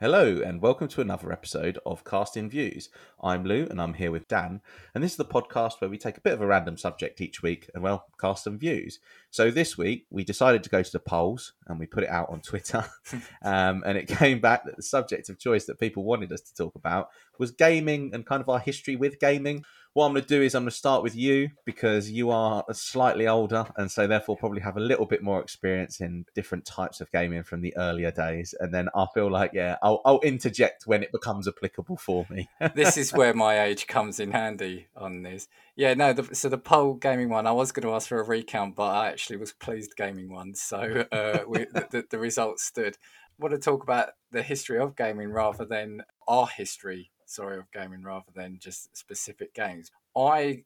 Hello, 0.00 0.40
and 0.40 0.62
welcome 0.62 0.86
to 0.86 1.00
another 1.00 1.32
episode 1.32 1.76
of 1.84 2.04
Casting 2.04 2.48
Views. 2.48 2.88
I'm 3.20 3.42
Lou, 3.44 3.66
and 3.68 3.82
I'm 3.82 3.94
here 3.94 4.12
with 4.12 4.28
Dan, 4.28 4.60
and 4.94 5.02
this 5.02 5.10
is 5.10 5.16
the 5.16 5.24
podcast 5.24 5.80
where 5.80 5.90
we 5.90 5.98
take 5.98 6.16
a 6.16 6.20
bit 6.20 6.34
of 6.34 6.40
a 6.40 6.46
random 6.46 6.76
subject 6.76 7.20
each 7.20 7.42
week 7.42 7.68
and, 7.74 7.82
well, 7.82 8.06
cast 8.20 8.44
some 8.44 8.60
views. 8.60 9.00
So 9.32 9.50
this 9.50 9.76
week, 9.76 10.06
we 10.08 10.22
decided 10.22 10.62
to 10.62 10.70
go 10.70 10.84
to 10.84 10.92
the 10.92 11.00
polls 11.00 11.54
and 11.66 11.80
we 11.80 11.86
put 11.86 12.04
it 12.04 12.10
out 12.10 12.30
on 12.30 12.42
Twitter, 12.42 12.84
um, 13.42 13.82
and 13.84 13.98
it 13.98 14.06
came 14.06 14.38
back 14.38 14.64
that 14.66 14.76
the 14.76 14.84
subject 14.84 15.30
of 15.30 15.40
choice 15.40 15.64
that 15.64 15.80
people 15.80 16.04
wanted 16.04 16.30
us 16.30 16.42
to 16.42 16.54
talk 16.54 16.76
about 16.76 17.08
was 17.40 17.50
gaming 17.50 18.14
and 18.14 18.24
kind 18.24 18.40
of 18.40 18.48
our 18.48 18.60
history 18.60 18.94
with 18.94 19.18
gaming 19.18 19.64
what 19.98 20.06
I'm 20.06 20.12
going 20.12 20.22
to 20.22 20.28
do 20.28 20.42
is 20.42 20.54
I'm 20.54 20.62
going 20.62 20.70
to 20.70 20.76
start 20.76 21.02
with 21.02 21.16
you 21.16 21.50
because 21.64 22.08
you 22.08 22.30
are 22.30 22.64
slightly 22.70 23.26
older 23.26 23.66
and 23.76 23.90
so 23.90 24.06
therefore 24.06 24.36
probably 24.36 24.60
have 24.60 24.76
a 24.76 24.80
little 24.80 25.06
bit 25.06 25.24
more 25.24 25.40
experience 25.40 26.00
in 26.00 26.24
different 26.36 26.64
types 26.64 27.00
of 27.00 27.10
gaming 27.10 27.42
from 27.42 27.62
the 27.62 27.76
earlier 27.76 28.12
days. 28.12 28.54
And 28.60 28.72
then 28.72 28.88
I 28.94 29.06
feel 29.12 29.28
like, 29.28 29.50
yeah, 29.54 29.74
I'll, 29.82 30.00
I'll 30.04 30.20
interject 30.20 30.84
when 30.86 31.02
it 31.02 31.10
becomes 31.10 31.48
applicable 31.48 31.96
for 31.96 32.24
me. 32.30 32.48
this 32.76 32.96
is 32.96 33.12
where 33.12 33.34
my 33.34 33.60
age 33.60 33.88
comes 33.88 34.20
in 34.20 34.30
handy 34.30 34.86
on 34.96 35.24
this. 35.24 35.48
Yeah, 35.74 35.94
no, 35.94 36.12
the, 36.12 36.32
so 36.32 36.48
the 36.48 36.58
poll 36.58 36.94
gaming 36.94 37.28
one, 37.28 37.48
I 37.48 37.52
was 37.52 37.72
going 37.72 37.82
to 37.82 37.92
ask 37.92 38.08
for 38.08 38.20
a 38.20 38.24
recount, 38.24 38.76
but 38.76 38.90
I 38.90 39.08
actually 39.08 39.38
was 39.38 39.52
pleased 39.52 39.96
gaming 39.96 40.32
one. 40.32 40.54
So 40.54 41.06
uh, 41.10 41.40
we, 41.48 41.64
the, 41.72 42.04
the 42.08 42.18
results 42.20 42.62
stood. 42.62 42.94
I 42.94 43.42
want 43.42 43.52
to 43.52 43.58
talk 43.58 43.82
about 43.82 44.10
the 44.30 44.44
history 44.44 44.78
of 44.78 44.94
gaming 44.94 45.30
rather 45.30 45.64
than 45.64 46.02
our 46.28 46.46
history 46.46 47.10
sorry, 47.28 47.58
of 47.58 47.70
gaming 47.72 48.02
rather 48.02 48.30
than 48.34 48.58
just 48.60 48.96
specific 48.96 49.54
games. 49.54 49.90
I 50.16 50.64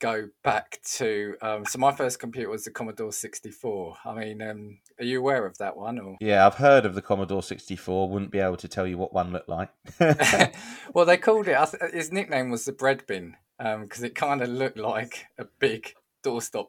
go 0.00 0.28
back 0.42 0.80
to 0.82 1.36
um, 1.42 1.64
so 1.64 1.78
my 1.78 1.92
first 1.92 2.18
computer 2.18 2.48
was 2.48 2.64
the 2.64 2.70
Commodore 2.70 3.12
64. 3.12 3.96
I 4.04 4.14
mean, 4.14 4.42
um, 4.42 4.78
are 4.98 5.04
you 5.04 5.20
aware 5.20 5.46
of 5.46 5.58
that 5.58 5.76
one? 5.76 5.98
Or 5.98 6.16
yeah, 6.20 6.46
I've 6.46 6.54
heard 6.54 6.84
of 6.86 6.94
the 6.94 7.02
Commodore 7.02 7.42
64. 7.42 8.08
Wouldn't 8.08 8.32
be 8.32 8.40
able 8.40 8.56
to 8.56 8.68
tell 8.68 8.86
you 8.86 8.98
what 8.98 9.12
one 9.12 9.32
looked 9.32 9.48
like. 9.48 9.70
well, 10.94 11.04
they 11.04 11.16
called 11.16 11.48
it. 11.48 11.56
His 11.92 12.10
nickname 12.10 12.50
was 12.50 12.64
the 12.64 12.72
bread 12.72 13.06
bin 13.06 13.36
because 13.58 14.00
um, 14.00 14.04
it 14.04 14.14
kind 14.14 14.40
of 14.42 14.48
looked 14.48 14.78
like 14.78 15.26
a 15.38 15.44
big 15.58 15.94
doorstop 16.24 16.68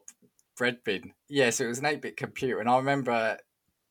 bread 0.56 0.84
bin. 0.84 1.12
Yeah, 1.28 1.50
so 1.50 1.64
it 1.64 1.68
was 1.68 1.78
an 1.78 1.86
8-bit 1.86 2.16
computer, 2.16 2.60
and 2.60 2.68
I 2.68 2.76
remember 2.76 3.38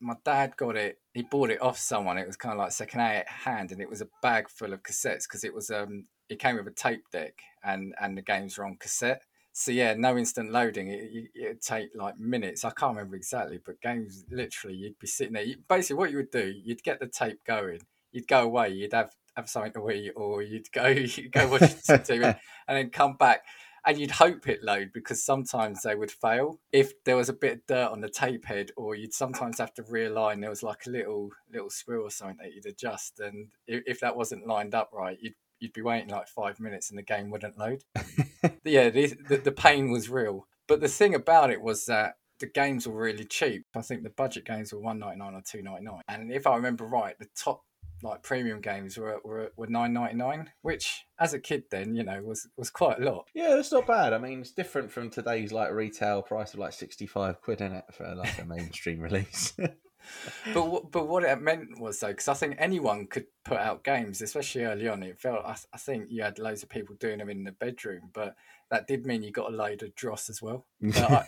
my 0.02 0.14
dad 0.24 0.56
got 0.56 0.76
it. 0.76 0.98
He 1.14 1.22
bought 1.22 1.50
it 1.50 1.62
off 1.62 1.78
someone. 1.78 2.18
It 2.18 2.26
was 2.26 2.36
kind 2.36 2.52
of 2.52 2.58
like 2.58 2.72
second 2.72 3.00
hand, 3.00 3.72
and 3.72 3.80
it 3.80 3.88
was 3.88 4.02
a 4.02 4.08
bag 4.20 4.48
full 4.50 4.72
of 4.72 4.82
cassettes 4.82 5.24
because 5.24 5.44
it 5.44 5.54
was 5.54 5.70
um 5.70 6.06
it 6.28 6.38
came 6.38 6.56
with 6.56 6.66
a 6.66 6.72
tape 6.72 7.04
deck 7.12 7.34
and 7.64 7.94
and 8.00 8.16
the 8.16 8.22
games 8.22 8.58
were 8.58 8.64
on 8.64 8.76
cassette. 8.76 9.22
So 9.52 9.70
yeah, 9.70 9.94
no 9.94 10.16
instant 10.16 10.50
loading. 10.50 10.88
It, 10.88 11.28
it, 11.34 11.48
would 11.48 11.60
take 11.60 11.90
like 11.94 12.18
minutes. 12.18 12.64
I 12.64 12.70
can't 12.70 12.96
remember 12.96 13.16
exactly, 13.16 13.60
but 13.64 13.80
games 13.82 14.24
literally 14.30 14.76
you'd 14.76 14.98
be 14.98 15.06
sitting 15.06 15.34
there. 15.34 15.44
You, 15.44 15.56
basically, 15.68 15.96
what 15.96 16.10
you 16.10 16.16
would 16.16 16.30
do, 16.30 16.52
you'd 16.64 16.82
get 16.82 17.00
the 17.00 17.06
tape 17.06 17.44
going. 17.46 17.80
You'd 18.12 18.28
go 18.28 18.42
away. 18.42 18.70
You'd 18.70 18.94
have 18.94 19.12
have 19.36 19.48
something 19.48 19.72
to 19.74 19.90
eat, 19.90 20.12
or 20.16 20.42
you'd 20.42 20.72
go 20.72 20.86
you'd 20.88 21.32
go 21.32 21.48
watch 21.48 21.60
TV, 21.60 22.24
and 22.68 22.78
then 22.78 22.90
come 22.90 23.16
back 23.16 23.42
and 23.86 23.98
you'd 23.98 24.12
hope 24.12 24.48
it 24.48 24.62
load 24.62 24.90
because 24.92 25.24
sometimes 25.24 25.82
they 25.82 25.94
would 25.94 26.10
fail. 26.10 26.60
If 26.72 27.02
there 27.04 27.16
was 27.16 27.28
a 27.28 27.34
bit 27.34 27.52
of 27.52 27.66
dirt 27.66 27.90
on 27.90 28.00
the 28.00 28.08
tape 28.08 28.44
head 28.44 28.70
or 28.76 28.94
you'd 28.94 29.14
sometimes 29.14 29.58
have 29.58 29.74
to 29.74 29.82
realign 29.82 30.40
there 30.40 30.50
was 30.50 30.62
like 30.62 30.86
a 30.86 30.90
little 30.90 31.30
little 31.52 31.70
screw 31.70 32.02
or 32.02 32.10
something 32.10 32.38
that 32.40 32.54
you'd 32.54 32.66
adjust. 32.66 33.20
And 33.20 33.48
if, 33.66 33.82
if 33.86 34.00
that 34.00 34.16
wasn't 34.16 34.46
lined 34.46 34.74
up 34.74 34.90
right 34.92 35.18
you'd 35.20 35.34
you'd 35.60 35.72
be 35.72 35.82
waiting 35.82 36.08
like 36.08 36.28
five 36.28 36.58
minutes 36.58 36.90
and 36.90 36.98
the 36.98 37.02
game 37.02 37.30
wouldn't 37.30 37.58
load. 37.58 37.84
Yeah 38.64 38.90
the, 38.90 39.14
the, 39.28 39.36
the 39.38 39.52
pain 39.52 39.90
was 39.90 40.08
real. 40.10 40.46
But 40.66 40.80
the 40.80 40.88
thing 40.88 41.14
about 41.14 41.50
it 41.50 41.60
was 41.60 41.86
that 41.86 42.14
the 42.38 42.46
games 42.46 42.88
were 42.88 43.00
really 43.00 43.24
cheap. 43.24 43.64
I 43.76 43.82
think 43.82 44.02
the 44.02 44.10
budget 44.10 44.44
games 44.44 44.72
were 44.72 44.80
one 44.80 44.98
ninety 44.98 45.18
nine 45.18 45.34
or 45.34 45.42
two 45.42 45.62
ninety 45.62 45.84
nine, 45.84 46.02
and 46.08 46.32
if 46.32 46.46
I 46.46 46.56
remember 46.56 46.84
right, 46.84 47.16
the 47.18 47.28
top 47.36 47.62
like 48.02 48.22
premium 48.22 48.60
games 48.60 48.98
were 48.98 49.20
were, 49.24 49.52
were 49.56 49.66
nine 49.66 49.92
ninety 49.92 50.16
nine, 50.16 50.50
which 50.62 51.04
as 51.18 51.34
a 51.34 51.38
kid 51.38 51.64
then 51.70 51.94
you 51.94 52.02
know 52.02 52.20
was 52.22 52.48
was 52.56 52.70
quite 52.70 53.00
a 53.00 53.04
lot. 53.04 53.26
Yeah, 53.34 53.54
that's 53.56 53.72
not 53.72 53.86
bad. 53.86 54.12
I 54.12 54.18
mean, 54.18 54.40
it's 54.40 54.52
different 54.52 54.90
from 54.90 55.10
today's 55.10 55.52
like 55.52 55.72
retail 55.72 56.22
price 56.22 56.54
of 56.54 56.60
like 56.60 56.72
sixty 56.72 57.06
five 57.06 57.40
quid 57.40 57.60
in 57.60 57.72
it 57.72 57.84
for 57.92 58.14
like 58.14 58.40
a 58.40 58.44
mainstream 58.44 59.00
release. 59.00 59.54
but 60.54 60.90
but 60.90 61.08
what 61.08 61.24
it 61.24 61.40
meant 61.40 61.80
was 61.80 62.00
though, 62.00 62.08
because 62.08 62.28
I 62.28 62.34
think 62.34 62.56
anyone 62.58 63.06
could 63.06 63.26
put 63.44 63.58
out 63.58 63.84
games, 63.84 64.20
especially 64.20 64.64
early 64.64 64.88
on. 64.88 65.02
It 65.02 65.20
felt 65.20 65.44
I, 65.44 65.56
I 65.72 65.78
think 65.78 66.06
you 66.10 66.22
had 66.22 66.38
loads 66.38 66.62
of 66.62 66.68
people 66.68 66.96
doing 66.98 67.18
them 67.18 67.30
in 67.30 67.44
the 67.44 67.52
bedroom, 67.52 68.10
but 68.12 68.34
that 68.70 68.86
did 68.86 69.06
mean 69.06 69.22
you 69.22 69.30
got 69.30 69.52
a 69.52 69.56
load 69.56 69.82
of 69.82 69.94
dross 69.94 70.28
as 70.28 70.42
well. 70.42 70.66
I, 70.94 71.24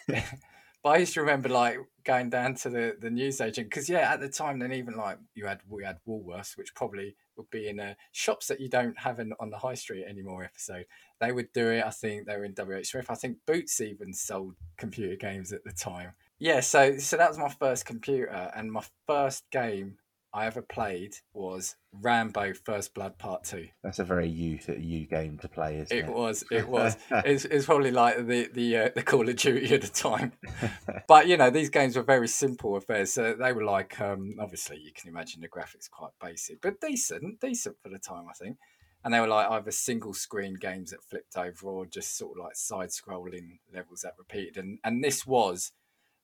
but 0.84 0.91
I 0.91 0.99
used 0.99 1.15
to 1.15 1.21
remember 1.22 1.49
like 1.49 1.78
going 2.05 2.28
down 2.28 2.55
to 2.56 2.69
the, 2.69 2.95
the 3.00 3.09
newsagent 3.09 3.71
because 3.71 3.89
yeah, 3.89 4.12
at 4.12 4.21
the 4.21 4.28
time 4.28 4.59
then 4.59 4.71
even 4.71 4.97
like 4.97 5.17
you 5.34 5.47
had 5.47 5.61
we 5.67 5.83
had 5.83 5.99
Woolworths, 6.06 6.59
which 6.59 6.75
probably 6.75 7.17
would 7.37 7.49
be 7.49 7.69
in 7.69 7.81
uh, 7.81 7.95
shops 8.12 8.47
that 8.49 8.61
you 8.61 8.69
don't 8.69 8.99
have 8.99 9.19
in, 9.19 9.33
on 9.41 9.49
the 9.49 9.56
high 9.56 9.75
street 9.75 10.05
anymore. 10.06 10.45
Episode 10.45 10.84
they 11.21 11.33
would 11.33 11.50
do 11.55 11.71
it. 11.71 11.83
I 11.84 11.91
think 11.91 12.27
they 12.27 12.37
were 12.37 12.45
in 12.45 12.53
WH 12.53 12.84
Smith. 12.84 13.06
I 13.09 13.15
think 13.15 13.39
Boots 13.47 13.81
even 13.81 14.12
sold 14.12 14.56
computer 14.77 15.17
games 15.17 15.53
at 15.53 15.65
the 15.65 15.72
time. 15.72 16.12
Yeah, 16.39 16.61
so 16.61 16.99
so 16.99 17.16
that 17.16 17.31
was 17.31 17.39
my 17.39 17.49
first 17.49 17.87
computer 17.87 18.51
and 18.55 18.71
my 18.71 18.84
first 19.06 19.45
game 19.51 19.97
I 20.34 20.47
ever 20.47 20.62
played 20.62 21.15
was 21.33 21.77
Rambo 21.93 22.55
First 22.55 22.93
Blood 22.93 23.19
Part 23.19 23.45
Two. 23.45 23.69
That's 23.84 24.00
a 24.00 24.05
very 24.05 24.28
you 24.28 24.59
you 24.77 25.06
game 25.06 25.39
to 25.39 25.49
play, 25.49 25.77
isn't 25.78 25.97
it? 25.97 26.06
It 26.06 26.12
was. 26.12 26.43
It 26.50 26.69
was. 26.69 26.97
it's, 27.11 27.45
it's 27.45 27.67
probably 27.67 27.93
like 27.93 28.27
the 28.27 28.50
the 28.53 28.77
uh, 28.77 28.89
the 28.97 29.05
Call 29.05 29.28
of 29.28 29.37
Duty 29.37 29.72
at 29.72 29.83
the 29.83 29.89
time. 29.89 30.33
but 31.09 31.28
you 31.28 31.37
know, 31.37 31.50
these 31.50 31.71
games 31.71 31.95
were 31.95 32.03
very 32.03 32.27
simple 32.27 32.77
affairs. 32.77 33.12
So 33.12 33.34
they 33.34 33.53
were 33.53 33.62
like, 33.62 34.00
um, 34.00 34.34
obviously, 34.41 34.81
you 34.81 34.91
can 34.93 35.09
imagine 35.09 35.41
the 35.41 35.49
graphics 35.49 35.89
quite 35.89 36.11
basic, 36.21 36.61
but 36.61 36.81
decent, 36.81 37.39
decent 37.41 37.77
for 37.81 37.89
the 37.89 38.01
time, 38.01 38.25
I 38.28 38.33
think. 38.33 38.56
And 39.05 39.15
they 39.15 39.21
were 39.21 39.28
like 39.28 39.49
either 39.49 39.71
single 39.71 40.15
screen 40.15 40.55
games 40.55 40.91
that 40.91 41.05
flipped 41.05 41.37
over 41.37 41.69
or 41.69 41.87
just 41.87 42.19
sort 42.19 42.37
of 42.37 42.45
like 42.45 42.56
side 42.56 42.89
scrolling 42.89 43.61
levels 43.72 44.01
that 44.01 44.15
repeated. 44.19 44.56
And 44.56 44.81
and 44.83 45.05
this 45.05 45.25
was 45.25 45.71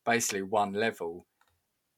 basically 0.05 0.43
one 0.43 0.73
level 0.73 1.27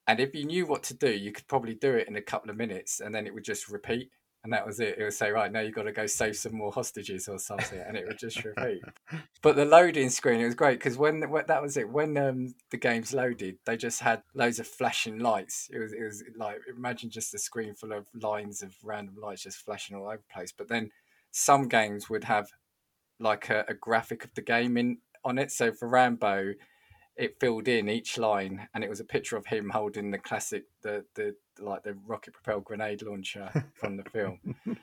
and 0.07 0.21
if 0.21 0.35
you 0.35 0.45
knew 0.45 0.67
what 0.67 0.83
to 0.85 0.95
do, 0.95 1.11
you 1.11 1.33
could 1.33 1.47
probably 1.47 1.75
do 1.75 1.95
it 1.95 2.09
in 2.09 2.17
a 2.17 2.23
couple 2.23 2.51
of 2.51 2.57
minutes 2.57 3.01
and 3.01 3.15
then 3.15 3.27
it 3.27 3.35
would 3.35 3.45
just 3.45 3.69
repeat. 3.69 4.11
And 4.45 4.53
that 4.53 4.67
was 4.67 4.81
it. 4.81 4.99
It 4.99 5.05
would 5.05 5.13
say, 5.13 5.31
right, 5.31 5.53
now 5.53 5.61
you've 5.61 5.77
got 5.77 5.85
to 5.85 5.93
go 5.93 6.07
save 6.07 6.35
some 6.35 6.57
more 6.57 6.73
hostages 6.73 7.29
or 7.29 7.39
something. 7.39 7.79
And 7.79 7.97
it 7.97 8.05
would 8.09 8.19
just 8.19 8.45
repeat. 8.45 8.83
but 9.43 9.55
the 9.55 9.65
loading 9.65 10.11
screen, 10.11 10.41
it 10.41 10.47
was 10.47 10.57
great 10.57 10.81
because 10.81 10.99
when, 10.99 11.31
when, 11.31 11.45
that 11.47 11.63
was 11.63 11.77
it, 11.77 11.89
when 11.89 12.17
um, 12.17 12.53
the 12.73 12.77
games 12.77 13.15
loaded, 13.15 13.59
they 13.67 13.77
just 13.77 14.01
had 14.01 14.25
loads 14.35 14.59
of 14.59 14.67
flashing 14.67 15.21
lights. 15.21 15.71
It 15.73 15.79
was, 15.79 15.93
it 15.93 16.03
was 16.03 16.25
like, 16.37 16.57
imagine 16.77 17.09
just 17.09 17.33
a 17.35 17.39
screen 17.39 17.77
full 17.77 17.93
of 17.93 18.09
lines 18.21 18.63
of 18.63 18.75
random 18.83 19.15
lights 19.23 19.45
just 19.45 19.59
flashing 19.59 19.97
all 19.97 20.09
over 20.09 20.17
the 20.17 20.35
place. 20.35 20.51
But 20.51 20.69
then 20.69 20.91
some 21.31 21.69
games 21.69 22.11
would 22.11 22.25
have 22.25 22.51
like 23.21 23.49
a, 23.49 23.65
a 23.69 23.75
graphic 23.75 24.25
of 24.25 24.35
the 24.35 24.43
game 24.43 24.77
in 24.77 24.99
on 25.25 25.39
it. 25.39 25.53
So 25.53 25.73
for 25.73 25.87
Rambo, 25.87 26.55
it 27.17 27.39
filled 27.39 27.69
in 27.69 27.89
each 27.89 28.19
line 28.19 28.69
and 28.75 28.83
it 28.83 28.91
was 28.91 29.01
a 29.01 29.05
picture 29.05 29.37
of 29.37 29.47
him 29.47 29.71
holding 29.71 30.11
the 30.11 30.19
classic 30.19 30.65
the 30.83 31.05
the 31.15 31.35
like 31.59 31.83
the 31.83 31.95
rocket 32.07 32.35
propelled 32.35 32.65
grenade 32.65 33.03
launcher 33.03 33.51
from 33.75 33.97
the 33.97 34.05
film 34.05 34.39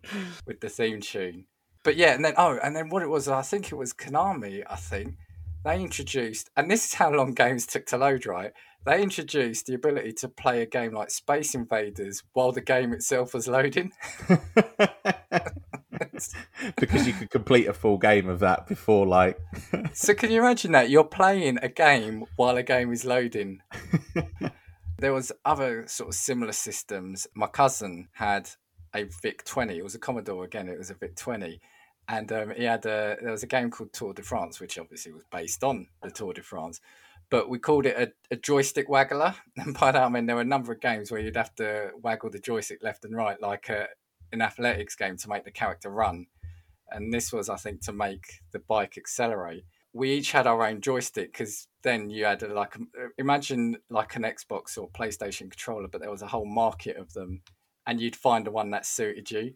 with 0.45 0.59
the 0.59 0.69
theme 0.69 1.01
tune. 1.01 1.45
But 1.83 1.95
yeah 1.95 2.13
and 2.13 2.23
then 2.23 2.33
oh 2.37 2.59
and 2.61 2.75
then 2.75 2.89
what 2.89 3.01
it 3.01 3.09
was 3.09 3.27
i 3.27 3.41
think 3.41 3.71
it 3.71 3.75
was 3.75 3.93
konami 3.93 4.63
i 4.69 4.75
think 4.75 5.15
they 5.63 5.81
introduced 5.81 6.49
and 6.55 6.69
this 6.69 6.85
is 6.85 6.93
how 6.93 7.11
long 7.11 7.33
games 7.33 7.65
took 7.65 7.85
to 7.87 7.97
load 7.97 8.25
right? 8.25 8.51
They 8.85 9.03
introduced 9.03 9.65
the 9.65 9.73
ability 9.73 10.13
to 10.13 10.29
play 10.29 10.61
a 10.61 10.65
game 10.65 10.93
like 10.93 11.11
space 11.11 11.53
invaders 11.53 12.23
while 12.31 12.53
the 12.53 12.61
game 12.61 12.93
itself 12.93 13.33
was 13.33 13.47
loading 13.47 13.91
because 16.77 17.07
you 17.07 17.13
could 17.13 17.29
complete 17.29 17.67
a 17.67 17.73
full 17.73 17.97
game 17.97 18.27
of 18.27 18.39
that 18.39 18.67
before 18.67 19.05
like 19.05 19.39
so 19.93 20.13
can 20.13 20.31
you 20.31 20.39
imagine 20.39 20.71
that? 20.73 20.89
You're 20.89 21.03
playing 21.03 21.59
a 21.61 21.69
game 21.69 22.25
while 22.35 22.57
a 22.57 22.63
game 22.63 22.91
is 22.91 23.05
loading. 23.05 23.61
There 24.99 25.13
was 25.13 25.31
other 25.45 25.87
sort 25.87 26.09
of 26.09 26.15
similar 26.15 26.51
systems. 26.51 27.25
My 27.33 27.47
cousin 27.47 28.09
had 28.11 28.49
a 28.93 29.05
vic 29.21 29.45
20 29.45 29.77
it 29.77 29.83
was 29.83 29.93
a 29.93 29.99
commodore 29.99 30.43
again 30.43 30.67
it 30.67 30.77
was 30.77 30.89
a 30.89 30.95
vic 30.95 31.15
20 31.15 31.59
and 32.07 32.31
um, 32.31 32.51
he 32.57 32.63
had 32.63 32.83
a 32.87 33.17
there 33.21 33.31
was 33.31 33.43
a 33.43 33.47
game 33.47 33.69
called 33.69 33.93
tour 33.93 34.13
de 34.13 34.23
france 34.23 34.59
which 34.59 34.79
obviously 34.79 35.11
was 35.11 35.23
based 35.31 35.63
on 35.63 35.87
the 36.03 36.11
tour 36.11 36.33
de 36.33 36.41
france. 36.41 36.81
But 37.29 37.47
we 37.47 37.59
called 37.59 37.85
it 37.85 37.95
a, 37.95 38.33
a, 38.33 38.35
joystick 38.35 38.89
waggler. 38.89 39.35
And 39.57 39.77
by 39.79 39.91
that 39.91 40.03
I 40.03 40.09
mean 40.09 40.25
there 40.25 40.35
were 40.35 40.41
a 40.41 40.45
number 40.45 40.73
of 40.73 40.81
games 40.81 41.11
where 41.11 41.21
you'd 41.21 41.35
have 41.37 41.53
to 41.55 41.91
waggle 42.01 42.31
the 42.31 42.39
joystick 42.39 42.83
left 42.83 43.05
and 43.05 43.15
right, 43.15 43.39
like 43.39 43.69
a, 43.69 43.87
an 44.31 44.41
athletics 44.41 44.95
game 44.95 45.17
to 45.17 45.29
make 45.29 45.45
the 45.45 45.51
character 45.51 45.89
run. 45.89 46.27
And 46.91 47.13
this 47.13 47.31
was, 47.31 47.49
I 47.49 47.55
think, 47.55 47.81
to 47.81 47.93
make 47.93 48.41
the 48.51 48.59
bike 48.59 48.97
accelerate. 48.97 49.65
We 49.93 50.11
each 50.11 50.31
had 50.31 50.47
our 50.47 50.65
own 50.65 50.81
joystick 50.81 51.31
because 51.31 51.67
then 51.83 52.09
you 52.09 52.25
had 52.25 52.43
a, 52.43 52.53
like 52.53 52.75
um, 52.75 52.89
uh, 52.99 53.07
imagine 53.17 53.77
like 53.89 54.15
an 54.15 54.23
Xbox 54.23 54.77
or 54.77 54.89
PlayStation 54.89 55.49
controller, 55.51 55.87
but 55.87 56.01
there 56.01 56.11
was 56.11 56.21
a 56.21 56.27
whole 56.27 56.45
market 56.45 56.97
of 56.97 57.13
them, 57.13 57.41
and 57.87 57.99
you'd 57.99 58.15
find 58.15 58.45
the 58.45 58.51
one 58.51 58.71
that 58.71 58.85
suited 58.85 59.31
you. 59.31 59.53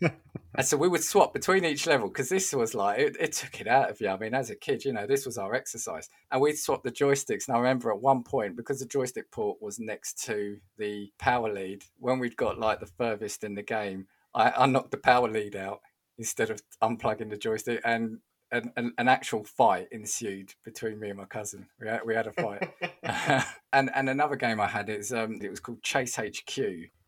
and 0.54 0.66
so 0.66 0.76
we 0.76 0.88
would 0.88 1.02
swap 1.02 1.34
between 1.34 1.64
each 1.64 1.86
level 1.86 2.08
because 2.08 2.28
this 2.28 2.52
was 2.52 2.74
like 2.74 2.98
it, 2.98 3.16
it, 3.20 3.32
took 3.32 3.60
it 3.60 3.66
out 3.66 3.90
of 3.90 4.00
you. 4.00 4.08
I 4.08 4.16
mean, 4.16 4.34
as 4.34 4.50
a 4.50 4.54
kid, 4.54 4.84
you 4.84 4.92
know, 4.92 5.06
this 5.06 5.26
was 5.26 5.36
our 5.36 5.54
exercise, 5.54 6.08
and 6.30 6.40
we'd 6.40 6.58
swap 6.58 6.82
the 6.82 6.92
joysticks. 6.92 7.48
And 7.48 7.56
I 7.56 7.60
remember 7.60 7.90
at 7.90 8.00
one 8.00 8.22
point 8.22 8.56
because 8.56 8.80
the 8.80 8.86
joystick 8.86 9.30
port 9.30 9.60
was 9.60 9.78
next 9.78 10.24
to 10.24 10.58
the 10.78 11.12
power 11.18 11.52
lead, 11.52 11.84
when 11.98 12.18
we'd 12.18 12.36
got 12.36 12.58
like 12.58 12.80
the 12.80 12.86
furthest 12.86 13.44
in 13.44 13.54
the 13.54 13.62
game, 13.62 14.06
I, 14.34 14.50
I 14.50 14.66
knocked 14.66 14.90
the 14.90 14.96
power 14.96 15.28
lead 15.28 15.56
out 15.56 15.80
instead 16.18 16.50
of 16.50 16.62
unplugging 16.82 17.30
the 17.30 17.36
joystick, 17.36 17.80
and 17.84 18.18
an, 18.50 18.72
an, 18.76 18.92
an, 18.98 19.08
actual 19.08 19.44
fight 19.44 19.88
ensued 19.90 20.54
between 20.64 21.00
me 21.00 21.08
and 21.08 21.18
my 21.18 21.24
cousin. 21.24 21.66
We 21.80 21.88
had, 21.88 22.00
we 22.06 22.14
had 22.14 22.26
a 22.26 22.32
fight. 22.32 22.70
and 23.72 23.90
and 23.94 24.08
another 24.08 24.36
game 24.36 24.60
I 24.60 24.68
had 24.68 24.88
is 24.88 25.12
um 25.12 25.38
it 25.42 25.50
was 25.50 25.60
called 25.60 25.82
Chase 25.82 26.16
HQ, 26.16 26.58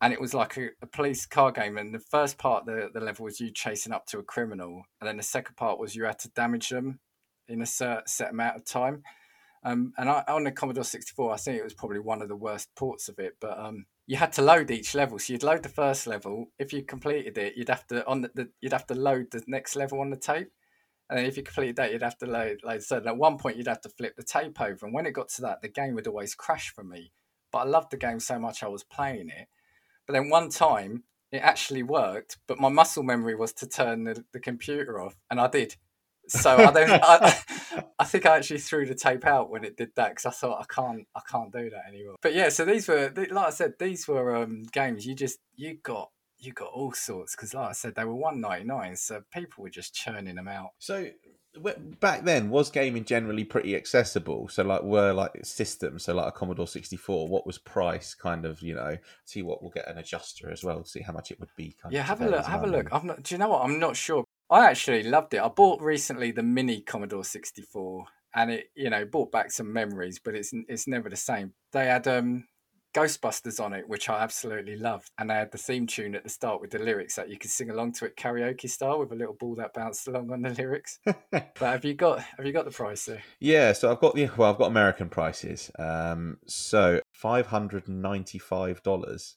and 0.01 0.13
it 0.13 0.19
was 0.19 0.33
like 0.33 0.57
a, 0.57 0.69
a, 0.81 0.87
police 0.87 1.25
car 1.25 1.51
game. 1.51 1.77
And 1.77 1.93
the 1.93 1.99
first 1.99 2.37
part 2.37 2.65
the 2.65 2.89
the 2.93 2.99
level 2.99 3.25
was 3.25 3.39
you 3.39 3.51
chasing 3.51 3.93
up 3.93 4.05
to 4.07 4.19
a 4.19 4.23
criminal, 4.23 4.83
and 4.99 5.07
then 5.07 5.17
the 5.17 5.23
second 5.23 5.55
part 5.55 5.79
was 5.79 5.95
you 5.95 6.05
had 6.05 6.19
to 6.19 6.29
damage 6.29 6.69
them 6.69 6.99
in 7.47 7.61
a 7.61 7.65
set, 7.65 8.09
set 8.09 8.31
amount 8.31 8.57
of 8.57 8.65
time. 8.65 9.03
Um, 9.63 9.93
and 9.97 10.09
I, 10.09 10.23
on 10.27 10.43
the 10.43 10.51
Commodore 10.51 10.83
64, 10.83 11.33
I 11.33 11.37
think 11.37 11.57
it 11.57 11.63
was 11.63 11.73
probably 11.73 11.99
one 11.99 12.21
of 12.21 12.27
the 12.27 12.35
worst 12.35 12.69
ports 12.75 13.09
of 13.09 13.19
it, 13.19 13.37
but 13.41 13.57
um, 13.57 13.85
you 14.07 14.15
had 14.15 14.31
to 14.33 14.41
load 14.41 14.71
each 14.71 14.95
level. 14.95 15.19
So 15.19 15.33
you'd 15.33 15.43
load 15.43 15.63
the 15.63 15.69
first 15.69 16.07
level. 16.07 16.47
If 16.57 16.71
you 16.73 16.81
completed 16.81 17.37
it, 17.37 17.55
you'd 17.57 17.69
have 17.69 17.85
to 17.87 18.07
on 18.07 18.21
the, 18.21 18.31
the 18.33 18.49
you'd 18.61 18.73
have 18.73 18.87
to 18.87 18.95
load 18.95 19.27
the 19.31 19.43
next 19.47 19.75
level 19.75 19.99
on 19.99 20.09
the 20.09 20.17
tape. 20.17 20.49
And 21.09 21.25
if 21.25 21.37
you 21.37 21.43
completed 21.43 21.75
that, 21.77 21.91
you'd 21.91 22.01
have 22.01 22.17
to 22.17 22.25
load, 22.25 22.61
load. 22.63 22.83
So 22.83 22.97
at 22.97 23.17
one 23.17 23.37
point, 23.37 23.57
you'd 23.57 23.67
have 23.67 23.81
to 23.81 23.89
flip 23.89 24.15
the 24.15 24.23
tape 24.23 24.59
over. 24.59 24.85
And 24.85 24.93
when 24.93 25.05
it 25.05 25.11
got 25.11 25.29
to 25.29 25.41
that, 25.43 25.61
the 25.61 25.69
game 25.69 25.93
would 25.95 26.07
always 26.07 26.35
crash 26.35 26.73
for 26.73 26.83
me. 26.83 27.13
But 27.51 27.59
I 27.59 27.63
loved 27.63 27.91
the 27.91 27.97
game 27.97 28.19
so 28.19 28.37
much, 28.39 28.61
I 28.61 28.67
was 28.67 28.83
playing 28.83 29.29
it. 29.29 29.47
But 30.05 30.13
then 30.13 30.29
one 30.29 30.49
time, 30.49 31.03
it 31.31 31.37
actually 31.37 31.83
worked. 31.83 32.37
But 32.45 32.59
my 32.59 32.67
muscle 32.67 33.03
memory 33.03 33.35
was 33.35 33.53
to 33.53 33.67
turn 33.67 34.03
the, 34.03 34.23
the 34.33 34.39
computer 34.39 34.99
off, 34.99 35.15
and 35.31 35.39
I 35.39 35.47
did. 35.47 35.77
So 36.27 36.51
I 36.51 36.71
don't. 36.71 36.89
I, 37.03 37.37
I, 37.99 38.03
think 38.05 38.25
I 38.25 38.37
actually 38.37 38.59
threw 38.59 38.85
the 38.85 38.95
tape 38.95 39.25
out 39.25 39.49
when 39.49 39.63
it 39.63 39.77
did 39.77 39.91
that 39.95 40.09
because 40.09 40.25
I 40.25 40.31
thought 40.31 40.61
I 40.61 40.73
can't. 40.73 41.07
I 41.15 41.21
can't 41.29 41.51
do 41.51 41.69
that 41.69 41.83
anymore. 41.87 42.15
But 42.21 42.33
yeah, 42.33 42.49
so 42.49 42.65
these 42.65 42.87
were 42.87 43.13
like 43.15 43.31
I 43.31 43.49
said, 43.49 43.73
these 43.79 44.07
were 44.07 44.35
um, 44.35 44.63
games 44.71 45.05
you 45.05 45.15
just 45.15 45.39
you 45.55 45.77
got 45.81 46.09
you 46.39 46.53
got 46.53 46.69
all 46.73 46.93
sorts 46.93 47.35
because, 47.35 47.53
like 47.53 47.69
I 47.69 47.73
said, 47.73 47.95
they 47.95 48.05
were 48.05 48.15
one 48.15 48.41
ninety 48.41 48.65
nine, 48.65 48.95
so 48.95 49.21
people 49.33 49.63
were 49.63 49.69
just 49.69 49.93
churning 49.93 50.35
them 50.35 50.47
out. 50.47 50.71
So 50.79 51.07
back 51.99 52.23
then, 52.23 52.49
was 52.49 52.69
gaming 52.69 53.05
generally 53.05 53.43
pretty 53.43 53.75
accessible? 53.75 54.47
So, 54.47 54.63
like, 54.63 54.83
were 54.83 55.13
like 55.13 55.31
systems, 55.43 56.03
so 56.03 56.13
like 56.13 56.27
a 56.27 56.31
Commodore 56.31 56.67
sixty 56.67 56.97
four, 56.97 57.27
what 57.27 57.45
was 57.45 57.57
price? 57.57 58.13
Kind 58.13 58.45
of, 58.45 58.61
you 58.61 58.75
know, 58.75 58.97
see 59.25 59.41
what 59.41 59.61
we'll 59.61 59.71
get 59.71 59.87
an 59.87 59.97
adjuster 59.97 60.51
as 60.51 60.63
well, 60.63 60.83
see 60.85 61.01
how 61.01 61.13
much 61.13 61.31
it 61.31 61.39
would 61.39 61.49
be. 61.55 61.75
yeah, 61.89 62.03
have 62.03 62.21
a 62.21 62.29
look. 62.29 62.45
Have 62.45 62.63
a 62.63 62.67
look. 62.67 62.87
I'm 62.91 63.07
not. 63.07 63.23
Do 63.23 63.35
you 63.35 63.39
know 63.39 63.49
what? 63.49 63.63
I'm 63.63 63.79
not 63.79 63.95
sure. 63.95 64.23
I 64.49 64.65
actually 64.65 65.03
loved 65.03 65.33
it. 65.33 65.41
I 65.41 65.49
bought 65.49 65.81
recently 65.81 66.31
the 66.31 66.43
mini 66.43 66.81
Commodore 66.81 67.23
sixty 67.23 67.61
four, 67.61 68.05
and 68.33 68.51
it, 68.51 68.65
you 68.75 68.89
know, 68.89 69.05
brought 69.05 69.31
back 69.31 69.51
some 69.51 69.71
memories, 69.71 70.19
but 70.23 70.35
it's 70.35 70.51
it's 70.67 70.87
never 70.87 71.09
the 71.09 71.15
same. 71.15 71.53
They 71.73 71.87
had 71.87 72.07
um 72.07 72.45
Ghostbusters 72.97 73.63
on 73.63 73.73
it, 73.73 73.87
which 73.87 74.09
I 74.09 74.23
absolutely 74.23 74.75
loved. 74.75 75.11
And 75.19 75.29
they 75.29 75.35
had 75.35 75.51
the 75.51 75.57
theme 75.59 75.85
tune 75.85 76.15
at 76.15 76.23
the 76.23 76.29
start 76.29 76.61
with 76.61 76.71
the 76.71 76.79
lyrics 76.79 77.15
that 77.15 77.29
you 77.29 77.37
could 77.37 77.51
sing 77.51 77.69
along 77.69 77.91
to 77.93 78.05
it 78.05 78.15
karaoke 78.15 78.67
style 78.67 78.97
with 78.97 79.11
a 79.11 79.15
little 79.15 79.35
ball 79.35 79.53
that 79.55 79.73
bounced 79.73 80.07
along 80.07 80.31
on 80.31 80.41
the 80.41 80.49
lyrics. 80.49 80.97
but 81.31 81.55
have 81.59 81.85
you 81.85 81.93
got 81.93 82.21
have 82.21 82.45
you 82.45 82.51
got 82.51 82.65
the 82.65 82.71
price 82.71 83.05
there? 83.05 83.21
Yeah, 83.39 83.73
so 83.73 83.91
I've 83.91 83.99
got 83.99 84.15
the 84.15 84.29
well, 84.35 84.51
I've 84.51 84.57
got 84.57 84.67
American 84.67 85.09
prices. 85.09 85.69
Um, 85.77 86.37
so 86.47 87.01
five 87.11 87.47
hundred 87.47 87.87
and 87.87 88.01
ninety 88.01 88.39
five 88.39 88.81
dollars. 88.81 89.35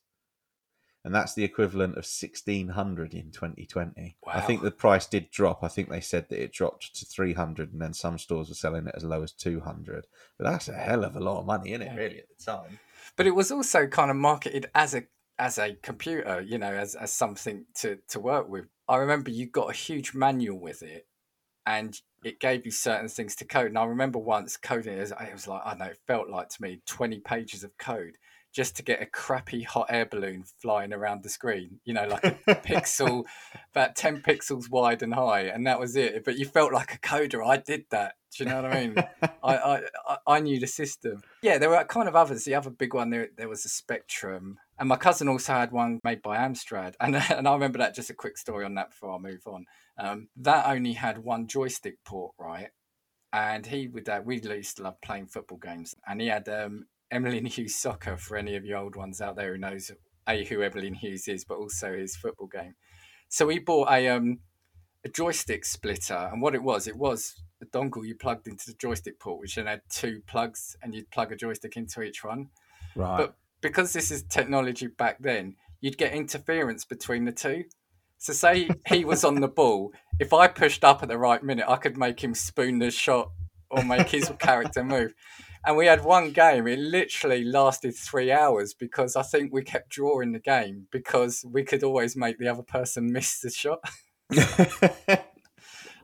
And 1.03 1.15
that's 1.15 1.35
the 1.35 1.45
equivalent 1.45 1.97
of 1.97 2.05
sixteen 2.05 2.69
hundred 2.69 3.15
in 3.15 3.31
twenty 3.31 3.65
twenty. 3.65 4.17
Wow. 4.25 4.35
I 4.35 4.41
think 4.43 4.63
the 4.63 4.71
price 4.71 5.07
did 5.07 5.31
drop. 5.31 5.65
I 5.65 5.69
think 5.69 5.89
they 5.89 6.01
said 6.01 6.29
that 6.29 6.43
it 6.43 6.53
dropped 6.53 6.95
to 6.97 7.07
three 7.07 7.33
hundred, 7.33 7.73
and 7.73 7.81
then 7.81 7.95
some 7.95 8.19
stores 8.19 8.51
were 8.51 8.55
selling 8.55 8.87
it 8.87 8.95
as 8.95 9.05
low 9.05 9.23
as 9.23 9.33
two 9.33 9.61
hundred. 9.61 10.07
But 10.37 10.51
that's 10.51 10.69
a 10.69 10.75
hell 10.75 11.05
of 11.05 11.17
a 11.17 11.21
lot 11.21 11.41
of 11.41 11.47
money, 11.47 11.73
isn't 11.73 11.87
it? 11.87 11.97
Really, 11.97 12.19
at 12.19 12.27
the 12.39 12.45
time 12.45 12.79
but 13.17 13.27
it 13.27 13.35
was 13.35 13.53
also 13.53 13.87
kind 13.87 14.11
of 14.11 14.17
marketed 14.17 14.71
as 14.75 14.95
a 14.95 15.03
as 15.39 15.59
a 15.59 15.75
computer, 15.83 16.43
you 16.43 16.59
know, 16.59 16.73
as, 16.73 16.95
as 16.95 17.11
something 17.11 17.65
to, 17.75 17.99
to 18.09 18.21
work 18.21 18.47
with. 18.47 18.67
I 18.89 18.97
remember 18.97 19.31
you 19.31 19.47
got 19.47 19.71
a 19.71 19.75
huge 19.75 20.13
manual 20.13 20.59
with 20.59 20.83
it 20.83 21.07
and 21.65 21.99
it 22.23 22.41
gave 22.41 22.67
you 22.67 22.71
certain 22.71 23.09
things 23.09 23.35
to 23.37 23.47
code. 23.47 23.69
And 23.69 23.79
I 23.79 23.85
remember 23.85 24.19
once 24.19 24.59
coding 24.59 24.99
it, 24.99 25.11
it 25.11 25.33
was 25.33 25.49
like, 25.49 25.63
I 25.65 25.71
don't 25.71 25.79
know, 25.79 25.85
it 25.87 25.99
felt 26.07 26.29
like 26.29 26.51
to 26.51 26.63
me 26.63 26.83
20 26.87 27.21
pages 27.21 27.65
of 27.65 27.77
code 27.79 28.19
just 28.53 28.77
to 28.77 28.83
get 28.83 29.01
a 29.01 29.07
crappy 29.07 29.63
hot 29.63 29.87
air 29.91 30.07
balloon 30.07 30.45
flying 30.61 30.93
around 30.93 31.23
the 31.23 31.29
screen, 31.29 31.81
you 31.85 31.95
know, 31.95 32.07
like 32.07 32.25
a 32.25 32.31
pixel, 32.49 33.25
about 33.71 33.95
10 33.95 34.23
pixels 34.23 34.69
wide 34.69 35.03
and 35.03 35.15
high. 35.15 35.43
And 35.43 35.67
that 35.67 35.79
was 35.79 35.95
it. 35.97 36.25
But 36.25 36.39
you 36.39 36.47
felt 36.47 36.73
like 36.73 36.95
a 36.95 36.99
coder. 36.99 37.47
I 37.47 37.59
did 37.59 37.85
that. 37.91 38.15
Do 38.37 38.45
you 38.45 38.51
know 38.51 38.63
what 38.63 38.73
I 38.73 38.81
mean? 38.81 38.95
I, 39.43 39.57
I, 39.57 40.17
I 40.27 40.41
knew 40.41 40.59
the 40.59 40.67
system. 40.67 41.23
Yeah, 41.43 41.59
there 41.59 41.71
were 41.71 41.85
kind 41.85 42.09
of 42.09 42.17
others. 42.17 42.45
The 42.45 42.55
other 42.55 42.71
big 42.71 42.95
one, 42.95 43.11
there, 43.11 43.29
there 43.37 43.49
was 43.49 43.65
a 43.65 43.69
Spectrum. 43.69 44.59
And 44.79 44.89
my 44.89 44.97
cousin 44.97 45.29
also 45.29 45.53
had 45.53 45.73
one 45.73 46.01
made 46.05 46.23
by 46.23 46.39
Amstrad. 46.39 46.95
And, 47.01 47.17
and 47.31 47.47
I 47.47 47.53
remember 47.53 47.79
that, 47.79 47.95
just 47.95 48.11
a 48.11 48.15
quick 48.15 48.37
story 48.37 48.65
on 48.65 48.75
that 48.75 48.91
before 48.91 49.15
I 49.15 49.19
move 49.19 49.43
on. 49.47 49.67
Um, 49.99 50.29
that 50.37 50.67
only 50.67 50.95
had 50.95 51.19
one 51.19 51.47
joystick 51.47 51.99
port, 52.05 52.35
right? 52.39 52.71
and 53.33 53.65
he 53.65 53.87
would 53.87 54.09
uh, 54.09 54.21
we 54.25 54.41
used 54.41 54.77
to 54.77 54.83
love 54.83 55.01
playing 55.03 55.25
football 55.25 55.59
games 55.59 55.95
and 56.09 56.21
he 56.21 56.27
had 56.27 56.49
um, 56.49 56.85
Emlyn 57.11 57.47
Hughes 57.47 57.77
soccer 57.77 58.17
for 58.17 58.37
any 58.37 58.57
of 58.57 58.65
you 58.65 58.77
old 58.77 58.97
ones 58.97 59.21
out 59.21 59.37
there 59.37 59.53
who 59.53 59.59
knows 59.59 59.91
a 60.29 60.45
who 60.45 60.63
Emlyn 60.63 60.95
Hughes 60.95 61.29
is, 61.29 61.45
but 61.45 61.59
also 61.59 61.97
his 61.97 62.17
football 62.17 62.47
game. 62.47 62.75
So 63.29 63.47
we 63.47 63.59
bought 63.59 63.91
a 63.91 64.09
um 64.09 64.39
a 65.05 65.09
joystick 65.09 65.65
splitter, 65.65 66.29
and 66.31 66.43
what 66.43 66.55
it 66.55 66.63
was, 66.63 66.87
it 66.87 66.97
was 66.97 67.43
a 67.63 67.67
dongle 67.67 68.07
you 68.07 68.15
plugged 68.15 68.47
into 68.47 68.67
the 68.67 68.75
joystick 68.75 69.19
port, 69.19 69.41
which 69.41 69.55
then 69.55 69.67
had 69.67 69.83
two 69.89 70.21
plugs, 70.27 70.77
and 70.83 70.95
you'd 70.95 71.11
plug 71.11 71.33
a 71.33 71.37
joystick 71.37 71.77
into 71.77 72.03
each 72.03 72.23
one. 72.23 72.49
Right. 72.95 73.17
But 73.17 73.37
because 73.61 73.93
this 73.93 74.11
is 74.11 74.23
technology 74.25 74.89
back 74.89 75.19
then, 75.21 75.57
you'd 75.81 75.99
get 75.99 76.13
interference 76.13 76.85
between 76.85 77.25
the 77.25 77.33
two. 77.33 77.65
So 78.19 78.35
say 78.35 78.69
he 78.87 79.05
was 79.05 79.25
on 79.25 79.41
the 79.41 79.49
ball, 79.61 79.93
if 80.19 80.35
I 80.35 80.49
pushed 80.49 80.85
up 80.85 81.03
at 81.03 81.09
the 81.09 81.19
right 81.19 81.43
minute, 81.43 81.65
I 81.67 81.77
could 81.77 81.97
make 81.97 82.23
him 82.23 82.35
spoon 82.35 82.79
the 82.79 82.91
shot 82.91 83.31
or 83.71 83.83
make 83.83 84.11
his 84.11 84.31
character 84.39 84.85
move 84.85 85.15
and 85.65 85.77
we 85.77 85.87
had 85.87 86.05
one 86.05 86.31
game. 86.31 86.67
It 86.67 86.79
literally 86.79 87.45
lasted 87.45 87.95
three 87.95 88.33
hours 88.33 88.75
because 88.75 89.17
I 89.17 89.23
think 89.23 89.53
we 89.53 89.63
kept 89.63 89.91
drawing 89.91 90.33
the 90.33 90.39
game 90.39 90.87
because 90.91 91.45
we 91.47 91.65
could 91.65 91.83
always 91.83 92.17
make 92.17 92.39
the 92.39 92.49
other 92.49 92.63
person 92.63 93.13
miss 93.13 93.41
the 93.41 93.51
shot. 93.51 93.81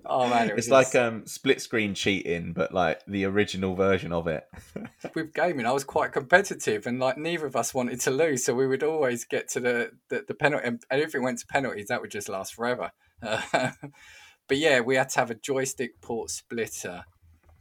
oh 0.05 0.29
man, 0.29 0.51
it 0.51 0.59
it's 0.59 0.69
like 0.69 0.95
um, 0.95 1.27
split 1.27 1.63
screen 1.63 1.95
cheating, 1.95 2.53
but 2.53 2.75
like 2.75 3.01
the 3.07 3.25
original 3.25 3.75
version 3.75 4.13
of 4.13 4.27
it. 4.27 4.45
With 5.15 5.33
gaming, 5.33 5.65
I 5.65 5.73
was 5.73 5.85
quite 5.85 6.13
competitive, 6.13 6.87
and 6.87 6.99
like 6.99 7.17
neither 7.17 7.47
of 7.47 7.57
us 7.57 7.73
wanted 7.73 8.01
to 8.01 8.11
lose, 8.11 8.45
so 8.45 8.55
we 8.55 8.67
would 8.67 8.83
always 8.83 9.25
get 9.25 9.49
to 9.51 9.61
the 9.61 9.93
the, 10.11 10.25
the 10.27 10.35
penalty. 10.35 10.67
And 10.67 10.83
if 10.91 11.15
it 11.15 11.21
went 11.21 11.39
to 11.39 11.47
penalties, 11.47 11.87
that 11.89 12.01
would 12.01 12.11
just 12.11 12.29
last 12.29 12.55
forever. 12.55 12.91
but 13.21 14.59
yeah, 14.59 14.81
we 14.81 14.97
had 14.97 15.09
to 15.11 15.21
have 15.21 15.31
a 15.31 15.37
joystick 15.37 16.01
port 16.01 16.31
splitter 16.31 17.05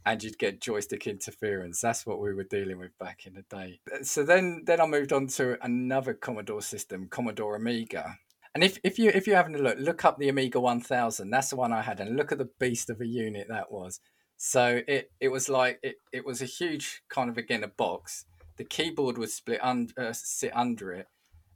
and 0.06 0.22
you'd 0.22 0.38
get 0.38 0.60
joystick 0.60 1.08
interference. 1.08 1.80
That's 1.80 2.06
what 2.06 2.20
we 2.20 2.32
were 2.32 2.44
dealing 2.44 2.78
with 2.78 2.96
back 2.98 3.26
in 3.26 3.34
the 3.34 3.42
day. 3.42 3.80
So 4.02 4.22
then, 4.22 4.62
then 4.64 4.80
I 4.80 4.86
moved 4.86 5.12
on 5.12 5.26
to 5.28 5.58
another 5.62 6.14
Commodore 6.14 6.62
system, 6.62 7.08
Commodore 7.10 7.56
Amiga. 7.56 8.16
And 8.54 8.62
if, 8.62 8.78
if 8.84 8.98
you 8.98 9.10
if 9.10 9.26
you're 9.26 9.36
having 9.36 9.56
a 9.56 9.58
look, 9.58 9.76
look 9.78 10.04
up 10.06 10.16
the 10.16 10.30
Amiga 10.30 10.58
1000. 10.58 11.28
That's 11.28 11.50
the 11.50 11.56
one 11.56 11.74
I 11.74 11.82
had, 11.82 12.00
and 12.00 12.16
look 12.16 12.32
at 12.32 12.38
the 12.38 12.48
beast 12.58 12.88
of 12.88 13.02
a 13.02 13.06
unit 13.06 13.48
that 13.50 13.70
was. 13.70 14.00
So 14.38 14.80
it 14.88 15.10
it 15.20 15.28
was 15.28 15.50
like 15.50 15.78
it, 15.82 15.96
it 16.10 16.24
was 16.24 16.40
a 16.40 16.46
huge 16.46 17.02
kind 17.10 17.28
of 17.28 17.36
again 17.36 17.62
a 17.64 17.68
box. 17.68 18.24
The 18.56 18.64
keyboard 18.64 19.18
would 19.18 19.28
split 19.28 19.60
under 19.62 19.92
uh, 19.98 20.14
sit 20.14 20.56
under 20.56 20.90
it, 20.92 21.06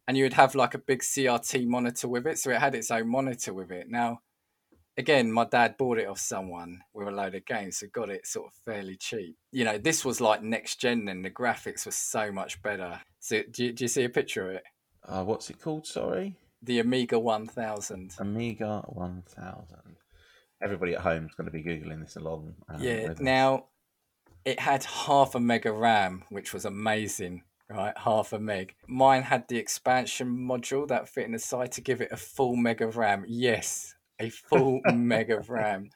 and 0.07 0.15
you 0.19 0.25
would 0.25 0.35
have 0.35 0.55
like 0.55 0.75
a 0.75 0.79
big 0.79 1.01
CRT 1.01 1.67
monitor 1.67 2.07
with 2.07 2.27
it. 2.27 2.39
So 2.39 2.51
it 2.51 2.61
had 2.61 2.75
its 2.75 2.91
own 2.91 3.09
monitor 3.09 3.55
with 3.55 3.71
it. 3.71 3.87
Now 3.89 4.21
again, 5.01 5.33
my 5.33 5.45
dad 5.45 5.77
bought 5.77 5.99
it 5.99 6.07
off 6.07 6.19
someone 6.19 6.83
with 6.93 7.09
a 7.09 7.11
load 7.11 7.35
of 7.35 7.47
games, 7.47 7.79
so 7.79 7.87
got 7.93 8.11
it 8.11 8.27
sort 8.27 8.47
of 8.49 8.53
fairly 8.65 8.97
cheap. 8.97 9.37
You 9.51 9.65
know, 9.65 9.79
this 9.79 10.05
was 10.05 10.21
like 10.21 10.43
next 10.43 10.77
gen, 10.77 11.09
and 11.09 11.25
the 11.25 11.31
graphics 11.31 11.87
were 11.87 11.93
so 11.93 12.31
much 12.31 12.63
better. 12.63 13.01
So, 13.19 13.43
do 13.51 13.65
you, 13.65 13.73
do 13.73 13.85
you 13.85 13.89
see 13.89 14.05
a 14.05 14.09
picture 14.09 14.49
of 14.49 14.57
it? 14.57 14.63
Uh, 15.05 15.25
what's 15.25 15.51
it 15.51 15.61
called? 15.61 15.87
Sorry, 15.87 16.37
the 16.63 16.79
Amiga 16.79 17.19
One 17.19 17.47
Thousand. 17.47 18.15
Amiga 18.19 18.85
One 18.87 19.23
Thousand. 19.27 19.97
Everybody 20.63 20.95
at 20.95 21.01
home 21.01 21.25
is 21.25 21.35
going 21.35 21.47
to 21.47 21.51
be 21.51 21.63
googling 21.63 22.03
this 22.03 22.17
along. 22.17 22.55
Um, 22.69 22.83
yeah. 22.83 23.15
Now, 23.19 23.67
it 24.45 24.61
had 24.61 24.85
half 24.85 25.35
a 25.35 25.41
mega 25.41 25.73
RAM, 25.73 26.25
which 26.29 26.53
was 26.53 26.65
amazing 26.65 27.43
right? 27.71 27.97
Half 27.97 28.33
a 28.33 28.41
meg. 28.41 28.75
Mine 28.89 29.23
had 29.23 29.47
the 29.47 29.57
expansion 29.57 30.27
module 30.37 30.89
that 30.89 31.09
fit 31.09 31.25
in 31.25 31.31
the 31.31 31.39
side 31.39 31.71
to 31.73 31.81
give 31.81 32.01
it 32.01 32.11
a 32.11 32.17
full 32.17 32.57
mega 32.57 32.89
RAM. 32.89 33.25
Yes, 33.29 33.95
a 34.21 34.29
full 34.29 34.81
mega 34.93 35.41
RAM. 35.49 35.91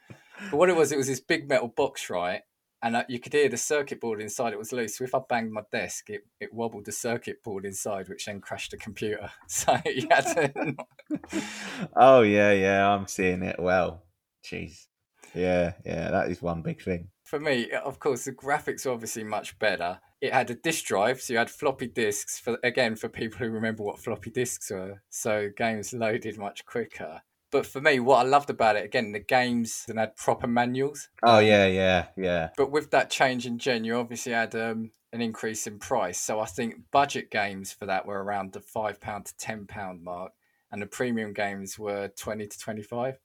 But 0.51 0.57
what 0.57 0.69
it 0.69 0.77
was, 0.77 0.91
it 0.93 0.99
was 0.99 1.07
this 1.07 1.21
big 1.21 1.49
metal 1.49 1.69
box, 1.69 2.11
right? 2.11 2.43
and 2.85 2.97
uh, 2.97 3.05
you 3.09 3.19
could 3.19 3.33
hear 3.33 3.49
the 3.49 3.57
circuit 3.57 3.99
board 3.99 4.21
inside 4.21 4.53
it 4.53 4.59
was 4.59 4.71
loose. 4.71 4.99
So 4.99 5.05
if 5.05 5.15
I 5.15 5.21
banged 5.27 5.51
my 5.51 5.63
desk, 5.73 6.11
it, 6.11 6.21
it 6.39 6.53
wobbled 6.53 6.85
the 6.85 6.93
circuit 6.93 7.43
board 7.43 7.65
inside, 7.65 8.11
which 8.11 8.27
then 8.27 8.43
crashed 8.43 8.71
the 8.71 8.77
computer. 8.77 9.31
So 9.49 9.77
you 9.87 10.07
had 10.11 10.27
to. 10.27 10.75
oh 11.97 12.21
yeah, 12.21 12.53
yeah, 12.53 12.87
I'm 12.89 13.07
seeing 13.07 13.43
it. 13.43 13.57
Well, 13.59 14.03
jeez, 14.45 14.87
yeah, 15.35 15.73
yeah, 15.87 16.11
that 16.11 16.31
is 16.31 16.43
one 16.43 16.61
big 16.61 16.83
thing. 16.83 17.09
For 17.25 17.41
me, 17.41 17.71
of 17.71 17.99
course, 17.99 18.27
the 18.27 18.33
graphics 18.33 18.85
are 18.85 18.91
obviously 18.91 19.25
much 19.25 19.59
better. 19.59 20.01
It 20.21 20.35
had 20.35 20.51
a 20.51 20.55
disk 20.55 20.85
drive, 20.85 21.23
so 21.23 21.33
you 21.33 21.39
had 21.39 21.51
floppy 21.51 21.87
disks 21.87 22.39
for 22.39 22.59
again 22.63 22.97
for 22.97 23.09
people 23.09 23.39
who 23.39 23.51
remember 23.51 23.83
what 23.83 23.99
floppy 23.99 24.31
disks 24.31 24.71
were. 24.71 25.03
So 25.09 25.49
games 25.57 25.95
loaded 25.95 26.37
much 26.37 26.67
quicker. 26.67 27.23
But 27.55 27.67
for 27.67 27.81
me, 27.81 28.01
what 28.01 28.17
I 28.19 28.29
loved 28.29 28.51
about 28.51 28.75
it, 28.75 28.85
again, 28.85 29.13
the 29.13 29.21
games 29.21 29.85
and 29.89 29.97
had 29.97 30.17
proper 30.17 30.49
manuals. 30.49 31.09
Oh 31.23 31.39
yeah, 31.39 31.69
yeah, 31.69 32.07
yeah. 32.17 32.49
But 32.57 32.73
with 32.73 32.91
that 32.91 33.11
change 33.11 33.47
in 33.47 33.59
gen, 33.59 33.85
you 33.85 33.95
obviously 33.95 34.33
had 34.33 34.57
um, 34.57 34.91
an 35.13 35.21
increase 35.21 35.69
in 35.69 35.79
price. 35.79 36.21
So 36.21 36.41
I 36.41 36.47
think 36.47 36.91
budget 36.91 37.31
games 37.31 37.73
for 37.73 37.87
that 37.87 38.07
were 38.07 38.25
around 38.25 38.55
the 38.55 38.61
five 38.61 39.01
pound 39.01 39.27
to 39.27 39.37
ten 39.37 39.69
pound 39.69 40.03
mark, 40.03 40.33
and 40.73 40.83
the 40.83 40.87
premium 40.87 41.33
games 41.33 41.79
were 41.79 42.09
twenty 42.09 42.49
to 42.49 42.59
twenty 42.59 42.83
five, 42.83 43.21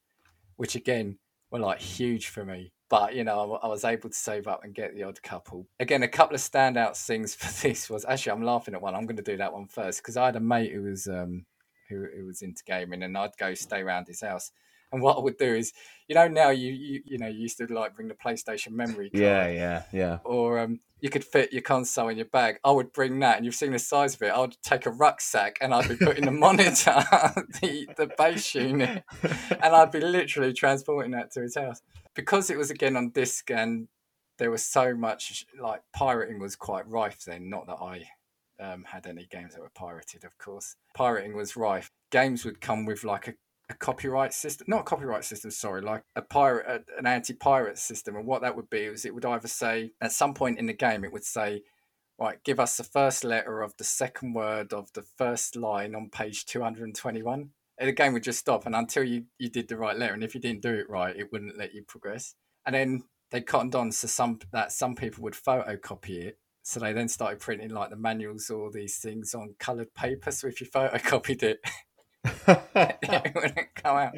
which 0.57 0.75
again 0.75 1.17
were 1.49 1.57
like 1.57 1.79
huge 1.79 2.27
for 2.27 2.45
me. 2.45 2.71
But 2.87 3.15
you 3.15 3.23
know, 3.23 3.55
I, 3.55 3.65
I 3.65 3.67
was 3.67 3.83
able 3.83 4.09
to 4.09 4.15
save 4.15 4.47
up 4.47 4.63
and 4.63 4.75
get 4.75 4.93
the 4.93 5.05
odd 5.05 5.23
couple. 5.23 5.65
Again, 5.79 6.03
a 6.03 6.07
couple 6.07 6.35
of 6.35 6.41
standout 6.41 6.95
things 7.03 7.33
for 7.39 7.51
this 7.63 7.89
was 7.89 8.05
actually 8.07 8.33
I'm 8.33 8.43
laughing 8.43 8.75
at 8.75 8.81
one. 8.83 8.93
I'm 8.93 9.07
going 9.07 9.17
to 9.17 9.23
do 9.23 9.37
that 9.37 9.53
one 9.53 9.65
first 9.65 10.03
because 10.03 10.17
I 10.17 10.27
had 10.27 10.35
a 10.35 10.39
mate 10.39 10.71
who 10.71 10.83
was 10.83 11.07
um, 11.07 11.47
who, 11.89 12.05
who 12.15 12.25
was 12.25 12.41
into 12.41 12.63
gaming, 12.63 13.03
and 13.03 13.17
I'd 13.17 13.37
go 13.37 13.53
stay 13.53 13.81
around 13.81 14.07
his 14.07 14.21
house. 14.21 14.51
And 14.91 15.01
what 15.01 15.17
I 15.17 15.21
would 15.21 15.37
do 15.37 15.53
is, 15.53 15.71
you 16.07 16.15
know, 16.15 16.27
now 16.27 16.49
you 16.49 16.71
you, 16.71 17.01
you 17.05 17.17
know 17.19 17.27
you 17.27 17.41
used 17.41 17.57
to 17.59 17.67
like 17.71 17.95
bring 17.95 18.07
the 18.07 18.15
PlayStation 18.15 18.71
memory 18.71 19.09
card, 19.09 19.21
yeah, 19.21 19.47
yeah, 19.47 19.83
yeah, 19.91 20.17
or 20.23 20.59
um, 20.59 20.79
you 20.99 21.09
could 21.09 21.23
fit 21.23 21.53
your 21.53 21.61
console 21.61 22.09
in 22.09 22.17
your 22.17 22.25
bag. 22.25 22.59
I 22.63 22.71
would 22.71 22.91
bring 22.91 23.19
that, 23.19 23.37
and 23.37 23.45
you've 23.45 23.55
seen 23.55 23.71
the 23.71 23.79
size 23.79 24.15
of 24.15 24.21
it. 24.23 24.31
I 24.31 24.39
would 24.39 24.57
take 24.63 24.85
a 24.85 24.91
rucksack, 24.91 25.57
and 25.61 25.73
I'd 25.73 25.89
be 25.89 25.95
putting 25.95 26.25
the 26.25 26.31
monitor, 26.47 27.03
the 27.61 27.87
the 27.97 28.09
base 28.17 28.55
unit, 28.55 29.03
and 29.21 29.75
I'd 29.75 29.91
be 29.91 30.01
literally 30.01 30.53
transporting 30.53 31.11
that 31.11 31.31
to 31.33 31.41
his 31.41 31.55
house 31.55 31.81
because 32.15 32.49
it 32.49 32.57
was 32.57 32.71
again 32.71 32.95
on 32.95 33.09
disc, 33.11 33.51
and 33.51 33.87
there 34.39 34.49
was 34.49 34.65
so 34.65 34.95
much 34.95 35.45
like 35.61 35.81
pirating 35.93 36.39
was 36.39 36.55
quite 36.55 36.87
rife 36.87 37.23
then. 37.25 37.49
Not 37.49 37.67
that 37.67 37.77
I 37.79 38.09
um, 38.59 38.83
had 38.83 39.07
any 39.07 39.25
games 39.25 39.53
that 39.53 39.61
were 39.61 39.71
pirated, 39.73 40.23
of 40.23 40.37
course. 40.37 40.75
Pirating 40.93 41.35
was 41.35 41.55
rife. 41.55 41.91
Games 42.11 42.45
would 42.45 42.61
come 42.61 42.85
with 42.85 43.03
like 43.03 43.27
a, 43.27 43.33
a 43.69 43.73
copyright 43.73 44.33
system, 44.33 44.65
not 44.69 44.81
a 44.81 44.83
copyright 44.83 45.25
system, 45.25 45.51
sorry, 45.51 45.81
like 45.81 46.03
a 46.15 46.21
pirate, 46.21 46.65
a, 46.67 46.97
an 46.99 47.05
anti-pirate 47.05 47.77
system. 47.77 48.15
And 48.15 48.25
what 48.25 48.41
that 48.41 48.55
would 48.55 48.69
be 48.69 48.79
is 48.79 49.05
it 49.05 49.13
would 49.13 49.25
either 49.25 49.47
say 49.47 49.91
at 50.01 50.11
some 50.11 50.33
point 50.33 50.59
in 50.59 50.65
the 50.65 50.73
game, 50.73 51.03
it 51.03 51.13
would 51.13 51.25
say, 51.25 51.63
right, 52.19 52.43
give 52.43 52.59
us 52.59 52.77
the 52.77 52.83
first 52.83 53.23
letter 53.23 53.61
of 53.61 53.75
the 53.77 53.83
second 53.83 54.33
word 54.33 54.73
of 54.73 54.91
the 54.93 55.03
first 55.03 55.55
line 55.55 55.95
on 55.95 56.09
page 56.09 56.45
221. 56.45 57.49
And 57.77 57.87
the 57.87 57.93
game 57.93 58.11
would 58.11 58.23
just 58.23 58.39
stop, 58.39 58.65
and 58.65 58.75
until 58.75 59.05
you, 59.05 59.23
you 59.37 59.49
did 59.49 59.69
the 59.69 59.77
right 59.77 59.97
letter, 59.97 60.13
and 60.13 60.21
if 60.21 60.35
you 60.35 60.41
didn't 60.41 60.61
do 60.61 60.73
it 60.73 60.89
right, 60.89 61.15
it 61.15 61.31
wouldn't 61.31 61.57
let 61.57 61.73
you 61.73 61.81
progress. 61.81 62.35
And 62.65 62.75
then 62.75 63.03
they 63.31 63.39
cottoned 63.39 63.73
on 63.73 63.93
so 63.93 64.07
some 64.07 64.39
that 64.51 64.73
some 64.73 64.95
people 64.95 65.23
would 65.23 65.33
photocopy 65.33 66.25
it 66.25 66.39
so 66.69 66.79
they 66.79 66.93
then 66.93 67.07
started 67.07 67.39
printing 67.39 67.71
like 67.71 67.89
the 67.89 67.95
manuals 67.95 68.49
or 68.51 68.71
these 68.71 68.97
things 68.97 69.33
on 69.33 69.55
coloured 69.57 69.93
paper. 69.95 70.29
So 70.29 70.47
if 70.47 70.61
you 70.61 70.67
photocopied 70.67 71.41
it, 71.41 71.59
it 72.47 73.31
wouldn't 73.35 73.75
come 73.75 73.97
out. 73.97 74.13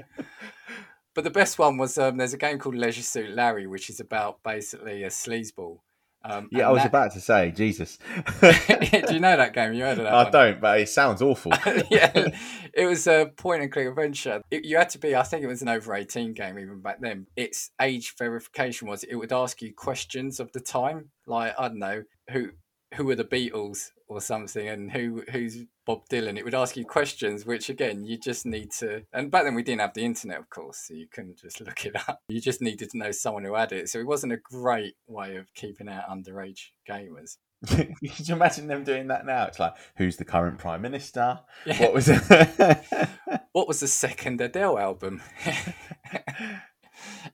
But 1.13 1.24
the 1.24 1.29
best 1.29 1.58
one 1.58 1.77
was 1.77 1.98
um, 1.98 2.17
there's 2.17 2.34
a 2.34 2.38
game 2.38 2.60
called 2.60 2.75
Leisure 2.75 3.03
Suit 3.03 3.31
Larry, 3.31 3.67
which 3.67 3.89
is 3.89 4.01
about 4.01 4.43
basically 4.43 5.03
a 5.03 5.08
sleazeball. 5.08 5.79
Um, 6.24 6.50
yeah, 6.51 6.67
I 6.67 6.72
was 6.72 6.84
that... 6.84 6.89
about 6.89 7.13
to 7.13 7.22
say, 7.22 7.51
Jesus. 7.51 7.98
Do 8.41 9.13
you 9.13 9.20
know 9.20 9.36
that 9.38 9.53
game? 9.53 9.74
You 9.74 9.84
heard 9.84 9.98
of 9.98 10.03
that? 10.03 10.13
I 10.13 10.24
one? 10.24 10.31
don't, 10.31 10.62
but 10.62 10.79
it 10.79 10.89
sounds 10.89 11.22
awful. 11.22 11.51
yeah, 11.89 12.27
it 12.74 12.86
was 12.86 13.08
a 13.08 13.31
point 13.38 13.63
and 13.63 13.72
click 13.72 13.88
adventure. 13.88 14.41
It, 14.51 14.63
you 14.63 14.77
had 14.77 14.89
to 14.91 15.00
be, 15.00 15.15
I 15.15 15.24
think 15.24 15.43
it 15.43 15.48
was 15.48 15.63
an 15.63 15.70
over 15.70 15.96
18 15.96 16.34
game 16.34 16.60
even 16.60 16.81
back 16.81 17.01
then. 17.01 17.25
Its 17.36 17.72
age 17.81 18.13
verification 18.20 18.88
was 18.88 19.03
it 19.03 19.15
would 19.15 19.34
ask 19.34 19.62
you 19.62 19.74
questions 19.74 20.39
of 20.39 20.51
the 20.51 20.60
time, 20.60 21.10
like, 21.25 21.55
I 21.58 21.70
don't 21.70 21.79
know, 21.79 22.03
who 22.31 22.51
who 22.95 23.09
are 23.09 23.15
the 23.15 23.23
Beatles 23.23 23.91
or 24.07 24.19
something, 24.19 24.67
and 24.67 24.91
who 24.91 25.23
who's 25.31 25.63
Bob 25.85 26.07
Dylan. 26.09 26.38
It 26.38 26.43
would 26.43 26.53
ask 26.55 26.75
you 26.75 26.85
questions, 26.85 27.45
which 27.45 27.69
again 27.69 28.03
you 28.03 28.17
just 28.17 28.45
need 28.45 28.71
to. 28.79 29.03
And 29.13 29.31
back 29.31 29.43
then 29.43 29.55
we 29.55 29.63
didn't 29.63 29.81
have 29.81 29.93
the 29.93 30.05
internet, 30.05 30.39
of 30.39 30.50
course, 30.50 30.85
so 30.88 30.93
you 30.93 31.07
couldn't 31.11 31.39
just 31.39 31.61
look 31.65 31.85
it 31.85 31.95
up. 32.07 32.21
You 32.27 32.41
just 32.41 32.61
needed 32.61 32.89
to 32.91 32.97
know 32.97 33.11
someone 33.11 33.45
who 33.45 33.55
had 33.55 33.71
it. 33.71 33.89
So 33.89 34.00
it 34.00 34.07
wasn't 34.07 34.33
a 34.33 34.38
great 34.38 34.95
way 35.07 35.38
of 35.38 35.53
keeping 35.53 35.89
out 35.89 36.09
underage 36.09 36.69
gamers. 36.89 37.38
Could 37.67 38.27
you 38.27 38.35
imagine 38.35 38.67
them 38.67 38.83
doing 38.83 39.07
that 39.07 39.25
now? 39.25 39.45
It's 39.45 39.59
like, 39.59 39.75
who's 39.95 40.17
the 40.17 40.25
current 40.25 40.57
prime 40.57 40.81
minister? 40.81 41.39
Yeah. 41.65 41.79
What 41.79 41.93
was 41.93 42.09
it? 42.09 42.19
what 43.51 43.67
was 43.67 43.79
the 43.81 43.88
second 43.88 44.41
Adele 44.41 44.79
album? 44.79 45.21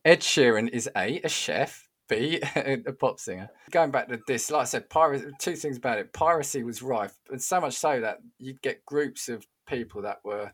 Ed 0.03 0.21
Sheeran 0.21 0.69
is 0.69 0.89
a 0.95 1.21
a 1.23 1.29
chef 1.29 1.86
be 2.07 2.41
a 2.55 2.77
pop 2.99 3.19
singer. 3.19 3.49
Going 3.71 3.91
back 3.91 4.07
to 4.09 4.19
this, 4.27 4.49
like 4.51 4.61
I 4.61 4.65
said, 4.65 4.89
piracy. 4.89 5.27
Two 5.39 5.55
things 5.55 5.77
about 5.77 5.99
it: 5.99 6.13
piracy 6.13 6.63
was 6.63 6.81
rife, 6.81 7.17
and 7.29 7.41
so 7.41 7.61
much 7.61 7.73
so 7.73 7.99
that 8.01 8.19
you'd 8.39 8.61
get 8.61 8.85
groups 8.85 9.29
of 9.29 9.45
people 9.65 10.01
that 10.03 10.19
were 10.23 10.51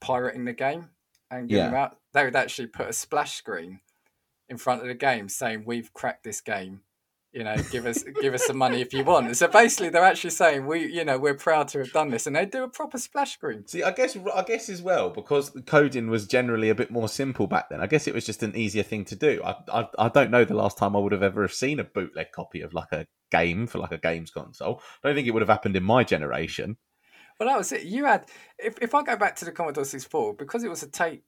pirating 0.00 0.44
the 0.44 0.52
game 0.52 0.90
and 1.30 1.48
getting 1.48 1.72
yeah. 1.72 1.82
out. 1.84 1.98
They 2.12 2.24
would 2.24 2.36
actually 2.36 2.68
put 2.68 2.88
a 2.88 2.92
splash 2.92 3.34
screen 3.34 3.80
in 4.48 4.56
front 4.56 4.82
of 4.82 4.88
the 4.88 4.94
game 4.94 5.28
saying, 5.28 5.64
"We've 5.66 5.92
cracked 5.92 6.24
this 6.24 6.40
game 6.40 6.82
you 7.34 7.42
know, 7.42 7.56
give 7.72 7.84
us 7.84 8.04
give 8.20 8.32
us 8.32 8.46
some 8.46 8.56
money 8.56 8.80
if 8.80 8.92
you 8.92 9.02
want. 9.02 9.36
So 9.36 9.48
basically, 9.48 9.88
they're 9.88 10.04
actually 10.04 10.30
saying 10.30 10.66
we, 10.66 10.86
you 10.86 11.04
know, 11.04 11.18
we're 11.18 11.34
proud 11.34 11.66
to 11.68 11.78
have 11.78 11.92
done 11.92 12.10
this, 12.10 12.28
and 12.28 12.36
they 12.36 12.46
do 12.46 12.62
a 12.62 12.68
proper 12.68 12.96
splash 12.96 13.32
screen. 13.32 13.66
See, 13.66 13.82
I 13.82 13.90
guess 13.90 14.16
I 14.16 14.42
guess 14.44 14.68
as 14.68 14.80
well 14.80 15.10
because 15.10 15.50
the 15.50 15.62
coding 15.62 16.08
was 16.08 16.28
generally 16.28 16.70
a 16.70 16.76
bit 16.76 16.92
more 16.92 17.08
simple 17.08 17.48
back 17.48 17.68
then. 17.70 17.80
I 17.80 17.88
guess 17.88 18.06
it 18.06 18.14
was 18.14 18.24
just 18.24 18.44
an 18.44 18.54
easier 18.54 18.84
thing 18.84 19.04
to 19.06 19.16
do. 19.16 19.42
I 19.44 19.56
I, 19.72 19.88
I 19.98 20.08
don't 20.08 20.30
know 20.30 20.44
the 20.44 20.54
last 20.54 20.78
time 20.78 20.94
I 20.94 21.00
would 21.00 21.10
have 21.10 21.24
ever 21.24 21.48
seen 21.48 21.80
a 21.80 21.84
bootleg 21.84 22.30
copy 22.30 22.60
of 22.60 22.72
like 22.72 22.92
a 22.92 23.06
game 23.32 23.66
for 23.66 23.78
like 23.78 23.92
a 23.92 23.98
games 23.98 24.30
console. 24.30 24.80
I 25.02 25.08
don't 25.08 25.16
think 25.16 25.26
it 25.26 25.32
would 25.32 25.42
have 25.42 25.48
happened 25.48 25.74
in 25.74 25.82
my 25.82 26.04
generation. 26.04 26.76
Well, 27.40 27.48
that 27.48 27.58
was 27.58 27.72
it. 27.72 27.82
You 27.82 28.04
had 28.04 28.26
if 28.60 28.78
if 28.80 28.94
I 28.94 29.02
go 29.02 29.16
back 29.16 29.34
to 29.36 29.44
the 29.44 29.50
Commodore 29.50 29.84
64 29.84 30.34
because 30.34 30.62
it 30.62 30.70
was 30.70 30.84
a 30.84 30.88
tape 30.88 31.24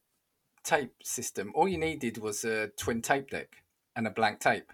tape 0.63 0.95
system. 1.03 1.51
All 1.57 1.67
you 1.67 1.79
needed 1.79 2.19
was 2.19 2.45
a 2.45 2.69
twin 2.69 3.03
tape 3.03 3.31
deck 3.31 3.65
and 3.97 4.07
a 4.07 4.11
blank 4.11 4.39
tape 4.39 4.71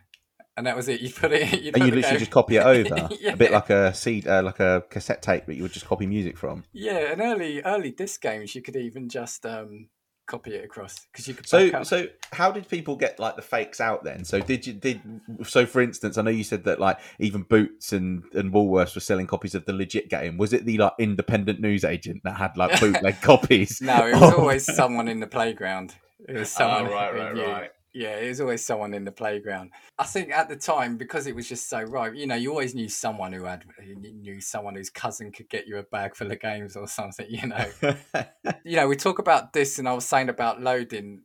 and 0.56 0.66
that 0.66 0.76
was 0.76 0.88
it. 0.88 1.00
You 1.02 1.10
put 1.10 1.32
it. 1.32 1.62
You 1.62 1.72
and 1.74 1.84
you 1.84 1.90
literally 1.90 2.18
just 2.18 2.30
copy 2.30 2.56
it 2.56 2.62
over, 2.64 3.08
yeah. 3.20 3.32
a 3.32 3.36
bit 3.36 3.52
like 3.52 3.70
a 3.70 3.92
seed, 3.94 4.26
uh, 4.26 4.42
like 4.42 4.60
a 4.60 4.84
cassette 4.88 5.22
tape 5.22 5.46
that 5.46 5.54
you 5.54 5.62
would 5.62 5.72
just 5.72 5.86
copy 5.86 6.06
music 6.06 6.36
from. 6.36 6.64
Yeah, 6.72 7.12
and 7.12 7.20
early 7.20 7.62
early 7.62 7.90
disc 7.90 8.20
games, 8.20 8.54
you 8.54 8.62
could 8.62 8.76
even 8.76 9.08
just 9.08 9.44
um, 9.46 9.88
copy 10.26 10.54
it 10.54 10.64
across 10.64 11.06
because 11.12 11.26
you 11.26 11.34
could. 11.34 11.46
So 11.48 11.82
so 11.82 12.06
how 12.32 12.50
did 12.52 12.68
people 12.68 12.96
get 12.96 13.18
like 13.18 13.36
the 13.36 13.42
fakes 13.42 13.80
out 13.80 14.04
then? 14.04 14.24
So 14.24 14.40
did 14.40 14.66
you 14.66 14.74
did 14.74 15.00
so 15.44 15.66
for 15.66 15.80
instance, 15.80 16.18
I 16.18 16.22
know 16.22 16.30
you 16.30 16.44
said 16.44 16.64
that 16.64 16.80
like 16.80 16.98
even 17.18 17.42
Boots 17.42 17.92
and 17.92 18.24
and 18.34 18.52
Woolworths 18.52 18.94
were 18.94 19.00
selling 19.00 19.26
copies 19.26 19.54
of 19.54 19.64
the 19.64 19.72
legit 19.72 20.08
game. 20.08 20.38
Was 20.38 20.52
it 20.52 20.64
the 20.64 20.78
like 20.78 20.92
independent 20.98 21.60
news 21.60 21.84
agent 21.84 22.22
that 22.24 22.36
had 22.36 22.56
like 22.56 22.78
bootleg 22.80 23.20
copies? 23.20 23.80
No, 23.80 24.06
it 24.06 24.14
was 24.14 24.34
always 24.34 24.64
someone 24.64 25.08
in 25.08 25.20
the 25.20 25.26
playground. 25.26 25.94
It 26.28 26.36
was 26.36 26.50
someone. 26.50 26.86
Oh, 26.86 26.92
right, 26.92 27.14
right, 27.14 27.36
right. 27.36 27.70
Yeah, 27.94 28.16
it 28.16 28.28
was 28.28 28.40
always 28.40 28.64
someone 28.64 28.94
in 28.94 29.04
the 29.04 29.12
playground. 29.12 29.70
I 29.98 30.04
think 30.04 30.30
at 30.30 30.48
the 30.48 30.56
time, 30.56 30.96
because 30.96 31.26
it 31.26 31.34
was 31.34 31.46
just 31.46 31.68
so 31.68 31.82
right, 31.82 32.14
you 32.14 32.26
know, 32.26 32.34
you 32.34 32.50
always 32.50 32.74
knew 32.74 32.88
someone 32.88 33.32
who 33.32 33.44
had, 33.44 33.64
knew 33.84 34.40
someone 34.40 34.76
whose 34.76 34.88
cousin 34.88 35.30
could 35.30 35.50
get 35.50 35.66
you 35.66 35.76
a 35.76 35.82
bag 35.82 36.16
full 36.16 36.32
of 36.32 36.40
games 36.40 36.74
or 36.74 36.88
something, 36.88 37.26
you 37.28 37.48
know. 37.48 37.66
you 38.64 38.76
know, 38.76 38.88
we 38.88 38.96
talk 38.96 39.18
about 39.18 39.52
this, 39.52 39.78
and 39.78 39.86
I 39.86 39.92
was 39.92 40.06
saying 40.06 40.30
about 40.30 40.62
loading. 40.62 41.22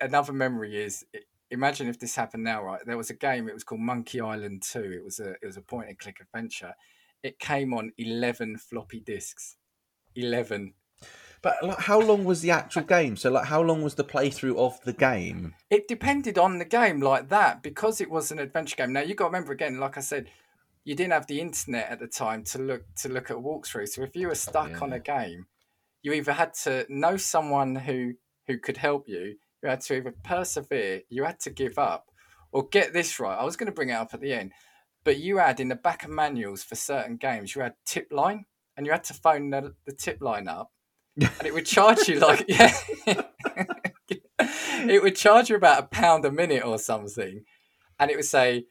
Another 0.00 0.32
memory 0.32 0.80
is 0.80 1.04
imagine 1.50 1.88
if 1.88 1.98
this 1.98 2.14
happened 2.14 2.44
now, 2.44 2.62
right? 2.62 2.80
There 2.84 2.96
was 2.96 3.10
a 3.10 3.14
game, 3.14 3.48
it 3.48 3.54
was 3.54 3.64
called 3.64 3.80
Monkey 3.80 4.20
Island 4.20 4.62
2. 4.62 4.80
It 4.80 5.04
was 5.04 5.18
a, 5.18 5.30
it 5.30 5.46
was 5.46 5.56
a 5.56 5.62
point 5.62 5.88
and 5.88 5.98
click 5.98 6.18
adventure. 6.20 6.74
It 7.22 7.38
came 7.38 7.74
on 7.74 7.92
11 7.98 8.58
floppy 8.58 9.00
disks. 9.00 9.56
11 10.14 10.74
but 11.42 11.56
like, 11.62 11.78
how 11.78 12.00
long 12.00 12.24
was 12.24 12.40
the 12.40 12.50
actual 12.50 12.82
game? 12.82 13.16
So, 13.16 13.30
like, 13.30 13.46
how 13.46 13.62
long 13.62 13.82
was 13.82 13.94
the 13.94 14.04
playthrough 14.04 14.56
of 14.56 14.80
the 14.82 14.92
game? 14.92 15.54
It 15.70 15.86
depended 15.86 16.38
on 16.38 16.58
the 16.58 16.64
game, 16.64 17.00
like 17.00 17.28
that, 17.28 17.62
because 17.62 18.00
it 18.00 18.10
was 18.10 18.30
an 18.30 18.38
adventure 18.38 18.76
game. 18.76 18.92
Now 18.92 19.02
you 19.02 19.14
got 19.14 19.26
to 19.26 19.30
remember 19.30 19.52
again, 19.52 19.78
like 19.78 19.96
I 19.96 20.00
said, 20.00 20.30
you 20.84 20.94
didn't 20.94 21.12
have 21.12 21.26
the 21.26 21.40
internet 21.40 21.90
at 21.90 22.00
the 22.00 22.08
time 22.08 22.42
to 22.44 22.58
look 22.58 22.82
to 22.96 23.08
look 23.08 23.30
at 23.30 23.36
walkthrough. 23.36 23.88
So 23.88 24.02
if 24.02 24.16
you 24.16 24.28
were 24.28 24.34
stuck 24.34 24.70
yeah. 24.70 24.78
on 24.80 24.92
a 24.92 24.98
game, 24.98 25.46
you 26.02 26.12
either 26.12 26.32
had 26.32 26.54
to 26.64 26.86
know 26.88 27.16
someone 27.16 27.76
who 27.76 28.14
who 28.46 28.58
could 28.58 28.78
help 28.78 29.08
you. 29.08 29.36
You 29.62 29.68
had 29.68 29.80
to 29.82 29.96
either 29.96 30.14
persevere, 30.24 31.02
you 31.08 31.24
had 31.24 31.40
to 31.40 31.50
give 31.50 31.78
up, 31.78 32.06
or 32.52 32.66
get 32.68 32.92
this 32.92 33.20
right. 33.20 33.38
I 33.38 33.44
was 33.44 33.56
going 33.56 33.66
to 33.66 33.72
bring 33.72 33.90
it 33.90 33.94
up 33.94 34.14
at 34.14 34.20
the 34.20 34.32
end, 34.32 34.52
but 35.04 35.18
you 35.18 35.38
had 35.38 35.60
in 35.60 35.68
the 35.68 35.74
back 35.74 36.04
of 36.04 36.10
manuals 36.10 36.62
for 36.62 36.74
certain 36.74 37.16
games, 37.16 37.54
you 37.54 37.62
had 37.62 37.74
tip 37.84 38.08
line, 38.10 38.46
and 38.76 38.86
you 38.86 38.92
had 38.92 39.04
to 39.04 39.14
phone 39.14 39.50
the, 39.50 39.74
the 39.84 39.92
tip 39.92 40.22
line 40.22 40.48
up 40.48 40.70
and 41.20 41.46
it 41.46 41.54
would 41.54 41.66
charge 41.66 42.08
you 42.08 42.20
like 42.20 42.44
yeah, 42.48 42.72
it 44.40 45.02
would 45.02 45.16
charge 45.16 45.50
you 45.50 45.56
about 45.56 45.84
a 45.84 45.86
pound 45.86 46.24
a 46.24 46.30
minute 46.30 46.64
or 46.64 46.78
something. 46.78 47.44
and 47.98 48.10
it 48.10 48.16
would 48.16 48.24
say, 48.24 48.66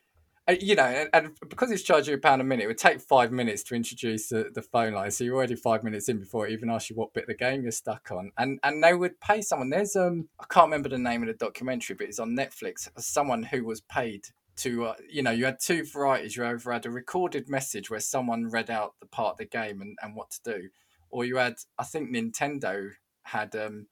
uh, 0.48 0.56
you 0.62 0.76
know, 0.76 0.84
and, 0.84 1.10
and 1.14 1.38
because 1.50 1.72
it's 1.72 1.84
charging 1.84 2.14
you 2.14 2.18
a 2.18 2.22
pound 2.22 2.42
a 2.42 2.44
minute, 2.46 2.64
it 2.64 2.68
would 2.68 2.78
take 2.78 3.02
five 3.02 3.32
minutes 3.34 3.64
to 3.64 3.76
introduce 3.76 4.30
the, 4.30 4.50
the 4.54 4.62
phone 4.62 4.94
line. 4.94 5.12
So 5.12 5.26
you're 5.26 5.36
already 5.36 5.56
five 5.56 5.84
minutes 5.84 6.08
in 6.08 6.20
before 6.20 6.48
it 6.48 6.54
even 6.54 6.70
asks 6.70 6.90
you 6.90 6.96
what 6.96 7.14
bit 7.14 7.24
of 7.24 7.28
the 7.28 7.36
game 7.36 7.64
you're 7.64 7.72
stuck 7.72 8.12
on. 8.12 8.32
And 8.38 8.60
and 8.64 8.82
they 8.82 8.94
would 8.94 9.20
pay 9.20 9.42
someone. 9.42 9.70
There's 9.70 9.96
um 9.96 10.30
I 10.40 10.46
can't 10.50 10.68
remember 10.68 10.90
the 10.90 10.98
name 10.98 11.22
of 11.22 11.28
the 11.28 11.34
documentary, 11.34 11.96
but 11.98 12.08
it's 12.08 12.20
on 12.20 12.36
Netflix. 12.36 12.88
Someone 12.98 13.44
who 13.44 13.66
was 13.66 13.82
paid 13.82 14.28
to 14.58 14.86
uh, 14.86 14.94
you 15.10 15.22
know 15.22 15.32
you 15.32 15.46
had 15.46 15.60
two 15.60 15.84
varieties. 15.84 16.38
You 16.38 16.46
either 16.46 16.72
had 16.72 16.86
a 16.86 16.92
recorded 16.92 17.50
message 17.50 17.90
where 17.90 18.00
someone 18.00 18.50
read 18.50 18.70
out 18.70 18.96
the 19.02 19.08
part 19.08 19.34
of 19.34 19.38
the 19.38 19.46
game 19.46 19.82
and, 19.82 19.98
and 20.02 20.16
what 20.16 20.32
to 20.32 20.40
do, 20.44 20.70
or 21.10 21.26
you 21.26 21.38
had 21.38 21.56
I 21.78 21.84
think 21.84 22.10
Nintendo 22.10 22.92
had 23.24 23.56
um 23.56 23.88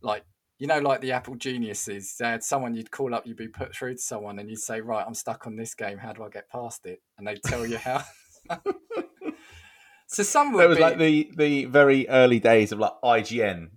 like 0.00 0.24
you 0.58 0.66
know, 0.66 0.80
like 0.80 1.00
the 1.00 1.12
Apple 1.12 1.36
geniuses, 1.36 2.16
they 2.18 2.26
had 2.26 2.42
someone 2.42 2.74
you'd 2.74 2.90
call 2.90 3.14
up, 3.14 3.26
you'd 3.26 3.36
be 3.36 3.48
put 3.48 3.74
through 3.74 3.94
to 3.94 4.00
someone, 4.00 4.38
and 4.38 4.50
you'd 4.50 4.58
say, 4.58 4.80
"Right, 4.80 5.04
I'm 5.06 5.14
stuck 5.14 5.46
on 5.46 5.56
this 5.56 5.74
game. 5.74 5.98
How 5.98 6.12
do 6.12 6.24
I 6.24 6.28
get 6.28 6.50
past 6.50 6.84
it?" 6.84 7.00
And 7.16 7.26
they'd 7.26 7.42
tell 7.42 7.64
you 7.64 7.78
how. 7.78 8.02
so 10.08 10.22
some 10.24 10.52
would 10.52 10.64
It 10.64 10.68
was 10.68 10.78
be, 10.78 10.82
like 10.82 10.98
the 10.98 11.30
the 11.36 11.64
very 11.66 12.08
early 12.08 12.40
days 12.40 12.72
of 12.72 12.80
like 12.80 12.92
IGN. 13.04 13.68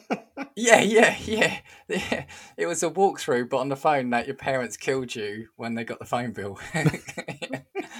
yeah, 0.56 0.80
yeah, 0.82 1.16
yeah, 1.24 1.58
yeah. 1.88 2.24
It 2.58 2.66
was 2.66 2.82
a 2.82 2.90
walkthrough, 2.90 3.48
but 3.48 3.58
on 3.58 3.70
the 3.70 3.76
phone 3.76 4.10
that 4.10 4.26
your 4.26 4.36
parents 4.36 4.76
killed 4.76 5.14
you 5.14 5.48
when 5.56 5.74
they 5.74 5.84
got 5.84 5.98
the 5.98 6.04
phone 6.04 6.32
bill. 6.32 6.58
and 6.74 6.92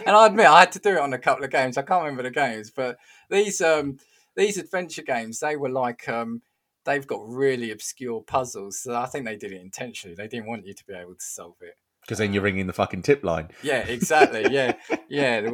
I 0.06 0.26
admit, 0.26 0.46
I 0.46 0.60
had 0.60 0.72
to 0.72 0.78
do 0.78 0.90
it 0.90 0.98
on 0.98 1.14
a 1.14 1.18
couple 1.18 1.44
of 1.44 1.50
games. 1.50 1.78
I 1.78 1.82
can't 1.82 2.02
remember 2.02 2.22
the 2.22 2.30
games, 2.30 2.70
but 2.70 2.98
these 3.30 3.62
um 3.62 3.98
these 4.36 4.58
adventure 4.58 5.02
games, 5.02 5.40
they 5.40 5.56
were 5.56 5.70
like 5.70 6.08
um 6.08 6.42
they've 6.86 7.06
got 7.06 7.28
really 7.28 7.70
obscure 7.70 8.22
puzzles. 8.22 8.78
So 8.78 8.94
I 8.94 9.06
think 9.06 9.26
they 9.26 9.36
did 9.36 9.52
it 9.52 9.60
intentionally. 9.60 10.14
They 10.14 10.28
didn't 10.28 10.46
want 10.46 10.66
you 10.66 10.72
to 10.72 10.86
be 10.86 10.94
able 10.94 11.14
to 11.14 11.24
solve 11.24 11.56
it. 11.60 11.76
Because 12.00 12.18
then 12.18 12.32
you're 12.32 12.42
ringing 12.42 12.68
the 12.68 12.72
fucking 12.72 13.02
tip 13.02 13.24
line. 13.24 13.48
Yeah, 13.62 13.80
exactly. 13.80 14.46
Yeah, 14.50 14.74
yeah. 15.08 15.50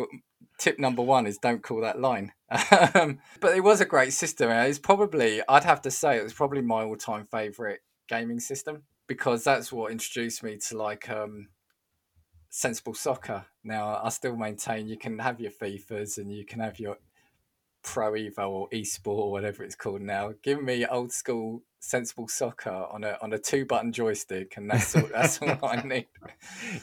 Tip 0.59 0.79
number 0.79 1.03
one 1.03 1.27
is 1.27 1.39
don't 1.39 1.63
call 1.63 1.81
that 1.81 2.01
line. 2.01 2.33
Um, 2.95 3.21
but 3.41 3.57
it 3.57 3.65
was 3.65 3.81
a 3.81 3.87
great 3.87 4.13
system. 4.13 4.51
It's 4.51 4.79
probably, 4.79 5.41
I'd 5.49 5.65
have 5.65 5.81
to 5.83 5.91
say, 5.91 6.19
it 6.19 6.23
was 6.23 6.35
probably 6.35 6.61
my 6.61 6.83
all-time 6.83 7.25
favorite 7.25 7.81
gaming 8.07 8.39
system 8.39 8.83
because 9.07 9.43
that's 9.43 9.73
what 9.73 9.91
introduced 9.91 10.43
me 10.43 10.59
to 10.69 10.77
like 10.77 11.09
um, 11.09 11.49
sensible 12.51 12.93
soccer. 12.93 13.47
Now 13.65 13.99
I 14.05 14.11
still 14.11 14.37
maintain 14.37 14.87
you 14.87 14.99
can 14.99 15.19
have 15.19 15.41
your 15.41 15.51
FIFAs 15.51 16.19
and 16.19 16.31
you 16.31 16.45
can 16.45 16.61
have 16.61 16.79
your 16.79 16.99
Pro 17.83 18.13
Evo 18.13 18.49
or 18.49 18.69
eSport 18.71 19.19
or 19.19 19.31
whatever 19.31 19.63
it's 19.65 19.75
called 19.75 20.01
now. 20.01 20.33
Give 20.43 20.63
me 20.63 20.87
old 20.87 21.13
school 21.13 21.63
sensible 21.81 22.29
soccer 22.29 22.87
on 22.91 23.05
a 23.05 23.19
on 23.21 23.33
a 23.33 23.39
two 23.39 23.65
button 23.65 23.93
joystick, 23.93 24.57
and 24.57 24.71
that's 24.71 24.95
all 24.97 25.09
that's 25.13 25.41
all 25.43 25.59
I 25.63 25.83
need. 25.85 26.07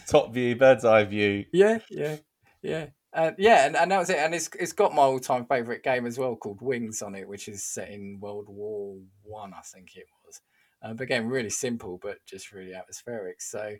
Top 0.07 0.33
view, 0.33 0.55
bird's 0.55 0.85
eye 0.85 1.05
view. 1.05 1.45
Yeah, 1.51 1.79
yeah, 1.89 2.17
yeah. 2.61 2.87
Uh, 3.11 3.31
yeah, 3.39 3.65
and, 3.65 3.75
and 3.75 3.91
that 3.91 3.97
was 3.97 4.09
it. 4.11 4.17
And 4.17 4.35
it's 4.35 4.49
it's 4.59 4.73
got 4.73 4.93
my 4.93 5.01
all 5.01 5.19
time 5.19 5.45
favourite 5.45 5.83
game 5.83 6.05
as 6.05 6.19
well, 6.19 6.35
called 6.35 6.61
Wings 6.61 7.01
on 7.01 7.15
it, 7.15 7.27
which 7.27 7.47
is 7.47 7.63
set 7.63 7.89
in 7.89 8.19
World 8.19 8.47
War 8.47 8.95
One, 9.23 9.53
I, 9.53 9.59
I 9.59 9.61
think 9.61 9.95
it 9.95 10.05
was. 10.25 10.41
Uh, 10.81 10.93
but 10.93 11.03
again, 11.03 11.27
really 11.27 11.49
simple, 11.49 11.99
but 12.01 12.17
just 12.25 12.51
really 12.51 12.73
atmospheric. 12.73 13.41
So 13.41 13.75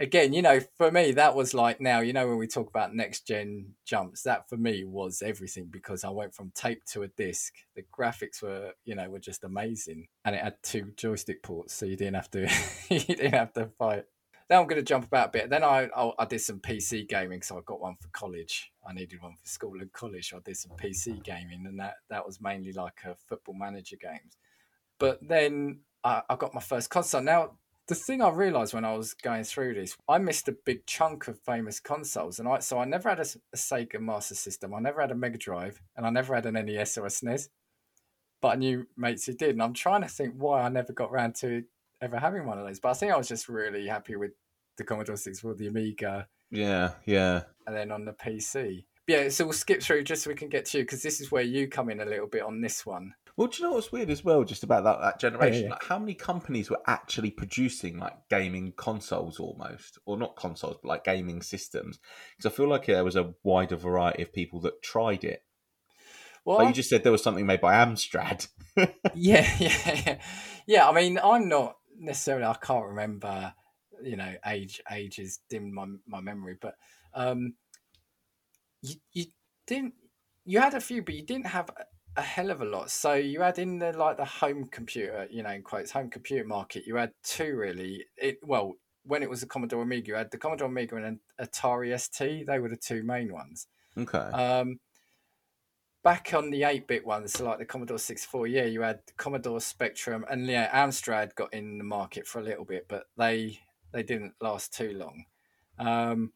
again, 0.00 0.32
you 0.32 0.42
know, 0.42 0.60
for 0.78 0.90
me, 0.90 1.12
that 1.12 1.36
was 1.36 1.54
like 1.54 1.80
now, 1.80 2.00
you 2.00 2.12
know, 2.12 2.26
when 2.26 2.38
we 2.38 2.46
talk 2.46 2.68
about 2.68 2.94
next 2.94 3.26
gen 3.26 3.74
jumps, 3.84 4.22
that 4.22 4.48
for 4.48 4.56
me 4.56 4.84
was 4.84 5.22
everything 5.22 5.68
because 5.70 6.02
I 6.02 6.10
went 6.10 6.34
from 6.34 6.50
tape 6.54 6.84
to 6.86 7.02
a 7.02 7.08
disc. 7.08 7.52
The 7.76 7.84
graphics 7.96 8.42
were, 8.42 8.72
you 8.84 8.94
know, 8.94 9.08
were 9.08 9.20
just 9.20 9.44
amazing, 9.44 10.08
and 10.24 10.34
it 10.34 10.42
had 10.42 10.56
two 10.62 10.92
joystick 10.96 11.42
ports, 11.42 11.74
so 11.74 11.86
you 11.86 11.96
didn't 11.96 12.16
have 12.16 12.30
to, 12.32 12.50
you 12.88 13.00
didn't 13.00 13.34
have 13.34 13.52
to 13.52 13.68
fight. 13.78 14.04
Then 14.48 14.58
I'm 14.58 14.66
going 14.66 14.80
to 14.80 14.84
jump 14.84 15.06
about 15.06 15.28
a 15.28 15.30
bit. 15.30 15.50
Then 15.50 15.62
I, 15.62 15.88
I, 15.96 16.10
I 16.18 16.24
did 16.24 16.40
some 16.40 16.58
PC 16.58 17.08
gaming, 17.08 17.40
so 17.40 17.56
I 17.56 17.60
got 17.64 17.80
one 17.80 17.94
for 18.00 18.08
college. 18.08 18.72
I 18.84 18.92
needed 18.92 19.22
one 19.22 19.36
for 19.40 19.48
school 19.48 19.80
and 19.80 19.92
college. 19.92 20.30
So 20.30 20.38
I 20.38 20.40
did 20.44 20.56
some 20.56 20.72
PC 20.72 21.22
gaming, 21.22 21.66
and 21.66 21.78
that 21.78 21.96
that 22.08 22.26
was 22.26 22.40
mainly 22.40 22.72
like 22.72 23.00
a 23.04 23.14
football 23.28 23.54
manager 23.54 23.96
games. 24.00 24.38
But 24.98 25.20
then 25.22 25.80
I, 26.02 26.22
I 26.28 26.36
got 26.36 26.54
my 26.54 26.60
first 26.60 26.90
console. 26.90 27.22
Now 27.22 27.52
the 27.90 27.96
thing 27.96 28.22
I 28.22 28.30
realized 28.30 28.72
when 28.72 28.84
I 28.84 28.94
was 28.94 29.14
going 29.14 29.42
through 29.42 29.74
this, 29.74 29.96
I 30.08 30.18
missed 30.18 30.46
a 30.46 30.56
big 30.64 30.86
chunk 30.86 31.26
of 31.26 31.40
famous 31.40 31.80
consoles, 31.80 32.38
and 32.38 32.48
I 32.48 32.60
so 32.60 32.78
I 32.78 32.84
never 32.84 33.08
had 33.08 33.18
a, 33.18 33.26
a, 33.52 33.56
Sega 33.56 34.00
Master 34.00 34.36
System, 34.36 34.72
I 34.72 34.78
never 34.78 35.00
had 35.00 35.10
a 35.10 35.16
Mega 35.16 35.36
Drive, 35.36 35.82
and 35.96 36.06
I 36.06 36.10
never 36.10 36.36
had 36.36 36.46
an 36.46 36.54
NES 36.54 36.96
or 36.96 37.06
a 37.06 37.08
SNES. 37.08 37.48
But 38.40 38.48
I 38.48 38.54
knew 38.54 38.86
mates 38.96 39.26
who 39.26 39.32
did, 39.32 39.50
and 39.50 39.62
I'm 39.62 39.74
trying 39.74 40.02
to 40.02 40.08
think 40.08 40.34
why 40.38 40.62
I 40.62 40.68
never 40.68 40.92
got 40.92 41.10
around 41.10 41.34
to 41.40 41.64
ever 42.00 42.16
having 42.16 42.46
one 42.46 42.58
of 42.60 42.64
those. 42.64 42.78
But 42.78 42.90
I 42.90 42.94
think 42.94 43.12
I 43.12 43.16
was 43.16 43.28
just 43.28 43.48
really 43.48 43.88
happy 43.88 44.14
with 44.14 44.30
the 44.78 44.84
Commodore 44.84 45.16
64, 45.16 45.54
the 45.54 45.66
Amiga. 45.66 46.28
Yeah, 46.52 46.92
yeah. 47.06 47.42
And 47.66 47.74
then 47.74 47.90
on 47.90 48.04
the 48.04 48.12
PC. 48.12 48.84
Yeah, 49.08 49.28
so 49.30 49.46
we'll 49.46 49.52
skip 49.52 49.82
through 49.82 50.04
just 50.04 50.22
so 50.22 50.30
we 50.30 50.36
can 50.36 50.48
get 50.48 50.64
to 50.66 50.78
you 50.78 50.84
because 50.84 51.02
this 51.02 51.20
is 51.20 51.32
where 51.32 51.42
you 51.42 51.66
come 51.66 51.90
in 51.90 52.00
a 52.00 52.04
little 52.04 52.28
bit 52.28 52.42
on 52.42 52.60
this 52.60 52.86
one. 52.86 53.14
Well, 53.40 53.48
do 53.48 53.62
you 53.62 53.70
know 53.70 53.74
what's 53.76 53.90
weird 53.90 54.10
as 54.10 54.22
well, 54.22 54.44
just 54.44 54.64
about 54.64 54.84
that, 54.84 55.00
that 55.00 55.18
generation? 55.18 55.62
Yeah, 55.62 55.68
yeah. 55.68 55.70
Like 55.70 55.84
how 55.84 55.98
many 55.98 56.12
companies 56.12 56.68
were 56.68 56.82
actually 56.86 57.30
producing 57.30 57.98
like 57.98 58.12
gaming 58.28 58.74
consoles 58.76 59.40
almost, 59.40 59.98
or 60.04 60.18
not 60.18 60.36
consoles, 60.36 60.76
but 60.82 60.88
like 60.90 61.04
gaming 61.04 61.40
systems? 61.40 61.98
Because 62.36 62.52
I 62.52 62.54
feel 62.54 62.68
like 62.68 62.84
there 62.84 63.02
was 63.02 63.16
a 63.16 63.32
wider 63.42 63.76
variety 63.76 64.20
of 64.24 64.34
people 64.34 64.60
that 64.60 64.82
tried 64.82 65.24
it. 65.24 65.42
Well, 66.44 66.58
like 66.58 66.68
you 66.68 66.74
just 66.74 66.90
said 66.90 67.02
there 67.02 67.12
was 67.12 67.22
something 67.22 67.46
made 67.46 67.62
by 67.62 67.82
Amstrad. 67.82 68.46
yeah, 68.76 68.90
yeah, 69.58 69.58
yeah, 69.58 70.18
yeah. 70.66 70.86
I 70.90 70.92
mean, 70.92 71.18
I'm 71.24 71.48
not 71.48 71.76
necessarily. 71.98 72.44
I 72.44 72.58
can't 72.60 72.88
remember. 72.88 73.54
You 74.02 74.18
know, 74.18 74.34
age 74.44 74.82
ages 74.92 75.38
dim 75.48 75.72
my 75.72 75.86
my 76.06 76.20
memory, 76.20 76.58
but 76.60 76.74
um, 77.14 77.54
you 78.82 78.96
you 79.14 79.24
didn't. 79.66 79.94
You 80.44 80.60
had 80.60 80.74
a 80.74 80.80
few, 80.80 81.02
but 81.02 81.14
you 81.14 81.24
didn't 81.24 81.46
have 81.46 81.70
a 82.16 82.22
hell 82.22 82.50
of 82.50 82.60
a 82.60 82.64
lot. 82.64 82.90
So 82.90 83.14
you 83.14 83.40
had 83.40 83.58
in 83.58 83.78
the 83.78 83.92
like 83.92 84.16
the 84.16 84.24
home 84.24 84.66
computer, 84.66 85.26
you 85.30 85.42
know, 85.42 85.50
in 85.50 85.62
quotes, 85.62 85.90
home 85.90 86.10
computer 86.10 86.44
market, 86.44 86.86
you 86.86 86.96
had 86.96 87.12
two 87.22 87.56
really. 87.56 88.04
It 88.16 88.38
well, 88.42 88.74
when 89.04 89.22
it 89.22 89.30
was 89.30 89.40
the 89.40 89.46
Commodore 89.46 89.82
Amiga, 89.82 90.08
you 90.08 90.14
had 90.14 90.30
the 90.30 90.38
Commodore 90.38 90.68
Amiga 90.68 90.96
and 90.96 91.18
Atari 91.40 91.98
ST. 91.98 92.46
They 92.46 92.58
were 92.58 92.68
the 92.68 92.76
two 92.76 93.02
main 93.02 93.32
ones. 93.32 93.66
Okay. 93.96 94.18
Um, 94.18 94.78
back 96.02 96.32
on 96.34 96.50
the 96.50 96.64
eight 96.64 96.86
bit 96.86 97.06
ones, 97.06 97.32
so 97.32 97.44
like 97.44 97.58
the 97.58 97.64
Commodore 97.64 97.98
six 97.98 98.24
four, 98.24 98.46
yeah, 98.46 98.64
you 98.64 98.82
had 98.82 99.00
Commodore 99.16 99.60
Spectrum, 99.60 100.24
and 100.28 100.46
yeah, 100.46 100.70
Amstrad 100.84 101.34
got 101.34 101.52
in 101.54 101.78
the 101.78 101.84
market 101.84 102.26
for 102.26 102.40
a 102.40 102.44
little 102.44 102.64
bit, 102.64 102.86
but 102.88 103.04
they 103.16 103.60
they 103.92 104.02
didn't 104.02 104.34
last 104.40 104.74
too 104.74 104.92
long. 104.92 105.24
Um, 105.78 106.32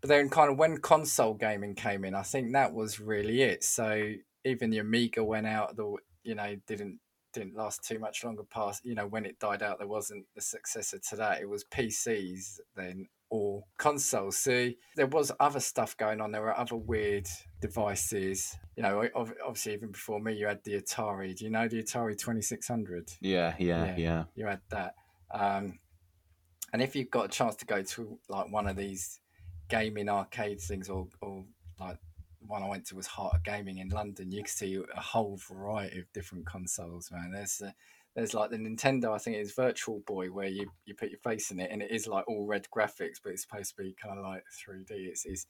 but 0.00 0.08
then, 0.08 0.28
kind 0.30 0.50
of 0.50 0.58
when 0.58 0.78
console 0.78 1.34
gaming 1.34 1.76
came 1.76 2.04
in, 2.04 2.14
I 2.14 2.22
think 2.22 2.52
that 2.52 2.74
was 2.74 2.98
really 2.98 3.42
it. 3.42 3.62
So 3.62 4.14
even 4.44 4.70
the 4.70 4.78
Amiga 4.78 5.22
went 5.22 5.46
out. 5.46 5.76
The 5.76 5.96
you 6.24 6.34
know 6.34 6.56
didn't 6.66 7.00
didn't 7.32 7.56
last 7.56 7.84
too 7.84 7.98
much 7.98 8.24
longer. 8.24 8.42
Past 8.44 8.84
you 8.84 8.94
know 8.94 9.06
when 9.06 9.24
it 9.24 9.38
died 9.38 9.62
out, 9.62 9.78
there 9.78 9.88
wasn't 9.88 10.26
the 10.34 10.40
successor 10.40 10.98
to 11.10 11.16
that. 11.16 11.40
It 11.40 11.48
was 11.48 11.64
PCs 11.64 12.60
then 12.76 13.08
or 13.30 13.64
consoles. 13.78 14.36
See, 14.36 14.76
there 14.94 15.06
was 15.06 15.32
other 15.40 15.60
stuff 15.60 15.96
going 15.96 16.20
on. 16.20 16.32
There 16.32 16.42
were 16.42 16.56
other 16.56 16.76
weird 16.76 17.26
devices. 17.60 18.56
You 18.76 18.82
know, 18.82 19.08
obviously 19.14 19.72
even 19.72 19.90
before 19.90 20.20
me, 20.20 20.34
you 20.34 20.46
had 20.46 20.62
the 20.64 20.80
Atari. 20.80 21.34
Do 21.34 21.44
you 21.44 21.50
know 21.50 21.66
the 21.66 21.82
Atari 21.82 22.18
Twenty 22.18 22.42
Six 22.42 22.68
Hundred? 22.68 23.10
Yeah, 23.20 23.54
yeah, 23.58 23.96
yeah. 23.96 24.24
You 24.34 24.46
had 24.46 24.60
that. 24.70 24.94
Um, 25.32 25.78
and 26.72 26.82
if 26.82 26.94
you've 26.94 27.10
got 27.10 27.26
a 27.26 27.28
chance 27.28 27.56
to 27.56 27.66
go 27.66 27.82
to 27.82 28.18
like 28.28 28.52
one 28.52 28.66
of 28.66 28.76
these 28.76 29.20
gaming 29.68 30.08
arcade 30.08 30.60
things 30.60 30.88
or, 30.88 31.08
or 31.20 31.44
like 31.80 31.98
one 32.46 32.62
I 32.62 32.68
went 32.68 32.86
to 32.86 32.96
was 32.96 33.06
Heart 33.06 33.34
of 33.34 33.44
Gaming 33.44 33.78
in 33.78 33.88
London. 33.88 34.32
You 34.32 34.42
can 34.42 34.48
see 34.48 34.76
a 34.94 35.00
whole 35.00 35.38
variety 35.48 36.00
of 36.00 36.12
different 36.12 36.46
consoles, 36.46 37.10
man. 37.10 37.30
There's 37.32 37.60
uh, 37.60 37.70
there's 38.14 38.34
like 38.34 38.50
the 38.50 38.58
Nintendo, 38.58 39.14
I 39.14 39.18
think 39.18 39.36
it's 39.36 39.54
Virtual 39.54 40.00
Boy, 40.06 40.26
where 40.26 40.48
you, 40.48 40.70
you 40.84 40.94
put 40.94 41.10
your 41.10 41.18
face 41.20 41.50
in 41.50 41.58
it, 41.58 41.70
and 41.70 41.80
it 41.80 41.90
is 41.90 42.06
like 42.06 42.28
all 42.28 42.46
red 42.46 42.66
graphics, 42.74 43.16
but 43.22 43.32
it's 43.32 43.42
supposed 43.42 43.70
to 43.70 43.82
be 43.82 43.94
kind 44.00 44.18
of 44.18 44.24
like 44.24 44.44
3D. 44.66 44.90
It's, 44.90 45.24
it's 45.24 45.46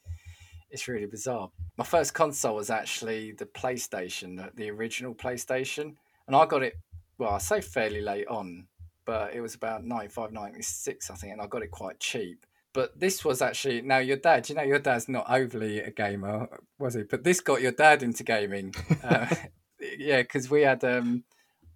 it's 0.71 0.89
really 0.89 1.07
bizarre. 1.07 1.51
My 1.77 1.85
first 1.85 2.15
console 2.15 2.57
was 2.57 2.71
actually 2.71 3.33
the 3.33 3.45
PlayStation, 3.45 4.37
the, 4.37 4.51
the 4.55 4.71
original 4.71 5.15
PlayStation, 5.15 5.97
and 6.27 6.35
I 6.35 6.47
got 6.47 6.63
it. 6.63 6.75
Well, 7.19 7.31
I 7.31 7.39
say 7.39 7.61
fairly 7.61 8.01
late 8.01 8.27
on, 8.29 8.69
but 9.05 9.35
it 9.35 9.43
was 9.43 9.55
about 9.55 9.85
95, 9.85 10.33
96, 10.33 11.11
I 11.11 11.15
think, 11.15 11.33
and 11.35 11.43
I 11.43 11.47
got 11.47 11.63
it 11.63 11.71
quite 11.71 12.01
cheap 12.01 12.47
but 12.73 12.99
this 12.99 13.25
was 13.25 13.43
actually 13.43 13.83
now 13.83 13.99
your 13.99 14.17
dad. 14.17 14.49
You 14.49 14.55
know, 14.55 14.63
your 14.63 14.79
dad's 14.79 15.09
not 15.09 15.31
overly 15.31 15.81
a 15.81 15.91
gamer, 15.91 16.49
was 16.79 16.95
he? 16.95 17.03
But 17.03 17.25
this 17.25 17.41
got 17.41 17.63
your 17.63 17.73
dad 17.73 18.03
into 18.03 18.25
gaming. 18.25 18.75
uh, 19.03 19.35
yeah, 19.99 20.23
because 20.23 20.51
we 20.51 20.63
had 20.63 20.83
um, 20.85 21.25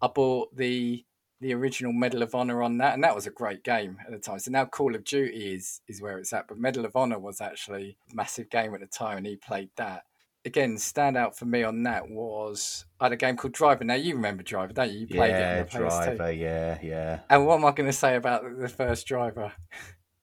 I 0.00 0.09
bought 0.09 0.56
the 0.56 1.04
the 1.40 1.52
original 1.52 1.92
Medal 1.92 2.22
of 2.22 2.35
Honor 2.35 2.62
on 2.62 2.78
that, 2.78 2.94
and 2.94 3.04
that 3.04 3.14
was 3.14 3.26
a 3.26 3.30
great 3.30 3.62
game 3.62 3.98
at 4.06 4.11
the 4.11 4.18
time. 4.18 4.38
So 4.38 4.50
now 4.50 4.64
Call 4.64 4.94
of 4.94 5.04
Duty 5.04 5.54
is 5.54 5.80
is 5.88 6.00
where 6.00 6.18
it's 6.18 6.32
at, 6.32 6.48
but 6.48 6.59
Medal 6.59 6.85
of 6.85 6.96
Honor 6.96 7.18
was 7.18 7.40
actually 7.40 7.98
a 8.11 8.14
massive 8.14 8.50
game 8.50 8.74
at 8.74 8.80
the 8.80 8.87
time, 8.87 9.18
and 9.18 9.26
he 9.26 9.37
played 9.37 9.70
that. 9.76 10.04
Again, 10.44 10.76
standout 10.76 11.35
for 11.35 11.44
me 11.44 11.64
on 11.64 11.82
that 11.82 12.09
was 12.09 12.87
I 13.00 13.06
had 13.06 13.12
a 13.12 13.16
game 13.16 13.37
called 13.37 13.52
Driver. 13.52 13.82
Now 13.82 13.94
you 13.94 14.14
remember 14.14 14.44
Driver, 14.44 14.72
don't 14.72 14.92
you? 14.92 15.00
You 15.00 15.06
played 15.09 15.30
yeah, 15.30 15.61
it 15.61 15.70
the 15.70 15.78
Driver, 15.78 16.30
yeah, 16.30 16.78
yeah. 16.82 17.20
And 17.28 17.46
what 17.46 17.56
am 17.56 17.64
I 17.64 17.72
going 17.72 17.88
to 17.88 17.92
say 17.92 18.14
about 18.14 18.44
the 18.59 18.68
first 18.68 19.06
Driver? 19.09 19.52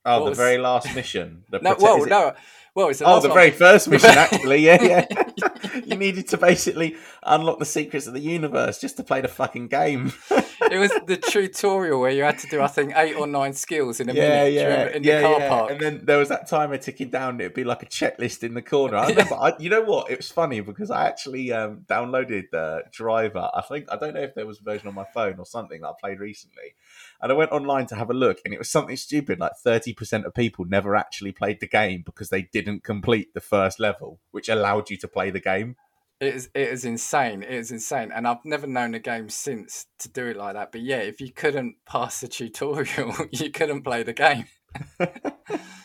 Oh, 0.05 0.19
What 0.19 0.25
the 0.25 0.29
was- 0.31 0.37
very 0.37 0.57
last 0.57 0.93
mission. 0.95 1.43
The 1.49 1.59
No, 1.59 1.75
prote- 1.75 1.81
well, 1.81 2.03
it- 2.03 2.09
no. 2.09 2.33
Well, 2.75 2.89
it's 2.89 2.97
the 2.99 3.05
Oh, 3.05 3.19
the 3.19 3.29
one. 3.29 3.37
very 3.37 3.51
first 3.51 3.87
mission, 3.87 4.09
actually. 4.17 4.57
Yeah, 4.57 4.81
yeah. 4.81 5.05
you 5.85 5.95
needed 5.95 6.27
to 6.29 6.37
basically 6.37 6.95
unlock 7.21 7.59
the 7.59 7.65
secrets 7.65 8.07
of 8.07 8.13
the 8.15 8.19
universe 8.19 8.79
just 8.81 8.97
to 8.97 9.03
play 9.03 9.21
the 9.21 9.27
fucking 9.27 9.67
game. 9.67 10.11
it 10.71 10.79
was 10.79 10.89
the 11.05 11.17
tutorial 11.17 11.99
where 12.01 12.09
you 12.09 12.23
had 12.23 12.39
to 12.39 12.47
do, 12.47 12.61
I 12.63 12.67
think, 12.67 12.93
eight 12.95 13.13
or 13.15 13.27
nine 13.27 13.53
skills 13.53 13.99
in 13.99 14.09
a 14.09 14.13
yeah, 14.13 14.21
minute. 14.45 14.53
Yeah, 14.53 14.87
in 14.89 15.03
yeah, 15.03 15.21
the 15.21 15.27
car 15.27 15.39
yeah. 15.39 15.49
park. 15.49 15.71
And 15.71 15.79
then 15.81 16.01
there 16.05 16.17
was 16.17 16.29
that 16.29 16.47
timer 16.47 16.77
ticking 16.77 17.09
down. 17.11 17.39
It'd 17.39 17.53
be 17.53 17.63
like 17.63 17.83
a 17.83 17.85
checklist 17.85 18.41
in 18.41 18.55
the 18.55 18.63
corner. 18.63 18.97
I 18.97 19.09
remember. 19.09 19.35
I, 19.35 19.53
you 19.59 19.69
know 19.69 19.83
what? 19.83 20.09
It 20.09 20.17
was 20.17 20.31
funny 20.31 20.59
because 20.61 20.89
I 20.89 21.05
actually 21.05 21.51
um, 21.53 21.85
downloaded 21.87 22.49
the 22.51 22.85
Driver. 22.91 23.51
I 23.53 23.61
think 23.61 23.85
I 23.91 23.97
don't 23.97 24.15
know 24.15 24.21
if 24.21 24.33
there 24.33 24.47
was 24.47 24.59
a 24.59 24.63
version 24.63 24.87
on 24.87 24.95
my 24.95 25.05
phone 25.13 25.35
or 25.37 25.45
something 25.45 25.81
that 25.81 25.89
I 25.89 25.93
played 26.01 26.19
recently. 26.19 26.73
And 27.23 27.31
I 27.31 27.35
went 27.35 27.53
online 27.53 27.87
to 27.87 27.95
have 27.95 28.09
a 28.09 28.13
look, 28.13 28.39
and 28.43 28.53
it 28.53 28.57
was 28.57 28.69
something 28.69 28.97
stupid. 28.97 29.39
Like 29.39 29.53
thirty 29.55 29.93
percent 29.93 30.25
of 30.25 30.33
people 30.33 30.65
never 30.65 30.93
actually 30.93 31.31
played 31.31 31.61
the 31.61 31.67
game 31.67 32.03
because 32.05 32.29
they 32.29 32.41
didn't 32.41 32.83
complete 32.83 33.33
the 33.33 33.39
first 33.39 33.79
level, 33.79 34.19
which 34.31 34.49
allowed 34.49 34.89
you 34.89 34.97
to 34.97 35.07
play 35.07 35.29
the 35.29 35.39
game. 35.39 35.77
It 36.19 36.35
is 36.35 36.49
it 36.53 36.67
is 36.67 36.83
insane. 36.83 37.41
It 37.41 37.51
is 37.51 37.71
insane, 37.71 38.11
and 38.13 38.27
I've 38.27 38.43
never 38.43 38.67
known 38.67 38.93
a 38.93 38.99
game 38.99 39.29
since 39.29 39.85
to 39.99 40.09
do 40.09 40.25
it 40.27 40.35
like 40.35 40.55
that. 40.55 40.73
But 40.73 40.81
yeah, 40.81 40.97
if 40.97 41.21
you 41.21 41.31
couldn't 41.31 41.77
pass 41.85 42.19
the 42.19 42.27
tutorial, 42.27 43.15
you 43.31 43.49
couldn't 43.51 43.83
play 43.83 44.03
the 44.03 44.11
game. 44.11 44.47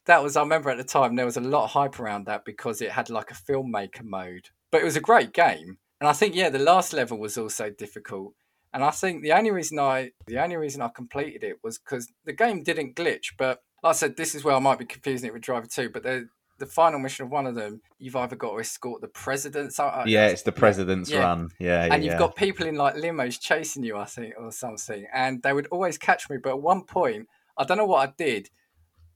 that 0.06 0.22
was 0.22 0.36
I 0.36 0.40
remember 0.40 0.70
at 0.70 0.78
the 0.78 0.82
time 0.82 1.14
there 1.14 1.24
was 1.24 1.36
a 1.36 1.40
lot 1.40 1.64
of 1.64 1.70
hype 1.70 2.00
around 2.00 2.26
that 2.26 2.44
because 2.44 2.82
it 2.82 2.90
had 2.90 3.10
like 3.10 3.30
a 3.30 3.34
filmmaker 3.34 4.02
mode, 4.02 4.48
but 4.72 4.80
it 4.80 4.84
was 4.84 4.96
a 4.96 5.00
great 5.00 5.32
game. 5.32 5.78
And 6.00 6.08
I 6.08 6.12
think 6.14 6.34
yeah, 6.34 6.50
the 6.50 6.58
last 6.58 6.92
level 6.92 7.18
was 7.18 7.38
also 7.38 7.70
difficult. 7.70 8.34
And 8.78 8.84
I 8.84 8.92
think 8.92 9.24
the 9.24 9.32
only 9.32 9.50
reason 9.50 9.80
I 9.80 10.12
the 10.28 10.38
only 10.38 10.54
reason 10.54 10.82
I 10.82 10.86
completed 10.86 11.42
it 11.42 11.56
was 11.64 11.78
because 11.78 12.12
the 12.24 12.32
game 12.32 12.62
didn't 12.62 12.94
glitch. 12.94 13.32
But 13.36 13.60
like 13.82 13.90
I 13.90 13.92
said, 13.92 14.16
this 14.16 14.36
is 14.36 14.44
where 14.44 14.54
I 14.54 14.60
might 14.60 14.78
be 14.78 14.84
confusing 14.84 15.26
it 15.26 15.32
with 15.32 15.42
Driver 15.42 15.66
Two. 15.66 15.90
But 15.90 16.04
the 16.04 16.28
the 16.60 16.66
final 16.66 17.00
mission 17.00 17.24
of 17.24 17.32
one 17.32 17.48
of 17.48 17.56
them, 17.56 17.80
you've 17.98 18.14
either 18.14 18.36
got 18.36 18.52
to 18.52 18.60
escort 18.60 19.00
the 19.00 19.08
president. 19.08 19.74
So 19.74 19.82
uh, 19.82 19.88
uh, 19.88 20.04
Yeah, 20.06 20.28
it's 20.28 20.42
the 20.42 20.52
president's 20.52 21.10
yeah. 21.10 21.24
run. 21.24 21.48
Yeah, 21.58 21.88
and 21.90 22.04
yeah. 22.04 22.12
you've 22.12 22.20
got 22.20 22.36
people 22.36 22.68
in 22.68 22.76
like 22.76 22.94
limos 22.94 23.40
chasing 23.40 23.82
you, 23.82 23.96
I 23.96 24.04
think, 24.04 24.34
or 24.38 24.52
something, 24.52 25.08
and 25.12 25.42
they 25.42 25.52
would 25.52 25.66
always 25.72 25.98
catch 25.98 26.30
me. 26.30 26.36
But 26.40 26.50
at 26.50 26.62
one 26.62 26.84
point, 26.84 27.26
I 27.56 27.64
don't 27.64 27.78
know 27.78 27.84
what 27.84 28.08
I 28.08 28.12
did, 28.16 28.48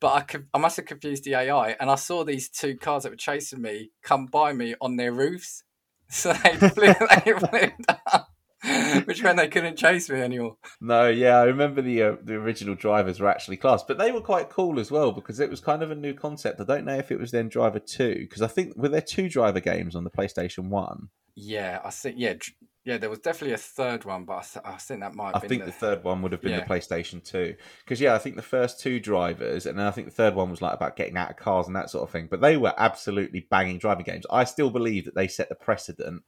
but 0.00 0.12
I 0.12 0.22
could, 0.22 0.48
I 0.52 0.58
must 0.58 0.76
have 0.78 0.86
confused 0.86 1.22
the 1.22 1.36
AI, 1.36 1.76
and 1.78 1.88
I 1.88 1.94
saw 1.94 2.24
these 2.24 2.48
two 2.48 2.76
cars 2.76 3.04
that 3.04 3.10
were 3.10 3.16
chasing 3.16 3.62
me 3.62 3.92
come 4.02 4.26
by 4.26 4.54
me 4.54 4.74
on 4.80 4.96
their 4.96 5.12
roofs, 5.12 5.62
so 6.08 6.32
they 6.32 6.56
flew, 6.56 6.94
they 6.94 7.32
flew 7.38 7.70
down, 7.86 8.24
which 9.04 9.22
meant 9.22 9.38
they 9.38 9.48
couldn't 9.48 9.76
chase 9.76 10.08
me 10.08 10.20
anymore. 10.20 10.56
No, 10.80 11.08
yeah, 11.08 11.38
I 11.38 11.44
remember 11.44 11.82
the 11.82 12.02
uh, 12.02 12.16
the 12.22 12.34
original 12.34 12.74
drivers 12.74 13.18
were 13.20 13.28
actually 13.28 13.56
class, 13.56 13.82
but 13.82 13.98
they 13.98 14.12
were 14.12 14.20
quite 14.20 14.50
cool 14.50 14.78
as 14.78 14.90
well 14.90 15.12
because 15.12 15.40
it 15.40 15.50
was 15.50 15.60
kind 15.60 15.82
of 15.82 15.90
a 15.90 15.96
new 15.96 16.14
concept. 16.14 16.60
I 16.60 16.64
don't 16.64 16.84
know 16.84 16.96
if 16.96 17.10
it 17.10 17.18
was 17.18 17.30
then 17.30 17.48
Driver 17.48 17.80
Two 17.80 18.14
because 18.20 18.42
I 18.42 18.46
think 18.48 18.76
were 18.76 18.88
there 18.88 19.00
two 19.00 19.28
driver 19.28 19.60
games 19.60 19.96
on 19.96 20.04
the 20.04 20.10
PlayStation 20.10 20.68
One. 20.68 21.08
Yeah, 21.34 21.80
I 21.84 21.90
think 21.90 22.16
yeah, 22.18 22.34
dr- 22.34 22.54
yeah. 22.84 22.98
There 22.98 23.08
was 23.10 23.20
definitely 23.20 23.54
a 23.54 23.58
third 23.58 24.04
one, 24.04 24.24
but 24.26 24.34
I, 24.34 24.42
th- 24.42 24.64
I 24.66 24.76
think 24.76 25.00
that 25.00 25.14
might. 25.14 25.34
Have 25.34 25.44
I 25.44 25.48
think 25.48 25.62
the, 25.62 25.66
the 25.66 25.72
third 25.72 26.04
one 26.04 26.20
would 26.22 26.32
have 26.32 26.42
been 26.42 26.52
Yeah. 26.52 26.60
the 26.60 26.66
PlayStation 26.66 27.24
Two 27.24 27.54
because 27.84 28.00
yeah, 28.00 28.14
I 28.14 28.18
think 28.18 28.36
the 28.36 28.42
first 28.42 28.80
two 28.80 29.00
drivers, 29.00 29.66
and 29.66 29.78
then 29.78 29.86
I 29.86 29.90
think 29.90 30.08
the 30.08 30.14
third 30.14 30.34
one 30.34 30.50
was 30.50 30.60
like 30.62 30.74
about 30.74 30.96
getting 30.96 31.16
out 31.16 31.30
of 31.30 31.36
cars 31.36 31.66
and 31.66 31.74
that 31.74 31.90
sort 31.90 32.04
of 32.04 32.10
thing. 32.10 32.28
But 32.30 32.40
they 32.42 32.56
were 32.58 32.74
absolutely 32.76 33.46
banging 33.50 33.78
driving 33.78 34.04
games. 34.04 34.26
I 34.30 34.44
still 34.44 34.70
believe 34.70 35.06
that 35.06 35.14
they 35.14 35.26
set 35.26 35.48
the 35.48 35.54
precedent 35.54 36.22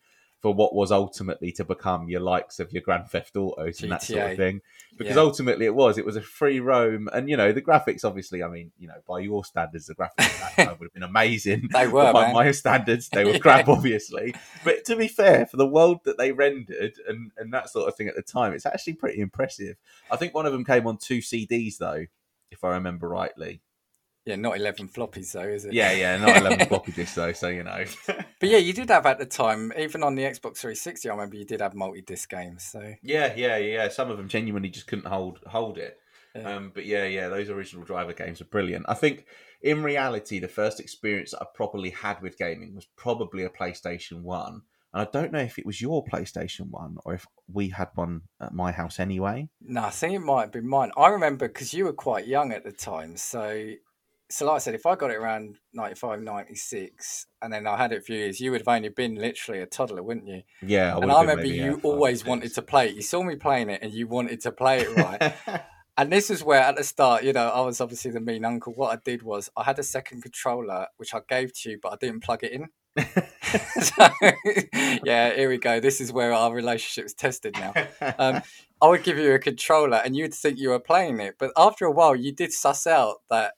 for 0.44 0.52
what 0.52 0.74
was 0.74 0.92
ultimately 0.92 1.50
to 1.50 1.64
become 1.64 2.06
your 2.10 2.20
likes 2.20 2.60
of 2.60 2.70
your 2.70 2.82
Grand 2.82 3.08
Theft 3.08 3.34
Autos 3.34 3.80
and 3.80 3.90
that 3.90 4.02
sort 4.02 4.20
of 4.32 4.36
thing. 4.36 4.60
Because 4.98 5.16
Yeah. 5.16 5.22
ultimately 5.22 5.64
it 5.64 5.74
was, 5.74 5.96
it 5.96 6.04
was 6.04 6.16
a 6.16 6.20
free 6.20 6.60
roam, 6.60 7.08
and 7.14 7.30
you 7.30 7.36
know 7.38 7.50
the 7.50 7.62
graphics. 7.62 8.04
Obviously, 8.04 8.42
I 8.42 8.48
mean, 8.48 8.70
you 8.78 8.86
know, 8.86 9.00
by 9.08 9.20
your 9.20 9.42
standards, 9.46 9.86
the 9.86 9.94
graphics 9.94 10.18
at 10.18 10.54
that 10.56 10.56
time 10.68 10.76
would 10.78 10.84
have 10.84 10.92
been 10.92 11.02
amazing. 11.02 11.70
They 11.72 11.86
were, 11.88 12.12
by 12.12 12.24
man. 12.24 12.34
my 12.34 12.50
standards, 12.50 13.08
they 13.08 13.24
were 13.24 13.30
Yeah. 13.36 13.38
crap, 13.38 13.68
obviously. 13.68 14.34
But 14.64 14.84
to 14.84 14.96
be 14.96 15.08
fair, 15.08 15.46
for 15.46 15.56
the 15.56 15.66
world 15.66 16.00
that 16.04 16.18
they 16.18 16.32
rendered 16.32 16.92
and, 17.08 17.30
and 17.38 17.50
that 17.54 17.70
sort 17.70 17.88
of 17.88 17.96
thing 17.96 18.08
at 18.08 18.14
the 18.14 18.20
time, 18.20 18.52
it's 18.52 18.66
actually 18.66 18.92
pretty 18.96 19.20
impressive. 19.22 19.76
I 20.10 20.16
think 20.16 20.34
one 20.34 20.44
of 20.44 20.52
them 20.52 20.66
came 20.66 20.86
on 20.86 20.98
two 20.98 21.20
CDs, 21.20 21.78
though, 21.78 22.04
if 22.50 22.62
I 22.62 22.68
remember 22.72 23.08
rightly. 23.08 23.62
Yeah, 24.26 24.36
not 24.36 24.56
eleven 24.56 24.88
floppies 24.88 25.32
though, 25.32 25.42
is 25.42 25.64
it? 25.64 25.72
Yeah, 25.72 25.92
yeah, 25.92 26.16
not 26.16 26.36
11 26.36 26.66
floppy 26.68 26.92
disks, 26.92 27.14
though, 27.14 27.32
so 27.32 27.48
you 27.48 27.62
know. 27.62 27.84
But 28.06 28.48
yeah, 28.48 28.58
you 28.58 28.72
did 28.72 28.88
have 28.90 29.06
at 29.06 29.18
the 29.18 29.26
time, 29.26 29.72
even 29.78 30.02
on 30.02 30.14
the 30.14 30.22
Xbox 30.22 30.58
360, 30.58 31.08
I 31.08 31.12
remember 31.12 31.36
you 31.36 31.44
did 31.44 31.60
have 31.60 31.74
multi-disc 31.74 32.28
games. 32.30 32.64
So 32.64 32.94
yeah, 33.02 33.34
yeah, 33.36 33.56
yeah. 33.58 33.88
Some 33.88 34.10
of 34.10 34.16
them 34.16 34.28
genuinely 34.28 34.70
just 34.70 34.86
couldn't 34.86 35.06
hold 35.06 35.40
hold 35.46 35.78
it. 35.78 35.98
Yeah. 36.34 36.56
Um, 36.56 36.72
but 36.74 36.84
yeah, 36.84 37.04
yeah, 37.04 37.28
those 37.28 37.48
original 37.48 37.84
driver 37.84 38.12
games 38.12 38.40
are 38.40 38.46
brilliant. 38.46 38.86
I 38.88 38.94
think 38.94 39.26
in 39.62 39.82
reality, 39.82 40.40
the 40.40 40.48
first 40.48 40.80
experience 40.80 41.30
that 41.30 41.42
I 41.42 41.46
properly 41.54 41.90
had 41.90 42.20
with 42.20 42.36
gaming 42.38 42.74
was 42.74 42.86
probably 42.96 43.44
a 43.44 43.48
PlayStation 43.50 44.22
One. 44.22 44.62
And 44.92 45.06
I 45.06 45.10
don't 45.10 45.32
know 45.32 45.38
if 45.40 45.58
it 45.58 45.66
was 45.66 45.80
your 45.80 46.04
PlayStation 46.04 46.70
One 46.70 46.98
or 47.04 47.14
if 47.14 47.26
we 47.52 47.68
had 47.68 47.88
one 47.94 48.22
at 48.40 48.52
my 48.52 48.72
house 48.72 48.98
anyway. 49.00 49.48
no, 49.60 49.84
I 49.84 49.90
think 49.90 50.14
it 50.14 50.20
might 50.20 50.52
be 50.52 50.60
mine. 50.60 50.90
I 50.96 51.08
remember 51.08 51.46
because 51.48 51.72
you 51.72 51.84
were 51.84 51.92
quite 51.92 52.26
young 52.26 52.52
at 52.52 52.64
the 52.64 52.72
time. 52.72 53.16
So, 53.16 53.72
so 54.34 54.46
like 54.46 54.56
I 54.56 54.58
said, 54.58 54.74
if 54.74 54.84
I 54.84 54.96
got 54.96 55.12
it 55.12 55.16
around 55.16 55.58
95, 55.74 56.20
96, 56.20 57.26
and 57.40 57.52
then 57.52 57.68
I 57.68 57.76
had 57.76 57.92
it 57.92 58.04
for 58.04 58.12
years, 58.12 58.40
you 58.40 58.50
would 58.50 58.62
have 58.62 58.68
only 58.68 58.88
been 58.88 59.14
literally 59.14 59.60
a 59.60 59.66
toddler, 59.66 60.02
wouldn't 60.02 60.26
you? 60.26 60.42
Yeah, 60.60 60.96
I 60.96 60.98
and 61.00 61.12
I 61.12 61.20
remember 61.20 61.42
maybe, 61.42 61.56
you 61.56 61.76
yeah, 61.76 61.80
always 61.84 62.18
six. 62.18 62.28
wanted 62.28 62.54
to 62.54 62.62
play 62.62 62.88
it. 62.88 62.96
You 62.96 63.02
saw 63.02 63.22
me 63.22 63.36
playing 63.36 63.70
it, 63.70 63.80
and 63.80 63.92
you 63.92 64.08
wanted 64.08 64.40
to 64.40 64.50
play 64.50 64.80
it 64.80 64.96
right. 64.96 65.62
And 65.96 66.10
this 66.10 66.28
is 66.28 66.42
where, 66.42 66.60
at 66.60 66.74
the 66.74 66.82
start, 66.82 67.22
you 67.22 67.32
know, 67.32 67.48
I 67.48 67.60
was 67.60 67.80
obviously 67.80 68.10
the 68.10 68.18
mean 68.18 68.44
uncle. 68.44 68.72
What 68.74 68.92
I 68.92 69.00
did 69.04 69.22
was 69.22 69.48
I 69.56 69.62
had 69.62 69.78
a 69.78 69.84
second 69.84 70.22
controller, 70.22 70.88
which 70.96 71.14
I 71.14 71.20
gave 71.28 71.52
to 71.60 71.70
you, 71.70 71.78
but 71.80 71.92
I 71.92 71.96
didn't 72.00 72.24
plug 72.24 72.42
it 72.42 72.50
in. 72.50 72.68
so, 73.80 74.08
yeah, 75.04 75.32
here 75.34 75.48
we 75.48 75.58
go. 75.58 75.78
This 75.78 76.00
is 76.00 76.12
where 76.12 76.32
our 76.32 76.52
relationship's 76.52 77.14
tested 77.14 77.54
now. 77.54 77.74
Um, 78.18 78.42
I 78.82 78.88
would 78.88 79.04
give 79.04 79.18
you 79.18 79.34
a 79.34 79.38
controller, 79.38 80.02
and 80.04 80.16
you'd 80.16 80.34
think 80.34 80.58
you 80.58 80.70
were 80.70 80.80
playing 80.80 81.20
it, 81.20 81.36
but 81.38 81.52
after 81.56 81.84
a 81.84 81.92
while, 81.92 82.16
you 82.16 82.32
did 82.32 82.52
suss 82.52 82.88
out 82.88 83.18
that 83.30 83.54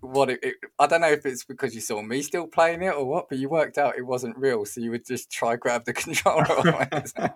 what 0.00 0.30
it, 0.30 0.40
it. 0.42 0.54
I 0.78 0.86
don't 0.86 1.00
know 1.00 1.10
if 1.10 1.24
it's 1.26 1.44
because 1.44 1.74
you 1.74 1.80
saw 1.80 2.02
me 2.02 2.22
still 2.22 2.46
playing 2.46 2.82
it 2.82 2.94
or 2.94 3.04
what, 3.04 3.28
but 3.28 3.38
you 3.38 3.48
worked 3.48 3.78
out 3.78 3.96
it 3.96 4.06
wasn't 4.06 4.36
real, 4.36 4.64
so 4.64 4.80
you 4.80 4.90
would 4.90 5.06
just 5.06 5.30
try 5.30 5.56
grab 5.56 5.84
the 5.84 5.92
controller. 5.94 7.04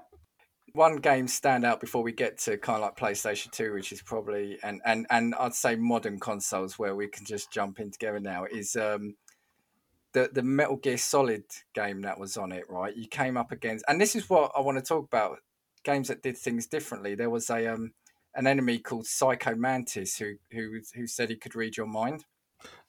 one 0.73 0.97
game 0.97 1.27
stand 1.27 1.65
out 1.65 1.81
before 1.81 2.03
we 2.03 2.13
get 2.13 2.39
to 2.39 2.57
kind 2.57 2.77
of 2.77 2.83
like 2.83 2.97
PlayStation 2.97 3.51
2, 3.51 3.73
which 3.73 3.93
is 3.93 4.03
probably 4.03 4.59
and 4.63 4.81
and 4.85 5.07
and 5.11 5.35
I'd 5.37 5.55
say 5.55 5.77
modern 5.77 6.19
consoles 6.19 6.79
where 6.79 6.95
we 6.95 7.09
can 7.09 7.25
just 7.25 7.53
jump 7.53 7.81
in 7.81 7.91
together 7.91 8.21
now 8.21 8.45
is 8.45 8.77
um 8.77 9.17
the 10.13 10.31
the 10.33 10.43
Metal 10.43 10.77
Gear 10.77 10.99
Solid 10.99 11.45
game 11.75 12.03
that 12.03 12.19
was 12.19 12.37
on 12.37 12.53
it, 12.53 12.65
right? 12.69 12.97
You 12.97 13.09
came 13.09 13.37
up 13.37 13.53
against 13.53 13.85
and 13.89 14.01
this 14.01 14.15
is 14.17 14.29
what 14.29 14.53
I 14.57 14.61
want 14.61 14.79
to 14.79 14.85
talk 14.85 15.07
about 15.07 15.39
games 15.85 16.09
that 16.09 16.23
did 16.23 16.37
things 16.37 16.67
differently. 16.67 17.15
There 17.15 17.31
was 17.31 17.51
a 17.51 17.67
um 17.67 17.93
an 18.35 18.47
enemy 18.47 18.79
called 18.79 19.07
Psycho 19.07 19.55
Mantis 19.55 20.19
who 20.19 20.35
who 20.53 20.81
who 20.95 21.07
said 21.07 21.31
he 21.31 21.37
could 21.37 21.55
read 21.55 21.77
your 21.77 21.87
mind. 21.87 22.25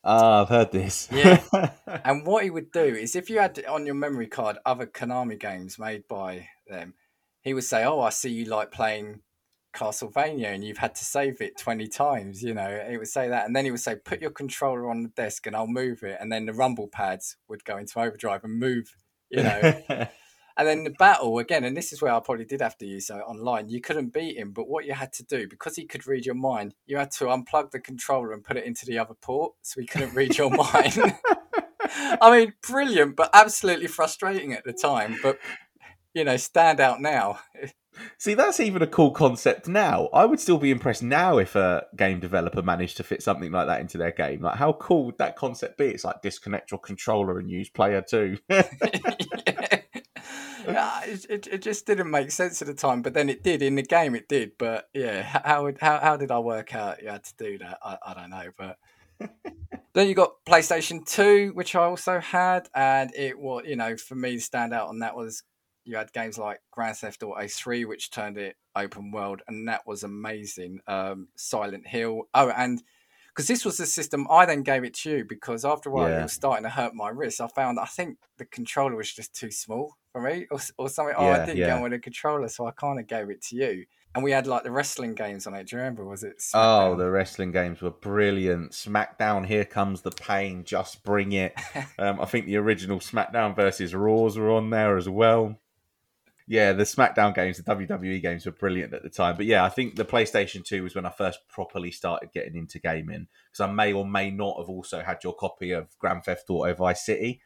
Ah, 0.03 0.41
I've 0.41 0.49
heard 0.49 0.71
this. 0.71 1.07
Yeah. 1.12 1.41
And 2.03 2.25
what 2.25 2.43
he 2.43 2.49
would 2.49 2.71
do 2.71 2.84
is 2.84 3.15
if 3.15 3.29
you 3.29 3.39
had 3.39 3.63
on 3.65 3.86
your 3.86 3.95
memory 3.95 4.27
card 4.27 4.57
other 4.65 4.88
Konami 4.88 5.39
games 5.39 5.77
made 5.77 6.07
by 6.07 6.47
them, 6.67 6.95
he 7.41 7.53
would 7.53 7.63
say, 7.63 7.84
Oh, 7.84 7.99
I 7.99 8.10
see 8.10 8.29
you 8.31 8.45
like 8.45 8.71
playing 8.71 9.21
Castlevania 9.75 10.47
and 10.47 10.63
you've 10.63 10.77
had 10.77 10.95
to 10.95 11.05
save 11.05 11.41
it 11.41 11.57
20 11.57 11.88
times. 11.88 12.41
You 12.41 12.53
know, 12.53 12.86
he 12.89 12.97
would 12.97 13.07
say 13.07 13.29
that. 13.29 13.45
And 13.45 13.55
then 13.55 13.65
he 13.65 13.71
would 13.71 13.79
say, 13.79 13.95
Put 13.95 14.21
your 14.21 14.31
controller 14.31 14.89
on 14.89 15.03
the 15.03 15.10
desk 15.10 15.45
and 15.47 15.55
I'll 15.55 15.67
move 15.67 16.03
it. 16.03 16.17
And 16.19 16.31
then 16.31 16.45
the 16.45 16.53
rumble 16.53 16.88
pads 16.88 17.38
would 17.47 17.63
go 17.65 17.77
into 17.77 17.99
overdrive 17.99 18.43
and 18.43 18.60
move, 18.60 18.95
you 19.29 19.43
know. 19.43 19.79
and 20.62 20.67
then 20.67 20.84
the 20.84 20.91
battle 20.91 21.39
again, 21.39 21.63
and 21.63 21.76
this 21.76 21.91
is 21.91 22.02
where 22.02 22.13
I 22.13 22.19
probably 22.19 22.45
did 22.45 22.62
have 22.62 22.78
to 22.78 22.86
use 22.86 23.10
it 23.10 23.13
online. 23.13 23.67
You 23.67 23.82
couldn't 23.82 24.13
beat 24.13 24.38
him, 24.38 24.52
but 24.52 24.69
what 24.69 24.86
you 24.86 24.93
had 24.93 25.12
to 25.13 25.24
do, 25.24 25.47
because 25.47 25.76
he 25.76 25.86
could 25.86 26.06
read 26.06 26.24
your 26.26 26.36
mind, 26.36 26.76
you 26.86 26.97
had 26.97 27.12
to 27.13 27.26
unplug 27.26 27.71
the 27.71 27.80
controller 27.80 28.32
and 28.32 28.43
put 28.43 28.58
it 28.58 28.65
into 28.65 28.86
the 28.86 29.00
other 29.00 29.15
port 29.15 29.54
so 29.63 29.82
he 29.82 29.88
couldn't 29.88 30.13
read 30.13 30.38
your 30.38 30.52
mind. 30.52 31.15
I 32.21 32.38
mean, 32.38 32.54
brilliant, 32.67 33.15
but 33.15 33.30
absolutely 33.34 33.88
frustrating 33.88 34.54
at 34.54 34.63
the 34.63 34.74
time. 34.74 35.17
But 35.21 35.39
you 36.13 36.24
know, 36.24 36.38
stand 36.38 36.80
out 36.80 37.02
now. 37.02 37.39
See, 38.17 38.36
that's 38.36 38.62
even 38.62 38.82
a 38.82 38.88
cool 38.88 39.12
concept 39.12 39.67
now. 39.67 40.08
I 40.13 40.24
would 40.24 40.39
still 40.39 40.58
be 40.58 40.71
impressed 40.71 41.04
now 41.04 41.39
if 41.39 41.56
a 41.56 41.86
game 41.97 42.21
developer 42.21 42.62
managed 42.62 42.97
to 42.97 43.04
fit 43.04 43.21
something 43.21 43.52
like 43.52 43.67
that 43.67 43.82
into 43.82 43.97
their 43.97 44.12
game. 44.12 44.41
Like, 44.41 44.56
how 44.56 44.74
cool 44.74 45.08
would 45.08 45.17
that 45.17 45.36
concept 45.36 45.78
be? 45.78 45.88
It's 45.88 46.06
like 46.06 46.21
disconnect 46.21 46.71
your 46.71 46.80
controller 46.80 47.38
and 47.38 47.50
use 47.50 47.69
player 47.69 48.02
two. 48.02 48.38
Yeah, 50.71 51.01
it, 51.05 51.25
it, 51.29 51.47
it 51.47 51.62
just 51.62 51.86
didn't 51.86 52.12
make 52.12 52.31
sense 52.31 52.62
at 52.62 52.67
the 52.67 52.73
time, 52.73 53.01
but 53.01 53.13
then 53.13 53.29
it 53.29 53.43
did 53.43 53.62
in 53.62 53.75
the 53.75 53.84
game. 53.84 54.15
It 54.15 54.27
did, 54.27 54.53
but 54.57 54.89
yeah, 54.93 55.21
how 55.21 55.71
how 55.79 55.99
how 55.99 56.17
did 56.17 56.31
I 56.31 56.39
work 56.39 56.75
out 56.75 57.01
you 57.01 57.10
had 57.10 57.23
to 57.23 57.34
do 57.38 57.57
that? 57.60 57.79
I, 57.84 57.97
I 58.05 58.13
don't 58.13 58.29
know, 58.29 58.51
but 58.57 58.77
then 59.93 60.07
you 60.07 60.15
got 60.15 60.43
PlayStation 60.45 61.05
Two, 61.05 61.51
which 61.53 61.75
I 61.75 61.84
also 61.84 62.19
had, 62.19 62.69
and 62.73 63.12
it 63.15 63.38
was 63.39 63.63
you 63.65 63.75
know 63.75 63.97
for 63.97 64.15
me 64.15 64.36
to 64.36 64.41
stand 64.41 64.73
out 64.73 64.89
on 64.89 64.99
that 64.99 65.15
was 65.15 65.43
you 65.84 65.97
had 65.97 66.13
games 66.13 66.38
like 66.38 66.60
Grand 66.71 66.97
Theft 66.97 67.23
Auto 67.23 67.47
Three, 67.47 67.86
which 67.86 68.12
turned 68.12 68.38
it 68.38 68.55
open 68.75 69.12
world, 69.12 69.41
and 69.47 69.67
that 69.67 69.86
was 69.86 70.03
amazing. 70.03 70.79
Um, 70.88 71.27
Silent 71.36 71.88
Hill, 71.88 72.23
oh, 72.34 72.49
and 72.49 72.81
because 73.35 73.47
this 73.47 73.63
was 73.65 73.77
the 73.77 73.85
system 73.85 74.27
I 74.29 74.45
then 74.45 74.63
gave 74.63 74.83
it 74.83 74.93
to 74.95 75.09
you 75.17 75.25
because 75.27 75.63
after 75.65 75.89
a 75.89 75.91
while 75.91 76.09
Yeah. 76.09 76.19
it 76.19 76.23
was 76.23 76.33
starting 76.33 76.63
to 76.63 76.69
hurt 76.69 76.93
my 76.93 77.09
wrist. 77.09 77.41
I 77.41 77.47
found 77.47 77.79
I 77.79 77.85
think 77.85 78.17
the 78.37 78.45
controller 78.45 78.95
was 78.95 79.11
just 79.13 79.33
too 79.33 79.51
small 79.51 79.95
for 80.11 80.21
me 80.21 80.47
or, 80.51 80.59
or 80.77 80.89
something. 80.89 81.15
Oh, 81.17 81.27
I 81.27 81.45
didn't 81.45 81.57
yeah. 81.57 81.77
go 81.77 81.83
with 81.83 81.93
a 81.93 81.99
controller, 81.99 82.47
so 82.49 82.65
I 82.65 82.71
kind 82.71 82.99
of 82.99 83.07
gave 83.07 83.29
it 83.29 83.41
to 83.43 83.55
you. 83.55 83.85
And 84.13 84.25
we 84.25 84.31
had 84.31 84.45
like 84.45 84.63
the 84.63 84.71
wrestling 84.71 85.15
games 85.15 85.47
on 85.47 85.53
it. 85.53 85.67
Do 85.67 85.77
you 85.77 85.81
remember? 85.81 86.03
Was 86.03 86.23
it? 86.23 86.43
Oh, 86.53 86.95
the 86.97 87.09
wrestling 87.09 87.53
games 87.53 87.81
were 87.81 87.91
brilliant. 87.91 88.73
SmackDown, 88.73 89.45
Here 89.45 89.63
Comes 89.63 90.01
the 90.01 90.11
Pain, 90.11 90.65
Just 90.65 91.01
Bring 91.03 91.31
It. 91.31 91.53
Um, 91.97 92.19
I 92.19 92.25
think 92.25 92.45
the 92.45 92.57
original 92.57 92.99
SmackDown 92.99 93.55
versus 93.55 93.95
Raws 93.95 94.37
were 94.37 94.51
on 94.51 94.69
there 94.69 94.97
as 94.97 95.07
well. 95.07 95.57
Yeah, 96.51 96.73
the 96.73 96.83
SmackDown 96.83 97.33
games, 97.33 97.55
the 97.55 97.63
WWE 97.63 98.21
games 98.21 98.45
were 98.45 98.51
brilliant 98.51 98.93
at 98.93 99.03
the 99.03 99.09
time. 99.09 99.37
But 99.37 99.45
yeah, 99.45 99.63
I 99.63 99.69
think 99.69 99.95
the 99.95 100.03
PlayStation 100.03 100.65
2 100.65 100.83
was 100.83 100.93
when 100.93 101.05
I 101.05 101.09
first 101.09 101.39
properly 101.47 101.91
started 101.91 102.33
getting 102.33 102.57
into 102.57 102.77
gaming 102.77 103.27
because 103.49 103.69
I 103.69 103.71
may 103.71 103.93
or 103.93 104.05
may 104.05 104.31
not 104.31 104.57
have 104.59 104.67
also 104.67 104.99
had 104.99 105.23
your 105.23 105.33
copy 105.33 105.71
of 105.71 105.97
Grand 105.97 106.25
Theft 106.25 106.49
Auto 106.49 106.73
Vice 106.73 107.05
City. 107.05 107.39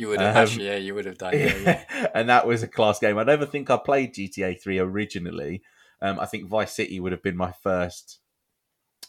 you 0.00 0.08
would 0.08 0.20
have 0.20 0.34
um, 0.34 0.42
actually, 0.42 0.66
yeah, 0.66 0.74
you 0.74 0.92
would 0.96 1.04
have 1.04 1.18
done. 1.18 1.34
Yeah, 1.34 1.56
yeah. 1.56 2.06
and 2.16 2.28
that 2.30 2.48
was 2.48 2.64
a 2.64 2.66
class 2.66 2.98
game. 2.98 3.16
I 3.16 3.22
never 3.22 3.46
think 3.46 3.70
I 3.70 3.76
played 3.76 4.14
GTA 4.14 4.60
3 4.60 4.80
originally. 4.80 5.62
Um, 6.02 6.18
I 6.18 6.26
think 6.26 6.48
Vice 6.48 6.74
City 6.74 6.98
would 6.98 7.12
have 7.12 7.22
been 7.22 7.36
my 7.36 7.52
first 7.62 8.18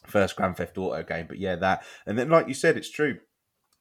first 0.06 0.36
Grand 0.36 0.58
Theft 0.58 0.78
Auto 0.78 1.02
game. 1.02 1.26
But 1.28 1.40
yeah, 1.40 1.56
that 1.56 1.84
and 2.06 2.20
then 2.20 2.30
like 2.30 2.48
you 2.48 2.54
said, 2.54 2.78
it's 2.78 2.92
true. 2.92 3.18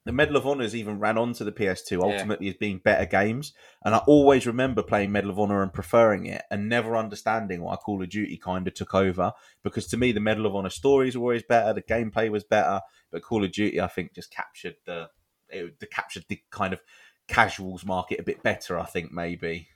The 0.09 0.15
Medal 0.15 0.39
of 0.39 0.47
Honors 0.47 0.75
even 0.75 0.99
ran 0.99 1.19
onto 1.19 1.45
the 1.45 1.53
PS2 1.53 2.03
ultimately 2.03 2.49
as 2.49 2.55
being 2.55 2.79
better 2.79 3.05
games. 3.05 3.53
And 3.85 3.95
I 3.95 3.99
always 3.99 4.47
remember 4.47 4.83
playing 4.83 5.13
Medal 5.13 5.29
of 5.29 5.39
Honor 5.39 5.63
and 5.63 5.71
preferring 5.71 6.25
it 6.25 6.45
and 6.51 6.67
never 6.67 6.97
understanding 6.97 7.61
why 7.61 7.77
Call 7.77 8.03
of 8.03 8.09
Duty 8.09 8.39
kind 8.39 8.67
of 8.67 8.73
took 8.73 8.95
over. 8.95 9.35
Because 9.63 9.87
to 9.89 9.99
me, 9.99 10.13
the 10.13 10.19
Medal 10.19 10.47
of 10.47 10.57
Honor 10.57 10.71
stories 10.71 11.15
were 11.15 11.25
always 11.25 11.43
better, 11.43 11.75
the 11.75 11.83
gameplay 11.83 12.31
was 12.31 12.43
better. 12.43 12.81
But 13.13 13.21
Call 13.21 13.45
of 13.45 13.53
Duty, 13.53 13.83
I 13.83 13.87
think, 13.87 14.15
just 14.15 14.31
captured 14.31 14.77
the, 14.87 15.11
it, 15.51 15.79
the 15.79 15.87
captured 15.87 16.25
the 16.31 16.41
kind 16.51 16.73
of 16.73 16.81
casuals 17.27 17.85
market 17.85 18.19
a 18.19 18.23
bit 18.23 18.43
better, 18.43 18.79
I 18.79 18.87
think, 18.87 19.13
maybe. 19.13 19.69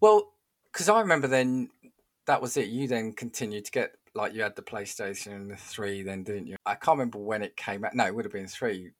Well, 0.00 0.34
because 0.72 0.88
I 0.88 1.00
remember 1.00 1.26
then 1.26 1.68
that 2.26 2.40
was 2.40 2.56
it. 2.56 2.68
You 2.68 2.86
then 2.86 3.12
continued 3.12 3.64
to 3.64 3.72
get 3.72 3.90
like 4.14 4.34
you 4.34 4.42
had 4.42 4.56
the 4.56 4.62
PlayStation 4.62 5.58
Three, 5.58 6.02
then 6.02 6.22
didn't 6.22 6.46
you? 6.46 6.56
I 6.66 6.74
can't 6.74 6.98
remember 6.98 7.18
when 7.18 7.42
it 7.42 7.56
came 7.56 7.84
out. 7.84 7.94
No, 7.94 8.06
it 8.06 8.14
would 8.14 8.24
have 8.24 8.32
been 8.32 8.46
three. 8.46 8.92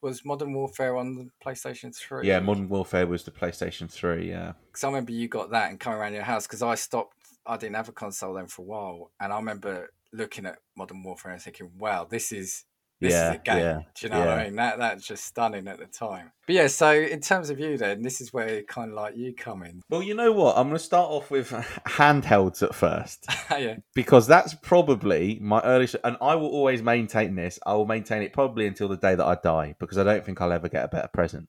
Was 0.00 0.24
Modern 0.24 0.52
Warfare 0.52 0.96
on 0.96 1.14
the 1.14 1.30
PlayStation 1.44 1.94
Three? 1.94 2.28
Yeah, 2.28 2.40
Modern 2.40 2.68
Warfare 2.68 3.06
was 3.06 3.24
the 3.24 3.30
PlayStation 3.30 3.90
3, 3.90 4.28
yeah. 4.28 4.52
Because 4.66 4.84
I 4.84 4.88
remember 4.88 5.12
you 5.12 5.28
got 5.28 5.50
that 5.52 5.70
and 5.70 5.80
coming 5.80 5.98
around 5.98 6.12
your 6.12 6.24
house 6.24 6.46
because 6.46 6.62
I 6.62 6.74
stopped. 6.74 7.16
I 7.46 7.56
didn't 7.56 7.76
have 7.76 7.88
a 7.88 7.92
console 7.92 8.34
then 8.34 8.46
for 8.46 8.62
a 8.62 8.64
while, 8.66 9.12
and 9.20 9.32
I 9.32 9.36
remember 9.36 9.92
looking 10.12 10.46
at 10.46 10.58
Modern 10.76 11.02
Warfare 11.02 11.32
and 11.32 11.40
thinking, 11.40 11.70
"Wow, 11.78 12.04
this 12.04 12.32
is 12.32 12.64
this 13.04 13.12
yeah, 13.12 13.30
is 13.30 13.36
a 13.36 13.38
game." 13.38 13.58
yeah, 13.58 13.80
Do 13.94 14.06
you 14.06 14.12
know 14.12 14.18
what 14.20 14.28
I 14.28 14.44
mean? 14.44 14.56
That 14.56 14.78
that's 14.78 15.06
just 15.06 15.24
stunning 15.24 15.68
at 15.68 15.78
the 15.78 15.86
time. 15.86 16.32
But 16.46 16.56
yeah, 16.56 16.66
so 16.66 16.92
in 16.92 17.20
terms 17.20 17.48
of 17.48 17.58
you, 17.58 17.78
then 17.78 18.02
this 18.02 18.20
is 18.20 18.32
where 18.32 18.62
kind 18.62 18.90
of 18.90 18.96
like 18.96 19.16
you 19.16 19.34
come 19.34 19.62
in. 19.62 19.80
Well, 19.88 20.02
you 20.02 20.14
know 20.14 20.32
what? 20.32 20.58
I'm 20.58 20.64
going 20.64 20.76
to 20.76 20.84
start 20.84 21.10
off 21.10 21.30
with 21.30 21.50
handhelds 21.86 22.62
at 22.62 22.74
first. 22.74 23.26
yeah, 23.50 23.76
because 23.94 24.26
that's 24.26 24.54
probably 24.54 25.38
my 25.40 25.60
earliest 25.60 25.96
and 26.04 26.16
i 26.20 26.34
will 26.34 26.48
always 26.48 26.82
maintain 26.82 27.34
this 27.34 27.58
i 27.66 27.74
will 27.74 27.86
maintain 27.86 28.22
it 28.22 28.32
probably 28.32 28.66
until 28.66 28.88
the 28.88 28.96
day 28.96 29.14
that 29.14 29.24
i 29.24 29.36
die 29.42 29.74
because 29.78 29.98
i 29.98 30.02
don't 30.02 30.24
think 30.24 30.40
i'll 30.40 30.52
ever 30.52 30.68
get 30.68 30.84
a 30.84 30.88
better 30.88 31.08
present 31.12 31.48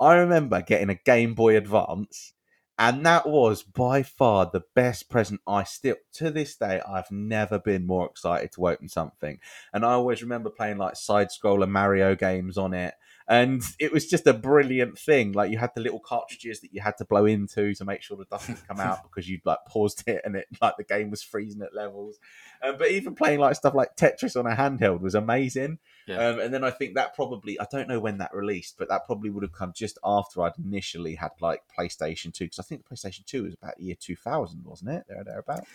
i 0.00 0.14
remember 0.14 0.60
getting 0.62 0.90
a 0.90 0.94
game 0.94 1.34
boy 1.34 1.56
advance 1.56 2.32
and 2.78 3.06
that 3.06 3.28
was 3.28 3.62
by 3.62 4.02
far 4.02 4.50
the 4.52 4.62
best 4.74 5.08
present 5.08 5.40
i 5.46 5.62
still 5.62 5.96
to 6.12 6.30
this 6.30 6.56
day 6.56 6.80
i've 6.88 7.10
never 7.10 7.58
been 7.58 7.86
more 7.86 8.06
excited 8.06 8.50
to 8.52 8.66
open 8.66 8.88
something. 8.88 9.38
And 9.72 9.84
i 9.84 9.92
always 9.92 10.22
remember 10.22 10.50
playing 10.50 10.78
like 10.78 10.96
side 10.96 11.28
scroller 11.28 11.68
mario 11.68 12.14
games 12.14 12.58
on 12.58 12.74
it 12.74 12.94
and 13.26 13.62
it 13.78 13.90
was 13.90 14.06
just 14.06 14.26
a 14.26 14.34
brilliant 14.34 14.98
thing. 14.98 15.32
Like 15.32 15.50
you 15.50 15.56
had 15.56 15.70
the 15.74 15.80
little 15.80 15.98
cartridges 16.00 16.60
that 16.60 16.74
you 16.74 16.82
had 16.82 16.98
to 16.98 17.06
blow 17.06 17.24
into 17.24 17.74
to 17.74 17.84
make 17.84 18.02
sure 18.02 18.18
the 18.18 18.26
dust 18.26 18.48
didn't 18.48 18.68
come 18.68 18.80
out 18.80 19.02
because 19.04 19.28
you'd 19.28 19.46
like 19.46 19.60
paused 19.66 20.04
it 20.06 20.20
and 20.24 20.36
it 20.36 20.46
like 20.60 20.76
the 20.76 20.84
game 20.84 21.10
was 21.10 21.22
freezing 21.22 21.62
at 21.62 21.74
levels. 21.74 22.18
Um, 22.62 22.76
but 22.78 22.90
even 22.90 23.14
playing 23.14 23.40
like 23.40 23.56
stuff 23.56 23.74
like 23.74 23.96
Tetris 23.96 24.38
on 24.38 24.46
a 24.46 24.54
handheld 24.54 25.00
was 25.00 25.14
amazing. 25.14 25.78
Yeah. 26.06 26.18
Um, 26.18 26.38
and 26.38 26.52
then 26.52 26.64
I 26.64 26.70
think 26.70 26.96
that 26.96 27.14
probably 27.14 27.58
I 27.58 27.66
don't 27.70 27.88
know 27.88 27.98
when 27.98 28.18
that 28.18 28.34
released, 28.34 28.76
but 28.78 28.90
that 28.90 29.06
probably 29.06 29.30
would 29.30 29.42
have 29.42 29.52
come 29.52 29.72
just 29.74 29.98
after 30.04 30.42
I'd 30.42 30.58
initially 30.62 31.14
had 31.14 31.30
like 31.40 31.62
PlayStation 31.78 32.32
Two 32.32 32.44
because 32.44 32.58
I 32.58 32.62
think 32.64 32.84
the 32.86 32.94
PlayStation 32.94 33.24
Two 33.24 33.44
was 33.44 33.54
about 33.54 33.80
year 33.80 33.96
two 33.98 34.16
thousand, 34.16 34.64
wasn't 34.64 34.90
it? 34.90 35.04
There 35.08 35.24
thereabouts. 35.24 35.70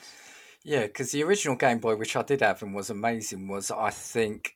yeah. 0.64 0.84
Because 0.84 1.12
the 1.12 1.24
original 1.24 1.56
Game 1.56 1.80
Boy, 1.80 1.96
which 1.96 2.16
I 2.16 2.22
did 2.22 2.42
have 2.42 2.62
and 2.62 2.76
was 2.76 2.92
amazing, 2.92 3.48
was 3.48 3.72
I 3.72 3.90
think 3.90 4.56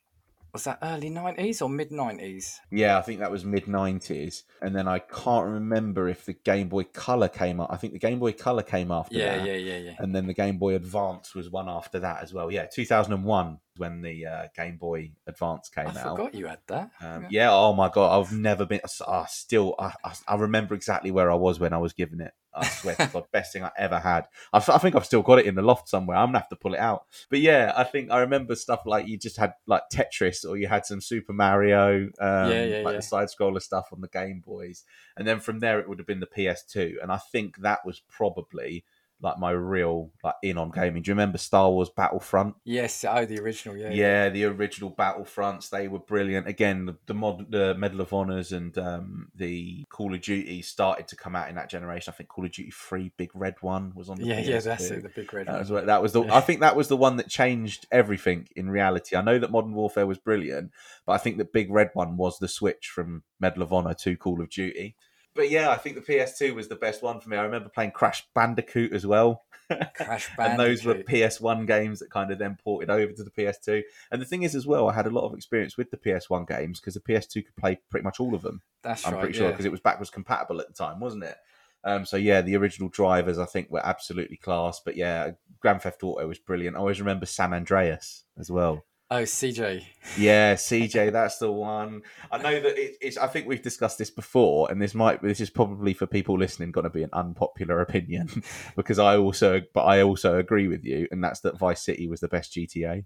was 0.53 0.65
that 0.65 0.77
early 0.83 1.09
nineties 1.09 1.61
or 1.63 1.69
mid 1.69 1.91
nineties? 1.91 2.59
Yeah, 2.71 2.97
I 2.97 3.01
think 3.01 3.19
that 3.21 3.31
was 3.31 3.43
mid 3.43 3.67
nineties, 3.67 4.43
and 4.61 4.75
then 4.75 4.87
I 4.87 4.99
can't 4.99 5.47
remember 5.47 6.07
if 6.07 6.25
the 6.25 6.33
Game 6.33 6.69
Boy 6.69 6.83
Color 6.83 7.27
came 7.29 7.59
up. 7.59 7.71
I 7.71 7.77
think 7.77 7.93
the 7.93 7.99
Game 7.99 8.19
Boy 8.19 8.33
Color 8.33 8.61
came 8.61 8.91
after 8.91 9.17
Yeah, 9.17 9.37
that. 9.37 9.47
yeah, 9.47 9.55
yeah, 9.55 9.77
yeah. 9.77 9.95
and 9.97 10.15
then 10.15 10.27
the 10.27 10.33
Game 10.33 10.57
Boy 10.59 10.75
Advance 10.75 11.33
was 11.33 11.49
one 11.49 11.67
after 11.67 11.99
that 11.99 12.21
as 12.21 12.33
well. 12.33 12.51
Yeah, 12.51 12.67
2001 12.71 13.57
when 13.77 14.01
the 14.01 14.25
uh, 14.27 14.47
Game 14.55 14.77
Boy 14.77 15.11
Advance 15.25 15.69
came 15.69 15.87
I 15.87 15.89
out. 15.89 15.97
I 15.97 16.03
forgot 16.09 16.35
you 16.35 16.45
had 16.45 16.59
that. 16.67 16.91
Um, 17.01 17.23
Yeah. 17.23 17.27
yeah. 17.31 17.51
Oh 17.51 17.73
my 17.73 17.89
god, 17.89 18.19
I've 18.19 18.31
never 18.31 18.65
been. 18.65 18.81
I 19.07 19.25
still, 19.27 19.73
I, 19.79 19.93
I, 20.03 20.13
I 20.27 20.35
remember 20.35 20.75
exactly 20.75 21.09
where 21.09 21.31
I 21.31 21.35
was 21.35 21.59
when 21.59 21.73
I 21.73 21.79
was 21.79 21.93
given 21.93 22.21
it. 22.21 22.33
I 22.55 22.67
swear 22.67 22.95
to 22.95 23.09
God, 23.11 23.25
best 23.31 23.53
thing 23.53 23.63
I 23.63 23.71
ever 23.77 23.99
had. 23.99 24.27
I, 24.51 24.59
think 24.59 24.95
I've 24.95 25.05
still 25.05 25.21
got 25.21 25.39
it 25.39 25.45
in 25.45 25.55
the 25.55 25.61
loft 25.61 25.89
somewhere. 25.89 26.17
I'm 26.17 26.27
gonna 26.27 26.39
have 26.39 26.49
to 26.49 26.55
pull 26.55 26.73
it 26.73 26.79
out. 26.79 27.05
But 27.29 27.39
yeah, 27.39 27.73
I 27.75 27.83
think 27.83 28.11
I 28.11 28.19
remember 28.19 28.55
stuff 28.55 28.81
like 28.85 29.07
you 29.07 29.17
just 29.17 29.37
had 29.37 29.53
like 29.67 29.83
Tetris, 29.91 30.47
or 30.47 30.57
you 30.57 30.67
had 30.67 30.85
some 30.85 31.01
Super 31.01 31.33
Mario, 31.33 32.05
um, 32.19 32.51
Yeah, 32.51 32.65
yeah, 32.65 32.81
like 32.83 32.93
yeah. 32.93 32.97
the 32.97 33.01
side 33.01 33.27
scroller 33.27 33.61
stuff 33.61 33.89
on 33.91 34.01
the 34.01 34.07
Game 34.07 34.41
Boys, 34.45 34.83
and 35.17 35.27
then 35.27 35.39
from 35.39 35.59
there 35.59 35.79
it 35.79 35.89
would 35.89 35.99
have 35.99 36.07
been 36.07 36.19
the 36.19 36.27
PS2, 36.27 37.01
and 37.01 37.11
I 37.11 37.17
think 37.17 37.57
that 37.57 37.85
was 37.85 38.01
probably 38.09 38.83
like 39.23 39.39
my 39.39 39.51
real 39.51 40.11
like 40.21 40.35
in 40.43 40.57
on 40.57 40.69
gaming. 40.69 41.01
Do 41.01 41.09
you 41.09 41.13
remember 41.13 41.37
Star 41.37 41.71
Wars 41.71 41.89
Battlefront? 41.89 42.55
Yes, 42.65 43.05
oh, 43.07 43.25
the 43.25 43.39
original. 43.39 43.77
Yeah, 43.77 43.89
Yeah, 43.89 44.29
the 44.29 44.43
original 44.43 44.91
Battlefronts, 44.91 45.69
they 45.69 45.87
were 45.87 45.99
brilliant. 45.99 46.45
Again, 46.45 46.85
the, 46.85 46.97
the 47.05 47.13
mod, 47.13 47.49
the 47.49 47.73
Medal 47.75 48.01
of 48.01 48.11
Honors 48.11 48.51
and 48.51 48.77
um, 48.77 49.29
the 49.33 49.85
Call 49.89 50.13
of 50.13 50.21
Duty 50.21 50.61
started 50.61 51.07
to 51.07 51.15
come 51.15 51.37
out 51.37 51.47
in 51.47 51.55
that 51.55 51.69
generation. 51.69 52.13
I 52.13 52.17
think 52.17 52.29
Call 52.29 52.43
of 52.43 52.51
Duty 52.51 52.71
Three, 52.71 53.13
Big 53.15 53.31
Red 53.33 53.55
One, 53.61 53.93
was 53.95 54.09
on 54.09 54.17
the 54.17 54.25
yeah, 54.25 54.41
yeah. 54.41 54.59
That's 54.59 54.91
it. 54.91 55.03
The 55.03 55.09
big 55.09 55.33
red 55.33 55.47
That 55.47 55.59
was, 55.59 55.69
that 55.69 56.01
was 56.01 56.11
the. 56.11 56.23
Yeah. 56.23 56.35
I 56.35 56.41
think 56.41 56.59
that 56.59 56.75
was 56.75 56.89
the 56.89 56.97
one 56.97 57.15
that 57.15 57.29
changed 57.29 57.87
everything 57.91 58.49
in 58.57 58.69
reality. 58.69 59.15
I 59.15 59.21
know 59.21 59.39
that 59.39 59.51
Modern 59.51 59.73
Warfare 59.73 60.05
was 60.05 60.17
brilliant, 60.17 60.71
but 61.05 61.13
I 61.13 61.17
think 61.17 61.37
the 61.37 61.45
Big 61.45 61.71
Red 61.71 61.91
One 61.93 62.17
was 62.17 62.39
the 62.39 62.49
switch 62.49 62.89
from 62.89 63.23
Medal 63.39 63.63
of 63.63 63.71
Honor 63.71 63.93
to 63.93 64.17
Call 64.17 64.41
of 64.41 64.49
Duty. 64.49 64.97
But 65.35 65.49
yeah, 65.49 65.69
I 65.69 65.77
think 65.77 65.95
the 65.95 66.01
PS2 66.01 66.53
was 66.53 66.67
the 66.67 66.75
best 66.75 67.01
one 67.01 67.19
for 67.19 67.29
me. 67.29 67.37
I 67.37 67.43
remember 67.43 67.69
playing 67.69 67.91
Crash 67.91 68.23
Bandicoot 68.35 68.93
as 68.93 69.05
well 69.05 69.43
Crash 69.95 70.29
Bandicoot. 70.37 70.39
and 70.39 70.59
those 70.59 70.85
were 70.85 70.95
PS1 70.95 71.67
games 71.67 71.99
that 71.99 72.09
kind 72.09 72.31
of 72.31 72.39
then 72.39 72.57
ported 72.63 72.89
over 72.89 73.11
to 73.11 73.23
the 73.23 73.31
PS2. 73.31 73.83
And 74.11 74.21
the 74.21 74.25
thing 74.25 74.43
is, 74.43 74.55
as 74.55 74.65
well, 74.65 74.89
I 74.89 74.93
had 74.93 75.07
a 75.07 75.11
lot 75.11 75.25
of 75.25 75.33
experience 75.33 75.77
with 75.77 75.91
the 75.91 75.97
PS1 75.97 76.47
games 76.47 76.79
because 76.79 76.93
the 76.95 76.99
PS2 76.99 77.45
could 77.45 77.55
play 77.55 77.79
pretty 77.89 78.03
much 78.03 78.19
all 78.19 78.35
of 78.35 78.41
them. 78.41 78.61
That's 78.81 79.05
I'm 79.05 79.13
right. 79.13 79.21
pretty 79.21 79.37
sure 79.37 79.45
yeah. 79.47 79.51
because 79.51 79.65
it 79.65 79.71
was 79.71 79.79
backwards 79.79 80.09
compatible 80.09 80.59
at 80.59 80.67
the 80.67 80.73
time, 80.73 80.99
wasn't 80.99 81.23
it? 81.23 81.37
Um, 81.85 82.05
so 82.05 82.15
yeah, 82.15 82.41
the 82.41 82.55
original 82.55 82.89
drivers 82.89 83.37
I 83.37 83.45
think 83.45 83.69
were 83.69 83.85
absolutely 83.85 84.37
class. 84.37 84.81
But 84.83 84.95
yeah, 84.95 85.31
Grand 85.59 85.81
Theft 85.81 86.03
Auto 86.03 86.27
was 86.27 86.39
brilliant. 86.39 86.75
I 86.75 86.79
always 86.79 86.99
remember 86.99 87.25
San 87.25 87.53
Andreas 87.53 88.23
as 88.37 88.49
well. 88.49 88.85
Oh, 89.11 89.23
CJ. 89.23 89.83
Yeah, 90.17 90.53
CJ, 90.55 91.11
that's 91.11 91.37
the 91.37 91.51
one. 91.51 92.01
I 92.31 92.37
know 92.37 92.59
that 92.59 92.77
it, 92.77 92.95
it's. 93.01 93.17
I 93.17 93.27
think 93.27 93.47
we've 93.47 93.61
discussed 93.61 93.97
this 93.97 94.09
before, 94.09 94.71
and 94.71 94.81
this 94.81 94.95
might. 94.95 95.21
This 95.21 95.39
is 95.41 95.49
probably 95.49 95.93
for 95.93 96.07
people 96.07 96.37
listening 96.37 96.71
going 96.71 96.85
to 96.85 96.89
be 96.89 97.03
an 97.03 97.09
unpopular 97.13 97.81
opinion 97.81 98.29
because 98.75 98.99
I 98.99 99.17
also, 99.17 99.61
but 99.73 99.81
I 99.83 100.01
also 100.01 100.37
agree 100.37 100.67
with 100.67 100.83
you, 100.83 101.07
and 101.11 101.23
that's 101.23 101.41
that 101.41 101.57
Vice 101.59 101.83
City 101.83 102.07
was 102.07 102.21
the 102.21 102.27
best 102.27 102.53
GTA. 102.53 103.05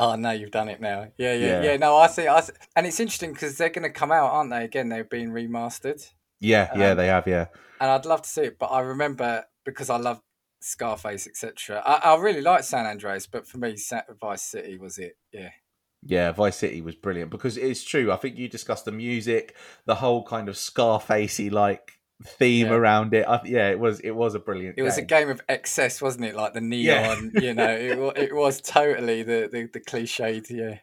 Oh 0.00 0.14
no, 0.14 0.30
you've 0.30 0.52
done 0.52 0.68
it 0.68 0.80
now. 0.80 1.08
Yeah, 1.16 1.34
yeah, 1.34 1.46
Yeah. 1.46 1.62
yeah. 1.72 1.76
No, 1.76 1.96
I 1.96 2.06
see. 2.06 2.28
I 2.28 2.40
see. 2.40 2.52
And 2.76 2.86
it's 2.86 3.00
interesting 3.00 3.32
because 3.32 3.56
they're 3.56 3.68
going 3.68 3.82
to 3.82 3.90
come 3.90 4.12
out, 4.12 4.30
aren't 4.30 4.50
they? 4.50 4.62
Again, 4.62 4.88
they're 4.90 5.02
being 5.02 5.30
remastered, 5.30 6.08
Yeah, 6.38 6.70
yeah, 6.76 6.90
Um, 6.92 6.96
they 6.96 7.08
have. 7.08 7.26
Yeah, 7.26 7.46
and 7.80 7.90
I'd 7.90 8.06
love 8.06 8.22
to 8.22 8.28
see 8.28 8.42
it. 8.42 8.58
But 8.60 8.66
I 8.66 8.80
remember 8.80 9.44
because 9.64 9.90
I 9.90 9.96
love 9.96 10.20
Scarface, 10.60 11.26
etc. 11.26 11.82
I, 11.84 12.12
I 12.14 12.16
really 12.18 12.40
like 12.40 12.64
San 12.64 12.86
Andreas, 12.86 13.26
but 13.26 13.46
for 13.46 13.58
me, 13.58 13.76
Vice 14.20 14.42
City 14.42 14.78
was 14.78 14.98
it. 14.98 15.16
Yeah, 15.32 15.50
yeah. 16.02 16.32
Vice 16.32 16.56
City 16.56 16.80
was 16.80 16.94
brilliant 16.96 17.30
because 17.30 17.56
it's 17.56 17.84
true. 17.84 18.10
I 18.12 18.16
think 18.16 18.36
you 18.38 18.48
discussed 18.48 18.84
the 18.84 18.92
music, 18.92 19.54
the 19.86 19.96
whole 19.96 20.24
kind 20.24 20.48
of 20.48 20.54
Scarfacey 20.56 21.50
like 21.52 21.92
theme 22.24 22.66
Yeah. 22.66 22.72
around 22.74 23.14
it. 23.14 23.26
I, 23.28 23.40
yeah, 23.44 23.70
it 23.70 23.78
was. 23.78 24.00
It 24.00 24.10
was 24.10 24.34
a 24.34 24.40
brilliant. 24.40 24.74
it 24.76 24.82
was 24.82 24.98
a 24.98 25.02
game. 25.02 25.26
game 25.26 25.30
of 25.30 25.40
excess, 25.48 26.02
wasn't 26.02 26.24
it? 26.24 26.34
Like 26.34 26.52
the 26.54 26.60
Yeah. 26.62 27.14
neon. 27.14 27.32
you 27.40 27.54
know, 27.54 27.68
it, 27.70 27.98
it 28.30 28.34
was 28.34 28.60
totally 28.60 29.22
the 29.22 29.48
the, 29.52 29.68
the 29.72 29.80
cliched. 29.80 30.50
Yeah, 30.50 30.78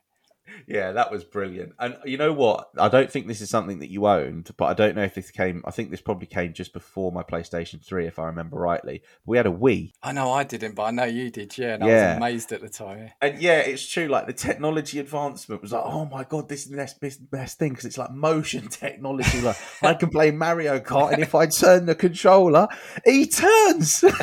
Yeah, 0.68 0.94
that 0.94 1.12
was 1.12 1.24
brilliant. 1.24 1.74
And 1.80 1.98
you 2.06 2.18
know 2.18 2.34
what? 2.34 2.70
I 2.78 2.88
don't 2.88 3.12
think 3.12 3.28
this 3.28 3.41
is 3.41 3.50
something 3.50 3.80
that 3.80 3.89
you 3.89 4.08
owned, 4.08 4.52
but 4.58 4.65
I 4.65 4.74
don't 4.74 4.96
know 4.96 5.04
if 5.04 5.15
this 5.15 5.32
came. 5.32 5.63
I 5.65 5.72
think 5.72 5.91
this 5.91 6.02
probably 6.02 6.28
came 6.28 6.54
just 6.54 6.74
before 6.74 7.12
my 7.12 7.24
PlayStation 7.24 7.84
3, 7.84 8.08
if 8.08 8.20
I 8.20 8.26
remember 8.26 8.58
rightly. 8.58 9.02
We 9.26 9.38
had 9.38 9.46
a 9.46 9.52
Wii. 9.52 9.94
I 10.02 10.12
know 10.12 10.32
I 10.32 10.44
didn't, 10.44 10.76
but 10.76 10.84
I 10.84 10.91
know 10.91 11.06
you 11.06 11.30
did. 11.30 11.58
Yeah, 11.58 11.76
and 11.76 11.84
I 11.84 11.88
was 11.88 12.18
amazed 12.18 12.52
at 12.52 12.62
the 12.62 12.70
time. 12.70 13.12
And 13.22 13.41
yeah, 13.41 13.60
it's 13.60 13.88
true. 13.88 14.08
Like 14.08 14.28
the 14.28 14.34
technology 14.34 15.00
advancement 15.00 15.62
was 15.62 15.72
like, 15.72 15.84
oh 15.86 16.06
my 16.06 16.24
god, 16.24 16.50
this 16.50 16.63
is 16.63 16.72
the 16.72 16.78
best, 16.78 17.00
best, 17.00 17.30
best 17.30 17.60
thing 17.60 17.70
because 17.70 17.86
it's 17.86 17.98
like 17.98 18.12
motion 18.12 18.68
technology. 18.70 19.41
Like 19.41 19.58
I 19.82 19.94
can 19.94 20.10
play 20.10 20.32
Mario 20.32 20.80
Kart, 20.80 21.13
and 21.13 21.22
if 21.22 21.36
I 21.36 21.48
turn 21.48 21.86
the 21.86 21.96
controller, 21.96 22.68
he 23.04 23.28
turns. 23.28 24.04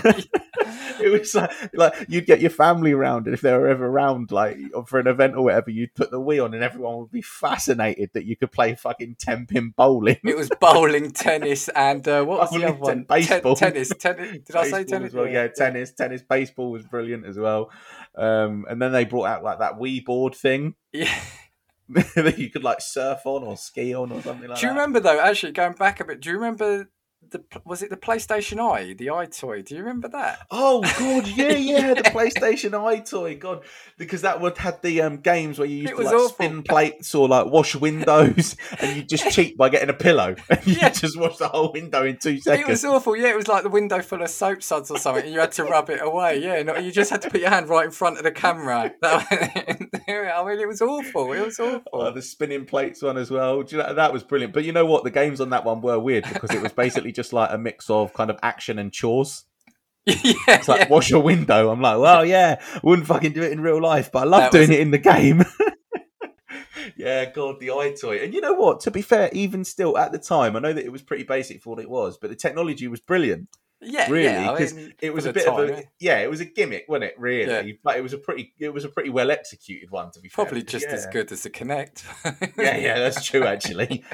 it 1.01 1.21
was 1.21 1.35
like, 1.35 1.51
like 1.75 2.07
you'd 2.09 2.27
get 2.27 2.41
your 2.41 2.51
family 2.51 2.93
around, 2.93 3.27
and 3.27 3.35
if 3.35 3.41
they 3.41 3.53
were 3.53 3.69
ever 3.69 3.87
around, 3.87 4.33
like 4.33 4.59
for 4.87 4.99
an 4.99 5.07
event 5.07 5.35
or 5.37 5.45
whatever, 5.45 5.71
you'd 5.71 5.95
put 5.95 6.11
the 6.11 6.21
Wii 6.23 6.45
on, 6.45 6.55
and 6.55 6.63
everyone 6.63 6.99
would 6.99 7.11
be 7.11 7.23
fascinated 7.23 8.11
that 8.15 8.25
you 8.25 8.37
could 8.37 8.53
play 8.53 8.75
fucking 8.75 9.17
ten 9.19 9.47
pin 9.47 9.73
bowling. 9.77 10.19
It 10.25 10.37
was 10.37 10.51
bowling, 10.61 11.11
tennis, 11.13 11.69
and 11.69 12.07
uh, 12.07 12.25
what 12.25 12.41
was 12.41 12.51
the 12.51 12.65
other 12.65 12.79
one? 12.79 12.91
ten- 12.91 13.07
baseball. 13.09 13.57
Ten- 13.57 13.73
tennis, 13.73 13.93
tennis. 13.99 14.39
Did 14.47 14.57
I 14.57 14.71
say 14.71 14.85
tennis? 14.85 15.13
well? 15.13 15.29
Yeah, 15.29 15.49
tennis, 15.49 15.93
tennis, 15.93 16.23
baseball 16.23 16.71
was 16.71 16.85
brilliant 16.85 17.27
as 17.27 17.39
well. 17.39 17.71
Um, 18.17 18.67
and 18.69 18.81
then 18.81 18.93
they 18.93 19.05
brought 19.05 19.27
out 19.27 19.43
like 19.43 19.59
that 19.61 19.79
Wii 19.79 20.05
board 20.05 20.35
thing. 20.35 20.75
Yeah. 20.95 21.13
that 21.89 22.39
you 22.39 22.49
could 22.49 22.65
like 22.65 22.81
surf 22.81 23.21
on 23.27 23.43
or 23.43 23.57
ski 23.57 23.95
on 23.95 24.13
or 24.13 24.23
something 24.23 24.49
like 24.49 24.57
that. 24.57 24.61
Do 24.61 24.67
you 24.67 24.73
that. 24.73 24.79
remember 24.79 25.01
though? 25.01 25.21
Actually, 25.21 25.53
going 25.53 25.73
back 25.75 26.01
a 26.01 26.05
bit, 26.05 26.21
do 26.21 26.31
you 26.31 26.37
remember 26.37 26.89
the 27.33 27.43
was 27.65 27.83
it 27.83 27.91
the 27.91 27.97
PlayStation 27.97 28.59
Eye, 28.61 28.93
the 28.95 29.11
Eye 29.11 29.27
toy? 29.27 29.63
Do 29.63 29.75
you 29.75 29.81
remember 29.81 30.09
that? 30.09 30.47
Oh 30.51 30.81
god, 30.99 31.27
yeah, 31.29 31.49
yeah, 31.53 31.95
the 31.95 32.03
PlayStation 32.03 32.75
Eye 32.75 33.01
toy, 33.01 33.37
God, 33.37 33.63
because 33.99 34.23
that 34.23 34.41
would 34.41 34.57
had 34.59 34.81
the 34.83 35.03
um, 35.03 35.17
games 35.19 35.59
where 35.59 35.67
you 35.69 35.79
used 35.79 35.93
It 35.93 35.97
to 35.97 36.03
like 36.03 36.15
awful. 36.15 36.29
spin 36.29 36.63
plates 36.63 37.15
or 37.15 37.29
like 37.29 37.47
wash 37.47 37.75
windows, 37.75 38.57
and 38.81 38.97
you 38.97 39.03
just 39.03 39.31
cheat 39.31 39.57
by 39.57 39.69
getting 39.69 39.89
a 39.91 39.95
pillow, 39.95 40.35
and 40.51 40.67
you 40.67 40.77
Yeah. 40.81 40.91
just 40.91 41.19
wash 41.19 41.37
the 41.39 41.49
whole 41.49 41.73
window 41.73 42.05
in 42.05 42.17
two 42.19 42.39
seconds. 42.41 42.69
It 42.69 42.71
was 42.71 42.85
awful. 42.85 43.17
Yeah, 43.17 43.29
it 43.31 43.37
was 43.37 43.49
like 43.49 43.63
the 43.63 43.71
window 43.71 44.01
full 44.03 44.23
of 44.23 44.31
soap 44.31 44.63
suds 44.63 44.91
or 44.91 44.99
something, 44.99 45.25
and 45.25 45.33
you 45.33 45.41
had 45.41 45.53
to 45.53 45.65
rub 45.65 45.91
it 45.91 46.01
away. 46.03 46.41
Yeah, 46.43 46.63
no, 46.63 46.77
you 46.77 46.93
just 46.93 47.11
had 47.11 47.23
to 47.23 47.31
put 47.31 47.41
your 47.41 47.51
hand 47.51 47.69
right 47.69 47.85
in 47.87 47.91
front 47.91 48.19
of 48.19 48.25
the 48.25 48.31
camera. 48.33 48.93
I 49.05 50.45
mean, 50.47 50.59
it 50.61 50.69
was 50.69 50.83
awful. 50.83 51.33
It 51.33 51.45
was 51.45 51.59
awful. 51.61 51.83
Oh, 51.93 52.11
the 52.11 52.23
spinning 52.23 52.65
plates 52.65 53.03
one 53.03 53.17
as 53.17 53.31
well. 53.31 53.63
Do 53.63 53.77
you 53.77 53.83
know, 53.83 53.95
that 53.95 54.13
was 54.13 54.23
brilliant. 54.23 54.53
But 54.53 54.65
you 54.65 54.73
know 54.73 54.85
what? 54.87 55.05
The 55.05 55.11
games 55.11 55.41
on 55.41 55.51
that 55.51 55.65
one 55.65 55.81
were 55.81 55.99
weird 55.99 56.25
because 56.25 56.51
it 56.51 56.61
was 56.63 56.73
basically 56.73 57.13
just 57.13 57.22
like 57.31 57.51
a 57.53 57.59
mix 57.59 57.91
of 57.91 58.15
kind 58.15 58.31
of 58.31 58.39
action 58.43 58.79
and 58.79 58.91
chores. 58.91 59.45
yeah, 60.07 60.15
It's 60.49 60.67
like 60.67 60.81
yeah. 60.81 60.89
wash 60.89 61.11
your 61.11 61.23
window. 61.23 61.71
I'm 61.71 61.83
like, 61.83 61.99
well, 61.99 62.25
yeah, 62.25 62.61
wouldn't 62.83 63.07
fucking 63.07 63.33
do 63.35 63.43
it 63.43 63.53
in 63.53 63.61
real 63.61 63.83
life, 63.83 64.11
but 64.11 64.21
I 64.21 64.25
love 64.25 64.41
That 64.45 64.53
doing 64.53 64.69
was- 64.71 64.79
it 64.79 64.81
in 64.81 64.91
the 64.93 64.99
game. 64.99 65.45
yeah, 66.97 67.27
God, 67.31 67.61
the 67.61 67.71
eye 67.71 67.95
toy. 68.01 68.19
And 68.19 68.35
you 68.35 68.41
know 68.41 68.55
what? 68.55 68.81
To 68.81 68.91
be 68.91 69.03
fair, 69.03 69.31
even 69.33 69.65
still 69.65 69.97
at 69.99 70.13
the 70.13 70.19
time, 70.19 70.57
I 70.57 70.61
know 70.61 70.73
that 70.73 70.85
it 70.85 70.91
was 70.93 71.03
pretty 71.03 71.25
basic 71.25 71.63
for 71.63 71.71
what 71.71 71.79
it 71.83 71.89
was, 71.91 72.19
but 72.19 72.31
the 72.31 72.37
technology 72.37 72.89
was 72.89 73.01
brilliant. 73.01 73.49
yeah, 73.81 74.09
really, 74.11 74.25
yeah, 74.25 74.51
I 74.53 74.59
mean, 74.73 74.95
It 75.01 75.13
was 75.13 75.27
a 75.27 75.33
bit 75.33 75.47
time, 75.47 75.59
of 75.61 75.71
a 75.71 75.85
yeah, 76.01 76.19
it 76.19 76.31
was 76.31 76.41
a 76.41 76.45
gimmick, 76.45 76.85
wasn't 76.89 77.05
it? 77.05 77.15
Really, 77.19 77.51
Yeah. 77.69 77.73
but 77.83 77.97
it 77.97 78.03
was 78.03 78.13
a 78.13 78.19
pretty 78.19 78.53
it 78.59 78.71
was 78.73 78.85
a 78.85 78.89
pretty 78.89 79.11
well 79.11 79.31
executed 79.31 79.91
one. 79.91 80.11
To 80.13 80.21
be 80.21 80.29
fair. 80.29 80.45
probably 80.45 80.63
just 80.63 80.87
as 80.87 81.07
good 81.07 81.31
as 81.33 81.43
the 81.43 81.51
Kinect. 81.51 82.05
Yeah, 82.57 82.77
yeah, 82.77 82.99
that's 82.99 83.25
true. 83.25 83.45
Actually, 83.55 84.05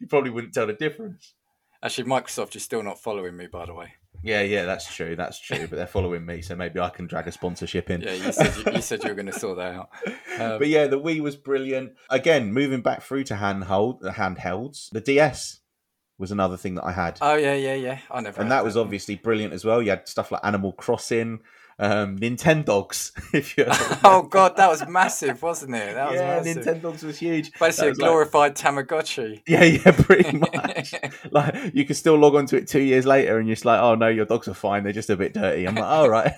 you 0.00 0.06
probably 0.06 0.30
wouldn't 0.30 0.54
tell 0.54 0.66
the 0.66 0.72
difference. 0.72 1.34
Actually, 1.82 2.08
Microsoft 2.08 2.56
is 2.56 2.62
still 2.62 2.82
not 2.82 2.98
following 2.98 3.36
me, 3.36 3.46
by 3.46 3.66
the 3.66 3.74
way. 3.74 3.92
Yeah, 4.22 4.40
yeah, 4.40 4.64
that's 4.64 4.92
true. 4.94 5.16
That's 5.16 5.38
true. 5.38 5.66
But 5.68 5.76
they're 5.76 5.86
following 5.86 6.24
me, 6.24 6.40
so 6.40 6.56
maybe 6.56 6.80
I 6.80 6.88
can 6.88 7.06
drag 7.06 7.28
a 7.28 7.32
sponsorship 7.32 7.90
in. 7.90 8.00
Yeah, 8.00 8.14
you 8.14 8.32
said 8.32 8.56
you, 8.56 8.72
you 8.72 8.80
said 8.80 9.02
you 9.02 9.10
were 9.10 9.14
going 9.14 9.26
to 9.26 9.38
sort 9.38 9.58
that 9.58 9.74
out. 9.74 9.90
Um, 10.40 10.58
but 10.58 10.68
yeah, 10.68 10.86
the 10.86 10.98
Wii 10.98 11.20
was 11.20 11.36
brilliant. 11.36 11.92
Again, 12.08 12.52
moving 12.52 12.80
back 12.80 13.02
through 13.02 13.24
to 13.24 13.36
handhold, 13.36 14.00
the 14.00 14.12
handhelds, 14.12 14.88
the 14.92 15.00
DS 15.02 15.60
was 16.16 16.30
another 16.32 16.56
thing 16.56 16.76
that 16.76 16.84
I 16.84 16.92
had, 16.92 17.18
Oh 17.20 17.34
yeah, 17.34 17.54
yeah, 17.54 17.74
yeah. 17.74 17.98
I 18.10 18.20
never. 18.20 18.40
and 18.40 18.50
that 18.50 18.64
was 18.64 18.76
obviously 18.76 19.16
brilliant 19.16 19.52
as 19.52 19.64
well. 19.64 19.82
You 19.82 19.90
had 19.90 20.08
stuff 20.08 20.30
like 20.32 20.40
Animal 20.44 20.72
Crossing, 20.72 21.40
um, 21.78 22.18
Nintendogs. 22.18 23.12
If 23.34 23.58
you 23.58 23.64
oh 24.04 24.22
god, 24.22 24.56
that 24.56 24.68
was 24.68 24.86
massive, 24.88 25.42
wasn't 25.42 25.74
it? 25.74 25.94
That 25.94 26.10
was 26.10 26.20
yeah, 26.20 26.36
massive. 26.42 26.64
Nintendogs 26.82 27.02
was 27.02 27.18
huge. 27.18 27.50
Basically, 27.58 27.88
a 27.88 27.90
was 27.90 27.98
like- 27.98 28.08
glorified 28.08 28.56
Tamagotchi. 28.56 29.42
yeah, 29.46 29.64
yeah, 29.64 29.90
pretty 29.92 30.36
much. 30.36 30.94
like 31.30 31.74
you 31.74 31.84
can 31.84 31.94
still 31.96 32.16
log 32.16 32.34
onto 32.34 32.56
it 32.56 32.68
two 32.68 32.82
years 32.82 33.06
later, 33.06 33.38
and 33.38 33.48
you're 33.48 33.56
just 33.56 33.64
like, 33.64 33.80
oh 33.80 33.94
no, 33.94 34.08
your 34.08 34.24
dogs 34.26 34.46
are 34.48 34.54
fine. 34.54 34.84
They're 34.84 34.92
just 34.92 35.10
a 35.10 35.16
bit 35.16 35.34
dirty. 35.34 35.66
I'm 35.66 35.74
like, 35.74 35.84
all 35.84 36.08
right. 36.08 36.32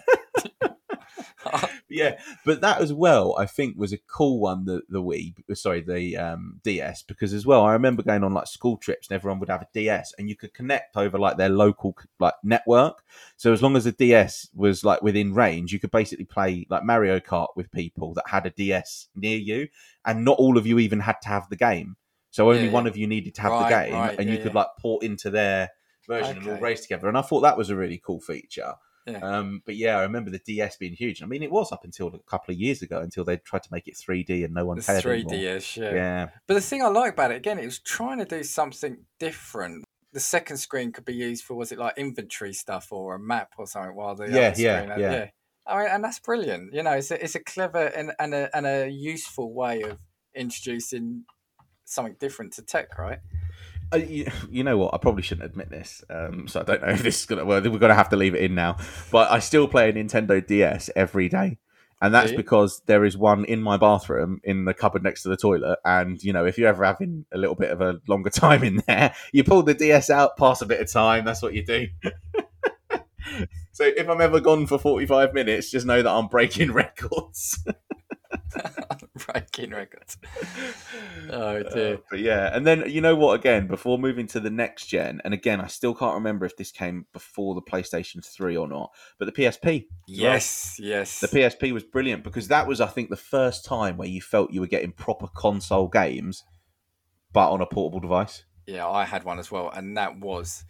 yeah, 1.89 2.19
but 2.45 2.61
that 2.61 2.81
as 2.81 2.93
well, 2.93 3.37
I 3.39 3.47
think 3.47 3.77
was 3.77 3.93
a 3.93 3.99
cool 3.99 4.41
one. 4.41 4.65
The 4.65 4.83
the 4.89 5.03
Wii, 5.03 5.35
sorry, 5.57 5.81
the 5.81 6.17
um, 6.17 6.61
DS, 6.65 7.03
because 7.03 7.33
as 7.33 7.47
well, 7.47 7.63
I 7.65 7.73
remember 7.73 8.03
going 8.03 8.25
on 8.25 8.33
like 8.33 8.47
school 8.47 8.77
trips, 8.77 9.09
and 9.09 9.15
everyone 9.15 9.39
would 9.41 9.49
have 9.49 9.63
a 9.63 9.69
DS, 9.73 10.15
and 10.19 10.29
you 10.29 10.37
could 10.37 10.55
connect 10.55 10.97
over 10.97 11.19
like 11.19 11.37
their 11.37 11.49
local 11.49 11.97
like 12.19 12.35
network. 12.43 13.05
So 13.37 13.53
as 13.53 13.63
long 13.63 13.77
as 13.77 13.85
the 13.85 13.93
DS 13.93 14.49
was 14.55 14.85
like 14.85 15.03
within 15.03 15.35
range, 15.35 15.73
you 15.73 15.79
could 15.79 15.91
basically 15.91 16.25
play 16.25 16.67
like 16.71 16.85
Mario 16.85 17.21
Kart 17.21 17.49
with 17.57 17.71
people 17.73 18.15
that 18.15 18.29
had 18.29 18.47
a 18.47 18.51
DS 18.51 19.09
near 19.15 19.39
you, 19.39 19.69
and 20.05 20.25
not 20.25 20.39
all 20.39 20.59
of 20.59 20.67
you 20.67 20.79
even 20.79 21.01
had 21.01 21.21
to 21.23 21.29
have 21.29 21.49
the 21.49 21.57
game. 21.57 21.97
So 22.31 22.51
only 22.51 22.69
Yeah, 22.69 22.71
one 22.71 22.85
yeah. 22.85 22.89
of 22.89 22.97
you 22.97 23.07
needed 23.07 23.35
to 23.37 23.43
have 23.43 23.53
Right, 23.53 23.59
the 23.59 23.65
game, 23.65 23.93
right, 23.93 24.15
and 24.19 24.29
yeah, 24.29 24.33
you 24.33 24.39
could 24.39 24.55
like 24.55 24.69
port 24.79 25.05
into 25.05 25.31
their 25.31 25.71
version 26.07 26.37
and 26.39 26.47
all 26.47 26.59
race 26.59 26.83
together. 26.83 27.09
And 27.09 27.17
I 27.19 27.23
thought 27.23 27.41
that 27.41 27.57
was 27.59 27.71
a 27.71 27.77
really 27.77 28.01
cool 28.05 28.21
feature. 28.21 28.75
Yeah. 29.07 29.19
Um, 29.19 29.62
but 29.64 29.77
yeah, 29.77 29.99
I 29.99 30.03
remember 30.03 30.31
the 30.31 30.38
DS 30.40 30.77
being 30.79 30.95
huge. 30.95 31.23
I 31.23 31.27
mean, 31.27 31.42
it 31.42 31.51
was 31.51 31.71
up 31.73 31.85
until 31.85 32.09
a 32.09 32.19
couple 32.31 32.53
of 32.53 32.61
years 32.61 32.83
ago 32.83 33.01
until 33.01 33.25
they 33.25 33.37
tried 33.37 33.62
to 33.62 33.69
make 33.73 33.87
it 33.87 33.95
3D 33.95 34.45
and 34.45 34.53
no 34.53 34.64
one 34.66 34.81
cared 34.81 35.03
three 35.03 35.21
anymore. 35.21 35.33
DS, 35.33 35.77
yeah. 35.77 35.95
Yeah, 35.95 36.29
But 36.49 36.55
the 36.55 36.61
thing 36.61 36.83
I 36.83 36.88
like 36.88 37.12
about 37.12 37.31
it 37.31 37.37
again, 37.37 37.59
it 37.59 37.64
was 37.64 37.79
trying 37.79 38.19
to 38.19 38.25
do 38.25 38.42
something 38.42 38.99
different. 39.21 39.85
The 40.12 40.21
second 40.21 40.57
screen 40.57 40.92
could 40.92 41.05
be 41.05 41.14
used 41.14 41.45
for 41.45 41.55
was 41.55 41.71
it 41.73 41.79
like 41.79 41.97
inventory 41.99 42.53
stuff 42.53 42.88
or 42.90 43.14
a 43.14 43.19
map 43.19 43.53
or 43.59 43.66
something, 43.66 43.95
while 43.95 44.14
the 44.16 44.25
Yeah, 44.29 44.49
other 44.49 44.61
yeah, 44.61 44.77
screen 44.79 44.90
had- 44.90 45.01
yeah. 45.01 45.27
I 45.69 45.79
mean, 45.83 45.88
and 45.90 46.05
that's 46.05 46.21
brilliant. 46.21 46.73
You 46.75 46.83
know, 46.85 46.92
it's 46.92 47.11
a, 47.11 47.23
it's 47.23 47.35
a 47.35 47.40
clever 47.40 47.87
and, 47.87 48.12
and 48.21 48.33
a 48.35 48.57
and 48.57 48.66
a 48.66 48.88
useful 48.88 49.53
way 49.53 49.83
of 49.83 49.99
introducing 50.33 51.25
something 51.85 52.14
different 52.21 52.53
to 52.55 52.62
tech, 52.62 52.97
right? 52.99 53.19
Uh, 53.92 53.99
you, 53.99 54.27
you 54.51 54.64
know 54.64 54.77
what? 54.77 54.94
I 54.94 54.99
probably 54.99 55.22
shouldn't 55.22 55.46
admit 55.46 55.70
this, 55.70 56.03
um, 56.11 56.49
so 56.49 56.61
I 56.61 56.62
don't 56.64 56.83
know 56.83 56.88
if 56.92 57.03
this 57.03 57.20
is 57.20 57.27
gonna. 57.27 57.44
Well, 57.44 57.62
we're 57.62 57.79
gonna 57.79 57.94
have 57.94 58.09
to 58.11 58.16
leave 58.16 58.35
it 58.35 58.42
in 58.42 58.55
now. 58.55 58.77
But 59.11 59.31
I 59.31 59.38
still 59.38 59.68
play 59.68 59.88
a 59.88 59.92
Nintendo 59.92 60.44
DS 60.44 60.90
every 60.96 61.29
day, 61.29 61.59
and 62.01 62.12
that's 62.12 62.33
you? 62.33 62.37
because 62.37 62.83
there 62.87 63.05
is 63.05 63.16
one 63.16 63.44
in 63.44 63.62
my 63.62 63.77
bathroom 63.77 64.40
in 64.42 64.64
the 64.64 64.75
cupboard 64.75 65.03
next 65.03 65.22
to 65.22 65.29
the 65.29 65.37
toilet. 65.37 65.79
And 65.85 66.22
you 66.22 66.33
know, 66.33 66.44
if 66.44 66.59
you're 66.59 66.68
ever 66.68 66.85
having 66.85 67.27
a 67.33 67.38
little 67.38 67.55
bit 67.55 67.70
of 67.70 67.81
a 67.81 68.01
longer 68.09 68.31
time 68.31 68.64
in 68.64 68.83
there, 68.87 69.14
you 69.33 69.44
pull 69.44 69.62
the 69.62 69.75
DS 69.75 70.11
out, 70.11 70.37
pass 70.37 70.62
a 70.62 70.66
bit 70.66 70.81
of 70.81 70.90
time. 70.90 71.25
That's 71.25 71.42
what 71.42 71.55
you 71.55 71.64
do. 71.64 71.87
so 73.72 73.85
if 73.85 74.09
I'm 74.09 74.20
ever 74.20 74.40
gone 74.40 74.66
for 74.66 74.79
45 74.79 75.33
minutes, 75.33 75.70
just 75.70 75.87
know 75.87 76.03
that 76.03 76.11
I'm 76.11 76.27
breaking 76.27 76.72
records. 76.72 77.64
Breaking 79.26 79.70
records. 79.70 80.18
Oh 81.29 81.61
dear. 81.62 81.94
Uh, 81.94 81.98
but 82.09 82.20
yeah, 82.20 82.55
and 82.55 82.64
then 82.64 82.88
you 82.88 83.00
know 83.00 83.16
what? 83.16 83.35
Again, 83.35 83.66
before 83.66 83.98
moving 83.98 84.29
to 84.29 84.38
the 84.38 84.50
next 84.50 84.87
gen, 84.87 85.20
and 85.24 85.35
again, 85.35 85.61
I 85.61 85.66
still 85.66 85.92
can't 85.92 86.14
remember 86.14 86.46
if 86.46 86.57
this 86.57 86.70
came 86.70 87.07
before 87.12 87.57
the 87.57 87.62
PlayStation 87.62 88.24
Three 88.24 88.57
or 88.57 88.68
not. 88.68 88.92
But 89.18 89.24
the 89.26 89.33
PSP, 89.33 89.87
yes, 90.07 90.79
yes. 90.79 91.18
the 91.18 91.26
PSP 91.26 91.72
was 91.72 91.83
brilliant 91.83 92.22
because 92.22 92.46
that 92.48 92.68
was, 92.68 92.81
I 92.81 92.87
think, 92.87 93.11
the 93.11 93.16
first 93.16 93.64
time 93.64 93.96
where 93.96 94.07
you 94.07 94.20
felt 94.20 94.52
you 94.52 94.61
were 94.61 94.68
getting 94.68 94.92
proper 94.92 95.26
console 95.26 95.88
games, 95.88 96.44
but 97.33 97.50
on 97.50 97.61
a 97.61 97.66
portable 97.66 98.00
device. 98.00 98.44
Yeah, 98.66 98.87
I 98.87 99.05
had 99.05 99.24
one 99.24 99.40
as 99.40 99.50
well, 99.50 99.70
and 99.70 99.96
that 99.96 100.20
was 100.20 100.64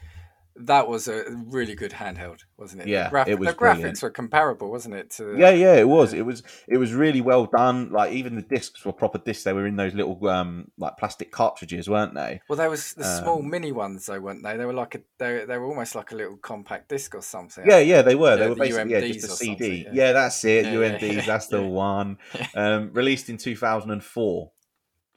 that 0.61 0.89
was 0.89 1.09
a 1.09 1.25
really 1.47 1.75
good 1.75 1.93
handheld, 1.93 2.41
wasn't 2.57 2.83
it? 2.83 2.89
Yeah, 2.89 3.05
the, 3.05 3.11
graph- 3.11 3.29
it 3.29 3.39
was 3.39 3.49
the 3.49 3.55
graphics 3.55 3.75
brilliant. 3.75 4.03
were 4.03 4.11
comparable, 4.11 4.71
wasn't 4.71 4.95
it? 4.95 5.11
To 5.13 5.37
Yeah, 5.37 5.51
yeah, 5.51 5.75
it 5.75 5.89
was. 5.89 6.13
It 6.13 6.23
was. 6.23 6.43
It 6.67 6.79
was 6.79 6.93
really 6.93 7.21
well 7.21 7.47
done. 7.47 7.91
Like 7.91 8.13
even 8.13 8.37
the 8.37 8.43
discs 8.43 8.85
were 8.85 8.93
proper 8.93 9.19
discs. 9.19 9.45
They 9.45 9.53
were 9.53 9.67
in 9.67 9.77
those 9.77 9.95
little 9.95 10.27
um 10.29 10.71
like 10.79 10.97
plastic 10.97 11.31
cartridges, 11.31 11.89
weren't 11.89 12.15
they? 12.15 12.41
Well, 12.49 12.57
there 12.57 12.71
was 12.71 12.95
the 12.95 13.05
small 13.05 13.41
Um, 13.41 13.51
mini 13.51 13.73
ones, 13.73 14.07
though, 14.07 14.21
weren't 14.21 14.43
they? 14.43 14.57
They 14.57 14.65
were 14.65 14.73
like 14.73 14.95
a 14.95 15.01
they, 15.19 15.45
they 15.45 15.59
were 15.59 15.67
almost 15.67 15.95
like 15.95 16.13
a 16.13 16.17
little 16.17 16.37
compact 16.37 16.89
disc 16.89 17.15
or 17.15 17.23
something. 17.23 17.65
Yeah, 17.67 17.79
yeah, 17.79 18.03
they 18.03 18.15
were. 18.15 18.31
Yeah, 18.31 18.37
they 18.37 18.49
were 18.49 18.55
the 18.55 18.61
basically 18.61 18.93
yeah, 18.93 19.01
just 19.01 19.25
a 19.25 19.29
CD. 19.29 19.85
Yeah. 19.85 19.91
yeah. 19.93 20.13
that's 20.13 20.45
it. 20.45 20.67
UMDs, 20.67 21.27
that's 21.27 21.47
the 21.49 21.63
one. 21.63 22.19
Um, 22.55 22.91
released 22.93 23.29
in 23.29 23.37
2004. 23.37 24.51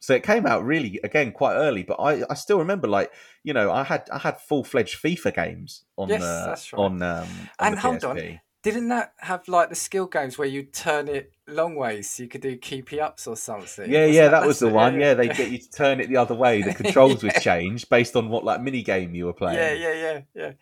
So 0.00 0.14
it 0.14 0.22
came 0.22 0.46
out 0.46 0.64
really 0.64 0.98
again 1.04 1.32
quite 1.32 1.54
early, 1.54 1.82
but 1.82 1.94
I, 1.94 2.22
I 2.30 2.34
still 2.34 2.58
remember 2.58 2.88
like 2.88 3.12
you 3.44 3.52
know 3.52 3.70
I 3.70 3.84
had 3.84 4.08
I 4.10 4.18
had 4.18 4.40
full 4.40 4.64
fledged 4.64 5.02
FIFA 5.02 5.34
games 5.34 5.84
on 5.96 6.08
Yes, 6.08 6.22
the 6.22 6.44
that's 6.46 6.72
right. 6.72 6.80
on 6.80 7.02
um 7.02 7.28
on 7.60 7.66
And 7.66 7.78
hold 7.78 8.04
on. 8.04 8.40
Didn't 8.62 8.88
that 8.88 9.14
have 9.18 9.48
like 9.48 9.70
the 9.70 9.74
skill 9.74 10.06
games 10.06 10.36
where 10.36 10.46
you 10.48 10.62
turn 10.64 11.08
it 11.08 11.32
long 11.46 11.74
ways 11.76 12.10
so 12.10 12.22
you 12.22 12.28
could 12.28 12.42
do 12.42 12.56
keepy 12.58 13.00
ups 13.00 13.26
or 13.26 13.34
something? 13.36 13.90
Yeah, 13.90 14.04
Was 14.06 14.16
yeah, 14.16 14.28
that 14.28 14.46
was 14.46 14.56
that's 14.56 14.60
the 14.60 14.68
it? 14.68 14.74
one. 14.74 15.00
Yeah, 15.00 15.14
they 15.14 15.28
get 15.28 15.48
you 15.48 15.58
to 15.58 15.70
turn 15.70 16.00
it 16.00 16.08
the 16.08 16.16
other 16.18 16.34
way. 16.34 16.60
The 16.62 16.70
controls 16.74 17.22
would 17.22 17.32
Yeah. 17.32 17.40
change 17.40 17.88
based 17.88 18.16
on 18.16 18.28
what 18.28 18.44
like 18.44 18.60
mini 18.60 18.82
game 18.82 19.14
you 19.14 19.26
were 19.26 19.32
playing. 19.32 19.58
Yeah, 19.58 19.72
yeah, 19.72 19.92
yeah, 19.94 20.20
yeah. 20.34 20.52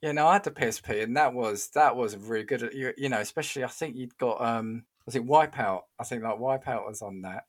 Yeah, 0.00 0.12
no, 0.12 0.28
I 0.28 0.34
had 0.34 0.44
the 0.44 0.50
PSP, 0.50 1.02
and 1.02 1.16
that 1.16 1.34
was 1.34 1.68
that 1.74 1.94
was 1.94 2.16
really 2.16 2.44
good. 2.44 2.70
You, 2.72 2.92
you 2.96 3.08
know, 3.10 3.20
especially 3.20 3.64
I 3.64 3.68
think 3.68 3.96
you'd 3.96 4.16
got 4.16 4.40
um 4.40 4.84
was 5.04 5.14
it 5.14 5.26
Wipeout? 5.26 5.82
I 5.98 6.04
think 6.04 6.22
like 6.22 6.38
Wipeout 6.38 6.86
was 6.86 7.02
on 7.02 7.22
that. 7.22 7.44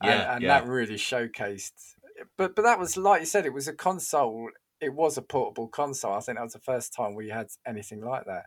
And, 0.00 0.10
Yeah, 0.10 0.34
and 0.34 0.42
yeah. 0.42 0.48
that 0.48 0.68
really 0.68 0.96
showcased. 0.96 1.72
But 2.36 2.54
but 2.54 2.62
that 2.62 2.78
was 2.78 2.96
like 2.96 3.20
you 3.20 3.26
said, 3.26 3.46
it 3.46 3.52
was 3.52 3.68
a 3.68 3.74
console. 3.74 4.50
It 4.80 4.94
was 4.94 5.16
a 5.16 5.22
portable 5.22 5.68
console. 5.68 6.14
I 6.14 6.20
think 6.20 6.38
that 6.38 6.44
was 6.44 6.52
the 6.52 6.60
first 6.60 6.94
time 6.94 7.14
we 7.14 7.30
had 7.30 7.48
anything 7.66 8.04
like 8.04 8.24
that. 8.26 8.46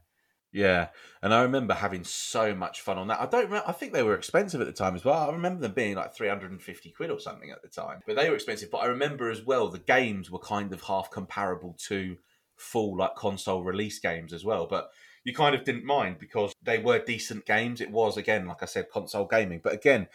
Yeah, 0.52 0.88
and 1.22 1.32
I 1.32 1.44
remember 1.44 1.76
having 1.76 2.04
so 2.04 2.56
much 2.56 2.82
fun 2.82 2.98
on 2.98 3.08
that. 3.10 3.22
I 3.22 3.28
don't. 3.28 3.54
I 3.54 3.72
think 3.72 3.94
they 3.94 4.02
were 4.02 4.16
expensive 4.16 4.60
at 4.60 4.66
the 4.66 4.74
time 4.74 4.96
as 4.96 5.06
well. 5.06 5.30
I 5.30 5.32
remember 5.32 5.62
them 5.62 5.74
being 5.74 5.96
like 5.96 6.16
three 6.16 6.28
hundred 6.28 6.52
and 6.52 6.62
fifty 6.62 6.90
quid 6.90 7.12
or 7.12 7.20
something 7.20 7.52
at 7.52 7.62
the 7.62 7.68
time. 7.68 8.00
But 8.08 8.16
they 8.16 8.30
were 8.30 8.36
expensive. 8.36 8.72
But 8.72 8.80
I 8.80 8.88
remember 8.88 9.30
as 9.30 9.46
well 9.46 9.70
the 9.70 9.78
games 9.78 10.32
were 10.32 10.40
kind 10.40 10.74
of 10.74 10.82
half 10.82 11.12
comparable 11.12 11.76
to 11.88 12.18
full 12.56 12.98
like 12.98 13.16
console 13.16 13.64
release 13.64 14.00
games 14.00 14.34
as 14.34 14.44
well. 14.44 14.66
But 14.68 14.90
you 15.24 15.36
kind 15.36 15.54
of 15.54 15.64
didn't 15.66 15.86
mind 15.86 16.18
because 16.20 16.54
they 16.64 16.80
were 16.80 16.98
decent 16.98 17.46
games. 17.46 17.80
It 17.80 17.92
was 17.92 18.18
again, 18.18 18.48
like 18.48 18.64
I 18.64 18.66
said, 18.66 18.90
console 18.90 19.28
gaming. 19.28 19.62
But 19.64 19.74
again, 19.74 20.08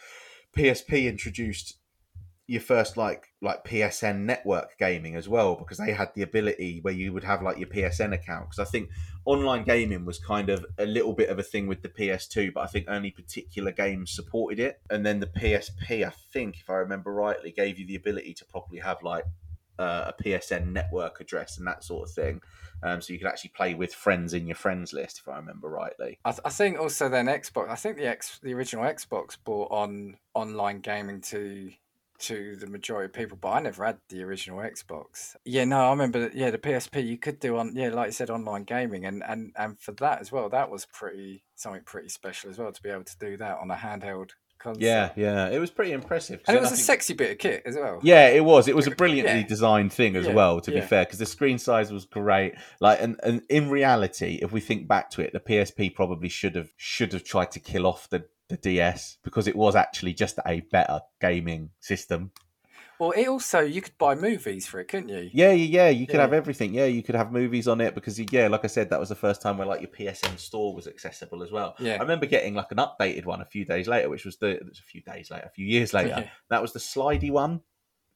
PSP 0.57 1.07
introduced 1.07 1.77
your 2.47 2.61
first 2.61 2.95
like 2.95 3.33
like 3.41 3.63
PSN 3.63 4.19
network 4.19 4.77
gaming 4.77 5.15
as 5.15 5.27
well 5.27 5.55
because 5.55 5.79
they 5.79 5.93
had 5.93 6.09
the 6.13 6.21
ability 6.21 6.79
where 6.81 6.93
you 6.93 7.11
would 7.11 7.23
have 7.23 7.41
like 7.41 7.57
your 7.57 7.67
PSN 7.67 8.13
account. 8.13 8.49
Because 8.49 8.59
I 8.59 8.69
think 8.69 8.89
online 9.25 9.63
gaming 9.63 10.05
was 10.05 10.19
kind 10.19 10.49
of 10.49 10.63
a 10.77 10.85
little 10.85 11.13
bit 11.13 11.29
of 11.29 11.39
a 11.39 11.43
thing 11.43 11.65
with 11.65 11.81
the 11.81 11.89
PS2 11.89 12.53
but 12.53 12.61
I 12.61 12.67
think 12.67 12.85
only 12.87 13.09
particular 13.09 13.71
games 13.71 14.11
supported 14.11 14.59
it. 14.59 14.79
And 14.89 15.05
then 15.05 15.19
the 15.19 15.27
PSP 15.27 16.05
I 16.05 16.13
think 16.31 16.57
if 16.59 16.69
I 16.69 16.75
remember 16.75 17.11
rightly 17.11 17.51
gave 17.51 17.79
you 17.79 17.87
the 17.87 17.95
ability 17.95 18.35
to 18.35 18.45
properly 18.45 18.79
have 18.79 19.01
like 19.01 19.25
uh, 19.79 20.11
a 20.17 20.23
PSN 20.23 20.71
network 20.71 21.19
address 21.21 21.57
and 21.57 21.67
that 21.67 21.83
sort 21.83 22.07
of 22.07 22.13
thing 22.13 22.41
um, 22.83 23.01
so 23.01 23.13
you 23.13 23.19
could 23.19 23.27
actually 23.27 23.51
play 23.55 23.73
with 23.73 23.93
friends 23.93 24.33
in 24.33 24.47
your 24.47 24.55
friends 24.55 24.93
list 24.93 25.19
if 25.19 25.27
I 25.27 25.37
remember 25.37 25.69
rightly 25.69 26.19
I, 26.25 26.31
th- 26.31 26.41
I 26.45 26.49
think 26.49 26.79
also 26.79 27.09
then 27.09 27.27
Xbox. 27.27 27.69
I 27.69 27.75
think 27.75 27.97
the 27.97 28.07
X, 28.07 28.39
the 28.41 28.53
original 28.53 28.85
Xbox 28.85 29.37
brought 29.43 29.71
on 29.71 30.17
online 30.33 30.79
gaming 30.79 31.21
to 31.21 31.71
to 32.17 32.55
the 32.55 32.67
majority 32.67 33.05
of 33.07 33.13
people, 33.13 33.37
but 33.39 33.49
I 33.49 33.59
never 33.59 33.85
had 33.85 33.97
the 34.07 34.23
original 34.23 34.59
Xbox. 34.59 35.35
Yeah, 35.43 35.65
no, 35.65 35.79
I 35.79 35.89
remember. 35.89 36.31
Yeah, 36.33 36.49
the 36.49 36.57
PSP 36.57 37.05
you 37.05 37.17
could 37.17 37.39
do 37.39 37.57
on 37.57 37.75
yeah, 37.75 37.89
like 37.89 38.07
you 38.07 38.13
said, 38.13 38.29
online 38.29 38.63
gaming, 38.63 39.05
and 39.05 39.23
and 39.27 39.51
and 39.57 39.79
for 39.79 39.91
that 39.93 40.21
as 40.21 40.31
well, 40.31 40.49
that 40.49 40.69
was 40.69 40.85
pretty 40.85 41.43
something 41.55 41.81
pretty 41.83 42.09
special 42.09 42.49
as 42.49 42.57
well 42.57 42.71
to 42.71 42.81
be 42.81 42.89
able 42.89 43.03
to 43.03 43.17
do 43.19 43.37
that 43.37 43.57
on 43.57 43.69
a 43.69 43.75
handheld 43.75 44.31
console. 44.65 44.83
yeah 44.83 45.11
yeah 45.15 45.47
it 45.49 45.59
was 45.59 45.71
pretty 45.71 45.91
impressive 45.93 46.41
and 46.47 46.57
it 46.57 46.59
was 46.59 46.71
a 46.71 46.75
think- 46.75 46.85
sexy 46.85 47.13
bit 47.13 47.31
of 47.31 47.37
kit 47.37 47.61
as 47.65 47.75
well. 47.75 47.99
Yeah, 48.03 48.27
it 48.29 48.43
was. 48.43 48.67
It 48.67 48.75
was 48.75 48.87
a 48.87 48.91
brilliantly 49.01 49.39
Yeah. 49.41 49.47
designed 49.47 49.93
thing 49.93 50.15
as 50.15 50.25
Yeah, 50.25 50.33
well. 50.33 50.59
To 50.61 50.71
be 50.71 50.81
fair, 50.81 51.05
because 51.05 51.19
the 51.19 51.25
screen 51.25 51.57
size 51.57 51.91
was 51.91 52.05
great. 52.05 52.53
Like, 52.79 53.01
and, 53.01 53.19
and 53.23 53.41
in 53.49 53.69
reality, 53.69 54.39
if 54.41 54.51
we 54.51 54.59
think 54.61 54.87
back 54.87 55.09
to 55.11 55.21
it, 55.21 55.31
the 55.33 55.39
PSP 55.39 55.93
probably 55.95 56.29
should 56.29 56.55
have 56.55 56.69
should 56.77 57.13
have 57.13 57.23
tried 57.23 57.51
to 57.51 57.59
kill 57.59 57.85
off 57.85 58.09
the 58.09 58.25
the 58.49 58.57
DS 58.57 59.17
because 59.23 59.47
it 59.47 59.55
was 59.55 59.75
actually 59.75 60.13
just 60.13 60.37
a 60.45 60.59
better 60.71 60.99
gaming 61.19 61.69
system. 61.79 62.31
Well, 62.99 63.11
it 63.11 63.27
also 63.27 63.59
you 63.59 63.81
could 63.81 63.97
buy 63.97 64.15
movies 64.15 64.65
for 64.67 64.79
it, 64.79 64.85
couldn't 64.87 65.09
you? 65.09 65.29
Yeah, 65.33 65.51
yeah, 65.51 65.83
yeah. 65.85 65.89
You 65.89 66.05
could 66.05 66.15
Yeah. 66.15 66.21
have 66.21 66.33
everything. 66.33 66.73
Yeah, 66.73 66.85
you 66.85 67.03
could 67.03 67.15
have 67.15 67.31
movies 67.31 67.67
on 67.67 67.81
it 67.81 67.93
because 67.93 68.19
yeah, 68.31 68.47
like 68.47 68.63
I 68.63 68.67
said, 68.67 68.89
that 68.89 68.99
was 68.99 69.09
the 69.09 69.15
first 69.15 69.41
time 69.41 69.57
where 69.57 69.67
like 69.67 69.81
your 69.81 69.89
PSN 69.89 70.37
store 70.39 70.73
was 70.73 70.87
accessible 70.87 71.43
as 71.43 71.51
well. 71.51 71.75
Yeah. 71.79 71.95
I 71.95 71.99
remember 71.99 72.25
getting 72.25 72.53
like 72.53 72.71
an 72.71 72.77
updated 72.77 73.25
one 73.25 73.41
a 73.41 73.45
few 73.45 73.65
days 73.65 73.87
later, 73.87 74.09
which 74.09 74.25
was 74.25 74.37
the 74.37 74.59
was 74.67 74.79
a 74.79 74.83
few 74.83 75.01
days 75.01 75.29
later, 75.31 75.45
a 75.45 75.49
few 75.51 75.65
years 75.65 75.93
later. 75.93 76.09
Yeah. 76.09 76.29
That 76.49 76.61
was 76.61 76.73
the 76.73 76.79
slidey 76.79 77.31
one. 77.31 77.61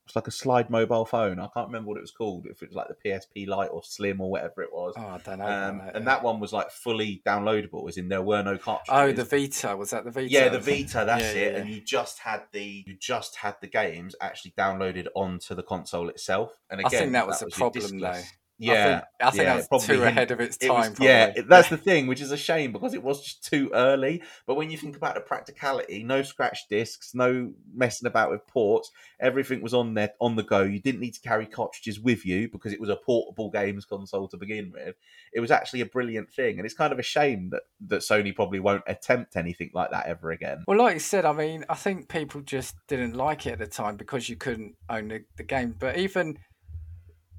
It's 0.09 0.15
like 0.15 0.25
a 0.27 0.31
slide 0.31 0.71
mobile 0.71 1.05
phone. 1.05 1.37
I 1.39 1.47
can't 1.53 1.67
remember 1.67 1.89
what 1.89 1.97
it 1.97 2.01
was 2.01 2.09
called. 2.09 2.47
If 2.49 2.63
it 2.63 2.69
was 2.69 2.75
like 2.75 2.87
the 2.87 2.95
PSP 3.09 3.47
Lite 3.47 3.69
or 3.71 3.83
Slim 3.83 4.19
or 4.19 4.31
whatever 4.31 4.63
it 4.63 4.73
was. 4.73 4.95
Oh, 4.97 5.01
I 5.05 5.19
don't 5.19 5.37
know. 5.37 5.45
um, 5.45 5.81
and 5.93 6.07
that 6.07 6.23
one 6.23 6.39
was 6.39 6.51
like 6.51 6.71
fully 6.71 7.21
downloadable, 7.27 7.87
as 7.87 7.95
in 7.97 8.09
there 8.09 8.23
were 8.23 8.41
no 8.41 8.57
cartridges. 8.57 8.89
Oh, 8.91 9.11
the 9.11 9.23
Vita 9.23 9.77
was 9.77 9.91
that 9.91 10.05
the 10.05 10.09
Vita? 10.09 10.27
yeah, 10.31 10.49
the 10.49 10.57
Vita. 10.59 11.03
That's 11.05 11.35
Yeah, 11.35 11.41
it. 11.41 11.53
yeah, 11.53 11.59
And 11.59 11.69
you 11.69 11.79
just 11.81 12.17
had 12.17 12.41
the 12.51 12.83
you 12.87 12.95
just 12.99 13.35
had 13.35 13.57
the 13.61 13.67
games 13.67 14.15
actually 14.19 14.55
downloaded 14.57 15.09
onto 15.13 15.53
the 15.53 15.61
console 15.61 16.09
itself. 16.09 16.59
And 16.71 16.81
I 16.81 16.87
again, 16.87 16.99
think 17.01 17.11
that 17.11 17.27
was 17.27 17.43
a 17.43 17.45
your 17.45 17.51
problem, 17.51 17.99
though. 17.99 18.21
Diskless. 18.61 18.69
I 18.69 18.73
Yeah, 18.73 18.83
think, 18.83 19.03
I 19.21 19.31
think 19.31 19.43
yeah, 19.43 19.43
that 19.45 19.55
was 19.57 19.67
probably 19.67 19.87
too 19.87 20.03
ahead 20.03 20.31
of 20.31 20.39
its 20.39 20.57
it 20.57 20.67
time. 20.67 20.91
was, 20.91 20.99
yeah, 20.99 21.33
that's 21.47 21.69
the 21.69 21.77
thing, 21.77 22.07
which 22.07 22.21
is 22.21 22.31
a 22.31 22.37
shame 22.37 22.71
because 22.71 22.93
it 22.93 23.03
was 23.03 23.23
just 23.23 23.43
too 23.43 23.71
early. 23.73 24.21
But 24.45 24.55
when 24.55 24.69
you 24.71 24.77
think 24.77 24.95
about 24.95 25.15
the 25.15 25.21
practicality, 25.21 26.03
no 26.03 26.21
scratch 26.23 26.67
discs, 26.69 27.13
no 27.13 27.53
messing 27.73 28.07
about 28.07 28.31
with 28.31 28.45
ports, 28.47 28.91
everything 29.19 29.61
was 29.61 29.73
on 29.73 29.93
there 29.93 30.11
on 30.19 30.35
the 30.35 30.43
go. 30.43 30.61
You 30.63 30.79
didn't 30.79 31.01
need 31.01 31.13
to 31.15 31.21
carry 31.21 31.45
cartridges 31.45 31.99
with 31.99 32.25
you 32.25 32.49
because 32.49 32.73
it 32.73 32.79
was 32.79 32.89
a 32.89 32.95
portable 32.95 33.49
games 33.49 33.85
console 33.85 34.27
to 34.27 34.37
begin 34.37 34.71
with. 34.71 34.95
It 35.33 35.39
was 35.39 35.51
actually 35.51 35.81
a 35.81 35.85
brilliant 35.85 36.31
thing, 36.31 36.57
and 36.57 36.65
it's 36.65 36.75
kind 36.75 36.93
of 36.93 36.99
a 36.99 37.03
shame 37.03 37.49
that 37.51 37.63
that 37.87 38.01
Sony 38.01 38.35
probably 38.35 38.59
won't 38.59 38.83
attempt 38.87 39.35
anything 39.35 39.71
like 39.73 39.91
that 39.91 40.05
ever 40.05 40.31
again. 40.31 40.63
Well, 40.67 40.77
like 40.77 40.95
you 40.95 40.99
said, 40.99 41.25
I 41.25 41.33
mean, 41.33 41.65
I 41.69 41.75
think 41.75 42.09
people 42.09 42.41
just 42.41 42.75
didn't 42.87 43.15
like 43.15 43.45
it 43.45 43.53
at 43.53 43.59
the 43.59 43.67
time 43.67 43.95
because 43.95 44.29
you 44.29 44.35
couldn't 44.35 44.75
own 44.89 45.07
the, 45.09 45.23
the 45.37 45.43
game. 45.43 45.75
But 45.77 45.97
even, 45.97 46.37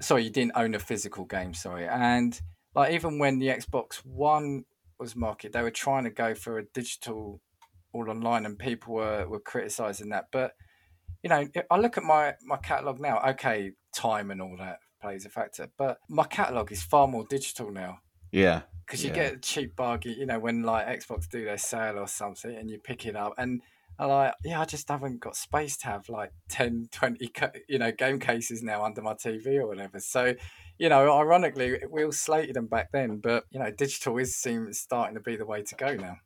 sorry, 0.01 0.25
you 0.25 0.31
didn't 0.31 0.53
own 0.57 0.75
a 0.75 0.79
physical 0.79 1.25
game, 1.25 1.55
sorry. 1.55 1.87
And 1.87 2.41
like 2.75 2.93
even 2.93 3.19
when 3.19 3.39
the 3.39 3.49
Xbox 3.49 3.97
One 4.05 4.65
was 4.99 5.17
marketed, 5.17 5.53
they 5.53 5.63
were 5.63 5.71
trying 5.71 6.05
to 6.05 6.11
go 6.11 6.35
for 6.35 6.59
a 6.59 6.65
digital 6.65 7.41
all 7.93 8.09
online, 8.11 8.47
and 8.47 8.59
people 8.59 8.95
were 8.95 9.27
were 9.29 9.41
criticizing 9.41 10.11
that. 10.11 10.27
But 10.31 10.55
you 11.23 11.29
know, 11.31 11.47
I 11.71 11.79
look 11.79 11.99
at 11.99 12.05
my 12.05 12.35
my 12.43 12.57
catalog 12.57 13.01
now. 13.01 13.21
Okay, 13.31 13.73
time 13.95 14.31
and 14.31 14.41
all 14.41 14.57
that 14.59 14.79
plays 15.01 15.25
a 15.27 15.31
factor, 15.31 15.71
but 15.79 15.99
my 16.09 16.25
catalog 16.25 16.71
is 16.73 16.83
far 16.83 17.09
more 17.09 17.25
digital 17.29 17.71
now 17.71 18.01
Yeah, 18.33 18.63
because 18.87 19.03
you 19.03 19.11
Yeah. 19.11 19.15
get 19.15 19.35
a 19.35 19.39
cheap 19.39 19.75
bargain, 19.77 20.13
you 20.19 20.27
know, 20.27 20.39
when 20.39 20.63
like 20.63 20.87
Xbox 20.87 21.29
do 21.29 21.45
their 21.45 21.59
sale 21.59 21.99
or 21.99 22.07
something 22.07 22.55
and 22.55 22.71
you 22.71 22.79
pick 22.79 23.07
it 23.07 23.17
up 23.17 23.35
and 23.39 23.63
I 24.01 24.07
like, 24.07 24.35
yeah, 24.43 24.63
I 24.63 24.65
just 24.65 24.89
haven't 24.89 25.21
got 25.21 25.37
space 25.37 25.77
to 25.79 25.89
have 25.89 26.09
like 26.09 26.33
10, 26.49 26.89
20, 26.91 27.33
you 27.69 27.79
know, 27.79 27.93
game 27.93 28.19
cases 28.19 28.63
now 28.63 28.83
under 28.83 29.03
my 29.03 29.13
TV 29.13 29.57
or 29.57 29.67
whatever. 29.67 30.01
So, 30.01 30.35
you 30.79 30.89
know, 30.89 31.13
ironically, 31.13 31.79
we 31.91 32.05
all 32.05 32.13
slated 32.13 32.57
them 32.57 32.67
back 32.67 32.93
then, 32.93 33.19
but, 33.19 33.45
you 33.51 33.61
know, 33.61 33.71
digital 33.71 34.17
is 34.17 34.35
seems 34.35 34.79
starting 34.79 35.17
to 35.17 35.21
be 35.21 35.37
the 35.37 35.45
way 35.45 35.63
to 35.63 35.75
go 35.75 35.95
now. 35.97 36.17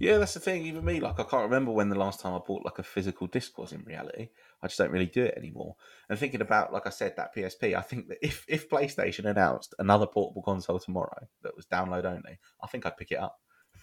yeah, 0.00 0.18
that's 0.18 0.34
the 0.34 0.40
thing. 0.40 0.66
Even 0.66 0.84
me, 0.84 0.98
like, 0.98 1.20
I 1.20 1.22
can't 1.22 1.44
remember 1.44 1.70
when 1.70 1.88
the 1.88 1.94
last 1.94 2.18
time 2.18 2.34
I 2.34 2.40
bought 2.44 2.64
like 2.64 2.80
a 2.80 2.82
physical 2.82 3.28
disc 3.28 3.56
was. 3.58 3.70
In 3.70 3.84
reality, 3.84 4.30
I 4.60 4.66
just 4.66 4.78
don't 4.78 4.90
really 4.90 5.06
do 5.06 5.22
it 5.22 5.38
anymore. 5.38 5.76
And 6.08 6.18
thinking 6.18 6.40
about, 6.40 6.72
like 6.72 6.88
I 6.88 6.90
said, 6.90 7.14
that 7.16 7.32
PSP, 7.32 7.76
I 7.76 7.82
think 7.82 8.08
that 8.08 8.18
if 8.22 8.44
if 8.48 8.68
PlayStation 8.68 9.26
announced 9.26 9.72
another 9.78 10.06
portable 10.06 10.42
console 10.42 10.80
tomorrow 10.80 11.28
that 11.44 11.54
was 11.54 11.66
download 11.66 12.06
only, 12.06 12.40
I 12.60 12.66
think 12.66 12.86
I'd 12.86 12.96
pick 12.96 13.12
it 13.12 13.18
up. 13.18 13.38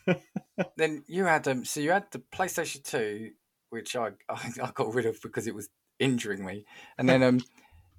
Then 0.78 1.04
you 1.08 1.26
had, 1.26 1.47
um, 1.47 1.66
so 1.66 1.80
you 1.80 1.91
had 1.91 2.12
the 2.12 2.20
PlayStation 2.20 2.84
2, 2.84 3.32
which 3.70 3.95
I, 3.95 4.10
I, 4.30 4.49
I 4.64 4.72
got 4.74 4.93
rid 4.93 5.06
of 5.06 5.22
because 5.22 5.47
it 5.47 5.56
was 5.56 5.70
injuring 5.99 6.45
me. 6.45 6.66
And 6.97 7.08
then, 7.10 7.24
um, 7.24 7.39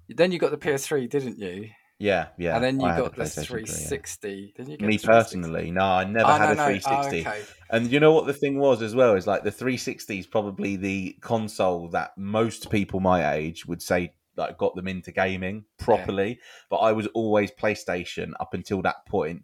then 0.09 0.31
you 0.31 0.39
got 0.39 0.51
the 0.51 0.57
PS3, 0.57 1.09
didn't 1.09 1.39
you? 1.39 1.69
Yeah, 1.99 2.27
yeah. 2.37 2.55
and 2.55 2.63
then 2.63 2.79
you 2.79 2.87
I 2.87 2.97
got 2.97 3.07
a 3.07 3.15
the 3.15 3.23
PlayStation 3.23 3.45
3, 3.47 3.61
yeah. 3.61 3.65
360. 3.67 4.53
Didn't 4.57 4.71
you 4.71 4.77
get 4.77 4.87
Me 4.87 4.97
the 4.97 5.03
360? 5.03 5.07
personally, 5.07 5.71
no, 5.71 5.81
I 5.83 6.03
never 6.05 6.29
Oh, 6.29 6.33
had 6.33 6.45
no, 6.45 6.51
a 6.51 6.55
no. 6.55 6.79
360. 6.79 7.25
Oh, 7.25 7.29
okay. 7.29 7.41
And 7.69 7.91
you 7.91 7.99
know 7.99 8.11
what 8.13 8.25
the 8.27 8.33
thing 8.33 8.59
was 8.59 8.81
as 8.81 8.95
well 8.95 9.15
is 9.15 9.27
like 9.27 9.43
the 9.43 9.51
360 9.51 10.19
is 10.19 10.27
probably 10.27 10.75
the 10.75 11.17
console 11.21 11.87
that 11.89 12.11
most 12.17 12.69
people 12.69 12.99
my 12.99 13.33
age 13.35 13.65
would 13.65 13.81
say 13.81 14.13
like 14.35 14.57
got 14.57 14.75
them 14.75 14.87
into 14.87 15.11
gaming 15.11 15.63
properly. 15.77 16.39
But 16.69 16.77
I 16.77 16.91
was 16.91 17.07
always 17.07 17.51
PlayStation 17.51 18.33
up 18.39 18.53
until 18.53 18.81
that 18.81 19.05
point. 19.05 19.43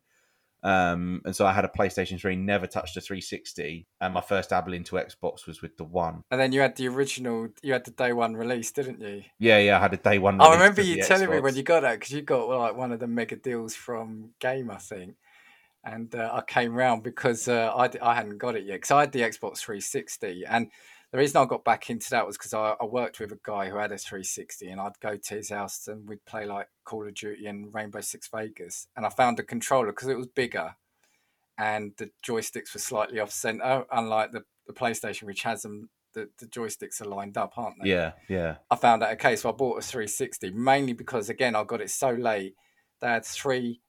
Um, 0.62 1.22
and 1.24 1.36
so 1.36 1.45
I 1.45 1.53
had 1.53 1.64
a 1.64 1.70
PlayStation 1.70 2.20
3, 2.20 2.36
never 2.36 2.68
touched 2.68 2.97
a 2.97 3.01
360, 3.01 3.88
and 4.01 4.14
my 4.14 4.22
first 4.22 4.49
dabble 4.49 4.74
into 4.74 4.95
Xbox 4.95 5.47
was 5.47 5.62
with 5.62 5.78
the 5.78 5.86
one. 5.86 6.24
And 6.32 6.39
then 6.39 6.51
you 6.51 6.60
had 6.60 6.76
the 6.76 6.88
original, 6.89 7.49
you 7.62 7.74
had 7.74 7.86
the 7.86 7.91
day 7.91 8.12
one 8.12 8.36
release, 8.36 8.72
didn't 8.72 8.99
you? 8.99 9.24
Yeah, 9.39 9.60
yeah, 9.60 9.78
I 9.78 9.82
had 9.82 9.93
a 9.93 9.97
day 9.97 10.20
one. 10.20 10.41
I 10.41 10.53
remember 10.53 10.82
you 10.82 11.01
telling 11.03 11.30
me 11.30 11.39
when 11.39 11.55
you 11.55 11.64
got 11.64 11.82
that 11.82 11.99
because 11.99 12.12
you 12.12 12.22
got 12.22 12.49
like 12.49 12.76
one 12.76 12.91
of 12.91 12.99
the 12.99 13.07
mega 13.07 13.38
deals 13.38 13.76
from 13.76 14.32
Game, 14.39 14.70
I 14.70 14.78
think. 14.78 15.16
And 15.84 16.14
uh, 16.14 16.30
I 16.34 16.41
came 16.41 16.74
round 16.74 17.03
because 17.03 17.47
uh, 17.47 17.72
I, 17.74 17.89
I 18.01 18.14
hadn't 18.14 18.38
got 18.38 18.57
it 18.57 18.66
yet 18.66 18.76
because 18.76 18.91
I 18.91 18.99
had 18.99 19.14
the 19.14 19.22
Xbox 19.22 19.60
360. 19.60 20.43
And 20.45 20.70
the 21.12 21.18
reason 21.18 21.41
I 21.41 21.45
got 21.45 21.64
back 21.64 21.89
into 21.89 22.10
that 22.12 22.28
was 22.28 22.38
because 22.38 22.53
I, 22.53 22.76
I 22.80 22.86
worked 22.86 23.20
with 23.20 23.32
a 23.32 23.39
guy 23.43 23.70
who 23.70 23.78
had 23.78 23.91
a 23.91 23.97
360 23.97 24.68
and 24.68 24.80
I'd 24.80 24.99
go 25.01 25.18
to 25.18 25.34
his 25.34 25.49
house 25.49 25.88
and 25.88 26.07
we'd 26.07 26.24
play 26.26 26.45
like 26.45 26.68
Call 26.86 27.07
of 27.07 27.14
Duty 27.16 27.47
and 27.47 27.74
Rainbow 27.74 28.01
Six 28.01 28.30
Vegas. 28.34 28.88
And 28.95 29.05
I 29.05 29.10
found 29.10 29.39
a 29.39 29.43
controller 29.43 29.88
because 29.88 30.07
it 30.07 30.18
was 30.18 30.28
bigger 30.28 30.76
and 31.60 31.91
the 31.97 32.10
joysticks 32.26 32.74
were 32.74 32.80
slightly 32.80 33.20
off 33.20 33.32
center, 33.32 33.86
unlike 33.91 34.32
the, 34.32 34.43
the 34.66 34.74
PlayStation, 34.74 35.24
which 35.24 35.43
has 35.43 35.64
them, 35.64 35.89
the, 36.14 36.30
the 36.39 36.45
joysticks 36.45 37.01
are 37.01 37.05
lined 37.05 37.38
up, 37.38 37.53
aren't 37.57 37.76
they? 37.84 37.89
Yeah, 37.89 38.14
yeah, 38.28 38.55
I 38.72 38.76
found 38.78 39.01
that 39.01 39.12
okay. 39.14 39.36
So 39.36 39.49
I 39.49 39.51
bought 39.51 39.78
a 39.78 39.82
360 39.82 40.51
mainly 40.51 40.93
because 40.93 41.30
again 41.30 41.55
I 41.55 41.64
got 41.66 41.82
it 41.82 41.91
so 41.91 42.12
late. 42.12 42.55
They 43.01 43.07
had 43.07 43.26
three 43.26 43.82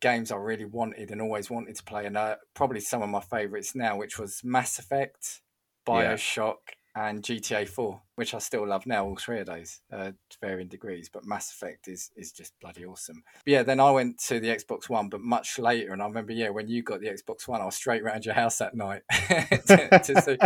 games 0.00 0.32
I 0.32 0.36
really 0.36 0.64
wanted 0.64 1.10
and 1.10 1.20
always 1.20 1.50
wanted 1.50 1.76
to 1.76 1.84
play, 1.84 2.06
and 2.06 2.16
uh, 2.16 2.36
probably 2.54 2.80
some 2.80 3.02
of 3.02 3.10
my 3.10 3.20
favourites 3.20 3.74
now, 3.74 3.96
which 3.96 4.18
was 4.18 4.40
Mass 4.42 4.78
Effect, 4.78 5.42
Yeah. 5.88 6.14
Bioshock, 6.14 6.56
and 6.96 7.22
GTA 7.22 7.68
4, 7.68 8.00
which 8.16 8.34
I 8.34 8.38
still 8.38 8.66
love 8.66 8.86
now, 8.86 9.04
all 9.04 9.16
three 9.16 9.40
of 9.40 9.46
those 9.46 9.80
uh, 9.92 10.10
to 10.30 10.38
varying 10.40 10.68
degrees. 10.68 11.08
But 11.08 11.24
Mass 11.24 11.52
Effect 11.52 11.88
is 11.88 12.10
is 12.16 12.32
just 12.32 12.58
bloody 12.60 12.84
awesome. 12.84 13.22
But 13.44 13.50
yeah, 13.50 13.62
then 13.62 13.80
I 13.80 13.90
went 13.90 14.18
to 14.24 14.40
the 14.40 14.48
Xbox 14.48 14.88
One, 14.88 15.08
but 15.08 15.20
much 15.20 15.58
later. 15.58 15.92
And 15.92 16.02
I 16.02 16.06
remember, 16.06 16.32
yeah, 16.32 16.50
when 16.50 16.68
you 16.68 16.82
got 16.82 17.00
the 17.00 17.08
Xbox 17.08 17.46
One, 17.46 17.60
I 17.60 17.64
was 17.64 17.76
straight 17.76 18.02
around 18.02 18.24
your 18.24 18.34
house 18.34 18.58
that 18.58 18.74
night 18.74 19.02
to, 19.28 20.00
to 20.04 20.22
see. 20.22 20.38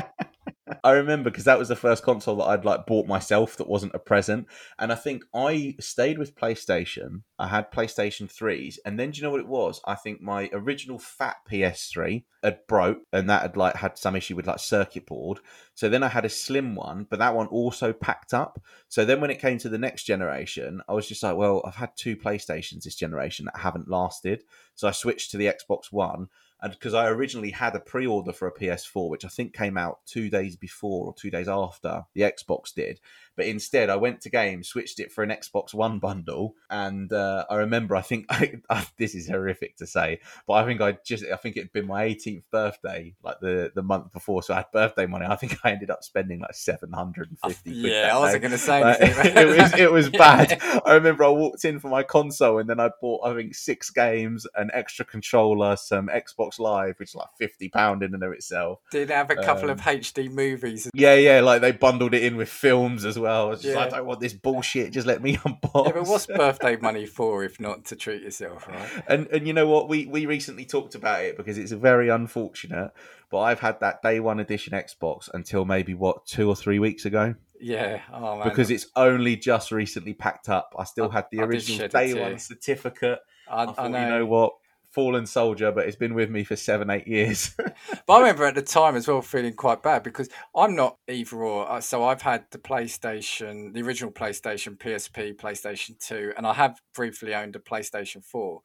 I 0.84 0.92
remember 0.92 1.30
because 1.30 1.44
that 1.44 1.58
was 1.58 1.68
the 1.68 1.76
first 1.76 2.02
console 2.02 2.36
that 2.36 2.44
I'd 2.44 2.66
like 2.66 2.84
bought 2.84 3.06
myself 3.06 3.56
that 3.56 3.66
wasn't 3.66 3.94
a 3.94 3.98
present. 3.98 4.46
And 4.78 4.92
I 4.92 4.94
think 4.96 5.24
I 5.34 5.76
stayed 5.80 6.18
with 6.18 6.36
PlayStation. 6.36 7.22
I 7.38 7.48
had 7.48 7.72
PlayStation 7.72 8.30
3s. 8.30 8.76
And 8.84 9.00
then 9.00 9.10
do 9.10 9.16
you 9.16 9.22
know 9.22 9.30
what 9.30 9.40
it 9.40 9.48
was? 9.48 9.80
I 9.86 9.94
think 9.94 10.20
my 10.20 10.50
original 10.52 10.98
fat 10.98 11.36
PS3 11.50 12.24
had 12.42 12.66
broke 12.68 12.98
and 13.14 13.30
that 13.30 13.40
had 13.40 13.56
like 13.56 13.76
had 13.76 13.96
some 13.96 14.14
issue 14.14 14.36
with 14.36 14.46
like 14.46 14.58
circuit 14.58 15.06
board. 15.06 15.40
So 15.72 15.88
then 15.88 16.02
I 16.02 16.08
had 16.08 16.26
a 16.26 16.28
slim 16.28 16.74
one, 16.74 17.06
but 17.08 17.18
that 17.18 17.34
one 17.34 17.46
also 17.46 17.94
packed 17.94 18.34
up. 18.34 18.60
So 18.88 19.06
then 19.06 19.22
when 19.22 19.30
it 19.30 19.40
came 19.40 19.56
to 19.60 19.70
the 19.70 19.78
next 19.78 20.04
generation, 20.04 20.82
I 20.86 20.92
was 20.92 21.08
just 21.08 21.22
like, 21.22 21.36
well, 21.36 21.62
I've 21.64 21.76
had 21.76 21.96
two 21.96 22.14
PlayStations 22.14 22.82
this 22.82 22.94
generation 22.94 23.46
that 23.46 23.56
haven't 23.56 23.88
lasted. 23.88 24.44
So 24.74 24.86
I 24.86 24.90
switched 24.90 25.30
to 25.30 25.38
the 25.38 25.46
Xbox 25.46 25.90
One 25.90 26.28
because 26.70 26.94
I 26.94 27.08
originally 27.08 27.50
had 27.50 27.74
a 27.74 27.80
pre-order 27.80 28.32
for 28.32 28.48
a 28.48 28.52
PS4, 28.52 29.08
which 29.08 29.24
I 29.24 29.28
think 29.28 29.52
came 29.52 29.76
out 29.76 30.00
two 30.06 30.30
days 30.30 30.56
before 30.56 31.06
or 31.06 31.14
two 31.14 31.30
days 31.30 31.48
after 31.48 32.04
the 32.14 32.22
Xbox 32.22 32.72
did, 32.74 33.00
but 33.36 33.46
instead 33.46 33.90
I 33.90 33.96
went 33.96 34.20
to 34.22 34.30
games, 34.30 34.68
switched 34.68 35.00
it 35.00 35.12
for 35.12 35.22
an 35.22 35.30
Xbox 35.30 35.74
One 35.74 35.98
bundle, 35.98 36.54
and 36.70 37.12
uh, 37.12 37.44
I 37.50 37.56
remember 37.56 37.96
I 37.96 38.02
think 38.02 38.26
I, 38.30 38.60
I, 38.70 38.86
this 38.96 39.14
is 39.14 39.28
horrific 39.28 39.76
to 39.76 39.86
say, 39.86 40.20
but 40.46 40.54
I 40.54 40.64
think 40.64 40.80
I 40.80 40.98
just 41.04 41.24
I 41.32 41.36
think 41.36 41.56
it'd 41.56 41.72
been 41.72 41.86
my 41.86 42.08
18th 42.08 42.44
birthday, 42.50 43.14
like 43.22 43.40
the 43.40 43.72
the 43.74 43.82
month 43.82 44.12
before, 44.12 44.42
so 44.42 44.54
I 44.54 44.58
had 44.58 44.72
birthday 44.72 45.06
money. 45.06 45.26
I 45.26 45.36
think 45.36 45.56
I 45.64 45.72
ended 45.72 45.90
up 45.90 46.04
spending 46.04 46.40
like 46.40 46.54
750. 46.54 47.70
yeah, 47.70 48.10
I 48.14 48.18
wasn't 48.18 48.42
going 48.42 48.52
to 48.52 48.58
say 48.58 48.82
anything. 48.82 49.36
it 49.36 49.46
was 49.46 49.74
it 49.74 49.92
was 49.92 50.10
bad. 50.10 50.60
I 50.86 50.94
remember 50.94 51.24
I 51.24 51.28
walked 51.28 51.64
in 51.64 51.80
for 51.80 51.88
my 51.88 52.02
console, 52.02 52.58
and 52.58 52.68
then 52.68 52.80
I 52.80 52.90
bought 53.00 53.26
I 53.26 53.34
think 53.34 53.54
six 53.54 53.90
games, 53.90 54.46
an 54.54 54.70
extra 54.72 55.04
controller, 55.04 55.76
some 55.76 56.08
Xbox 56.08 56.58
Live, 56.58 56.98
which 56.98 57.10
is 57.10 57.14
like 57.14 57.28
50 57.38 57.68
pound 57.70 58.02
in 58.02 58.14
and 58.14 58.22
of 58.22 58.32
itself. 58.32 58.80
Did 58.90 59.10
have 59.10 59.30
a 59.30 59.36
couple 59.36 59.64
um, 59.64 59.70
of 59.70 59.80
HD 59.80 60.30
movies. 60.30 60.90
Yeah, 60.94 61.14
yeah, 61.14 61.40
like 61.40 61.60
they 61.60 61.72
bundled 61.72 62.14
it 62.14 62.22
in 62.22 62.36
with 62.36 62.48
films 62.48 63.04
as 63.04 63.18
well. 63.18 63.23
I 63.26 63.44
was 63.44 63.62
just 63.62 63.74
yeah. 63.74 63.80
like, 63.80 63.92
I 63.92 63.98
don't 63.98 64.06
want 64.06 64.20
this 64.20 64.32
bullshit. 64.32 64.92
Just 64.92 65.06
let 65.06 65.22
me 65.22 65.36
unbox. 65.38 65.86
Yeah, 65.86 65.92
but 65.92 66.06
what's 66.06 66.26
birthday 66.26 66.76
money 66.76 67.06
for 67.06 67.44
if 67.44 67.60
not 67.60 67.84
to 67.86 67.96
treat 67.96 68.22
yourself, 68.22 68.68
right? 68.68 68.88
And 69.08 69.26
and 69.28 69.46
you 69.46 69.52
know 69.52 69.66
what? 69.66 69.88
We 69.88 70.06
we 70.06 70.26
recently 70.26 70.64
talked 70.64 70.94
about 70.94 71.22
it 71.24 71.36
because 71.36 71.58
it's 71.58 71.72
very 71.72 72.08
unfortunate. 72.08 72.92
But 73.30 73.40
I've 73.40 73.60
had 73.60 73.80
that 73.80 74.02
day 74.02 74.20
one 74.20 74.40
edition 74.40 74.72
Xbox 74.72 75.28
until 75.32 75.64
maybe 75.64 75.94
what 75.94 76.26
two 76.26 76.48
or 76.48 76.56
three 76.56 76.78
weeks 76.78 77.04
ago. 77.04 77.34
Yeah, 77.60 78.02
oh, 78.12 78.42
because 78.44 78.70
it's 78.70 78.86
only 78.96 79.36
just 79.36 79.72
recently 79.72 80.12
packed 80.12 80.48
up. 80.48 80.74
I 80.78 80.84
still 80.84 81.10
I, 81.10 81.14
had 81.14 81.26
the 81.30 81.40
original 81.40 81.88
day 81.88 82.14
one 82.14 82.38
certificate. 82.38 83.20
I, 83.48 83.62
I, 83.62 83.66
thought, 83.66 83.78
I 83.78 83.88
know. 83.88 84.00
you 84.00 84.10
know 84.10 84.26
what? 84.26 84.54
Fallen 84.94 85.26
soldier, 85.26 85.72
but 85.72 85.86
it's 85.86 85.96
been 85.96 86.14
with 86.14 86.30
me 86.30 86.44
for 86.44 86.54
seven, 86.54 86.88
eight 86.88 87.08
years. 87.08 87.54
but 87.56 88.12
I 88.12 88.18
remember 88.18 88.44
at 88.44 88.54
the 88.54 88.62
time 88.62 88.94
as 88.94 89.08
well 89.08 89.20
feeling 89.22 89.54
quite 89.54 89.82
bad 89.82 90.04
because 90.04 90.28
I'm 90.54 90.76
not 90.76 90.98
either 91.08 91.36
or. 91.36 91.70
Uh, 91.70 91.80
so 91.80 92.04
I've 92.04 92.22
had 92.22 92.44
the 92.52 92.58
PlayStation, 92.58 93.74
the 93.74 93.82
original 93.82 94.12
PlayStation, 94.12 94.78
PSP, 94.78 95.36
PlayStation 95.36 95.98
2, 95.98 96.34
and 96.36 96.46
I 96.46 96.54
have 96.54 96.80
briefly 96.94 97.34
owned 97.34 97.56
a 97.56 97.58
PlayStation 97.58 98.24
4. 98.24 98.60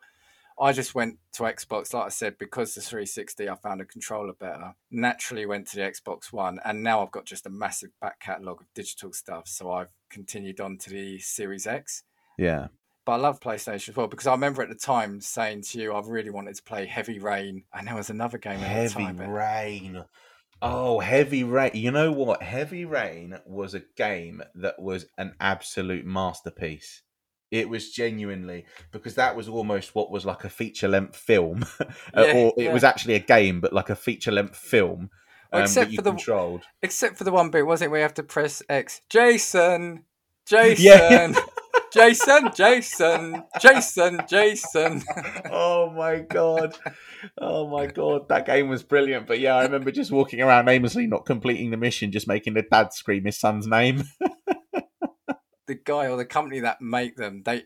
I 0.61 0.73
just 0.73 0.93
went 0.93 1.17
to 1.33 1.43
Xbox, 1.43 1.93
like 1.93 2.05
I 2.05 2.09
said, 2.09 2.37
because 2.37 2.75
the 2.75 2.81
360 2.81 3.49
I 3.49 3.55
found 3.55 3.79
a 3.81 3.85
controller 3.85 4.33
better. 4.33 4.75
Naturally 4.91 5.45
went 5.45 5.67
to 5.67 5.77
the 5.77 5.83
Xbox 5.83 6.33
One, 6.33 6.59
and 6.65 6.83
now 6.83 7.01
I've 7.01 7.11
got 7.11 7.25
just 7.25 7.45
a 7.45 7.49
massive 7.49 7.91
back 8.01 8.19
catalogue 8.19 8.61
of 8.61 8.67
digital 8.75 9.13
stuff. 9.13 9.47
So 9.47 9.71
I've 9.71 9.93
continued 10.09 10.59
on 10.59 10.77
to 10.79 10.89
the 10.89 11.19
Series 11.19 11.65
X. 11.65 12.03
Yeah. 12.37 12.67
But 13.09 13.15
I 13.15 13.21
love 13.21 13.39
PlayStation 13.39 13.89
as 13.89 13.95
well 13.95 14.05
because 14.05 14.27
I 14.27 14.33
remember 14.33 14.61
at 14.61 14.69
the 14.69 14.75
time 14.75 15.19
saying 15.19 15.63
to 15.63 15.81
you, 15.81 15.93
I 15.93 16.01
really 16.05 16.29
wanted 16.29 16.53
to 16.53 16.61
play 16.61 16.85
Heavy 16.85 17.17
Rain, 17.17 17.63
and 17.73 17.87
there 17.87 17.95
was 17.95 18.11
another 18.11 18.37
game 18.37 18.59
at 18.59 18.67
Heavy 18.67 18.87
the 18.87 18.93
time. 18.99 19.17
Heavy 19.17 19.31
Rain. 19.31 20.05
Oh, 20.61 20.99
Heavy 20.99 21.43
Rain. 21.43 21.71
You 21.73 21.89
know 21.89 22.11
what? 22.11 22.43
Heavy 22.43 22.85
Rain 22.85 23.39
was 23.47 23.73
a 23.73 23.81
game 23.97 24.43
that 24.53 24.79
was 24.79 25.07
an 25.17 25.33
absolute 25.39 26.05
masterpiece. 26.05 27.01
It 27.49 27.67
was 27.67 27.89
genuinely 27.89 28.67
because 28.91 29.15
that 29.15 29.35
was 29.35 29.49
almost 29.49 29.95
what 29.95 30.11
was 30.11 30.23
like 30.23 30.43
a 30.43 30.49
feature 30.49 30.87
length 30.87 31.15
film, 31.15 31.65
yeah, 31.79 32.31
or 32.35 32.53
it 32.57 32.65
yeah. 32.65 32.73
was 32.73 32.83
actually 32.83 33.15
a 33.15 33.19
game, 33.19 33.59
but 33.59 33.73
like 33.73 33.89
a 33.89 33.95
feature 33.95 34.31
length 34.31 34.55
film. 34.55 35.09
Well, 35.51 35.61
um, 35.61 35.65
except 35.65 35.95
for 35.95 36.03
the 36.03 36.11
controlled. 36.11 36.61
except 36.83 37.17
for 37.17 37.23
the 37.23 37.31
one 37.31 37.49
bit, 37.49 37.65
wasn't 37.65 37.87
it? 37.87 37.89
Where 37.89 38.01
you 38.01 38.03
have 38.03 38.13
to 38.13 38.23
press 38.23 38.61
X. 38.69 39.01
Jason, 39.09 40.03
Jason. 40.45 40.85
Yeah. 40.85 41.33
Jason, 41.91 42.51
Jason, 42.55 43.43
Jason, 43.59 44.21
Jason. 44.27 45.03
oh 45.51 45.91
my 45.91 46.19
god. 46.19 46.77
Oh 47.37 47.67
my 47.67 47.87
god. 47.87 48.29
That 48.29 48.45
game 48.45 48.69
was 48.69 48.83
brilliant. 48.83 49.27
But 49.27 49.39
yeah, 49.39 49.55
I 49.55 49.63
remember 49.63 49.91
just 49.91 50.11
walking 50.11 50.41
around 50.41 50.67
aimlessly, 50.69 51.07
not 51.07 51.25
completing 51.25 51.71
the 51.71 51.77
mission, 51.77 52.11
just 52.11 52.27
making 52.27 52.53
the 52.53 52.63
dad 52.63 52.93
scream 52.93 53.25
his 53.25 53.39
son's 53.39 53.67
name. 53.67 54.03
the 55.67 55.75
guy 55.83 56.07
or 56.07 56.17
the 56.17 56.25
company 56.25 56.59
that 56.59 56.81
make 56.81 57.15
them, 57.15 57.43
they 57.43 57.63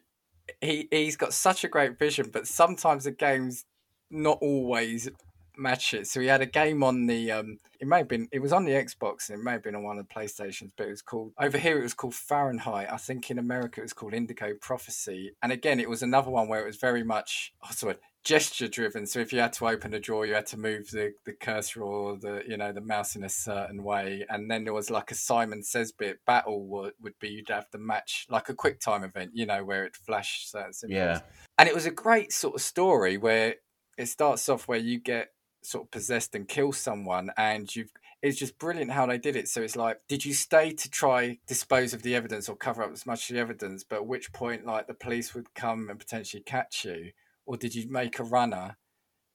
he 0.62 0.88
he's 0.92 1.16
got 1.16 1.34
such 1.34 1.64
a 1.64 1.70
great 1.70 1.98
vision, 1.98 2.30
but 2.32 2.48
sometimes 2.48 3.06
the 3.06 3.12
game's 3.12 3.66
not 4.10 4.38
always 4.42 5.10
match 5.58 5.94
it. 5.94 6.08
So 6.08 6.20
he 6.20 6.28
had 6.28 6.42
a 6.42 6.46
game 6.46 6.84
on 6.84 7.06
the 7.06 7.32
um 7.32 7.58
it 7.80 7.88
may 7.88 8.00
have 8.00 8.08
been 8.08 8.28
it 8.32 8.40
was 8.40 8.54
on 8.54 8.66
the 8.66 8.72
Xbox 8.72 9.30
and 9.30 9.40
it 9.40 9.44
may 9.44 9.52
have 9.52 9.64
been 9.64 9.76
on 9.76 9.84
one 9.84 9.98
of 9.98 10.08
the 10.08 10.14
PlayStations, 10.14 10.72
but 10.78 10.88
it 10.88 10.92
was 10.92 11.02
called 11.02 11.34
over 11.40 11.58
here 11.58 11.80
it 11.80 11.84
was 11.84 11.94
called 11.94 12.16
Fahrenheit. 12.16 12.92
I 12.92 12.98
think 12.98 13.30
in 13.30 13.40
America 13.40 13.82
it 13.82 13.84
was 13.84 13.94
called 13.94 14.14
Indigo 14.14 14.54
Prophecy. 14.60 15.34
And 15.42 15.52
again 15.52 15.80
it 15.80 15.90
was 15.90 16.02
another 16.04 16.32
one 16.32 16.48
where 16.48 16.62
it 16.62 16.66
was 16.66 16.78
very 16.78 17.04
much 17.04 17.54
oh 17.64 17.72
sorry, 17.72 17.96
gesture 18.24 18.68
driven. 18.68 19.06
So 19.06 19.20
if 19.20 19.34
you 19.34 19.40
had 19.40 19.54
to 19.54 19.68
open 19.68 19.94
a 19.94 20.00
drawer 20.00 20.26
you 20.26 20.34
had 20.34 20.48
to 20.48 20.58
move 20.58 20.90
the, 20.92 21.14
the 21.26 21.34
cursor 21.34 21.82
or 21.82 22.18
the 22.18 22.44
you 22.48 22.58
know 22.58 22.72
the 22.72 22.82
mouse 22.82 23.16
in 23.16 23.24
a 23.24 23.30
certain 23.30 23.84
way. 23.84 24.26
And 24.30 24.50
then 24.50 24.64
there 24.64 24.74
was 24.74 24.90
like 24.90 25.12
a 25.12 25.16
Simon 25.16 25.64
Says 25.64 25.92
bit 25.92 26.20
battle 26.26 26.66
would, 26.68 26.94
would 27.02 27.20
be 27.20 27.30
you'd 27.30 27.50
have 27.50 27.70
to 27.72 27.78
match 27.78 28.28
like 28.30 28.50
a 28.50 28.56
quick 28.56 28.80
time 28.80 29.04
event, 29.04 29.32
you 29.34 29.46
know, 29.46 29.64
where 29.64 29.86
it 29.86 29.96
flashed 29.96 30.52
certain 30.52 30.74
symbols. 30.74 30.98
Yeah. 30.98 31.20
And 31.58 31.70
it 31.70 31.76
was 31.76 31.86
a 31.86 31.92
great 31.92 32.32
sort 32.32 32.56
of 32.56 32.62
story 32.62 33.18
where 33.18 33.56
it 33.98 34.08
starts 34.08 34.50
off 34.50 34.68
where 34.68 34.80
you 34.80 35.00
get 35.00 35.33
sort 35.66 35.86
of 35.86 35.92
possessed 35.92 36.36
and 36.36 36.48
kill 36.48 36.72
someone 36.72 37.32
and 37.38 37.76
you've 37.76 37.92
it's 38.22 38.40
just 38.40 38.58
brilliant 38.58 38.92
how 38.92 39.06
they 39.06 39.18
did 39.18 39.36
it. 39.36 39.50
So 39.50 39.62
it's 39.62 39.76
like 39.76 40.00
did 40.08 40.24
you 40.24 40.34
stay 40.34 40.72
to 40.72 40.90
try 40.90 41.40
dispose 41.48 41.94
of 41.94 42.04
the 42.04 42.16
evidence 42.16 42.48
or 42.48 42.56
cover 42.56 42.84
up 42.84 42.92
as 42.92 43.06
much 43.06 43.30
of 43.30 43.36
the 43.36 43.42
evidence 43.42 43.84
but 43.84 43.98
at 43.98 44.08
which 44.08 44.32
point 44.34 44.66
like 44.66 44.88
the 44.88 44.94
police 44.94 45.34
would 45.34 45.54
come 45.54 45.90
and 45.90 46.00
potentially 46.00 46.44
catch 46.44 46.86
you? 46.86 47.12
Or 47.46 47.58
did 47.58 47.76
you 47.76 47.90
make 47.90 48.20
a 48.20 48.24
runner 48.24 48.78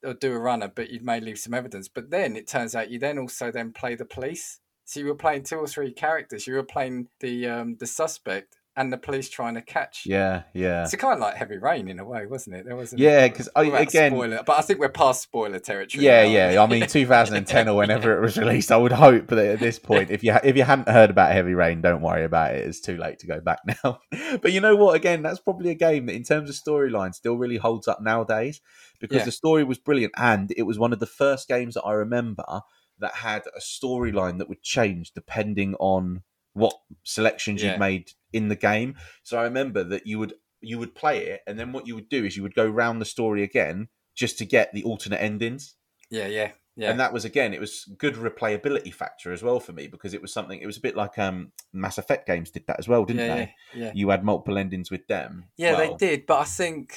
or 0.04 0.14
do 0.14 0.32
a 0.32 0.38
runner 0.38 0.70
but 0.74 0.90
you 0.90 1.00
may 1.02 1.20
leave 1.20 1.38
some 1.38 1.54
evidence? 1.54 1.88
But 1.88 2.10
then 2.10 2.36
it 2.36 2.46
turns 2.46 2.74
out 2.74 2.90
you 2.90 2.98
then 2.98 3.18
also 3.18 3.50
then 3.50 3.72
play 3.72 3.94
the 3.94 4.04
police. 4.04 4.60
So 4.84 5.00
you 5.00 5.06
were 5.06 5.14
playing 5.14 5.42
two 5.42 5.56
or 5.56 5.66
three 5.66 5.92
characters. 5.92 6.46
You 6.46 6.54
were 6.54 6.62
playing 6.62 7.08
the 7.20 7.46
um 7.46 7.76
the 7.78 7.86
suspect 7.86 8.57
and 8.78 8.92
the 8.92 8.96
police 8.96 9.28
trying 9.28 9.54
to 9.54 9.60
catch. 9.60 10.04
Yeah, 10.06 10.44
yeah. 10.54 10.84
It's 10.84 10.94
kind 10.94 11.14
of 11.14 11.18
like 11.18 11.34
heavy 11.34 11.58
rain 11.58 11.88
in 11.88 11.98
a 11.98 12.04
way, 12.04 12.26
wasn't 12.26 12.56
it? 12.56 12.64
There 12.64 12.76
wasn't. 12.76 13.00
Yeah, 13.00 13.26
because 13.26 13.48
again, 13.56 14.12
spoiler, 14.12 14.42
but 14.46 14.56
I 14.56 14.62
think 14.62 14.78
we're 14.78 14.88
past 14.88 15.20
spoiler 15.20 15.58
territory. 15.58 16.04
Yeah, 16.04 16.22
now. 16.22 16.30
yeah. 16.30 16.62
I 16.62 16.66
mean, 16.66 16.86
2010 16.86 17.68
or 17.68 17.76
whenever 17.76 18.16
it 18.16 18.20
was 18.20 18.38
released, 18.38 18.70
I 18.70 18.76
would 18.76 18.92
hope 18.92 19.26
that 19.28 19.46
at 19.46 19.58
this 19.58 19.80
point, 19.80 20.12
if 20.12 20.22
you 20.22 20.32
ha- 20.32 20.40
if 20.44 20.56
you 20.56 20.62
hadn't 20.62 20.88
heard 20.88 21.10
about 21.10 21.32
Heavy 21.32 21.54
Rain, 21.54 21.82
don't 21.82 22.00
worry 22.00 22.24
about 22.24 22.54
it. 22.54 22.68
It's 22.68 22.80
too 22.80 22.96
late 22.96 23.18
to 23.18 23.26
go 23.26 23.40
back 23.40 23.58
now. 23.84 24.00
but 24.40 24.52
you 24.52 24.60
know 24.60 24.76
what? 24.76 24.94
Again, 24.94 25.22
that's 25.22 25.40
probably 25.40 25.70
a 25.70 25.74
game 25.74 26.06
that, 26.06 26.14
in 26.14 26.22
terms 26.22 26.48
of 26.48 26.54
storyline, 26.54 27.12
still 27.12 27.36
really 27.36 27.56
holds 27.56 27.88
up 27.88 28.00
nowadays 28.00 28.60
because 29.00 29.18
yeah. 29.18 29.24
the 29.24 29.32
story 29.32 29.64
was 29.64 29.78
brilliant 29.78 30.12
and 30.16 30.52
it 30.56 30.62
was 30.62 30.78
one 30.78 30.92
of 30.92 31.00
the 31.00 31.06
first 31.06 31.48
games 31.48 31.74
that 31.74 31.82
I 31.82 31.94
remember 31.94 32.62
that 33.00 33.14
had 33.14 33.42
a 33.56 33.60
storyline 33.60 34.38
that 34.38 34.48
would 34.48 34.62
change 34.62 35.12
depending 35.12 35.74
on 35.80 36.22
what 36.52 36.74
selections 37.04 37.62
yeah. 37.62 37.70
you've 37.72 37.80
made 37.80 38.10
in 38.32 38.48
the 38.48 38.56
game. 38.56 38.96
So 39.22 39.38
I 39.38 39.44
remember 39.44 39.84
that 39.84 40.06
you 40.06 40.18
would 40.18 40.34
you 40.60 40.78
would 40.78 40.94
play 40.94 41.26
it, 41.26 41.40
and 41.46 41.58
then 41.58 41.72
what 41.72 41.86
you 41.86 41.94
would 41.94 42.08
do 42.08 42.24
is 42.24 42.36
you 42.36 42.42
would 42.42 42.54
go 42.54 42.66
round 42.66 43.00
the 43.00 43.06
story 43.06 43.42
again 43.42 43.88
just 44.14 44.38
to 44.38 44.44
get 44.44 44.72
the 44.72 44.84
alternate 44.84 45.22
endings. 45.22 45.74
Yeah, 46.10 46.26
yeah, 46.26 46.52
yeah. 46.76 46.90
And 46.90 47.00
that 47.00 47.12
was 47.12 47.24
again, 47.24 47.54
it 47.54 47.60
was 47.60 47.84
good 47.98 48.14
replayability 48.14 48.92
factor 48.92 49.32
as 49.32 49.42
well 49.42 49.60
for 49.60 49.72
me 49.72 49.86
because 49.86 50.14
it 50.14 50.22
was 50.22 50.32
something. 50.32 50.60
It 50.60 50.66
was 50.66 50.76
a 50.76 50.80
bit 50.82 50.96
like 50.96 51.18
um 51.18 51.52
Mass 51.72 51.98
Effect 51.98 52.26
games 52.26 52.50
did 52.50 52.66
that 52.66 52.78
as 52.78 52.88
well, 52.88 53.04
didn't 53.04 53.26
yeah, 53.26 53.34
they? 53.34 53.54
Yeah, 53.74 53.84
yeah. 53.84 53.92
You 53.94 54.08
had 54.10 54.24
multiple 54.24 54.58
endings 54.58 54.90
with 54.90 55.06
them. 55.06 55.46
Yeah, 55.56 55.76
well. 55.76 55.96
they 55.96 56.06
did. 56.06 56.26
But 56.26 56.40
I 56.40 56.44
think 56.44 56.96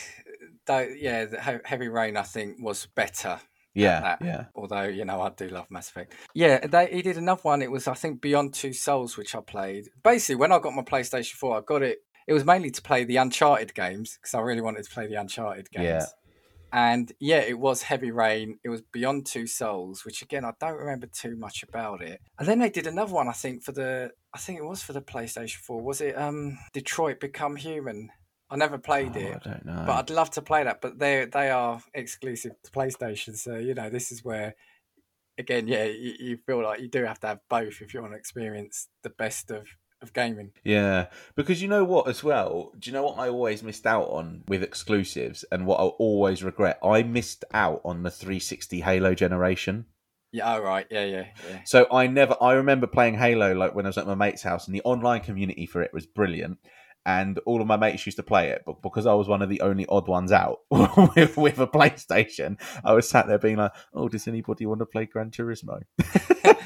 that 0.66 1.00
yeah, 1.00 1.60
Heavy 1.64 1.88
Rain 1.88 2.18
I 2.18 2.24
think 2.24 2.58
was 2.62 2.86
better 2.86 3.40
yeah, 3.74 4.17
yeah. 4.22 4.45
Although 4.55 4.84
you 4.84 5.05
know, 5.05 5.22
I 5.22 5.30
do 5.30 5.47
love 5.47 5.69
Mass 5.69 5.89
Effect. 5.89 6.13
Yeah, 6.34 6.65
they, 6.65 6.88
he 6.88 7.01
did 7.01 7.17
another 7.17 7.41
one. 7.41 7.61
It 7.61 7.72
was 7.72 7.88
I 7.88 7.93
think 7.93 8.22
Beyond 8.22 8.53
Two 8.53 8.74
Souls, 8.74 9.17
which 9.17 9.36
I 9.36 9.41
played. 9.41 9.89
Basically, 10.03 10.36
when 10.36 10.51
I 10.51 10.59
got 10.59 10.74
my 10.74 10.84
PlayStation 10.84 11.34
Four, 11.34 11.57
I 11.57 11.61
got 11.61 11.82
it. 11.82 11.99
It 12.28 12.34
was 12.34 12.45
mainly 12.45 12.72
to 12.72 12.82
play 12.82 13.03
the 13.03 13.17
Uncharted 13.17 13.74
games 13.74 14.17
because 14.17 14.34
I 14.34 14.41
really 14.41 14.61
wanted 14.61 14.84
to 14.84 14.91
play 14.91 15.07
the 15.07 15.15
Uncharted 15.15 15.69
games. 15.72 15.86
Yeah. 15.86 16.05
And 16.74 17.11
yeah, 17.19 17.39
it 17.39 17.59
was 17.59 17.82
Heavy 17.82 18.11
Rain. 18.11 18.57
It 18.63 18.69
was 18.69 18.82
Beyond 18.93 19.26
Two 19.26 19.45
Souls, 19.47 20.05
which 20.05 20.22
again 20.22 20.45
I 20.45 20.53
don't 20.59 20.78
remember 20.78 21.07
too 21.07 21.36
much 21.36 21.63
about 21.63 22.01
it. 22.01 22.22
And 22.39 22.47
then 22.47 22.59
they 22.59 22.69
did 22.69 22.88
another 22.88 23.13
one, 23.13 23.28
I 23.28 23.34
think, 23.34 23.63
for 23.63 23.74
the 23.74 24.11
I 24.34 24.38
think 24.38 24.59
it 24.59 24.65
was 24.65 24.82
for 24.82 24.93
the 24.93 25.01
PlayStation 25.01 25.57
4. 25.57 25.82
Was 25.82 26.01
it 26.01 26.17
um 26.17 26.57
Detroit 26.74 27.19
Become 27.19 27.57
Human? 27.57 28.09
I 28.52 28.58
never 28.58 28.78
played 28.78 29.14
Oh, 29.16 29.20
it. 29.20 29.41
I 29.45 29.49
don't 29.49 29.66
know. 29.66 29.84
But 29.88 29.93
I'd 29.93 30.10
love 30.10 30.30
to 30.32 30.41
play 30.41 30.64
that. 30.66 30.82
But 30.82 30.99
they 30.99 31.26
they 31.26 31.49
are 31.49 31.82
exclusive 31.93 32.52
to 32.64 32.72
PlayStation, 32.72 33.36
so 33.36 33.56
you 33.56 33.74
know 33.74 33.89
this 33.89 34.12
is 34.12 34.24
where, 34.24 34.56
again, 35.38 35.68
yeah, 35.68 35.86
you, 35.86 36.14
you 36.20 36.38
feel 36.45 36.62
like 36.62 36.82
you 36.82 36.89
do 36.89 37.06
have 37.06 37.20
to 37.22 37.28
have 37.28 37.39
both 37.49 37.82
if 37.82 37.93
you 37.93 38.02
want 38.02 38.14
to 38.14 38.18
experience 38.18 38.88
the 39.04 39.10
best 39.10 39.49
of 39.52 39.68
of 40.02 40.14
gaming. 40.14 40.52
Yeah, 40.64 41.08
because 41.36 41.62
you 41.62 41.68
know 41.68 41.84
what, 41.84 42.08
as 42.08 42.24
well. 42.24 42.72
Do 42.78 42.89
you 42.89 42.93
know 42.93 43.04
what 43.04 43.20
I 43.20 43.30
always 43.30 43.62
missed 43.64 43.86
out 43.86 44.10
on 44.10 44.43
with 44.47 44.64
exclusives, 44.64 45.45
and 45.52 45.66
what 45.66 45.80
I 45.80 45.84
always 45.84 46.43
regret? 46.43 46.80
I 46.84 47.04
missed 47.04 47.45
out 47.54 47.82
on 47.86 48.04
the 48.04 48.12
360 48.12 48.82
Halo 48.82 49.14
generation. 49.14 49.86
Yeah, 50.34 50.54
all 50.54 50.62
right, 50.62 50.88
yeah, 50.89 51.06
yeah, 51.06 51.26
yeah. 51.49 51.60
So 51.66 51.88
I 51.91 52.08
never. 52.08 52.36
I 52.41 52.54
remember 52.54 52.88
playing 52.88 53.16
Halo 53.16 53.54
like 53.54 53.76
when 53.76 53.86
I 53.86 53.89
was 53.89 53.97
at 53.97 54.08
my 54.08 54.16
mate's 54.16 54.41
house, 54.41 54.66
and 54.66 54.76
the 54.76 54.82
online 54.84 55.22
community 55.22 55.66
for 55.66 55.82
it 55.82 55.93
was 55.93 56.06
brilliant. 56.06 56.58
And 57.06 57.39
all 57.47 57.62
of 57.62 57.68
my 57.68 57.78
mates 57.78 58.06
used 58.06 58.18
to 58.18 58.24
play 58.24 58.49
it, 58.49 58.62
but 58.64 58.84
because 58.84 59.08
I 59.08 59.14
was 59.16 59.28
one 59.28 59.41
of 59.41 59.49
the 59.49 59.62
only 59.62 59.88
odd 59.88 60.08
ones 60.08 60.32
out 60.32 60.60
with, 60.70 61.36
with 61.36 61.60
a 61.60 61.66
PlayStation, 61.66 62.62
I 62.86 62.93
was 62.93 63.10
sat 63.10 63.28
there 63.28 63.39
being 63.39 63.58
like, 63.58 63.72
"Oh, 63.91 64.08
does 64.08 64.28
anybody 64.28 64.68
want 64.68 64.82
to 64.82 64.86
play 64.86 65.08
Gran 65.08 65.32
Turismo?" 65.32 65.82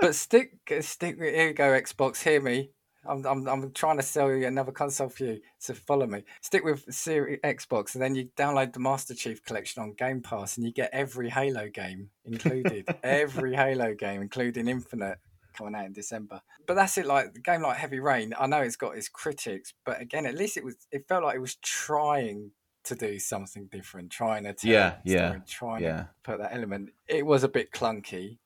But 0.00 0.14
stick 0.14 0.58
stick 0.80 1.16
here 1.18 1.48
you 1.48 1.54
go 1.54 1.70
Xbox. 1.70 2.22
Hear 2.22 2.40
me. 2.40 2.70
I'm, 3.06 3.24
I'm 3.24 3.48
I'm 3.48 3.72
trying 3.72 3.96
to 3.96 4.02
sell 4.02 4.30
you 4.30 4.46
another 4.46 4.72
console 4.72 5.08
for 5.08 5.24
you, 5.24 5.40
so 5.58 5.72
follow 5.72 6.06
me. 6.06 6.22
Stick 6.42 6.64
with 6.64 6.84
Series 6.92 7.40
Xbox, 7.42 7.94
and 7.94 8.02
then 8.02 8.14
you 8.14 8.28
download 8.36 8.74
the 8.74 8.80
Master 8.80 9.14
Chief 9.14 9.42
Collection 9.42 9.82
on 9.82 9.94
Game 9.94 10.20
Pass, 10.20 10.56
and 10.56 10.66
you 10.66 10.72
get 10.72 10.90
every 10.92 11.30
Halo 11.30 11.68
game 11.68 12.10
included. 12.26 12.86
every 13.02 13.54
Halo 13.54 13.94
game, 13.94 14.20
including 14.20 14.68
Infinite, 14.68 15.18
coming 15.60 15.74
out 15.74 15.86
in 15.86 15.92
December. 15.92 16.40
But 16.66 16.74
that's 16.74 16.98
it. 16.98 17.06
Like 17.06 17.34
the 17.34 17.40
game 17.40 17.62
like 17.62 17.76
Heavy 17.76 18.00
Rain, 18.00 18.34
I 18.38 18.46
know 18.46 18.60
it's 18.60 18.76
got 18.76 18.96
its 18.96 19.08
critics, 19.08 19.74
but 19.84 20.00
again, 20.00 20.26
at 20.26 20.36
least 20.36 20.56
it 20.56 20.64
was. 20.64 20.76
It 20.90 21.06
felt 21.08 21.24
like 21.24 21.36
it 21.36 21.40
was 21.40 21.56
trying 21.56 22.52
to 22.84 22.94
do 22.94 23.18
something 23.18 23.68
different, 23.70 24.10
trying 24.10 24.44
to 24.44 24.54
Yeah, 24.62 24.96
yeah, 25.04 25.36
trying 25.46 25.82
yeah. 25.82 25.96
to 25.96 26.08
put 26.22 26.38
that 26.38 26.54
element. 26.54 26.90
It 27.06 27.26
was 27.26 27.44
a 27.44 27.48
bit 27.48 27.72
clunky. 27.72 28.38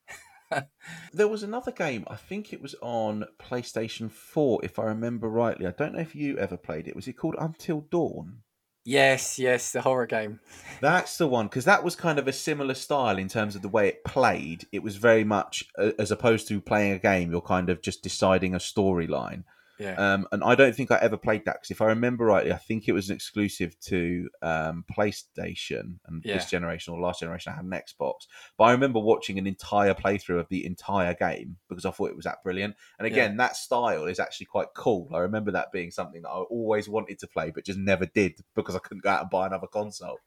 There 1.11 1.27
was 1.27 1.43
another 1.43 1.71
game, 1.71 2.05
I 2.07 2.15
think 2.15 2.53
it 2.53 2.61
was 2.61 2.75
on 2.81 3.25
PlayStation 3.39 4.11
4, 4.11 4.63
if 4.63 4.77
I 4.77 4.83
remember 4.83 5.27
rightly. 5.27 5.65
I 5.65 5.71
don't 5.71 5.93
know 5.93 5.99
if 5.99 6.15
you 6.15 6.37
ever 6.37 6.55
played 6.55 6.87
it. 6.87 6.95
Was 6.95 7.07
it 7.07 7.13
called 7.13 7.35
Until 7.39 7.81
Dawn? 7.81 8.43
Yes, 8.87 9.39
yes, 9.39 9.71
the 9.71 9.81
horror 9.81 10.05
game. 10.05 10.39
That's 10.79 11.17
the 11.17 11.27
one, 11.27 11.47
because 11.47 11.65
that 11.65 11.83
was 11.83 11.95
kind 11.95 12.19
of 12.19 12.27
a 12.27 12.33
similar 12.33 12.75
style 12.75 13.17
in 13.17 13.27
terms 13.27 13.55
of 13.55 13.63
the 13.63 13.67
way 13.67 13.87
it 13.87 14.03
played. 14.03 14.67
It 14.71 14.83
was 14.83 14.97
very 14.97 15.23
much, 15.23 15.65
as 15.97 16.11
opposed 16.11 16.47
to 16.49 16.61
playing 16.61 16.91
a 16.91 16.99
game, 16.99 17.31
you're 17.31 17.41
kind 17.41 17.71
of 17.71 17.81
just 17.81 18.03
deciding 18.03 18.53
a 18.53 18.59
storyline. 18.59 19.43
Yeah. 19.77 19.95
Um, 19.95 20.27
and 20.31 20.43
I 20.43 20.55
don't 20.55 20.73
think 20.73 20.89
I 20.91 20.97
ever 21.01 21.17
played 21.17 21.43
that, 21.45 21.55
because 21.55 21.71
if 21.71 21.81
I 21.81 21.87
remember 21.87 22.25
rightly, 22.25 22.53
I 22.53 22.57
think 22.57 22.87
it 22.87 22.93
was 22.93 23.09
an 23.09 23.15
exclusive 23.15 23.77
to 23.81 24.29
um, 24.41 24.85
PlayStation 24.89 25.99
and 26.05 26.21
Yeah. 26.23 26.35
this 26.35 26.49
generation 26.49 26.93
or 26.93 26.99
last 27.01 27.19
generation. 27.19 27.51
I 27.51 27.57
had 27.57 27.65
an 27.65 27.71
Xbox. 27.71 28.27
But 28.57 28.65
I 28.65 28.71
remember 28.71 28.99
watching 28.99 29.37
an 29.37 29.47
entire 29.47 29.93
playthrough 29.93 30.39
of 30.39 30.47
the 30.49 30.65
entire 30.65 31.13
game 31.13 31.57
because 31.67 31.85
I 31.85 31.91
thought 31.91 32.09
it 32.09 32.15
was 32.15 32.25
that 32.25 32.43
brilliant. 32.43 32.75
And 32.99 33.05
again, 33.05 33.37
that 33.37 33.57
style 33.57 34.05
is 34.05 34.19
actually 34.19 34.45
quite 34.45 34.67
cool. 34.75 35.09
I 35.13 35.19
remember 35.19 35.51
that 35.51 35.71
being 35.71 35.91
something 35.91 36.21
that 36.21 36.29
I 36.29 36.39
always 36.39 36.87
wanted 36.87 37.19
to 37.19 37.27
play, 37.27 37.51
but 37.51 37.65
just 37.65 37.79
never 37.79 38.05
did 38.05 38.39
because 38.55 38.75
I 38.75 38.79
couldn't 38.79 39.03
go 39.03 39.09
out 39.09 39.21
and 39.21 39.29
buy 39.29 39.45
another 39.45 39.67
console. 39.67 40.19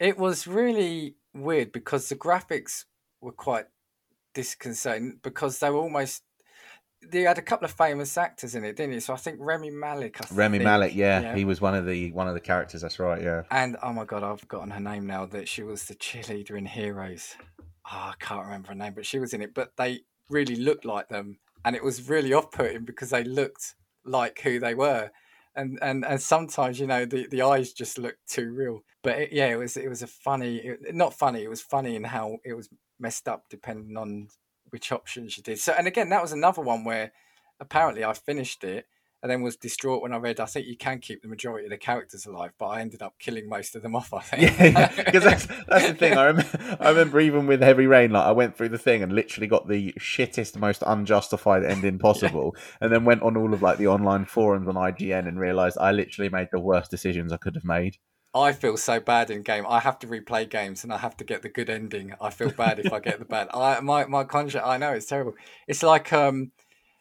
It 0.00 0.18
was 0.18 0.46
really 0.46 1.16
weird 1.34 1.72
because 1.72 2.08
the 2.08 2.16
graphics 2.16 2.84
were 3.20 3.32
quite 3.32 3.66
disconcerting 4.34 5.18
because 5.22 5.58
they 5.58 5.70
were 5.70 5.78
almost. 5.78 6.22
They 7.02 7.22
had 7.22 7.38
a 7.38 7.42
couple 7.42 7.66
of 7.66 7.72
famous 7.72 8.16
actors 8.16 8.54
in 8.54 8.64
it, 8.64 8.76
didn't 8.76 8.94
it? 8.94 9.02
So 9.02 9.12
I 9.14 9.16
think 9.16 9.38
Rami 9.40 9.70
Malek. 9.70 10.20
I 10.20 10.34
Rami 10.34 10.58
think, 10.58 10.64
Malek, 10.64 10.94
yeah, 10.94 11.34
he 11.34 11.44
was 11.44 11.60
one 11.60 11.74
of 11.74 11.86
the 11.86 12.10
one 12.12 12.26
of 12.26 12.34
the 12.34 12.40
characters. 12.40 12.80
That's 12.80 12.98
right, 12.98 13.22
yeah. 13.22 13.42
And 13.50 13.76
oh 13.82 13.92
my 13.92 14.04
god, 14.04 14.22
I've 14.22 14.40
forgotten 14.40 14.70
her 14.70 14.80
name 14.80 15.06
now. 15.06 15.26
That 15.26 15.48
she 15.48 15.62
was 15.62 15.84
the 15.84 15.94
cheerleader 15.94 16.56
in 16.56 16.66
Heroes. 16.66 17.36
Oh, 17.60 18.12
I 18.12 18.14
can't 18.18 18.44
remember 18.44 18.68
her 18.68 18.74
name, 18.74 18.94
but 18.94 19.06
she 19.06 19.18
was 19.18 19.32
in 19.34 19.42
it. 19.42 19.54
But 19.54 19.76
they 19.76 20.00
really 20.30 20.56
looked 20.56 20.84
like 20.84 21.08
them, 21.08 21.38
and 21.64 21.76
it 21.76 21.84
was 21.84 22.08
really 22.08 22.32
off-putting 22.32 22.84
because 22.84 23.10
they 23.10 23.24
looked 23.24 23.74
like 24.04 24.40
who 24.40 24.58
they 24.58 24.74
were. 24.74 25.10
And 25.54 25.78
and 25.80 26.04
and 26.04 26.20
sometimes 26.20 26.80
you 26.80 26.86
know 26.86 27.04
the, 27.04 27.28
the 27.28 27.42
eyes 27.42 27.72
just 27.72 27.98
looked 27.98 28.28
too 28.28 28.50
real. 28.50 28.80
But 29.02 29.18
it, 29.18 29.32
yeah, 29.32 29.46
it 29.46 29.56
was 29.56 29.76
it 29.76 29.88
was 29.88 30.02
a 30.02 30.06
funny, 30.06 30.56
it, 30.56 30.94
not 30.94 31.14
funny. 31.14 31.44
It 31.44 31.48
was 31.48 31.62
funny 31.62 31.94
in 31.94 32.04
how 32.04 32.38
it 32.44 32.54
was 32.54 32.68
messed 32.98 33.28
up 33.28 33.44
depending 33.50 33.96
on 33.96 34.28
which 34.76 34.92
options 34.92 35.38
you 35.38 35.42
did. 35.42 35.58
So 35.58 35.72
and 35.72 35.86
again, 35.86 36.10
that 36.10 36.20
was 36.20 36.32
another 36.32 36.60
one 36.60 36.84
where 36.84 37.10
apparently 37.58 38.04
I 38.04 38.12
finished 38.12 38.62
it 38.62 38.84
and 39.22 39.32
then 39.32 39.40
was 39.40 39.56
distraught 39.56 40.02
when 40.02 40.12
I 40.12 40.18
read. 40.18 40.38
I 40.38 40.44
think 40.44 40.66
you 40.66 40.76
can 40.76 40.98
keep 40.98 41.22
the 41.22 41.28
majority 41.28 41.64
of 41.64 41.70
the 41.70 41.78
characters 41.78 42.26
alive, 42.26 42.52
but 42.58 42.66
I 42.66 42.82
ended 42.82 43.00
up 43.00 43.14
killing 43.18 43.48
most 43.48 43.74
of 43.74 43.80
them 43.80 43.96
off. 43.96 44.12
I 44.12 44.20
think. 44.20 44.60
Yeah, 44.60 44.92
because 44.94 45.24
that's 45.30 45.46
that's 45.66 45.88
the 45.88 45.94
thing. 45.94 46.12
I 46.12 46.26
remember, 46.26 46.76
I 46.78 46.90
remember 46.90 47.20
even 47.20 47.46
with 47.46 47.62
Heavy 47.62 47.86
Rain, 47.86 48.10
like 48.10 48.26
I 48.26 48.32
went 48.32 48.54
through 48.54 48.68
the 48.68 48.76
thing 48.76 49.02
and 49.02 49.14
literally 49.14 49.46
got 49.46 49.66
the 49.66 49.94
shittest, 49.98 50.58
most 50.58 50.82
unjustified 50.86 51.64
ending 51.64 51.98
possible, 52.08 52.54
and 52.82 52.92
then 52.92 53.06
went 53.06 53.22
on 53.22 53.38
all 53.38 53.54
of 53.54 53.62
like 53.62 53.78
the 53.78 53.86
online 53.86 54.26
forums 54.26 54.68
on 54.68 54.74
IGN 54.74 55.26
and 55.26 55.40
realised 55.40 55.78
I 55.80 55.92
literally 55.92 56.28
made 56.28 56.48
the 56.52 56.60
worst 56.60 56.90
decisions 56.90 57.32
I 57.32 57.38
could 57.38 57.54
have 57.54 57.64
made. 57.64 57.96
I 58.36 58.52
feel 58.52 58.76
so 58.76 59.00
bad 59.00 59.30
in 59.30 59.42
game. 59.42 59.64
I 59.68 59.80
have 59.80 59.98
to 60.00 60.06
replay 60.06 60.48
games 60.48 60.84
and 60.84 60.92
I 60.92 60.98
have 60.98 61.16
to 61.18 61.24
get 61.24 61.42
the 61.42 61.48
good 61.48 61.70
ending. 61.70 62.12
I 62.20 62.30
feel 62.30 62.50
bad 62.50 62.78
if 62.78 62.92
I 62.92 63.00
get 63.00 63.18
the 63.18 63.24
bad. 63.24 63.48
I 63.54 63.80
my 63.80 64.06
my 64.06 64.24
conscience. 64.24 64.64
I 64.64 64.76
know 64.76 64.92
it's 64.92 65.06
terrible. 65.06 65.34
It's 65.66 65.82
like 65.82 66.12
um, 66.12 66.52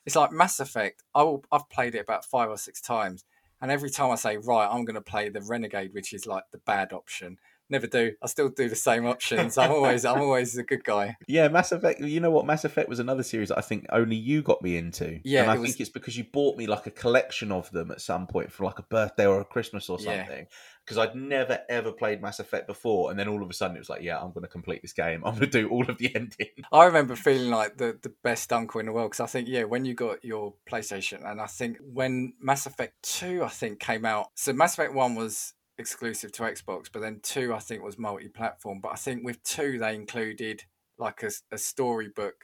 it's 0.06 0.16
like 0.16 0.32
Mass 0.32 0.60
Effect. 0.60 1.04
I 1.14 1.24
will. 1.24 1.44
I've 1.52 1.70
played 1.70 1.96
it 1.96 2.00
about 2.00 2.26
five 2.26 2.50
or 2.50 2.58
six 2.58 2.80
times, 2.80 3.26
and 3.62 3.72
every 3.72 3.90
time 3.90 4.12
I 4.12 4.16
say 4.16 4.38
right, 4.38 4.68
I'm 4.68 4.86
going 4.86 4.96
to 4.96 5.02
play 5.02 5.30
the 5.30 5.42
Renegade, 5.42 5.94
which 5.94 6.14
is 6.14 6.26
like 6.26 6.44
the 6.52 6.60
bad 6.60 6.94
option. 6.94 7.38
Never 7.70 7.88
do. 7.88 8.11
I 8.22 8.28
still 8.28 8.49
do 8.49 8.70
the 8.70 8.76
same 8.76 9.05
options. 9.05 9.57
I'm 9.57 9.72
always 9.72 10.05
I'm 10.05 10.22
always 10.22 10.53
the 10.53 10.63
good 10.63 10.84
guy. 10.84 11.16
Yeah, 11.28 11.47
Mass 11.47 11.72
Effect. 11.72 11.99
You 12.01 12.20
know 12.20 12.30
what? 12.32 12.45
Mass 12.45 12.63
Effect 12.66 12.88
was 12.88 12.99
another 12.99 13.24
series 13.24 13.49
that 13.49 13.57
I 13.57 13.61
think 13.61 13.86
only 13.91 14.16
you 14.16 14.41
got 14.43 14.61
me 14.61 14.78
into. 14.78 15.20
Yeah, 15.24 15.41
and 15.43 15.51
I 15.51 15.55
it 15.55 15.59
was- 15.59 15.72
think 15.72 15.82
it's 15.82 15.89
because 15.89 16.18
you 16.18 16.26
bought 16.32 16.57
me 16.57 16.68
like 16.68 16.86
a 16.86 16.91
collection 16.91 17.51
of 17.51 17.72
them 17.72 17.89
at 17.91 18.01
some 18.01 18.28
point 18.28 18.51
for 18.51 18.63
like 18.66 18.78
a 18.80 18.84
birthday 18.84 19.26
or 19.26 19.41
a 19.41 19.45
Christmas 19.45 19.89
or 19.89 19.99
something. 19.99 20.45
Because 20.84 20.99
I'd 20.99 21.16
never 21.16 21.59
ever 21.68 21.91
played 21.91 22.22
Mass 22.22 22.39
Effect 22.39 22.68
before, 22.68 23.09
and 23.09 23.20
then 23.20 23.28
all 23.28 23.41
of 23.41 23.49
a 23.49 23.53
sudden 23.53 23.76
it 23.76 23.80
was 23.80 23.89
like, 23.89 24.03
yeah, 24.03 24.20
I'm 24.20 24.32
going 24.32 24.43
to 24.43 24.47
complete 24.47 24.84
this 24.84 24.93
game. 24.93 25.24
I'm 25.26 25.34
going 25.34 25.49
to 25.49 25.61
do 25.61 25.68
all 25.70 25.89
of 25.89 25.97
the 25.97 26.11
ending. 26.16 26.49
I 26.72 26.86
remember 26.86 27.16
feeling 27.16 27.49
like 27.49 27.78
the, 27.78 27.97
the 28.03 28.13
best 28.24 28.53
uncle 28.53 28.80
in 28.80 28.86
the 28.86 28.91
world 28.91 29.09
because 29.11 29.22
I 29.22 29.26
think 29.28 29.47
yeah 29.47 29.63
when 29.63 29.86
you 29.86 29.95
got 29.95 30.24
your 30.24 30.53
PlayStation 30.70 31.28
and 31.28 31.41
I 31.41 31.47
think 31.47 31.78
when 31.82 32.34
Mass 32.39 32.68
Effect 32.68 32.93
two 33.01 33.43
I 33.43 33.47
think 33.49 33.80
came 33.80 34.05
out 34.05 34.28
so 34.36 34.53
Mass 34.53 34.74
Effect 34.76 34.93
one 34.93 35.16
was 35.16 35.53
exclusive 35.78 36.32
to 36.34 36.43
Xbox 36.43 36.88
but 36.91 37.01
then 37.01 37.19
two 37.21 37.53
I 37.53 37.59
think 37.59 37.84
was 37.84 37.97
multi 37.97 38.28
platform 38.30 38.80
but 38.82 38.91
I 38.91 38.95
think 38.95 39.23
with 39.26 39.43
two 39.43 39.78
they 39.78 39.95
included 39.95 40.63
like 40.97 41.23
a, 41.23 41.32
a 41.51 41.57
storybook 41.57 42.36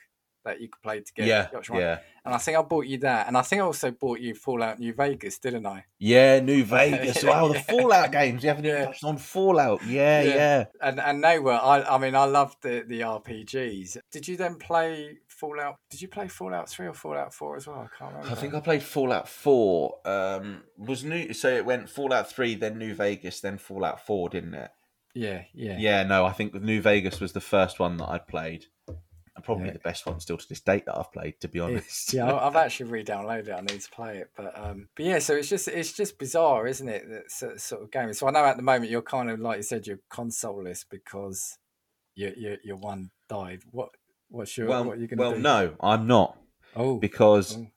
that 0.43 0.59
you 0.59 0.67
could 0.69 0.81
play 0.81 0.99
together 0.99 1.49
yeah, 1.53 1.61
yeah, 1.71 1.99
and 2.25 2.33
I 2.33 2.39
think 2.39 2.57
I 2.57 2.63
bought 2.63 2.87
you 2.87 2.97
that 2.99 3.27
and 3.27 3.37
I 3.37 3.43
think 3.43 3.61
I 3.61 3.65
also 3.65 3.91
bought 3.91 4.19
you 4.19 4.33
Fallout 4.33 4.79
New 4.79 4.91
Vegas 4.91 5.37
didn't 5.37 5.67
I 5.67 5.85
yeah. 5.99 6.39
New 6.39 6.63
Vegas. 6.63 7.23
Wow, 7.31 7.49
the 7.49 7.59
Fallout 7.59 8.11
games. 8.11 8.41
You 8.41 8.49
haven't 8.49 8.65
even 8.65 8.79
Yeah. 8.79 8.85
touched 8.85 9.03
on 9.03 9.17
Fallout. 9.17 9.85
Yeah, 9.85 10.23
Yeah. 10.23 10.33
yeah. 10.35 10.65
and 10.81 10.99
and 10.99 11.23
they 11.23 11.37
were 11.37 11.53
I 11.53 11.83
I 11.83 11.97
mean 11.99 12.15
I 12.15 12.25
loved 12.25 12.57
the 12.63 12.83
the 12.87 13.01
RPGs 13.01 13.97
did 14.11 14.27
you 14.27 14.35
then 14.35 14.55
play 14.55 15.19
Fallout 15.41 15.77
did 15.89 16.01
you 16.01 16.07
play 16.07 16.27
Fallout 16.27 16.69
three 16.69 16.85
or 16.87 16.93
Fallout 16.93 17.33
four 17.33 17.55
as 17.57 17.65
well 17.67 17.79
I 17.91 17.97
can't 17.97 18.13
remember 18.13 18.31
I 18.31 18.35
think 18.39 18.53
I 18.53 18.59
played 18.59 18.83
Fallout 18.83 19.27
Four. 19.27 19.97
Um, 20.05 20.63
was 20.77 21.03
new. 21.03 21.33
So 21.33 21.49
it 21.49 21.65
went 21.65 21.89
Fallout 21.89 22.29
Three, 22.31 22.53
then 22.55 22.77
New 22.77 22.93
Vegas, 22.93 23.41
then 23.41 23.57
Fallout 23.57 24.05
Four, 24.05 24.29
didn't 24.29 24.53
it? 24.53 24.69
yeah 25.13 25.43
yeah 25.53 25.77
Yeah, 25.77 26.03
no, 26.03 26.25
I 26.25 26.31
think 26.31 26.53
New 26.53 26.81
Vegas 26.81 27.19
was 27.19 27.33
the 27.33 27.41
first 27.41 27.79
one 27.79 27.97
that 27.97 28.07
I 28.07 28.17
played, 28.17 28.65
and 28.87 29.43
probably 29.43 29.67
Yeah. 29.67 29.73
the 29.73 29.79
best 29.89 30.05
one 30.05 30.19
still 30.19 30.37
to 30.37 30.47
this 30.47 30.61
date 30.61 30.85
that 30.85 30.97
I've 30.97 31.11
played. 31.11 31.41
To 31.41 31.47
be 31.47 31.59
honest, 31.59 32.13
yeah, 32.13 32.31
I've 32.45 32.55
actually 32.55 32.91
re-downloaded 32.91 33.47
it. 33.49 33.51
I 33.57 33.61
need 33.61 33.81
to 33.81 33.89
play 33.91 34.19
it, 34.19 34.29
but 34.37 34.57
um, 34.57 34.87
but 34.95 35.05
yeah, 35.05 35.19
so 35.19 35.35
it's 35.35 35.49
just 35.49 35.67
it's 35.67 35.91
just 35.91 36.17
bizarre, 36.19 36.67
isn't 36.67 36.87
it? 36.87 37.03
That 37.09 37.31
sort 37.31 37.59
sort 37.59 37.81
of 37.83 37.91
game. 37.91 38.13
So 38.13 38.27
I 38.27 38.31
know 38.31 38.45
at 38.45 38.57
the 38.57 38.63
moment 38.63 38.91
you're 38.91 39.01
kind 39.01 39.29
of 39.31 39.39
like 39.39 39.57
you 39.57 39.63
said, 39.63 39.87
you're 39.87 39.99
consoleless 40.11 40.85
because 40.89 41.57
your 42.15 42.31
your 42.37 42.57
your 42.63 42.77
one 42.77 43.09
died. 43.27 43.61
What 43.71 43.89
what's 44.31 44.57
your 44.57 44.67
well, 44.67 44.85
what 44.85 44.99
you 44.99 45.07
well, 45.15 45.33
do? 45.33 45.39
no, 45.39 45.73
I'm 45.79 46.07
not 46.07 46.37
oh 46.75 46.97
because 46.97 47.57
Oh. 47.57 47.67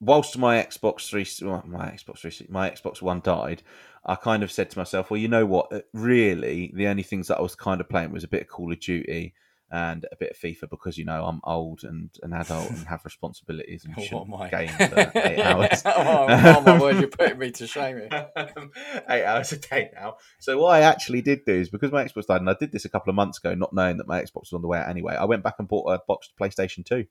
whilst 0.00 0.38
my 0.38 0.62
Xbox 0.62 1.08
Three, 1.08 1.26
my 1.66 1.90
Xbox 1.90 2.18
Three, 2.18 2.46
my 2.48 2.70
Xbox 2.70 3.02
One 3.02 3.20
died, 3.20 3.62
I 4.04 4.14
kind 4.16 4.42
of 4.42 4.52
said 4.52 4.70
to 4.70 4.78
myself, 4.78 5.10
well, 5.10 5.18
you 5.18 5.28
know 5.28 5.46
what? 5.46 5.86
Really, 5.92 6.72
the 6.74 6.86
only 6.86 7.02
things 7.02 7.28
that 7.28 7.38
I 7.38 7.42
was 7.42 7.54
kind 7.54 7.80
of 7.80 7.88
playing 7.88 8.12
was 8.12 8.24
a 8.24 8.28
bit 8.28 8.42
of 8.42 8.48
Call 8.48 8.72
of 8.72 8.80
Duty 8.80 9.34
and 9.72 10.04
a 10.12 10.16
bit 10.16 10.30
of 10.32 10.36
FIFA 10.36 10.68
because 10.70 10.98
you 10.98 11.04
know 11.06 11.24
I'm 11.24 11.40
old 11.44 11.82
and 11.82 12.10
an 12.22 12.32
adult 12.34 12.68
and 12.70 12.86
have 12.86 13.04
responsibilities 13.04 13.84
and 13.86 13.94
shouldn't 14.04 14.28
What 14.28 14.50
am 14.50 14.60
I? 14.60 14.66
game 14.66 14.88
for 14.88 15.12
eight 15.16 15.40
hours. 15.42 15.82
oh, 15.86 16.26
oh 16.28 16.60
my 16.60 16.78
word, 16.78 16.96
you're 17.00 17.08
putting 17.08 17.38
me 17.38 17.50
to 17.52 17.66
shame 17.66 17.96
here. 17.96 18.28
eight 19.08 19.24
hours 19.24 19.50
a 19.52 19.56
day 19.56 19.90
now. 19.94 20.16
So 20.38 20.58
what 20.58 20.74
I 20.74 20.80
actually 20.82 21.22
did 21.22 21.44
do 21.46 21.54
is 21.54 21.70
because 21.70 21.90
my 21.90 22.04
Xbox 22.04 22.26
died, 22.26 22.40
and 22.42 22.50
I 22.50 22.54
did 22.60 22.70
this 22.70 22.84
a 22.84 22.88
couple 22.90 23.10
of 23.10 23.16
months 23.16 23.38
ago, 23.38 23.54
not 23.54 23.72
knowing 23.72 23.96
that 23.96 24.06
my 24.06 24.20
Xbox 24.22 24.42
was 24.42 24.52
on 24.52 24.62
the 24.62 24.68
way 24.68 24.78
out 24.78 24.88
anyway. 24.88 25.14
I 25.14 25.24
went 25.24 25.42
back 25.42 25.54
and 25.58 25.66
bought 25.66 25.90
a 25.90 26.00
boxed 26.06 26.32
PlayStation 26.38 26.84
Two. 26.84 27.06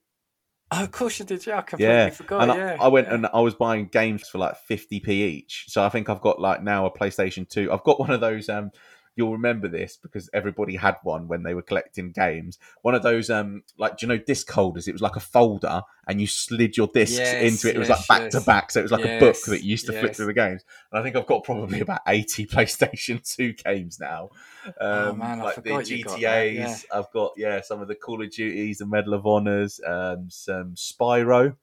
Oh, 0.74 0.84
of 0.84 0.92
course 0.92 1.20
you 1.20 1.26
did. 1.26 1.46
Yeah, 1.46 1.58
I 1.58 1.62
completely 1.64 1.94
Yeah, 1.96 2.10
forgot. 2.12 2.50
and 2.50 2.54
yeah, 2.58 2.78
I, 2.80 2.86
I 2.86 2.88
went 2.88 3.08
yeah. 3.08 3.16
and 3.16 3.28
I 3.34 3.42
was 3.42 3.56
buying 3.56 3.88
games 3.88 4.30
for 4.30 4.38
like 4.38 4.56
50p 4.70 5.10
each. 5.10 5.66
So 5.68 5.84
I 5.84 5.90
think 5.90 6.08
I've 6.10 6.22
got 6.22 6.40
like 6.40 6.64
now 6.64 6.86
a 6.86 6.92
PlayStation 6.98 7.50
2. 7.50 7.74
I've 7.74 7.84
got 7.84 8.00
one 8.00 8.10
of 8.12 8.22
those 8.22 8.48
um 8.48 8.72
you'll 9.16 9.32
remember 9.34 9.68
this 9.68 9.98
because 9.98 10.30
everybody 10.34 10.76
had 10.76 10.96
one 11.04 11.28
when 11.28 11.44
they 11.44 11.54
were 11.54 11.62
collecting 11.62 12.12
games. 12.12 12.58
One 12.82 12.96
of 12.96 13.04
those 13.04 13.30
um 13.30 13.64
like 13.78 13.98
do 13.98 14.06
you 14.06 14.08
know 14.10 14.18
disc 14.18 14.50
holders? 14.50 14.88
It 14.88 14.94
was 14.94 15.02
like 15.02 15.16
a 15.16 15.20
folder 15.20 15.82
and 16.08 16.20
you 16.20 16.28
slid 16.28 16.78
your 16.78 16.88
discs 16.88 17.18
Yes, 17.20 17.54
into 17.54 17.70
it. 17.70 17.76
It 17.76 17.80
was 17.80 17.90
like 17.90 18.08
back 18.08 18.30
to 18.32 18.42
back. 18.42 18.72
So 18.72 18.80
it 18.80 18.84
was 18.84 18.92
like 18.92 19.06
a 19.06 19.20
book 19.20 19.36
that 19.48 19.64
you 19.64 19.72
used 19.72 19.86
to 19.88 19.94
flip 19.94 20.16
through 20.16 20.26
the 20.28 20.34
games. 20.34 20.64
And 20.92 21.00
I 21.00 21.04
think 21.04 21.16
I've 21.16 21.28
got 21.28 21.44
probably 21.44 21.80
about 21.88 22.02
80 22.08 22.48
PlayStation 22.48 23.36
2 23.36 23.54
games 23.54 24.00
now. 24.00 24.30
Um, 24.80 25.02
Oh, 25.02 25.14
man, 25.14 25.40
I 25.40 25.44
like 25.44 25.56
the 25.64 25.70
you 25.70 26.04
got 26.04 26.20
that, 26.20 26.22
GTAs. 26.22 26.54
yeah. 26.56 26.78
I've 26.94 27.12
got 27.12 27.34
yeah, 27.38 27.62
some 27.62 27.82
of 27.82 27.88
the 27.88 27.96
Call 27.96 28.22
of 28.22 28.32
Duties, 28.32 28.78
the 28.80 28.86
Medal 28.86 29.14
of 29.14 29.26
Honors, 29.26 29.80
um, 29.86 30.30
some 30.30 30.76
Spyro. 30.76 31.56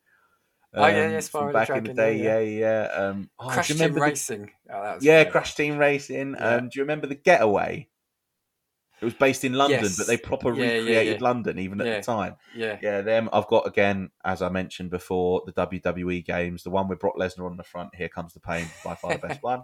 Oh, 0.75 0.87
yeah, 0.87 1.05
um, 1.07 1.13
yeah, 1.13 1.21
from 1.21 1.49
Spyro 1.49 1.53
back 1.53 1.71
in 1.71 1.85
the 1.85 1.95
day, 1.95 2.17
yeah, 2.23 2.39
yeah, 2.41 2.59
yeah. 2.61 3.03
Um, 3.09 3.31
oh, 3.39 3.49
Crash 3.49 3.69
Team 3.69 3.79
the- 3.95 4.01
Racing. 4.01 4.51
Oh, 4.73 4.99
yeah, 5.01 5.23
great. 5.25 5.33
Crash 5.33 5.55
Team 5.55 5.79
Racing. 5.79 6.35
Yeah. 6.39 6.57
Um, 6.57 6.65
do 6.69 6.71
you 6.79 6.83
remember 6.83 7.07
the 7.07 7.15
Getaway? 7.15 7.89
It 9.01 9.05
was 9.05 9.15
based 9.15 9.45
in 9.45 9.53
London, 9.53 9.85
Yes. 9.85 9.97
but 9.97 10.09
they 10.09 10.17
proper 10.17 10.53
Yeah, 10.53 10.73
recreated. 10.79 11.23
London 11.23 11.59
even 11.61 11.81
at 11.81 11.85
the 11.85 12.03
time. 12.03 12.35
Yeah, 12.53 12.79
Yeah, 12.83 13.01
them. 13.01 13.29
I've 13.33 13.47
got 13.47 13.65
again, 13.69 14.11
as 14.25 14.43
I 14.43 14.49
mentioned 14.49 14.91
before, 14.91 15.43
the 15.47 15.53
WWE 15.53 16.25
games. 16.27 16.65
The 16.65 16.71
one 16.71 16.89
with 16.89 16.99
Brock 16.99 17.15
Lesnar 17.17 17.47
on 17.49 17.57
the 17.57 17.63
front. 17.63 17.95
Here 17.95 18.09
comes 18.09 18.35
the 18.35 18.41
pain. 18.41 18.67
By 18.85 18.97
far 18.97 19.13
the 19.13 19.19
best 19.29 19.41
one. 19.43 19.63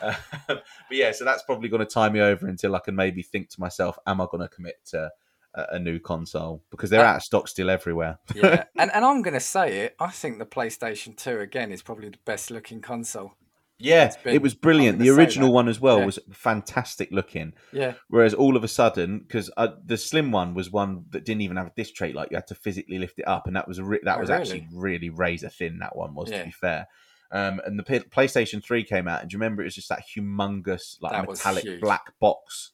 Uh, 0.00 0.14
but 0.48 0.62
yeah, 0.90 1.12
so 1.12 1.26
that's 1.26 1.42
probably 1.42 1.68
going 1.68 1.80
to 1.80 1.86
tie 1.86 2.08
me 2.08 2.20
over 2.20 2.46
until 2.46 2.74
I 2.74 2.78
can 2.78 2.96
maybe 2.96 3.20
think 3.22 3.50
to 3.50 3.60
myself, 3.60 3.98
am 4.06 4.22
I 4.22 4.26
going 4.30 4.40
to 4.40 4.48
commit 4.48 4.76
to 4.86 5.10
a, 5.54 5.78
new 5.78 5.98
console 5.98 6.62
because 6.70 6.90
they're 6.90 7.00
Uh, 7.04 7.10
out 7.10 7.16
of 7.16 7.22
stock 7.22 7.48
still 7.48 7.70
everywhere. 7.70 8.18
yeah. 8.34 8.64
and 8.78 8.90
and 8.92 9.04
I'm 9.04 9.22
going 9.22 9.34
to 9.34 9.40
say 9.40 9.80
it. 9.80 9.96
I 10.00 10.08
think 10.10 10.38
the 10.38 10.46
PlayStation 10.46 11.16
Two 11.16 11.38
again 11.40 11.70
is 11.72 11.82
probably 11.82 12.08
the 12.10 12.18
best 12.24 12.50
looking 12.50 12.80
console. 12.80 13.32
Yeah, 13.78 14.12
been- 14.22 14.34
it 14.34 14.42
was 14.42 14.54
brilliant. 14.54 15.00
The 15.00 15.10
original 15.10 15.52
one 15.52 15.68
as 15.68 15.80
well 15.80 15.98
Yeah. 15.98 16.06
was 16.06 16.18
fantastic 16.32 17.10
looking. 17.10 17.52
Yeah, 17.72 17.94
Whereas 18.08 18.32
all 18.32 18.56
of 18.56 18.62
a 18.62 18.68
sudden, 18.68 19.18
because 19.20 19.50
uh, 19.56 19.68
the 19.84 19.96
slim 19.96 20.30
one 20.30 20.54
was 20.54 20.70
one 20.70 21.06
that 21.10 21.24
didn't 21.24 21.40
even 21.40 21.56
have 21.56 21.66
a 21.66 21.72
disc 21.76 21.94
tray, 21.94 22.12
like 22.12 22.30
you 22.30 22.36
had 22.36 22.46
to 22.48 22.54
physically 22.54 22.98
lift 22.98 23.18
it 23.18 23.26
up, 23.26 23.46
and 23.48 23.56
that 23.56 23.66
was 23.66 23.80
re- 23.80 23.98
that 24.04 24.18
Oh, 24.18 24.20
was 24.20 24.28
really? 24.30 24.40
actually 24.40 24.68
really 24.72 25.10
razor 25.10 25.48
thin. 25.48 25.78
That 25.80 25.96
one 25.96 26.14
was, 26.14 26.30
Yeah. 26.30 26.38
to 26.40 26.44
be 26.44 26.50
fair. 26.52 26.86
Um, 27.32 27.60
and 27.64 27.76
the 27.78 27.82
P- 27.82 27.98
PlayStation 28.00 28.62
Three 28.62 28.84
came 28.84 29.08
out, 29.08 29.22
and 29.22 29.30
do 29.30 29.34
you 29.34 29.38
remember 29.40 29.62
it 29.62 29.66
was 29.66 29.74
just 29.74 29.88
that 29.88 30.04
humongous, 30.14 30.98
like 31.00 31.12
That 31.12 31.26
metallic 31.28 31.80
black 31.80 32.12
box? 32.20 32.70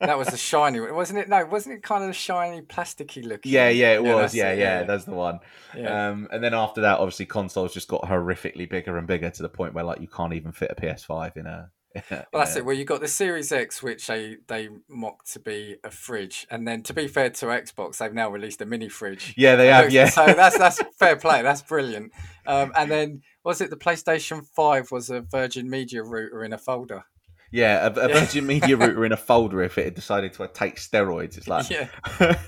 That 0.00 0.18
was 0.18 0.28
the 0.28 0.36
shiny 0.36 0.80
one, 0.80 0.94
wasn't 0.94 1.18
it? 1.18 1.28
No, 1.28 1.44
wasn't 1.46 1.76
it 1.76 1.82
kind 1.82 2.02
of 2.02 2.08
the 2.08 2.14
shiny, 2.14 2.62
plasticky 2.62 3.24
looking? 3.24 3.52
Yeah, 3.52 3.68
yeah, 3.68 3.92
it 3.94 4.02
was. 4.02 4.34
Yeah, 4.34 4.52
it, 4.52 4.58
yeah, 4.58 4.82
that's 4.84 5.04
the 5.04 5.12
one. 5.12 5.40
yeah. 5.76 6.08
Um, 6.08 6.28
and 6.32 6.42
then 6.42 6.54
after 6.54 6.80
that, 6.82 6.98
obviously, 6.98 7.26
consoles 7.26 7.74
just 7.74 7.88
got 7.88 8.02
horrifically 8.02 8.68
bigger 8.68 8.96
and 8.98 9.06
bigger 9.06 9.30
to 9.30 9.42
the 9.42 9.48
point 9.48 9.74
where 9.74 9.84
like 9.84 10.00
you 10.00 10.08
can't 10.08 10.32
even 10.34 10.52
fit 10.52 10.70
a 10.70 10.80
PS5 10.80 11.36
in 11.36 11.46
a. 11.46 11.70
in 11.94 12.02
a- 12.10 12.26
Well, 12.32 12.44
that's 12.44 12.56
it. 12.56 12.64
Well, 12.64 12.76
you 12.76 12.84
got 12.84 13.00
the 13.00 13.08
Series 13.08 13.52
X, 13.52 13.82
which 13.82 14.06
they 14.06 14.36
they 14.46 14.68
mocked 14.88 15.32
to 15.32 15.40
be 15.40 15.76
a 15.84 15.90
fridge, 15.90 16.46
and 16.50 16.66
then 16.66 16.82
to 16.84 16.94
be 16.94 17.06
fair 17.08 17.30
to 17.30 17.46
Xbox, 17.46 17.98
they've 17.98 18.12
now 18.14 18.30
released 18.30 18.60
a 18.62 18.66
mini 18.66 18.88
fridge. 18.88 19.34
Yeah, 19.36 19.56
they 19.56 19.68
have. 19.68 19.92
Yeah, 19.92 20.08
So 20.08 20.26
that's 20.26 20.56
that's 20.56 20.80
fair 20.98 21.16
play. 21.16 21.42
That's 21.42 21.62
brilliant. 21.62 22.12
Um, 22.46 22.72
and 22.76 22.90
then 22.90 23.22
was 23.44 23.60
it 23.60 23.68
the 23.70 23.76
PlayStation 23.76 24.46
Five 24.56 24.90
was 24.90 25.10
a 25.10 25.20
Virgin 25.20 25.68
Media 25.68 26.02
router 26.02 26.42
in 26.44 26.52
a 26.52 26.58
folder? 26.58 27.04
Yeah, 27.50 27.86
a, 27.86 27.90
a 27.90 28.08
Virgin 28.08 28.46
Media 28.46 28.76
router 28.78 29.04
in 29.04 29.12
a 29.12 29.16
folder 29.16 29.62
if 29.62 29.78
it 29.78 29.84
had 29.84 29.94
decided 29.94 30.32
to 30.34 30.48
take 30.48 30.76
steroids. 30.76 31.36
It's 31.36 31.48
like, 31.48 31.70
Yeah, 31.70 31.88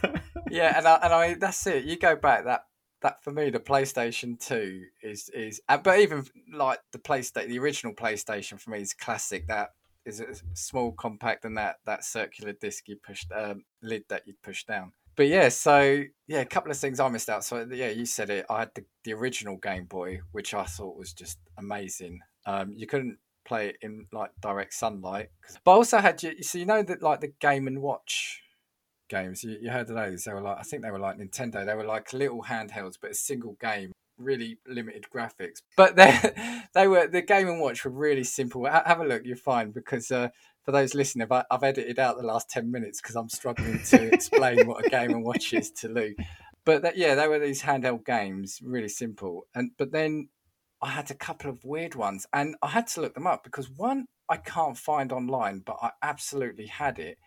yeah. 0.51 0.77
And 0.77 0.87
I, 0.87 0.95
and 1.03 1.13
I 1.13 1.35
that's 1.35 1.67
it. 1.67 1.85
You 1.85 1.97
go 1.97 2.17
back 2.17 2.45
that 2.45 2.65
that 3.03 3.23
for 3.25 3.33
me 3.33 3.51
the 3.51 3.61
PlayStation 3.61 4.39
Two 4.39 4.85
is 5.03 5.31
is, 5.31 5.61
uh, 5.69 5.79
but 5.79 6.01
even 6.01 6.25
like 6.53 6.81
the 6.93 6.99
PlayStation, 6.99 7.49
the 7.49 7.59
original 7.59 7.95
PlayStation 7.95 8.61
for 8.61 8.71
me 8.71 8.81
is 8.81 8.95
classic. 8.95 9.47
That 9.49 9.71
is 10.05 10.21
a 10.21 10.35
small, 10.55 10.93
compact, 10.93 11.45
and 11.45 11.57
that 11.57 11.77
that 11.87 12.05
circular 12.05 12.53
disc 12.53 12.89
you 12.89 12.97
pushed 12.97 13.31
um, 13.33 13.65
lid 13.83 14.05
that 14.09 14.27
you 14.27 14.35
push 14.43 14.65
down. 14.65 14.93
But 15.17 15.29
yeah, 15.29 15.49
so 15.49 16.05
yeah, 16.29 16.41
a 16.41 16.47
couple 16.47 16.71
of 16.71 16.77
things 16.79 17.01
I 17.01 17.09
missed 17.09 17.29
out. 17.29 17.45
So 17.45 17.67
yeah, 17.71 17.91
you 17.91 18.07
said 18.07 18.31
it. 18.31 18.47
I 18.49 18.61
had 18.61 18.71
the, 18.75 18.85
the 19.05 19.13
original 19.15 19.57
Game 19.57 19.85
Boy, 19.85 20.21
which 20.33 20.55
I 20.55 20.65
thought 20.65 20.97
was 20.97 21.13
just 21.13 21.39
amazing. 21.59 22.21
Um, 22.47 22.73
you 22.75 22.87
couldn't 22.87 23.19
play 23.51 23.69
it 23.71 23.77
in 23.83 24.07
like 24.13 24.31
direct 24.41 24.73
sunlight. 24.75 25.29
but 25.65 25.73
I 25.73 25.75
also 25.75 25.99
had 25.99 26.23
you. 26.23 26.43
So 26.43 26.59
you 26.59 26.67
know 26.67 26.83
that 26.85 27.03
like 27.03 27.21
the 27.21 27.33
Game 27.41 27.67
and 27.67 27.83
Watch 27.83 28.41
games. 29.09 29.43
You, 29.43 29.59
you 29.61 29.71
heard 29.71 29.91
of 29.91 29.97
those? 29.97 30.25
They 30.25 30.33
were 30.33 30.41
like 30.41 30.59
I 30.59 30.63
think 30.63 30.83
they 30.83 30.91
were 30.91 30.99
like 31.01 31.19
Nintendo. 31.19 31.67
They 31.67 31.75
were 31.75 31.85
like 31.85 32.13
little 32.13 32.43
handhelds, 32.45 32.95
but 33.03 33.11
a 33.11 33.15
single 33.15 33.57
game, 33.61 33.91
really 34.19 34.59
limited 34.69 35.07
graphics. 35.15 35.59
But 35.77 35.97
they 35.97 36.13
they 36.75 36.87
were 36.87 37.09
the 37.09 37.23
Game 37.23 37.49
and 37.49 37.61
Watch 37.61 37.85
were 37.85 37.91
really 37.91 38.25
simple. 38.25 38.67
Ha- 38.67 38.85
Have 38.87 39.01
a 39.01 39.05
look, 39.05 39.23
you're 39.25 39.37
fine 39.37 39.73
because. 39.73 40.11
Uh, 40.11 40.29
for 40.63 40.73
those 40.73 40.93
listening, 40.95 41.27
I've, 41.31 41.47
I've 41.51 41.63
edited 41.63 41.99
out 41.99 42.19
the 42.19 42.23
last 42.23 42.51
10 42.51 42.71
minutes 42.71 43.01
because 43.01 43.17
I'm 43.17 43.31
struggling 43.31 43.81
to 43.83 44.03
explain 44.13 44.67
what 44.67 44.85
a 44.85 44.91
game 44.91 45.11
and 45.11 45.25
watch 45.25 45.55
is 45.55 45.71
to 45.81 45.89
Lou. 45.89 46.15
But 46.67 46.83
that, 46.83 46.99
yeah, 46.99 47.15
they 47.15 47.27
were 47.29 47.39
these 47.39 47.63
handheld 47.63 48.05
games, 48.05 48.61
really 48.63 48.91
simple. 48.91 49.47
And 49.55 49.71
But 49.79 49.91
then 49.91 50.29
I 50.83 50.91
had 50.91 51.11
a 51.11 51.15
couple 51.15 51.51
of 51.51 51.65
weird 51.65 51.95
ones 51.95 52.27
and 52.33 52.57
I 52.63 52.69
had 52.69 52.87
to 52.89 53.01
look 53.01 53.15
them 53.15 53.27
up 53.27 53.45
because 53.45 53.69
one 53.69 54.07
I 54.31 54.37
can't 54.37 54.79
find 54.79 55.13
online, 55.13 55.63
but 55.67 55.77
I 55.83 55.91
absolutely 56.03 56.67
had 56.67 57.01
it. 57.01 57.19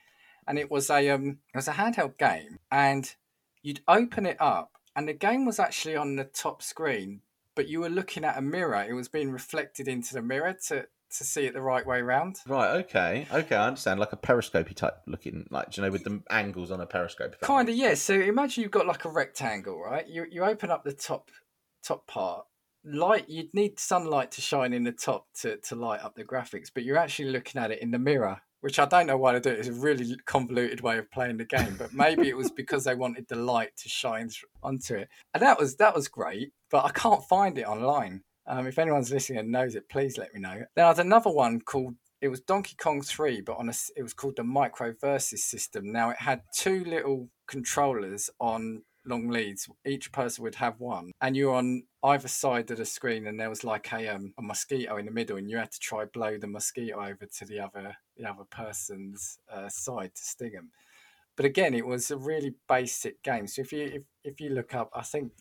And 0.47 0.57
it 0.57 0.71
was 0.71 0.89
a 0.89 1.09
um, 1.09 1.39
it 1.53 1.57
was 1.57 1.67
a 1.67 1.73
handheld 1.73 2.17
game, 2.17 2.59
and 2.71 3.13
you'd 3.61 3.81
open 3.87 4.25
it 4.25 4.37
up, 4.41 4.71
and 4.95 5.07
the 5.07 5.13
game 5.13 5.45
was 5.45 5.59
actually 5.59 5.95
on 5.95 6.15
the 6.15 6.23
top 6.23 6.61
screen, 6.61 7.21
but 7.55 7.67
you 7.67 7.81
were 7.81 7.89
looking 7.89 8.23
at 8.25 8.37
a 8.37 8.41
mirror. 8.41 8.85
It 8.87 8.93
was 8.93 9.07
being 9.07 9.31
reflected 9.31 9.87
into 9.87 10.13
the 10.13 10.21
mirror 10.21 10.55
to 10.67 10.87
to 11.17 11.23
see 11.23 11.45
it 11.45 11.53
the 11.53 11.61
right 11.61 11.85
way 11.85 12.01
round. 12.01 12.37
right, 12.47 12.71
okay, 12.83 13.27
okay, 13.31 13.55
I 13.55 13.67
understand. 13.67 13.99
Like 13.99 14.13
a 14.13 14.17
periscopy 14.17 14.73
type 14.73 14.97
looking, 15.07 15.45
like 15.49 15.71
do 15.71 15.81
you 15.81 15.85
know, 15.85 15.91
with 15.91 16.03
the 16.03 16.21
angles 16.29 16.71
on 16.71 16.81
a 16.81 16.85
periscope. 16.85 17.39
Kind 17.41 17.69
of. 17.69 17.75
yeah. 17.75 17.93
So 17.93 18.13
imagine 18.13 18.63
you've 18.63 18.71
got 18.71 18.87
like 18.87 19.05
a 19.05 19.09
rectangle, 19.09 19.79
right? 19.79 20.07
You 20.07 20.25
you 20.29 20.43
open 20.43 20.71
up 20.71 20.83
the 20.83 20.93
top 20.93 21.31
top 21.83 22.07
part. 22.07 22.45
Light, 22.85 23.29
you'd 23.29 23.53
need 23.53 23.79
sunlight 23.79 24.31
to 24.31 24.41
shine 24.41 24.73
in 24.73 24.83
the 24.83 24.91
top 24.91 25.27
to, 25.41 25.57
to 25.57 25.75
light 25.75 26.01
up 26.01 26.15
the 26.15 26.23
graphics, 26.23 26.69
but 26.73 26.83
you're 26.83 26.97
actually 26.97 27.29
looking 27.29 27.61
at 27.61 27.71
it 27.71 27.81
in 27.81 27.91
the 27.91 27.99
mirror, 27.99 28.41
which 28.61 28.77
I 28.77 28.85
don't 28.85 29.07
know 29.07 29.17
why 29.17 29.33
they 29.33 29.39
do 29.39 29.49
it. 29.49 29.59
It's 29.59 29.67
a 29.69 29.73
really 29.73 30.17
convoluted 30.25 30.81
way 30.81 30.97
of 30.97 31.09
playing 31.11 31.37
the 31.37 31.45
game, 31.45 31.75
but 31.77 31.93
maybe 31.93 32.27
it 32.27 32.35
was 32.35 32.51
because 32.51 32.83
they 32.83 32.95
wanted 32.95 33.27
the 33.29 33.37
light 33.37 33.75
to 33.77 33.89
shine 33.89 34.29
onto 34.61 34.95
it, 34.95 35.09
and 35.33 35.41
that 35.41 35.59
was 35.59 35.77
that 35.77 35.95
was 35.95 36.07
great. 36.07 36.51
But 36.69 36.85
I 36.85 36.89
can't 36.89 37.23
find 37.23 37.57
it 37.57 37.67
online. 37.67 38.21
Um, 38.45 38.67
if 38.67 38.77
anyone's 38.77 39.11
listening 39.11 39.39
and 39.39 39.51
knows 39.51 39.75
it, 39.75 39.87
please 39.87 40.17
let 40.17 40.33
me 40.33 40.41
know. 40.41 40.63
Then 40.75 40.85
I 40.85 40.91
another 40.97 41.31
one 41.31 41.61
called 41.61 41.95
it 42.23 42.29
was 42.29 42.39
Donkey 42.39 42.75
Kong 42.77 43.01
3, 43.01 43.41
but 43.41 43.57
on 43.57 43.67
a, 43.67 43.73
it 43.97 44.01
was 44.01 44.13
called 44.13 44.37
the 44.37 44.45
Micro 44.45 44.93
Versus 45.01 45.43
system. 45.43 45.91
Now 45.91 46.09
it 46.09 46.17
had 46.19 46.41
two 46.57 46.85
little 46.85 47.27
controllers 47.47 48.29
on 48.39 48.83
long 49.05 49.29
leads. 49.29 49.69
Each 49.85 50.11
person 50.11 50.43
would 50.43 50.55
have 50.55 50.79
one, 50.79 51.11
and 51.21 51.35
you're 51.35 51.55
on 51.55 51.83
either 52.03 52.27
side 52.27 52.69
of 52.71 52.77
the 52.77 52.85
screen, 52.85 53.27
and 53.27 53.39
there 53.39 53.49
was 53.49 53.63
like 53.63 53.91
a 53.93 54.07
um, 54.09 54.33
a 54.37 54.41
mosquito 54.41 54.97
in 54.97 55.05
the 55.05 55.11
middle, 55.11 55.37
and 55.37 55.49
you 55.49 55.57
had 55.57 55.71
to 55.71 55.79
try 55.79 56.05
blow 56.05 56.37
the 56.37 56.47
mosquito 56.47 56.99
over 56.99 57.25
to 57.25 57.45
the 57.45 57.59
other 57.59 57.95
the 58.17 58.29
other 58.29 58.45
person's 58.49 59.39
uh, 59.51 59.69
side 59.69 60.13
to 60.15 60.23
sting 60.23 60.53
them. 60.53 60.71
But 61.35 61.45
again, 61.45 61.73
it 61.73 61.85
was 61.85 62.11
a 62.11 62.17
really 62.17 62.53
basic 62.67 63.21
game. 63.23 63.47
So 63.47 63.61
if 63.61 63.71
you 63.71 63.83
if, 63.85 64.03
if 64.23 64.39
you 64.39 64.49
look 64.49 64.75
up, 64.75 64.89
I 64.93 65.01
think 65.01 65.31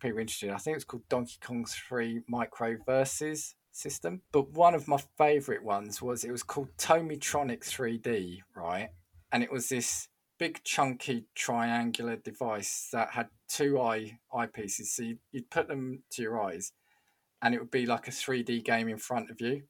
people 0.00 0.18
interested, 0.18 0.50
I 0.50 0.58
think 0.58 0.76
it's 0.76 0.84
called 0.84 1.08
Donkey 1.08 1.38
Kong 1.40 1.64
3 1.66 2.22
Micro 2.28 2.76
Versus 2.86 3.54
system. 3.72 4.22
But 4.32 4.50
one 4.52 4.74
of 4.74 4.88
my 4.88 4.98
favourite 5.18 5.62
ones 5.62 6.00
was 6.00 6.24
it 6.24 6.30
was 6.30 6.42
called 6.42 6.68
Tomytronic 6.78 7.60
3D, 7.60 8.40
right? 8.54 8.90
And 9.32 9.42
it 9.42 9.50
was 9.50 9.68
this 9.68 10.08
big 10.42 10.64
chunky 10.64 11.24
triangular 11.36 12.16
device 12.16 12.88
that 12.92 13.10
had 13.10 13.28
two 13.48 13.80
eye 13.80 14.18
eyepieces. 14.34 14.86
So 14.86 15.04
you'd, 15.04 15.20
you'd 15.30 15.50
put 15.50 15.68
them 15.68 16.02
to 16.10 16.20
your 16.20 16.42
eyes 16.42 16.72
and 17.40 17.54
it 17.54 17.60
would 17.60 17.70
be 17.70 17.86
like 17.86 18.08
a 18.08 18.10
3D 18.10 18.64
game 18.64 18.88
in 18.88 18.96
front 18.98 19.30
of 19.30 19.40
you. 19.40 19.62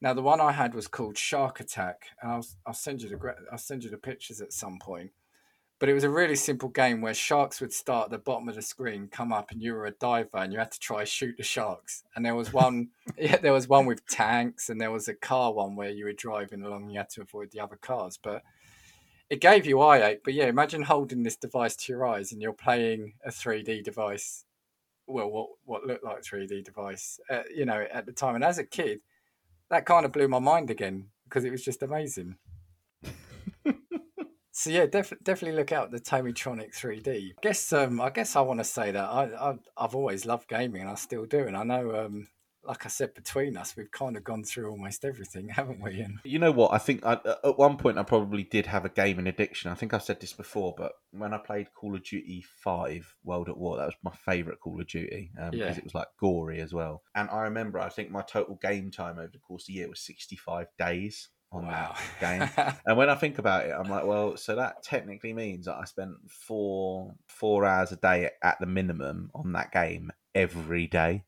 Now 0.00 0.12
the 0.12 0.20
one 0.20 0.40
I 0.40 0.50
had 0.50 0.74
was 0.74 0.88
called 0.88 1.16
Shark 1.16 1.60
Attack, 1.60 2.06
and 2.20 2.32
I'll 2.32 2.46
I'll 2.66 2.74
send 2.74 3.02
you 3.02 3.10
the 3.10 3.34
I'll 3.52 3.58
send 3.58 3.84
you 3.84 3.90
the 3.90 3.96
pictures 3.96 4.40
at 4.40 4.52
some 4.52 4.80
point. 4.80 5.12
But 5.78 5.88
it 5.88 5.94
was 5.94 6.02
a 6.02 6.10
really 6.10 6.34
simple 6.34 6.68
game 6.68 7.00
where 7.00 7.14
sharks 7.14 7.60
would 7.60 7.72
start 7.72 8.06
at 8.06 8.10
the 8.10 8.18
bottom 8.18 8.48
of 8.48 8.56
the 8.56 8.62
screen, 8.62 9.06
come 9.06 9.32
up, 9.32 9.52
and 9.52 9.62
you 9.62 9.72
were 9.74 9.86
a 9.86 9.92
diver, 9.92 10.38
and 10.38 10.52
you 10.52 10.58
had 10.58 10.72
to 10.72 10.80
try 10.80 11.04
shoot 11.04 11.36
the 11.36 11.44
sharks. 11.44 12.02
And 12.16 12.26
there 12.26 12.34
was 12.34 12.52
one, 12.52 12.88
yeah, 13.16 13.36
there 13.36 13.52
was 13.52 13.68
one 13.68 13.86
with 13.86 14.04
tanks, 14.06 14.68
and 14.68 14.80
there 14.80 14.90
was 14.90 15.06
a 15.06 15.14
car 15.14 15.52
one 15.52 15.76
where 15.76 15.90
you 15.90 16.06
were 16.06 16.12
driving 16.12 16.64
along, 16.64 16.82
and 16.82 16.92
you 16.92 16.98
had 16.98 17.10
to 17.10 17.22
avoid 17.22 17.52
the 17.52 17.60
other 17.60 17.76
cars. 17.76 18.18
But 18.20 18.42
it 19.32 19.40
gave 19.40 19.64
you 19.64 19.80
eye 19.80 20.10
ache, 20.10 20.20
but 20.22 20.34
yeah, 20.34 20.44
imagine 20.44 20.82
holding 20.82 21.22
this 21.22 21.36
device 21.36 21.74
to 21.74 21.90
your 21.90 22.06
eyes 22.06 22.32
and 22.32 22.42
you're 22.42 22.52
playing 22.52 23.14
a 23.24 23.30
3D 23.30 23.82
device. 23.82 24.44
Well, 25.06 25.30
what 25.30 25.48
what 25.64 25.86
looked 25.86 26.04
like 26.04 26.20
3D 26.20 26.62
device, 26.62 27.18
uh, 27.30 27.44
you 27.52 27.64
know, 27.64 27.86
at 27.90 28.04
the 28.04 28.12
time. 28.12 28.34
And 28.34 28.44
as 28.44 28.58
a 28.58 28.64
kid, 28.64 29.00
that 29.70 29.86
kind 29.86 30.04
of 30.04 30.12
blew 30.12 30.28
my 30.28 30.38
mind 30.38 30.68
again 30.68 31.06
because 31.24 31.46
it 31.46 31.50
was 31.50 31.64
just 31.64 31.82
amazing. 31.82 32.36
so 34.52 34.68
yeah, 34.68 34.84
def- 34.84 35.14
definitely 35.22 35.56
look 35.56 35.72
out 35.72 35.90
the 35.90 35.98
Tomytronic 35.98 36.76
3D. 36.76 37.30
I 37.30 37.40
guess 37.40 37.72
um, 37.72 38.02
I 38.02 38.10
guess 38.10 38.36
I 38.36 38.42
want 38.42 38.60
to 38.60 38.64
say 38.64 38.90
that 38.90 39.04
I, 39.04 39.30
I 39.32 39.54
have 39.80 39.94
always 39.94 40.26
loved 40.26 40.46
gaming 40.46 40.82
and 40.82 40.90
I 40.90 40.94
still 40.96 41.24
do, 41.24 41.46
and 41.46 41.56
I 41.56 41.64
know 41.64 42.04
um, 42.04 42.28
like 42.64 42.86
I 42.86 42.88
said, 42.88 43.14
between 43.14 43.56
us, 43.56 43.76
we've 43.76 43.90
kind 43.90 44.16
of 44.16 44.24
gone 44.24 44.44
through 44.44 44.70
almost 44.70 45.04
everything, 45.04 45.48
haven't 45.56 45.80
we? 45.80 46.00
And 46.00 46.18
you 46.24 46.38
know 46.38 46.52
what? 46.52 46.72
I 46.72 46.78
think 46.78 47.04
I, 47.04 47.18
at 47.44 47.58
one 47.58 47.76
point 47.76 47.98
I 47.98 48.02
probably 48.02 48.44
did 48.44 48.66
have 48.66 48.84
a 48.84 48.88
gaming 48.88 49.26
addiction. 49.26 49.70
I 49.70 49.74
think 49.74 49.92
I've 49.92 50.02
said 50.02 50.20
this 50.20 50.32
before, 50.32 50.74
but 50.76 50.92
when 51.10 51.34
I 51.34 51.38
played 51.38 51.74
Call 51.74 51.94
of 51.94 52.04
Duty 52.04 52.44
Five 52.62 53.14
World 53.24 53.48
at 53.48 53.56
War, 53.56 53.76
that 53.76 53.86
was 53.86 53.94
my 54.02 54.12
favourite 54.12 54.60
Call 54.60 54.80
of 54.80 54.86
Duty 54.86 55.30
um, 55.40 55.52
yeah. 55.52 55.64
because 55.64 55.78
it 55.78 55.84
was 55.84 55.94
like 55.94 56.08
gory 56.20 56.60
as 56.60 56.72
well. 56.72 57.02
And 57.14 57.28
I 57.30 57.42
remember, 57.42 57.78
I 57.78 57.88
think 57.88 58.10
my 58.10 58.22
total 58.22 58.58
game 58.62 58.90
time 58.90 59.18
over 59.18 59.30
the 59.32 59.38
course 59.38 59.64
of 59.64 59.66
the 59.68 59.74
year 59.74 59.88
was 59.88 60.00
sixty-five 60.00 60.68
days 60.78 61.28
on 61.52 61.66
wow. 61.66 61.94
that 62.20 62.56
game. 62.56 62.74
and 62.86 62.96
when 62.96 63.10
I 63.10 63.14
think 63.14 63.38
about 63.38 63.66
it, 63.66 63.72
I'm 63.72 63.90
like, 63.90 64.04
well, 64.04 64.36
so 64.36 64.56
that 64.56 64.82
technically 64.82 65.32
means 65.32 65.66
that 65.66 65.76
I 65.76 65.84
spent 65.84 66.12
four 66.28 67.14
four 67.28 67.64
hours 67.64 67.92
a 67.92 67.96
day 67.96 68.30
at 68.42 68.58
the 68.60 68.66
minimum 68.66 69.30
on 69.34 69.52
that 69.52 69.72
game 69.72 70.10
every 70.34 70.86
day. 70.86 71.24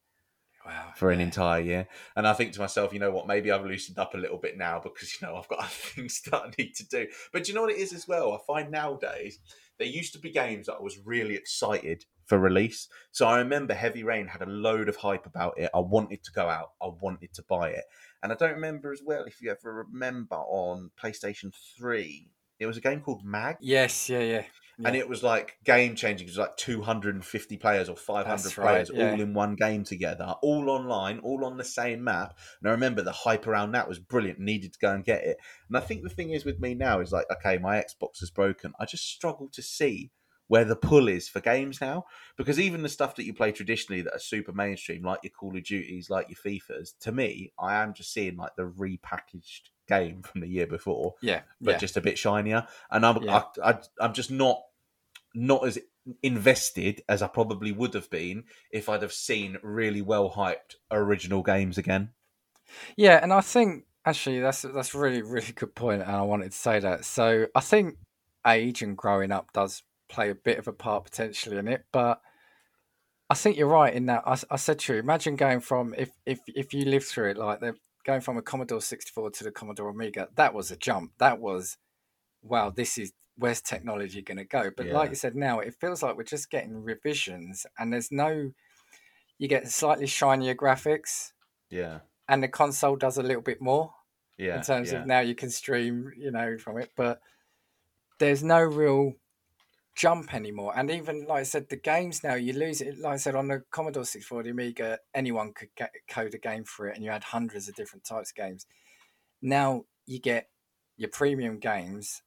Wow, 0.66 0.92
for 0.96 1.10
an 1.10 1.20
entire 1.20 1.60
year. 1.60 1.88
And 2.16 2.26
I 2.26 2.32
think 2.32 2.52
to 2.54 2.60
myself, 2.60 2.92
you 2.92 2.98
know 2.98 3.10
what, 3.10 3.26
maybe 3.26 3.50
I've 3.50 3.66
loosened 3.66 3.98
up 3.98 4.14
a 4.14 4.18
little 4.18 4.38
bit 4.38 4.56
now 4.56 4.80
because, 4.80 5.20
you 5.20 5.26
know, 5.26 5.36
I've 5.36 5.48
got 5.48 5.58
other 5.60 5.68
things 5.68 6.22
that 6.22 6.34
I 6.34 6.50
need 6.58 6.74
to 6.76 6.88
do. 6.88 7.06
But 7.32 7.48
you 7.48 7.54
know 7.54 7.62
what 7.62 7.72
it 7.72 7.78
is 7.78 7.92
as 7.92 8.08
well? 8.08 8.32
I 8.32 8.38
find 8.46 8.70
nowadays 8.70 9.40
there 9.78 9.88
used 9.88 10.12
to 10.14 10.18
be 10.18 10.30
games 10.30 10.66
that 10.66 10.76
I 10.76 10.82
was 10.82 10.98
really 11.04 11.34
excited 11.34 12.04
for 12.24 12.38
release. 12.38 12.88
So 13.12 13.26
I 13.26 13.38
remember 13.38 13.74
Heavy 13.74 14.02
Rain 14.02 14.26
had 14.26 14.42
a 14.42 14.46
load 14.46 14.88
of 14.88 14.96
hype 14.96 15.26
about 15.26 15.58
it. 15.58 15.70
I 15.74 15.80
wanted 15.80 16.22
to 16.24 16.32
go 16.32 16.48
out, 16.48 16.70
I 16.82 16.88
wanted 17.00 17.34
to 17.34 17.42
buy 17.42 17.70
it. 17.70 17.84
And 18.22 18.32
I 18.32 18.36
don't 18.36 18.54
remember 18.54 18.92
as 18.92 19.02
well 19.04 19.24
if 19.24 19.42
you 19.42 19.50
ever 19.50 19.86
remember 19.90 20.36
on 20.36 20.90
PlayStation 21.00 21.52
3, 21.78 22.30
it 22.58 22.66
was 22.66 22.78
a 22.78 22.80
game 22.80 23.00
called 23.00 23.22
Mag. 23.24 23.56
Yes, 23.60 24.08
yeah, 24.08 24.20
yeah. 24.20 24.44
Yeah. 24.78 24.88
And 24.88 24.96
it 24.96 25.08
was 25.08 25.22
like 25.22 25.56
game 25.64 25.94
changing. 25.94 26.26
It 26.26 26.30
was 26.30 26.38
like 26.38 26.56
250 26.56 27.56
players 27.58 27.88
or 27.88 27.96
500 27.96 28.28
That's 28.28 28.54
players 28.54 28.90
right, 28.90 28.98
yeah. 28.98 29.12
all 29.12 29.20
in 29.20 29.34
one 29.34 29.54
game 29.54 29.84
together, 29.84 30.34
all 30.42 30.68
online, 30.70 31.20
all 31.20 31.44
on 31.44 31.56
the 31.56 31.64
same 31.64 32.02
map. 32.02 32.36
And 32.60 32.68
I 32.68 32.72
remember 32.72 33.02
the 33.02 33.12
hype 33.12 33.46
around 33.46 33.72
that 33.72 33.88
was 33.88 33.98
brilliant. 33.98 34.38
Needed 34.38 34.72
to 34.72 34.78
go 34.78 34.92
and 34.92 35.04
get 35.04 35.24
it. 35.24 35.36
And 35.68 35.76
I 35.76 35.80
think 35.80 36.02
the 36.02 36.08
thing 36.08 36.30
is 36.30 36.44
with 36.44 36.60
me 36.60 36.74
now 36.74 37.00
is 37.00 37.12
like, 37.12 37.26
okay, 37.30 37.58
my 37.58 37.76
Xbox 37.76 38.22
is 38.22 38.30
broken. 38.30 38.72
I 38.80 38.84
just 38.84 39.08
struggle 39.08 39.48
to 39.52 39.62
see 39.62 40.10
where 40.48 40.64
the 40.64 40.76
pull 40.76 41.08
is 41.08 41.28
for 41.28 41.40
games 41.40 41.80
now. 41.80 42.04
Because 42.36 42.60
even 42.60 42.82
the 42.82 42.88
stuff 42.88 43.16
that 43.16 43.24
you 43.24 43.34
play 43.34 43.52
traditionally 43.52 44.02
that 44.02 44.14
are 44.14 44.18
super 44.18 44.52
mainstream, 44.52 45.02
like 45.02 45.20
your 45.22 45.30
Call 45.30 45.56
of 45.56 45.64
Duties, 45.64 46.10
like 46.10 46.28
your 46.28 46.36
FIFAs, 46.36 46.92
to 47.00 47.12
me, 47.12 47.52
I 47.58 47.76
am 47.76 47.94
just 47.94 48.12
seeing 48.12 48.36
like 48.36 48.56
the 48.56 48.64
repackaged 48.64 49.70
game 49.88 50.22
from 50.22 50.40
the 50.40 50.48
year 50.48 50.66
before. 50.66 51.14
Yeah, 51.20 51.42
but 51.60 51.72
yeah. 51.72 51.78
just 51.78 51.96
a 51.96 52.00
bit 52.00 52.18
shinier. 52.18 52.66
And 52.90 53.04
I'm 53.04 53.22
yeah. 53.22 53.42
I, 53.62 53.70
I, 53.70 53.78
I'm 54.00 54.12
just 54.12 54.30
not 54.30 54.62
not 55.34 55.66
as 55.66 55.78
invested 56.22 57.02
as 57.08 57.22
I 57.22 57.28
probably 57.28 57.72
would 57.72 57.94
have 57.94 58.10
been 58.10 58.44
if 58.70 58.88
I'd 58.88 59.02
have 59.02 59.12
seen 59.12 59.58
really 59.62 60.02
well 60.02 60.30
hyped 60.30 60.76
original 60.90 61.42
games 61.42 61.78
again. 61.78 62.10
Yeah, 62.96 63.18
and 63.22 63.32
I 63.32 63.40
think 63.40 63.84
actually 64.04 64.40
that's 64.40 64.62
that's 64.62 64.94
really 64.94 65.22
really 65.22 65.52
good 65.54 65.74
point, 65.74 66.02
and 66.02 66.10
I 66.10 66.22
wanted 66.22 66.52
to 66.52 66.58
say 66.58 66.80
that. 66.80 67.04
So 67.04 67.46
I 67.54 67.60
think 67.60 67.96
age 68.46 68.82
and 68.82 68.96
growing 68.96 69.32
up 69.32 69.52
does 69.52 69.82
play 70.08 70.30
a 70.30 70.34
bit 70.34 70.58
of 70.58 70.68
a 70.68 70.72
part 70.72 71.04
potentially 71.04 71.56
in 71.56 71.68
it, 71.68 71.84
but 71.92 72.20
I 73.30 73.34
think 73.34 73.56
you're 73.56 73.68
right 73.68 73.92
in 73.92 74.06
that. 74.06 74.22
I, 74.26 74.36
I 74.50 74.56
said 74.56 74.78
to 74.80 74.94
you, 74.94 75.00
imagine 75.00 75.36
going 75.36 75.60
from 75.60 75.94
if 75.96 76.10
if 76.26 76.40
if 76.48 76.74
you 76.74 76.84
lived 76.84 77.06
through 77.06 77.30
it 77.30 77.38
like 77.38 77.60
the 77.60 77.74
going 78.04 78.20
from 78.20 78.36
a 78.36 78.42
Commodore 78.42 78.80
64 78.80 79.30
to 79.30 79.44
the 79.44 79.50
Commodore 79.50 79.88
Amiga, 79.88 80.28
that 80.36 80.54
was 80.54 80.70
a 80.70 80.76
jump. 80.76 81.12
That 81.18 81.40
was, 81.40 81.78
wow, 82.42 82.70
this 82.70 82.98
is 82.98 83.12
where's 83.36 83.60
technology 83.60 84.22
going 84.22 84.38
to 84.38 84.44
go? 84.44 84.70
But 84.76 84.86
yeah. 84.86 84.94
like 84.94 85.10
you 85.10 85.16
said, 85.16 85.34
now 85.34 85.60
it 85.60 85.74
feels 85.80 86.02
like 86.02 86.16
we're 86.16 86.24
just 86.24 86.50
getting 86.50 86.82
revisions, 86.82 87.66
and 87.78 87.92
there's 87.92 88.12
no, 88.12 88.52
you 89.38 89.48
get 89.48 89.68
slightly 89.68 90.06
shinier 90.06 90.54
graphics. 90.54 91.32
Yeah. 91.70 92.00
And 92.28 92.42
the 92.42 92.48
console 92.48 92.96
does 92.96 93.18
a 93.18 93.22
little 93.22 93.42
bit 93.42 93.60
more. 93.60 93.92
Yeah. 94.38 94.56
In 94.56 94.62
terms 94.62 94.92
yeah. 94.92 95.00
of 95.00 95.06
now 95.06 95.20
you 95.20 95.34
can 95.34 95.50
stream, 95.50 96.12
you 96.16 96.30
know, 96.30 96.58
from 96.58 96.78
it, 96.78 96.90
but 96.96 97.20
there's 98.18 98.42
no 98.42 98.60
real 98.60 99.14
jump 99.94 100.34
anymore. 100.34 100.72
And 100.76 100.90
even 100.90 101.24
like 101.26 101.40
I 101.40 101.44
said, 101.44 101.68
the 101.68 101.76
games 101.76 102.22
now 102.24 102.34
you 102.34 102.52
lose 102.52 102.80
it. 102.80 102.98
Like 102.98 103.14
I 103.14 103.16
said, 103.16 103.34
on 103.34 103.48
the 103.48 103.62
Commodore 103.70 104.04
64, 104.04 104.42
the 104.42 104.50
Amiga, 104.50 104.98
anyone 105.14 105.52
could 105.52 105.68
get, 105.76 105.92
code 106.08 106.34
a 106.34 106.38
game 106.38 106.64
for 106.64 106.88
it, 106.88 106.96
and 106.96 107.04
you 107.04 107.10
had 107.10 107.24
hundreds 107.24 107.68
of 107.68 107.74
different 107.74 108.04
types 108.04 108.30
of 108.30 108.36
games. 108.36 108.66
Now 109.40 109.84
you 110.06 110.20
get 110.20 110.48
your 110.96 111.10
premium 111.10 111.58
games, 111.58 112.22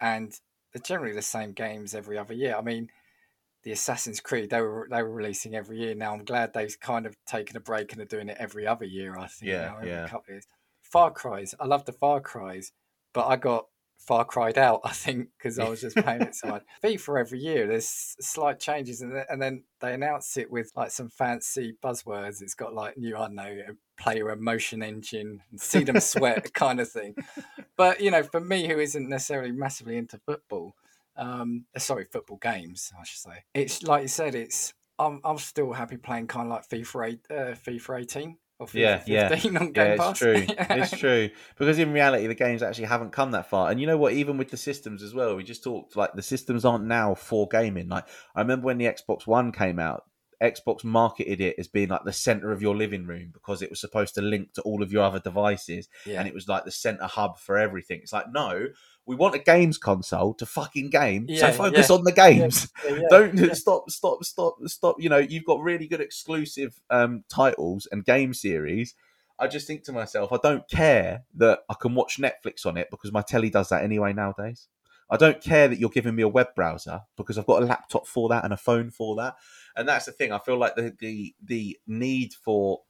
and 0.00 0.32
they're 0.72 0.82
generally 0.82 1.14
the 1.14 1.22
same 1.22 1.52
games 1.52 1.94
every 1.94 2.18
other 2.18 2.34
year. 2.34 2.56
I 2.56 2.62
mean, 2.62 2.88
the 3.62 3.72
Assassin's 3.72 4.20
Creed 4.20 4.50
they 4.50 4.60
were 4.60 4.86
they 4.90 5.02
were 5.02 5.10
releasing 5.10 5.54
every 5.54 5.78
year. 5.78 5.94
Now 5.94 6.12
I'm 6.12 6.24
glad 6.24 6.52
they've 6.52 6.78
kind 6.80 7.06
of 7.06 7.16
taken 7.24 7.56
a 7.56 7.60
break 7.60 7.92
and 7.92 8.02
are 8.02 8.06
doing 8.06 8.28
it 8.28 8.36
every 8.38 8.66
other 8.66 8.84
year. 8.84 9.16
I 9.16 9.26
think 9.26 9.50
yeah, 9.50 9.74
now, 9.80 9.86
yeah. 9.86 10.04
couple 10.04 10.24
of 10.28 10.34
years. 10.34 10.46
Far 10.82 11.10
Cry's, 11.10 11.54
I 11.58 11.66
love 11.66 11.86
the 11.86 11.92
Far 11.92 12.20
Cry's, 12.20 12.72
but 13.14 13.26
I 13.26 13.36
got 13.36 13.66
Far 14.06 14.24
Cried 14.24 14.58
Out, 14.58 14.80
I 14.84 14.92
think, 14.92 15.28
because 15.38 15.58
I 15.58 15.68
was 15.68 15.80
just 15.80 15.96
playing 15.96 16.22
it 16.22 16.34
so 16.34 16.48
much. 16.48 16.64
FIFA 16.82 17.20
every 17.20 17.38
year, 17.38 17.66
there's 17.66 17.88
slight 18.20 18.60
changes, 18.60 19.00
and 19.00 19.14
then, 19.14 19.24
and 19.28 19.40
then 19.40 19.64
they 19.80 19.94
announce 19.94 20.36
it 20.36 20.50
with 20.50 20.70
like 20.76 20.90
some 20.90 21.08
fancy 21.08 21.76
buzzwords. 21.82 22.42
It's 22.42 22.54
got 22.54 22.74
like 22.74 22.96
new, 22.98 23.16
I 23.16 23.20
don't 23.20 23.34
know, 23.34 23.56
player 23.96 24.30
emotion 24.30 24.82
engine, 24.82 25.40
see 25.56 25.84
them 25.84 26.00
sweat 26.00 26.52
kind 26.54 26.80
of 26.80 26.90
thing. 26.90 27.14
But 27.76 28.00
you 28.00 28.10
know, 28.10 28.22
for 28.22 28.40
me, 28.40 28.68
who 28.68 28.78
isn't 28.78 29.08
necessarily 29.08 29.52
massively 29.52 29.96
into 29.96 30.18
football, 30.18 30.74
um, 31.16 31.64
uh, 31.74 31.78
sorry, 31.78 32.04
football 32.04 32.38
games, 32.38 32.92
I 32.98 33.04
should 33.04 33.20
say, 33.20 33.44
it's 33.54 33.82
like 33.82 34.02
you 34.02 34.08
said, 34.08 34.34
it's 34.34 34.74
I'm 34.98 35.20
I'm 35.24 35.38
still 35.38 35.72
happy 35.72 35.96
playing 35.96 36.26
kind 36.26 36.46
of 36.46 36.52
like 36.52 36.68
FIFA 36.68 37.08
eight, 37.08 37.20
uh, 37.30 37.54
FIFA 37.54 38.02
18 38.02 38.36
yeah, 38.72 39.02
yeah, 39.06 39.34
yeah, 39.34 39.96
it's 39.98 40.18
true. 40.18 40.44
it's 40.48 40.96
true 40.96 41.30
because 41.58 41.78
in 41.78 41.92
reality, 41.92 42.26
the 42.26 42.34
games 42.34 42.62
actually 42.62 42.86
haven't 42.86 43.10
come 43.10 43.32
that 43.32 43.50
far. 43.50 43.70
And 43.70 43.80
you 43.80 43.86
know 43.86 43.96
what? 43.96 44.12
Even 44.12 44.38
with 44.38 44.50
the 44.50 44.56
systems 44.56 45.02
as 45.02 45.12
well, 45.12 45.36
we 45.36 45.42
just 45.42 45.64
talked 45.64 45.96
like 45.96 46.14
the 46.14 46.22
systems 46.22 46.64
aren't 46.64 46.84
now 46.84 47.14
for 47.14 47.48
gaming. 47.48 47.88
Like 47.88 48.06
I 48.34 48.40
remember 48.40 48.66
when 48.66 48.78
the 48.78 48.86
Xbox 48.86 49.26
One 49.26 49.50
came 49.50 49.78
out, 49.78 50.04
Xbox 50.40 50.84
marketed 50.84 51.40
it 51.40 51.56
as 51.58 51.68
being 51.68 51.88
like 51.88 52.04
the 52.04 52.12
center 52.12 52.52
of 52.52 52.62
your 52.62 52.76
living 52.76 53.06
room 53.06 53.30
because 53.32 53.62
it 53.62 53.70
was 53.70 53.80
supposed 53.80 54.14
to 54.14 54.22
link 54.22 54.52
to 54.54 54.62
all 54.62 54.82
of 54.82 54.92
your 54.92 55.02
other 55.02 55.20
devices, 55.20 55.88
yeah. 56.06 56.18
and 56.18 56.28
it 56.28 56.34
was 56.34 56.48
like 56.48 56.64
the 56.64 56.70
center 56.70 57.06
hub 57.06 57.38
for 57.38 57.58
everything. 57.58 58.00
It's 58.02 58.12
like 58.12 58.26
no, 58.32 58.68
we 59.06 59.16
want 59.16 59.34
a 59.34 59.38
games 59.38 59.78
console 59.78 60.34
to 60.34 60.46
fucking 60.46 60.90
game. 60.90 61.26
Yeah, 61.28 61.50
so 61.50 61.52
focus 61.52 61.90
yeah. 61.90 61.96
on 61.96 62.04
the 62.04 62.12
games. 62.12 62.68
Yeah, 62.88 63.00
Don't 63.10 63.56
stop, 63.56 63.90
stop, 63.90 64.24
stop, 64.24 64.56
stop. 64.66 64.96
You 64.98 65.08
know, 65.08 65.18
you've 65.18 65.44
got 65.44 65.60
really 65.60 65.86
good 65.86 66.00
exclusive 66.00 66.80
um, 66.90 67.24
titles 67.28 67.86
and 67.90 68.04
game 68.04 68.34
series. 68.34 68.94
I 69.38 69.48
just 69.48 69.66
think 69.66 69.84
to 69.84 69.92
myself, 69.92 70.32
I 70.32 70.38
don't 70.42 70.68
care 70.68 71.24
that 71.36 71.60
I 71.68 71.74
can 71.80 71.94
watch 71.94 72.18
Netflix 72.18 72.64
on 72.66 72.76
it 72.76 72.88
because 72.90 73.12
my 73.12 73.22
telly 73.22 73.50
does 73.50 73.68
that 73.70 73.82
anyway 73.82 74.12
nowadays. 74.12 74.68
I 75.10 75.16
don't 75.16 75.40
care 75.40 75.68
that 75.68 75.78
you're 75.78 75.90
giving 75.90 76.14
me 76.14 76.22
a 76.22 76.28
web 76.28 76.54
browser 76.54 77.02
because 77.16 77.36
I've 77.36 77.46
got 77.46 77.62
a 77.62 77.66
laptop 77.66 78.06
for 78.06 78.28
that 78.30 78.44
and 78.44 78.52
a 78.52 78.56
phone 78.56 78.90
for 78.90 79.16
that. 79.16 79.34
And 79.76 79.88
that's 79.88 80.06
the 80.06 80.12
thing. 80.12 80.32
I 80.32 80.38
feel 80.38 80.56
like 80.56 80.76
the 80.76 80.94
the, 80.98 81.34
the 81.44 81.78
need 81.86 82.32
for 82.32 82.80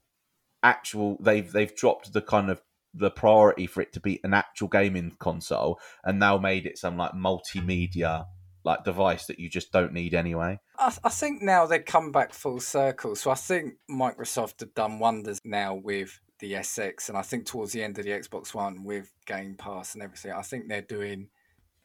actual 0.63 1.19
they've 1.21 1.51
they've 1.51 1.75
dropped 1.75 2.13
the 2.13 2.23
kind 2.23 2.51
of 2.51 2.63
the 2.95 3.11
priority 3.11 3.67
for 3.67 3.81
it 3.81 3.93
to 3.93 4.01
be 4.01 4.21
an 4.23 4.33
actual 4.33 4.69
gaming 4.69 5.17
console 5.19 5.79
and 6.05 6.19
now 6.19 6.39
made 6.39 6.67
it 6.67 6.79
some 6.79 6.97
like 6.97 7.13
multimedia 7.13 8.25
like 8.65 8.83
device 8.83 9.27
that 9.27 9.39
you 9.39 9.49
just 9.49 9.73
don't 9.73 9.93
need 9.93 10.15
anyway. 10.15 10.59
I, 10.79 10.95
I, 11.05 11.11
think 11.11 11.43
now 11.43 11.67
they've 11.67 11.85
come 11.85 12.13
back 12.13 12.33
full 12.33 12.61
circle. 12.61 13.15
So 13.15 13.31
I 13.31 13.35
think 13.35 13.75
Microsoft 13.91 14.61
have 14.61 14.75
done 14.75 14.99
wonders 14.99 15.39
now 15.45 15.75
with 15.75 16.19
the 16.41 16.55
SX, 16.55 17.09
and 17.09 17.19
I 17.19 17.23
think 17.23 17.47
towards 17.47 17.73
the 17.73 17.83
end 17.83 17.99
of 17.99 18.05
the 18.05 18.11
Xbox 18.11 18.55
One 18.55 18.85
with 18.85 19.13
Game 19.27 19.55
Pass 19.57 19.95
and 19.95 20.03
everything, 20.03 20.33
I 20.33 20.43
think 20.43 20.69
they're 20.69 20.83
doing 20.83 21.29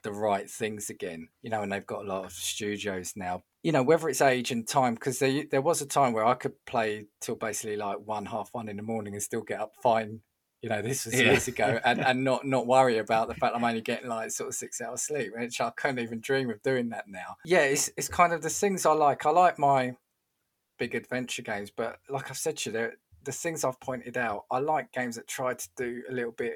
the 0.04 0.14
right 0.14 0.50
things 0.50 0.90
again. 0.90 1.28
You 1.42 1.50
know, 1.50 1.62
and 1.62 1.72
they've 1.72 1.86
got 1.86 2.06
a 2.06 2.08
lot 2.08 2.26
of 2.26 2.32
studios 2.32 3.14
now. 3.16 3.44
You 3.62 3.74
know, 3.74 3.84
whether 3.84 4.08
it's 4.08 4.22
age 4.22 4.52
and 4.52 4.66
time, 4.66 4.94
because 4.94 5.20
there 5.20 5.44
there 5.52 5.62
was 5.62 5.82
a 5.82 5.86
time 5.86 6.14
where 6.14 6.26
I 6.26 6.36
could 6.36 6.54
play 6.66 7.08
till 7.20 7.36
basically 7.36 7.76
like 7.76 7.98
one 8.06 8.26
half 8.26 8.50
one 8.54 8.70
in 8.70 8.78
the 8.78 8.84
morning 8.84 9.14
and 9.14 9.22
still 9.22 9.42
get 9.42 9.60
up 9.60 9.74
fine 9.84 10.22
you 10.62 10.70
know, 10.70 10.82
this 10.82 11.06
was 11.06 11.16
yeah. 11.16 11.32
years 11.32 11.48
ago, 11.48 11.80
and, 11.86 12.00
and 12.00 12.24
not 12.24 12.46
not 12.46 12.68
worry 12.68 12.98
about 12.98 13.28
the 13.28 13.36
fact 13.36 13.56
I'm 13.56 13.64
only 13.64 13.82
getting 13.82 14.10
like 14.10 14.32
sort 14.32 14.50
of 14.50 14.56
six 14.56 14.82
hours 14.82 15.04
sleep, 15.04 15.32
which 15.36 15.62
I 15.62 15.70
couldn't 15.72 16.00
even 16.00 16.20
dream 16.20 16.50
of 16.50 16.62
doing 16.62 16.90
that 16.90 17.08
now. 17.08 17.38
Yeah, 17.46 17.62
it's 17.62 17.90
it's 17.98 18.08
kind 18.08 18.34
of 18.34 18.42
the 18.42 18.50
things 18.50 18.86
I 18.86 18.94
like. 18.94 19.26
I 19.26 19.32
like 19.32 19.58
my 19.58 19.96
big 20.78 20.96
adventure 20.96 21.42
games, 21.42 21.72
but 21.76 22.00
like 22.10 22.30
I've 22.30 22.38
said 22.38 22.58
to 22.58 22.72
you, 22.72 22.92
the 23.24 23.32
things 23.32 23.64
I've 23.64 23.80
pointed 23.80 24.18
out, 24.18 24.46
I 24.50 24.60
like 24.60 24.92
games 24.92 25.16
that 25.16 25.28
try 25.28 25.54
to 25.54 25.70
do 25.78 26.04
a 26.10 26.14
little 26.14 26.32
bit 26.32 26.54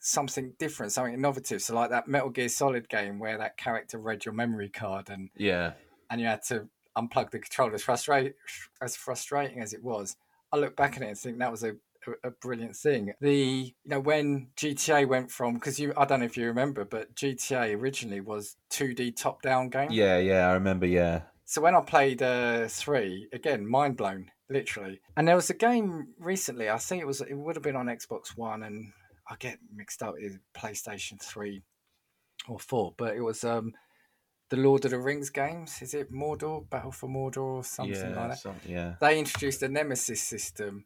something 0.00 0.52
different, 0.58 0.92
something 0.92 1.14
innovative. 1.14 1.62
So 1.62 1.74
like 1.74 1.90
that 1.90 2.08
Metal 2.08 2.30
Gear 2.30 2.48
Solid 2.48 2.88
game 2.88 3.18
where 3.18 3.38
that 3.38 3.56
character 3.56 3.98
read 3.98 4.24
your 4.24 4.34
memory 4.34 4.68
card 4.68 5.10
and 5.10 5.30
yeah, 5.36 5.72
and 6.10 6.20
you 6.20 6.26
had 6.26 6.42
to 6.48 6.68
unplug 6.96 7.30
the 7.30 7.38
controller. 7.38 7.74
As 7.74 7.82
frustrating 7.82 8.32
as 8.80 8.96
frustrating 8.96 9.60
as 9.60 9.72
it 9.72 9.82
was, 9.82 10.16
I 10.52 10.56
look 10.56 10.76
back 10.76 10.96
at 10.96 11.02
it 11.02 11.08
and 11.08 11.18
think 11.18 11.38
that 11.38 11.50
was 11.50 11.64
a 11.64 11.74
a, 12.06 12.28
a 12.28 12.30
brilliant 12.30 12.76
thing. 12.76 13.12
The 13.20 13.34
you 13.34 13.72
know 13.84 14.00
when 14.00 14.48
GTA 14.56 15.06
went 15.08 15.30
from 15.30 15.54
because 15.54 15.78
you 15.78 15.92
I 15.96 16.04
don't 16.04 16.20
know 16.20 16.26
if 16.26 16.36
you 16.36 16.46
remember, 16.46 16.84
but 16.84 17.14
GTA 17.14 17.76
originally 17.78 18.20
was 18.20 18.56
two 18.70 18.94
D 18.94 19.12
top 19.12 19.42
down 19.42 19.68
game. 19.68 19.90
yeah, 19.90 20.18
yeah. 20.18 20.48
I 20.48 20.52
remember. 20.54 20.86
Yeah, 20.86 21.22
So 21.44 21.60
when 21.60 21.74
I 21.74 21.80
played 21.80 22.22
uh, 22.22 22.68
three, 22.68 23.28
again, 23.32 23.68
mind 23.68 23.96
blown, 23.96 24.30
literally. 24.48 25.00
And 25.16 25.26
there 25.28 25.36
was 25.36 25.50
a 25.50 25.54
game 25.54 26.08
recently. 26.18 26.68
I 26.70 26.78
think 26.78 27.02
it 27.02 27.06
was 27.06 27.20
it 27.20 27.34
would 27.34 27.56
have 27.56 27.62
been 27.62 27.76
on 27.76 27.86
Xbox 27.86 28.36
One, 28.36 28.62
and 28.62 28.92
I 29.28 29.36
get 29.38 29.58
mixed 29.74 30.02
up 30.02 30.14
with 30.14 30.38
PlayStation 30.54 31.20
Three 31.20 31.62
or 32.48 32.58
four, 32.58 32.94
but 32.96 33.14
it 33.14 33.20
was 33.20 33.44
um 33.44 33.72
the 34.50 34.56
Lord 34.58 34.84
of 34.84 34.90
the 34.90 34.98
Rings 34.98 35.30
games. 35.30 35.80
Is 35.80 35.94
it 35.94 36.12
Mordor, 36.12 36.68
Battle 36.68 36.92
for 36.92 37.08
Mordor, 37.08 37.38
or 37.38 37.64
something 37.64 37.94
yeah, 37.94 38.20
like 38.20 38.30
that? 38.30 38.38
some- 38.38 38.60
yeah. 38.66 38.94
They 39.00 39.18
introduced 39.18 39.62
a 39.62 39.68
nemesis 39.68 40.20
system 40.20 40.84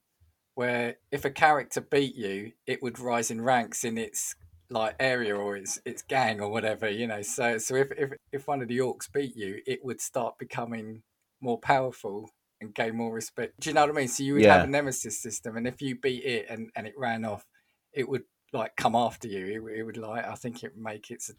where 0.56 0.96
if 1.12 1.24
a 1.26 1.30
character 1.30 1.82
beat 1.82 2.16
you, 2.16 2.52
it 2.66 2.82
would 2.82 2.98
rise 3.00 3.30
in 3.30 3.42
ranks 3.42 3.84
in 3.84 3.98
its 3.98 4.36
like 4.70 4.96
area 4.98 5.36
or 5.36 5.56
its 5.56 5.80
its 5.86 6.02
gang 6.02 6.40
or 6.40 6.50
whatever, 6.50 6.90
you 6.90 7.06
know. 7.06 7.22
So 7.22 7.58
so 7.58 7.76
if 7.76 7.92
if, 7.92 8.14
if 8.32 8.48
one 8.48 8.62
of 8.62 8.68
the 8.68 8.78
orcs 8.78 9.12
beat 9.12 9.36
you, 9.36 9.62
it 9.66 9.84
would 9.84 10.00
start 10.00 10.38
becoming 10.38 11.04
more 11.40 11.60
powerful 11.60 12.30
and 12.60 12.74
gain 12.74 12.96
more 12.96 13.12
respect. 13.14 13.54
Do 13.60 13.70
you 13.70 13.74
know 13.74 13.82
what 13.82 13.90
I 13.90 13.94
mean? 13.94 14.08
So 14.08 14.24
you 14.24 14.34
would 14.34 14.46
Yeah. 14.46 14.46
have 14.46 14.64
a 14.64 14.68
nemesis 14.68 15.22
system 15.22 15.56
and 15.58 15.68
if 15.68 15.82
you 15.82 16.00
beat 16.00 16.24
it 16.24 16.46
and, 16.50 16.70
and 16.74 16.86
it 16.86 16.94
ran 16.98 17.24
off, 17.26 17.44
it 17.92 18.08
would 18.08 18.24
like 18.52 18.76
come 18.76 18.96
after 18.96 19.28
you. 19.28 19.46
It, 19.46 19.58
would- 19.62 19.74
it 19.74 19.82
would 19.84 19.98
like 19.98 20.24
I 20.24 20.34
think 20.36 20.64
it 20.64 20.74
would 20.74 20.82
make 20.82 21.10
its 21.10 21.30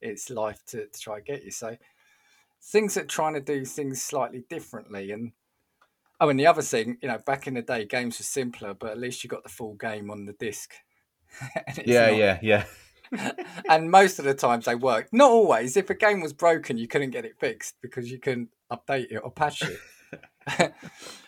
its 0.00 0.30
life 0.30 0.64
to, 0.66 0.86
to 0.88 1.00
try 1.00 1.16
and 1.18 1.26
get 1.26 1.44
you. 1.44 1.50
So 1.50 1.76
things 2.62 2.94
that 2.94 3.08
trying 3.08 3.34
to 3.34 3.40
do 3.40 3.64
things 3.64 4.02
slightly 4.02 4.44
differently 4.48 5.10
and 5.12 5.32
Oh, 6.20 6.28
and 6.28 6.38
the 6.38 6.46
other 6.46 6.62
thing, 6.62 6.98
you 7.00 7.08
know, 7.08 7.18
back 7.18 7.46
in 7.46 7.54
the 7.54 7.62
day, 7.62 7.86
games 7.86 8.18
were 8.18 8.24
simpler, 8.24 8.74
but 8.74 8.90
at 8.90 8.98
least 8.98 9.24
you 9.24 9.30
got 9.30 9.42
the 9.42 9.48
full 9.48 9.74
game 9.74 10.10
on 10.10 10.26
the 10.26 10.34
disc. 10.34 10.72
And 11.66 11.78
it's 11.78 11.88
Yeah, 11.88 12.10
yeah, 12.10 12.38
yeah. 12.42 12.64
and 13.68 13.90
most 13.90 14.18
of 14.18 14.24
the 14.24 14.34
times 14.34 14.66
they 14.66 14.74
worked. 14.74 15.12
Not 15.12 15.30
always. 15.30 15.76
If 15.76 15.90
a 15.90 15.94
game 15.94 16.20
was 16.20 16.32
broken, 16.32 16.76
you 16.76 16.88
couldn't 16.88 17.10
get 17.10 17.24
it 17.24 17.38
fixed 17.38 17.76
because 17.80 18.10
you 18.10 18.18
couldn't 18.18 18.50
update 18.70 19.10
it 19.10 19.20
or 19.22 19.30
patch 19.30 19.62
it. 19.62 20.72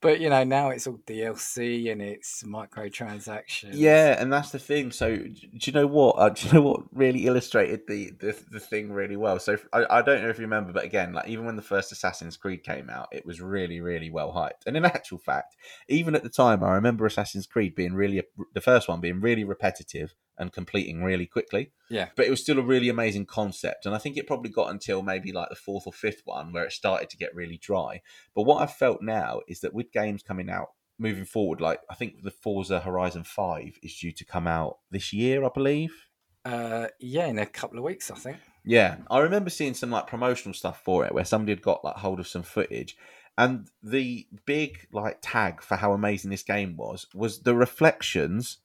but 0.00 0.20
you 0.20 0.30
know, 0.30 0.44
now 0.44 0.70
it's 0.70 0.86
all 0.86 0.98
DLC 1.06 1.92
and 1.92 2.00
it's 2.00 2.42
microtransactions. 2.42 3.72
Yeah, 3.72 4.20
and 4.20 4.32
that's 4.32 4.50
the 4.50 4.58
thing. 4.58 4.92
So, 4.92 5.16
do 5.16 5.34
you 5.58 5.72
know 5.72 5.86
what? 5.86 6.16
Uh, 6.18 6.28
do 6.34 6.46
you 6.46 6.52
know 6.54 6.62
what 6.62 6.82
really 6.92 7.26
illustrated 7.26 7.86
the 7.86 8.12
the, 8.18 8.36
the 8.50 8.60
thing 8.60 8.92
really 8.92 9.16
well? 9.16 9.38
So, 9.38 9.58
I, 9.72 9.84
I 9.90 10.02
don't 10.02 10.22
know 10.22 10.28
if 10.28 10.38
you 10.38 10.44
remember, 10.44 10.72
but 10.72 10.84
again, 10.84 11.12
like 11.12 11.28
even 11.28 11.44
when 11.44 11.56
the 11.56 11.62
first 11.62 11.92
Assassin's 11.92 12.36
Creed 12.36 12.64
came 12.64 12.88
out, 12.88 13.08
it 13.12 13.26
was 13.26 13.40
really, 13.40 13.80
really 13.80 14.10
well 14.10 14.32
hyped. 14.32 14.66
And 14.66 14.76
in 14.76 14.84
actual 14.86 15.18
fact, 15.18 15.56
even 15.88 16.14
at 16.14 16.22
the 16.22 16.28
time, 16.28 16.64
I 16.64 16.72
remember 16.72 17.06
Assassin's 17.06 17.46
Creed 17.46 17.74
being 17.74 17.94
really 17.94 18.22
the 18.54 18.60
first 18.60 18.88
one 18.88 19.00
being 19.00 19.20
really 19.20 19.44
repetitive 19.44 20.14
and 20.40 20.52
completing 20.52 21.04
really 21.04 21.26
quickly. 21.26 21.70
Yeah. 21.88 22.08
but 22.16 22.26
it 22.26 22.30
was 22.30 22.40
still 22.40 22.58
a 22.58 22.62
really 22.62 22.88
amazing 22.88 23.26
concept. 23.26 23.84
And 23.84 23.94
I 23.94 23.98
think 23.98 24.16
it 24.16 24.26
probably 24.26 24.50
got 24.50 24.70
until 24.70 25.02
maybe 25.02 25.32
like 25.32 25.48
the 25.50 25.54
fourth 25.56 25.86
or 25.86 25.92
fifth 25.92 26.22
one 26.24 26.52
where 26.52 26.64
it 26.64 26.72
started 26.72 27.10
to 27.10 27.16
get 27.16 27.34
really 27.34 27.58
dry. 27.58 28.00
But 28.34 28.42
what 28.42 28.62
I've 28.62 28.74
felt 28.74 29.02
now 29.02 29.40
is 29.46 29.60
that 29.60 29.74
with 29.74 29.92
games 29.92 30.22
coming 30.22 30.48
out 30.48 30.68
moving 30.98 31.24
forward, 31.24 31.60
like 31.60 31.80
I 31.90 31.94
think 31.94 32.22
the 32.22 32.30
Forza 32.30 32.80
Horizon 32.80 33.24
5 33.24 33.78
is 33.82 33.96
due 33.96 34.12
to 34.12 34.24
come 34.24 34.46
out 34.46 34.78
this 34.90 35.12
year, 35.12 35.44
I 35.44 35.50
believe. 35.52 36.06
Uh, 36.44 36.86
yeah, 36.98 37.26
in 37.26 37.38
a 37.38 37.46
couple 37.46 37.78
of 37.78 37.84
weeks, 37.84 38.10
I 38.10 38.14
think. 38.14 38.38
Yeah, 38.64 38.96
I 39.10 39.20
remember 39.20 39.50
seeing 39.50 39.74
some 39.74 39.90
like 39.90 40.06
promotional 40.06 40.54
stuff 40.54 40.82
for 40.82 41.04
it 41.04 41.14
where 41.14 41.24
somebody 41.24 41.52
had 41.52 41.62
got 41.62 41.84
like 41.84 41.96
hold 41.96 42.20
of 42.20 42.26
some 42.26 42.42
footage. 42.42 42.96
And 43.36 43.68
the 43.82 44.26
big 44.44 44.86
like 44.92 45.18
tag 45.22 45.62
for 45.62 45.76
how 45.76 45.92
amazing 45.92 46.30
this 46.30 46.42
game 46.42 46.76
was 46.76 47.06
was 47.14 47.40
the 47.40 47.54
reflections 47.54 48.58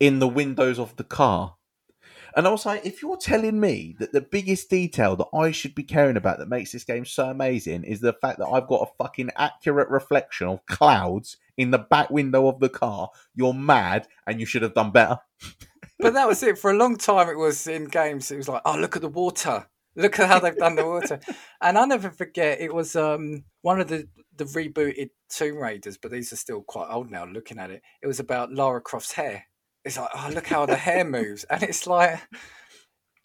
in 0.00 0.18
the 0.18 0.28
windows 0.28 0.78
of 0.78 0.96
the 0.96 1.04
car. 1.04 1.56
And 2.36 2.46
I 2.46 2.50
was 2.50 2.66
like, 2.66 2.84
if 2.86 3.02
you're 3.02 3.16
telling 3.16 3.58
me 3.58 3.96
that 3.98 4.12
the 4.12 4.20
biggest 4.20 4.70
detail 4.70 5.16
that 5.16 5.28
I 5.34 5.50
should 5.50 5.74
be 5.74 5.82
caring 5.82 6.16
about 6.16 6.38
that 6.38 6.48
makes 6.48 6.72
this 6.72 6.84
game 6.84 7.04
so 7.04 7.30
amazing 7.30 7.84
is 7.84 8.00
the 8.00 8.12
fact 8.12 8.38
that 8.38 8.46
I've 8.46 8.68
got 8.68 8.88
a 8.88 9.02
fucking 9.02 9.30
accurate 9.36 9.88
reflection 9.88 10.46
of 10.46 10.64
clouds 10.66 11.36
in 11.56 11.70
the 11.70 11.78
back 11.78 12.10
window 12.10 12.46
of 12.46 12.60
the 12.60 12.68
car, 12.68 13.10
you're 13.34 13.54
mad 13.54 14.06
and 14.26 14.38
you 14.38 14.46
should 14.46 14.62
have 14.62 14.74
done 14.74 14.92
better. 14.92 15.18
But 16.00 16.14
that 16.14 16.28
was 16.28 16.40
it. 16.44 16.58
For 16.58 16.70
a 16.70 16.76
long 16.76 16.96
time, 16.96 17.28
it 17.28 17.36
was 17.36 17.66
in 17.66 17.86
games. 17.86 18.30
It 18.30 18.36
was 18.36 18.48
like, 18.48 18.62
oh, 18.64 18.78
look 18.78 18.94
at 18.94 19.02
the 19.02 19.08
water. 19.08 19.66
Look 19.96 20.20
at 20.20 20.28
how 20.28 20.38
they've 20.38 20.56
done 20.56 20.76
the 20.76 20.86
water. 20.86 21.18
And 21.60 21.76
I 21.76 21.86
never 21.86 22.10
forget, 22.10 22.60
it 22.60 22.72
was 22.72 22.94
um, 22.94 23.42
one 23.62 23.80
of 23.80 23.88
the, 23.88 24.06
the 24.36 24.44
rebooted 24.44 25.10
Tomb 25.28 25.56
Raiders, 25.56 25.98
but 25.98 26.12
these 26.12 26.32
are 26.32 26.36
still 26.36 26.62
quite 26.62 26.88
old 26.88 27.10
now 27.10 27.24
looking 27.24 27.58
at 27.58 27.72
it. 27.72 27.82
It 28.00 28.06
was 28.06 28.20
about 28.20 28.52
Lara 28.52 28.80
Croft's 28.80 29.10
hair. 29.10 29.46
It's 29.88 29.96
like, 29.96 30.10
oh, 30.14 30.30
look 30.34 30.46
how 30.46 30.66
the 30.66 30.76
hair 30.76 31.02
moves. 31.02 31.44
And 31.44 31.62
it's 31.62 31.86
like, 31.86 32.20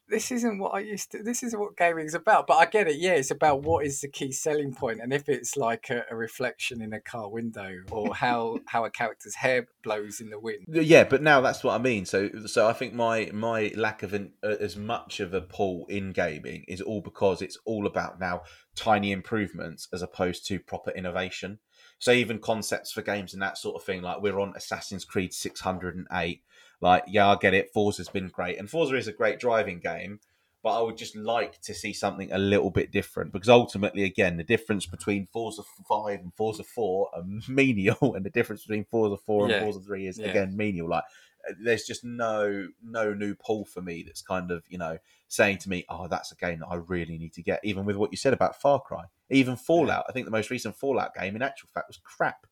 this 0.10 0.32
isn't 0.32 0.60
what 0.60 0.74
I 0.74 0.80
used 0.80 1.12
to, 1.12 1.24
this 1.24 1.44
isn't 1.44 1.60
what 1.60 1.76
gaming's 1.76 2.14
about. 2.14 2.48
But 2.48 2.56
I 2.56 2.66
get 2.68 2.88
it. 2.88 2.98
Yeah, 2.98 3.14
it's 3.14 3.32
about 3.32 3.64
what 3.64 3.86
is 3.86 4.00
the 4.00 4.08
key 4.08 4.32
selling 4.32 4.74
point, 4.74 5.00
And 5.02 5.12
if 5.12 5.28
it's 5.28 5.58
like 5.58 5.90
a, 5.90 6.04
a 6.10 6.16
reflection 6.16 6.82
in 6.82 6.94
a 6.94 7.02
car 7.02 7.30
window 7.30 7.70
or 7.92 8.16
how, 8.16 8.60
how 8.68 8.86
a 8.86 8.90
character's 8.90 9.36
hair 9.36 9.68
blows 9.84 10.22
in 10.22 10.30
the 10.30 10.40
wind. 10.40 10.66
Yeah, 10.70 11.04
but 11.04 11.22
now 11.22 11.42
that's 11.42 11.64
what 11.64 11.74
I 11.74 11.80
mean. 11.80 12.06
So, 12.06 12.30
so 12.46 12.68
I 12.68 12.74
think 12.74 12.94
my 12.94 13.30
my 13.34 13.72
lack 13.76 14.04
of 14.04 14.14
an, 14.14 14.34
uh, 14.44 14.56
as 14.60 14.78
much 14.78 15.20
of 15.20 15.34
a 15.34 15.42
pull 15.42 15.86
in 15.90 16.12
gaming 16.12 16.64
is 16.68 16.80
all 16.80 17.02
because 17.02 17.42
it's 17.42 17.58
all 17.66 17.86
about 17.88 18.20
now 18.20 18.44
tiny 18.76 19.12
improvements 19.12 19.88
as 19.92 20.02
opposed 20.02 20.46
to 20.48 20.60
proper 20.60 20.92
innovation. 20.92 21.60
So 22.00 22.12
even 22.12 22.40
concepts 22.40 22.92
for 22.92 23.02
games 23.02 23.34
and 23.34 23.42
that 23.42 23.58
sort 23.58 23.78
of 23.78 23.84
thing, 23.86 24.02
like 24.02 24.22
we're 24.22 24.40
on 24.40 24.54
Assassin's 24.58 25.06
Creed 25.06 25.34
six 25.34 25.62
hundred 25.62 25.96
and 25.96 26.08
eight. 26.12 26.44
Like, 26.84 27.06
yeah, 27.08 27.30
I 27.30 27.36
get 27.38 27.54
it. 27.54 27.72
Forza's 27.74 28.10
been 28.10 28.28
great, 28.28 28.60
and 28.60 28.70
Forza 28.70 28.96
is 28.96 29.08
a 29.08 29.14
great 29.14 29.40
driving 29.40 29.80
game. 29.80 30.20
But 30.62 30.80
I 30.80 30.82
would 30.82 30.98
just 30.98 31.16
like 31.16 31.60
to 31.64 31.74
see 31.74 31.92
something 31.92 32.32
a 32.32 32.38
little 32.38 32.70
bit 32.70 32.90
different 32.92 33.34
because 33.34 33.50
ultimately, 33.50 34.04
again, 34.04 34.38
the 34.38 34.46
difference 34.46 34.86
between 34.86 35.26
Forza 35.26 35.62
Five 35.88 36.20
and 36.22 36.34
Forza 36.34 36.64
Four 36.64 37.10
are 37.14 37.24
menial, 37.50 38.14
and 38.16 38.26
the 38.26 38.30
difference 38.30 38.62
between 38.62 38.86
Forza 38.86 39.18
Four 39.26 39.50
Yeah. 39.50 39.56
and 39.56 39.64
Forza 39.64 39.80
Three 39.80 40.08
is 40.08 40.20
Yeah. 40.20 40.28
again 40.30 40.56
menial. 40.56 40.88
Like, 40.90 41.04
uh, 41.50 41.54
there's 41.62 41.84
just 41.84 42.04
no 42.06 42.68
no 42.82 43.14
new 43.14 43.36
pull 43.36 43.66
for 43.66 43.82
me 43.82 44.04
that's 44.04 44.22
kind 44.22 44.52
of 44.52 44.64
you 44.70 44.78
know 44.78 44.98
saying 45.28 45.58
to 45.60 45.70
me, 45.70 45.84
oh, 45.90 46.08
that's 46.08 46.32
a 46.32 46.36
game 46.36 46.60
that 46.60 46.68
I 46.68 46.76
really 46.76 47.18
need 47.18 47.34
to 47.34 47.42
get. 47.44 47.60
Even 47.64 47.84
with 47.86 47.96
what 47.98 48.12
you 48.12 48.18
said 48.18 48.34
about 48.34 48.62
Far 48.62 48.80
Cry, 48.80 49.06
even 49.30 49.56
Fallout. 49.58 50.06
I 50.08 50.12
think 50.14 50.26
the 50.26 50.32
most 50.32 50.50
recent 50.50 50.76
Fallout 50.78 51.14
game, 51.16 51.36
in 51.36 51.42
actual 51.42 51.70
fact, 51.74 51.88
was 51.90 52.00
crap. 52.04 52.46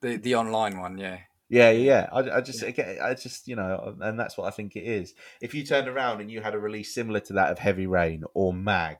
The, 0.00 0.16
the 0.16 0.36
online 0.36 0.78
one, 0.78 0.96
yeah. 0.96 1.18
Yeah, 1.52 1.70
yeah. 1.70 1.84
yeah. 1.84 2.08
I, 2.10 2.38
I 2.38 2.40
just, 2.40 2.62
again, 2.62 2.98
I 3.02 3.12
just, 3.12 3.46
you 3.46 3.56
know, 3.56 3.94
and 4.00 4.18
that's 4.18 4.38
what 4.38 4.46
I 4.46 4.50
think 4.50 4.74
it 4.74 4.84
is. 4.84 5.14
If 5.42 5.54
you 5.54 5.64
turned 5.66 5.86
around 5.86 6.22
and 6.22 6.30
you 6.30 6.40
had 6.40 6.54
a 6.54 6.58
release 6.58 6.94
similar 6.94 7.20
to 7.20 7.34
that 7.34 7.50
of 7.50 7.58
Heavy 7.58 7.86
Rain 7.86 8.24
or 8.32 8.54
Mag 8.54 8.96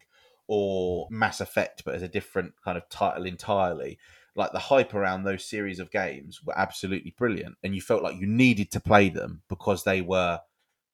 or 0.46 1.06
mm-hmm. 1.06 1.18
Mass 1.18 1.40
Effect, 1.40 1.82
but 1.82 1.94
as 1.94 2.02
a 2.02 2.08
different 2.08 2.52
kind 2.62 2.76
of 2.76 2.86
title 2.90 3.24
entirely, 3.24 3.98
like 4.36 4.52
the 4.52 4.58
hype 4.58 4.92
around 4.92 5.24
those 5.24 5.46
series 5.46 5.78
of 5.78 5.90
games 5.90 6.42
were 6.44 6.58
absolutely 6.58 7.14
brilliant, 7.16 7.56
and 7.62 7.74
you 7.74 7.80
felt 7.80 8.02
like 8.02 8.16
you 8.16 8.26
needed 8.26 8.70
to 8.72 8.80
play 8.80 9.08
them 9.08 9.42
because 9.48 9.84
they 9.84 10.02
were 10.02 10.40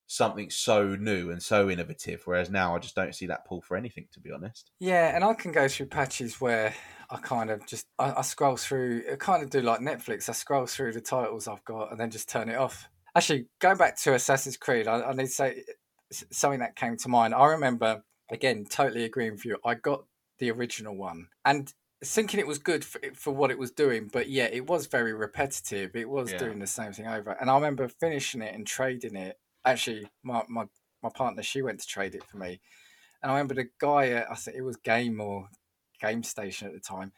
something 0.08 0.50
so 0.50 0.96
new 0.96 1.30
and 1.30 1.40
so 1.40 1.70
innovative. 1.70 2.22
Whereas 2.24 2.50
now, 2.50 2.74
I 2.74 2.80
just 2.80 2.96
don't 2.96 3.14
see 3.14 3.26
that 3.26 3.44
pull 3.46 3.60
for 3.62 3.76
anything, 3.76 4.08
to 4.14 4.20
be 4.20 4.32
honest. 4.32 4.72
Yeah, 4.80 5.14
and 5.14 5.22
I 5.22 5.34
can 5.34 5.52
go 5.52 5.68
through 5.68 5.86
patches 5.86 6.40
where 6.40 6.74
I 7.10 7.18
kind 7.18 7.50
of 7.50 7.64
just 7.66 7.86
I, 7.98 8.14
I 8.16 8.22
scroll 8.22 8.56
through. 8.56 9.04
I 9.12 9.16
kind 9.16 9.42
of 9.44 9.50
do 9.50 9.60
like 9.60 9.80
Netflix. 9.80 10.28
I 10.28 10.32
scroll 10.32 10.66
through 10.66 10.94
the 10.94 11.00
titles 11.00 11.46
I've 11.46 11.64
got 11.64 11.92
and 11.92 12.00
then 12.00 12.10
just 12.10 12.28
turn 12.28 12.48
it 12.48 12.56
off. 12.56 12.88
Actually, 13.14 13.46
going 13.60 13.76
back 13.76 13.96
to 14.00 14.14
Assassin's 14.14 14.56
Creed, 14.56 14.88
I, 14.88 15.02
I 15.02 15.12
need 15.12 15.26
to 15.26 15.30
say 15.30 15.62
something 16.32 16.60
that 16.60 16.74
came 16.76 16.96
to 16.96 17.08
mind. 17.08 17.34
I 17.34 17.46
remember 17.46 18.02
again, 18.30 18.64
totally 18.68 19.04
agreeing 19.04 19.32
with 19.32 19.44
you. 19.44 19.58
I 19.64 19.74
got 19.74 20.04
the 20.38 20.50
original 20.50 20.94
one 20.96 21.28
and 21.44 21.72
thinking 22.04 22.38
it 22.38 22.46
was 22.46 22.58
good 22.58 22.84
for, 22.84 23.00
for 23.14 23.32
what 23.32 23.50
it 23.50 23.58
was 23.58 23.72
doing, 23.72 24.08
but 24.12 24.28
yeah, 24.28 24.44
it 24.44 24.66
was 24.66 24.86
very 24.86 25.12
repetitive. 25.12 25.96
It 25.96 26.08
was 26.08 26.30
Yeah. 26.30 26.38
doing 26.38 26.58
the 26.60 26.66
same 26.66 26.92
thing 26.92 27.06
over. 27.08 27.32
And 27.32 27.50
I 27.50 27.54
remember 27.54 27.88
finishing 27.88 28.40
it 28.42 28.54
and 28.54 28.66
trading 28.66 29.16
it. 29.16 29.36
Actually, 29.64 30.08
my 30.22 30.42
my 30.48 30.64
my 31.02 31.10
partner 31.14 31.42
she 31.42 31.62
went 31.62 31.80
to 31.80 31.86
trade 31.86 32.14
it 32.14 32.24
for 32.24 32.38
me. 32.38 32.60
And 33.22 33.32
I 33.32 33.34
remember 33.34 33.54
the 33.54 33.68
guy, 33.80 34.10
at, 34.10 34.30
I 34.30 34.34
think 34.34 34.56
it 34.56 34.62
was 34.62 34.76
Game 34.76 35.20
or 35.20 35.48
Game 36.00 36.22
Station 36.22 36.68
at 36.68 36.74
the 36.74 36.80
time, 36.80 37.12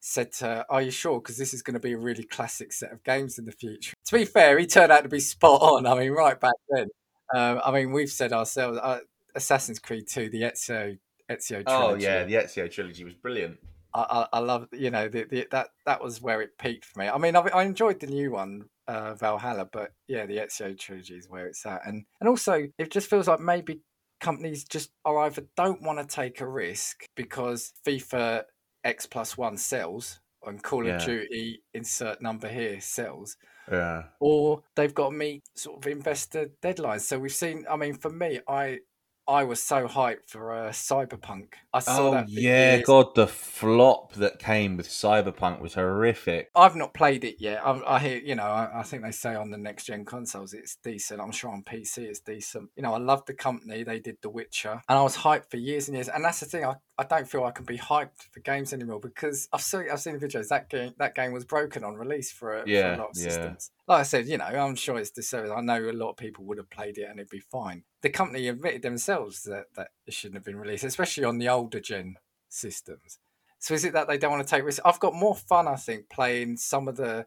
said, 0.00 0.32
to 0.34 0.44
her, 0.44 0.64
Are 0.68 0.82
you 0.82 0.90
sure? 0.90 1.20
Because 1.20 1.38
this 1.38 1.54
is 1.54 1.62
going 1.62 1.74
to 1.74 1.80
be 1.80 1.92
a 1.92 1.98
really 1.98 2.24
classic 2.24 2.72
set 2.72 2.92
of 2.92 3.02
games 3.04 3.38
in 3.38 3.46
the 3.46 3.52
future. 3.52 3.94
To 4.06 4.18
be 4.18 4.24
fair, 4.24 4.58
he 4.58 4.66
turned 4.66 4.92
out 4.92 5.02
to 5.02 5.08
be 5.08 5.20
spot 5.20 5.62
on. 5.62 5.86
I 5.86 5.98
mean, 5.98 6.12
right 6.12 6.38
back 6.38 6.54
then. 6.70 6.86
Um, 7.34 7.60
I 7.64 7.72
mean, 7.72 7.90
we've 7.90 8.10
said 8.10 8.32
ourselves, 8.32 8.78
uh, 8.80 9.00
Assassin's 9.34 9.80
Creed 9.80 10.04
2, 10.08 10.28
the 10.30 10.42
Ezio, 10.42 10.98
Ezio 11.28 11.64
trilogy. 11.66 11.66
Oh 11.66 11.94
yeah, 11.96 12.24
the 12.24 12.34
Ezio 12.34 12.70
trilogy 12.70 13.02
was 13.02 13.14
brilliant. 13.14 13.58
I, 13.98 14.26
I, 14.34 14.38
love 14.40 14.68
you 14.72 14.90
know 14.90 15.08
the, 15.08 15.24
the, 15.24 15.46
that 15.50 15.68
that 15.86 16.02
was 16.02 16.20
where 16.20 16.42
it 16.42 16.58
peaked 16.58 16.84
for 16.84 17.00
me. 17.00 17.08
I 17.08 17.18
mean, 17.18 17.36
I, 17.36 17.40
I 17.40 17.62
enjoyed 17.64 18.00
the 18.00 18.06
new 18.06 18.32
one, 18.32 18.64
uh, 18.86 19.14
Valhalla, 19.14 19.68
but 19.70 19.92
yeah, 20.08 20.26
the 20.26 20.38
Ezio 20.38 20.78
trilogy 20.78 21.14
is 21.14 21.28
where 21.28 21.46
it's 21.46 21.64
at, 21.64 21.86
and 21.86 22.04
and 22.20 22.28
also 22.28 22.66
it 22.78 22.90
just 22.90 23.08
feels 23.08 23.28
like 23.28 23.40
maybe 23.40 23.80
companies 24.20 24.64
just 24.64 24.90
are 25.04 25.18
either 25.20 25.44
don't 25.56 25.82
want 25.82 25.98
to 25.98 26.14
take 26.14 26.40
a 26.40 26.48
risk 26.48 27.06
because 27.16 27.72
FIFA 27.86 28.44
X 28.84 29.06
plus 29.06 29.36
one 29.36 29.56
sells 29.56 30.20
and 30.44 30.62
Call 30.62 30.86
yeah. 30.86 30.96
of 30.96 31.04
Duty 31.04 31.62
insert 31.74 32.22
number 32.22 32.48
here 32.48 32.80
sells. 32.80 33.36
Yeah. 33.70 34.04
Or 34.20 34.62
they've 34.76 34.94
got 34.94 35.10
to 35.10 35.16
meet 35.16 35.42
sort 35.56 35.78
of 35.78 35.90
investor 35.90 36.50
deadlines. 36.62 37.00
So 37.02 37.18
we've 37.18 37.32
seen 37.32 37.66
I 37.68 37.76
mean 37.76 37.94
for 37.94 38.10
me, 38.10 38.40
I 38.48 38.80
I 39.28 39.44
was 39.44 39.62
so 39.62 39.88
hyped 39.88 40.28
for 40.28 40.52
uh, 40.52 40.70
Cyberpunk. 40.70 41.54
I 41.72 41.80
saw 41.80 42.08
oh, 42.08 42.10
that. 42.12 42.28
yeah, 42.28 42.80
God, 42.82 43.14
the 43.14 43.26
flop 43.26 44.14
that 44.14 44.38
came 44.38 44.76
with 44.76 44.88
Cyberpunk 44.88 45.60
was 45.60 45.74
horrific. 45.74 46.50
I've 46.54 46.76
not 46.76 46.94
played 46.94 47.24
it 47.24 47.36
yet. 47.40 47.60
I, 47.66 47.80
I 47.86 47.98
hear, 47.98 48.18
you 48.18 48.36
know, 48.36 48.44
I, 48.44 48.80
I, 48.80 48.82
think 48.84 49.02
they 49.02 49.10
say 49.10 49.34
on 49.34 49.50
the 49.50 49.58
next 49.58 49.86
gen 49.86 50.04
consoles 50.04 50.54
it's 50.54 50.76
decent. 50.76 51.20
I'm 51.20 51.32
sure 51.32 51.50
on 51.50 51.64
PC 51.64 51.98
it's 51.98 52.20
decent. 52.20 52.70
You 52.76 52.84
know, 52.84 52.94
I 52.94 52.98
love 52.98 53.24
the 53.26 53.34
company. 53.34 53.82
They 53.82 53.98
did 53.98 54.18
The 54.22 54.30
Witcher, 54.30 54.80
and 54.88 54.98
I 54.98 55.02
was 55.02 55.16
hyped 55.16 55.50
for 55.50 55.56
years 55.56 55.88
and 55.88 55.96
years. 55.96 56.08
And 56.08 56.24
that's 56.24 56.40
the 56.40 56.46
thing. 56.46 56.64
I, 56.64 56.74
I 56.98 57.04
don't 57.04 57.28
feel 57.28 57.44
I 57.44 57.50
can 57.50 57.64
be 57.64 57.78
hyped 57.78 58.28
for 58.30 58.40
games 58.40 58.72
anymore 58.72 59.00
because 59.00 59.48
I've 59.52 59.62
seen 59.62 59.86
I've 59.92 60.00
seen 60.00 60.18
videos 60.18 60.48
that 60.48 60.70
game 60.70 60.94
that 60.98 61.14
game 61.14 61.32
was 61.32 61.44
broken 61.44 61.84
on 61.84 61.94
release 61.94 62.32
for 62.32 62.58
a, 62.58 62.64
yeah, 62.66 62.94
for 62.94 62.94
a 62.94 63.04
lot 63.04 63.10
of 63.10 63.16
yeah. 63.16 63.22
systems 63.24 63.70
like 63.88 64.00
I 64.00 64.02
said, 64.02 64.26
you 64.26 64.36
know, 64.36 64.44
I'm 64.44 64.74
sure 64.74 64.98
it's 64.98 65.10
disservice. 65.10 65.50
I 65.54 65.60
know 65.60 65.78
a 65.78 65.92
lot 65.92 66.10
of 66.10 66.16
people 66.16 66.44
would 66.44 66.58
have 66.58 66.70
played 66.70 66.98
it 66.98 67.08
and 67.08 67.20
it'd 67.20 67.30
be 67.30 67.40
fine. 67.40 67.84
The 68.02 68.10
company 68.10 68.48
admitted 68.48 68.82
themselves 68.82 69.44
that, 69.44 69.66
that 69.76 69.88
it 70.06 70.14
shouldn't 70.14 70.36
have 70.36 70.44
been 70.44 70.58
released, 70.58 70.84
especially 70.84 71.24
on 71.24 71.38
the 71.38 71.48
older 71.48 71.80
gen 71.80 72.16
systems. 72.48 73.18
So 73.58 73.74
is 73.74 73.84
it 73.84 73.92
that 73.92 74.08
they 74.08 74.18
don't 74.18 74.32
want 74.32 74.46
to 74.46 74.50
take 74.50 74.64
risks? 74.64 74.80
I've 74.84 75.00
got 75.00 75.14
more 75.14 75.36
fun, 75.36 75.68
I 75.68 75.76
think, 75.76 76.08
playing 76.08 76.56
some 76.56 76.88
of 76.88 76.96
the 76.96 77.26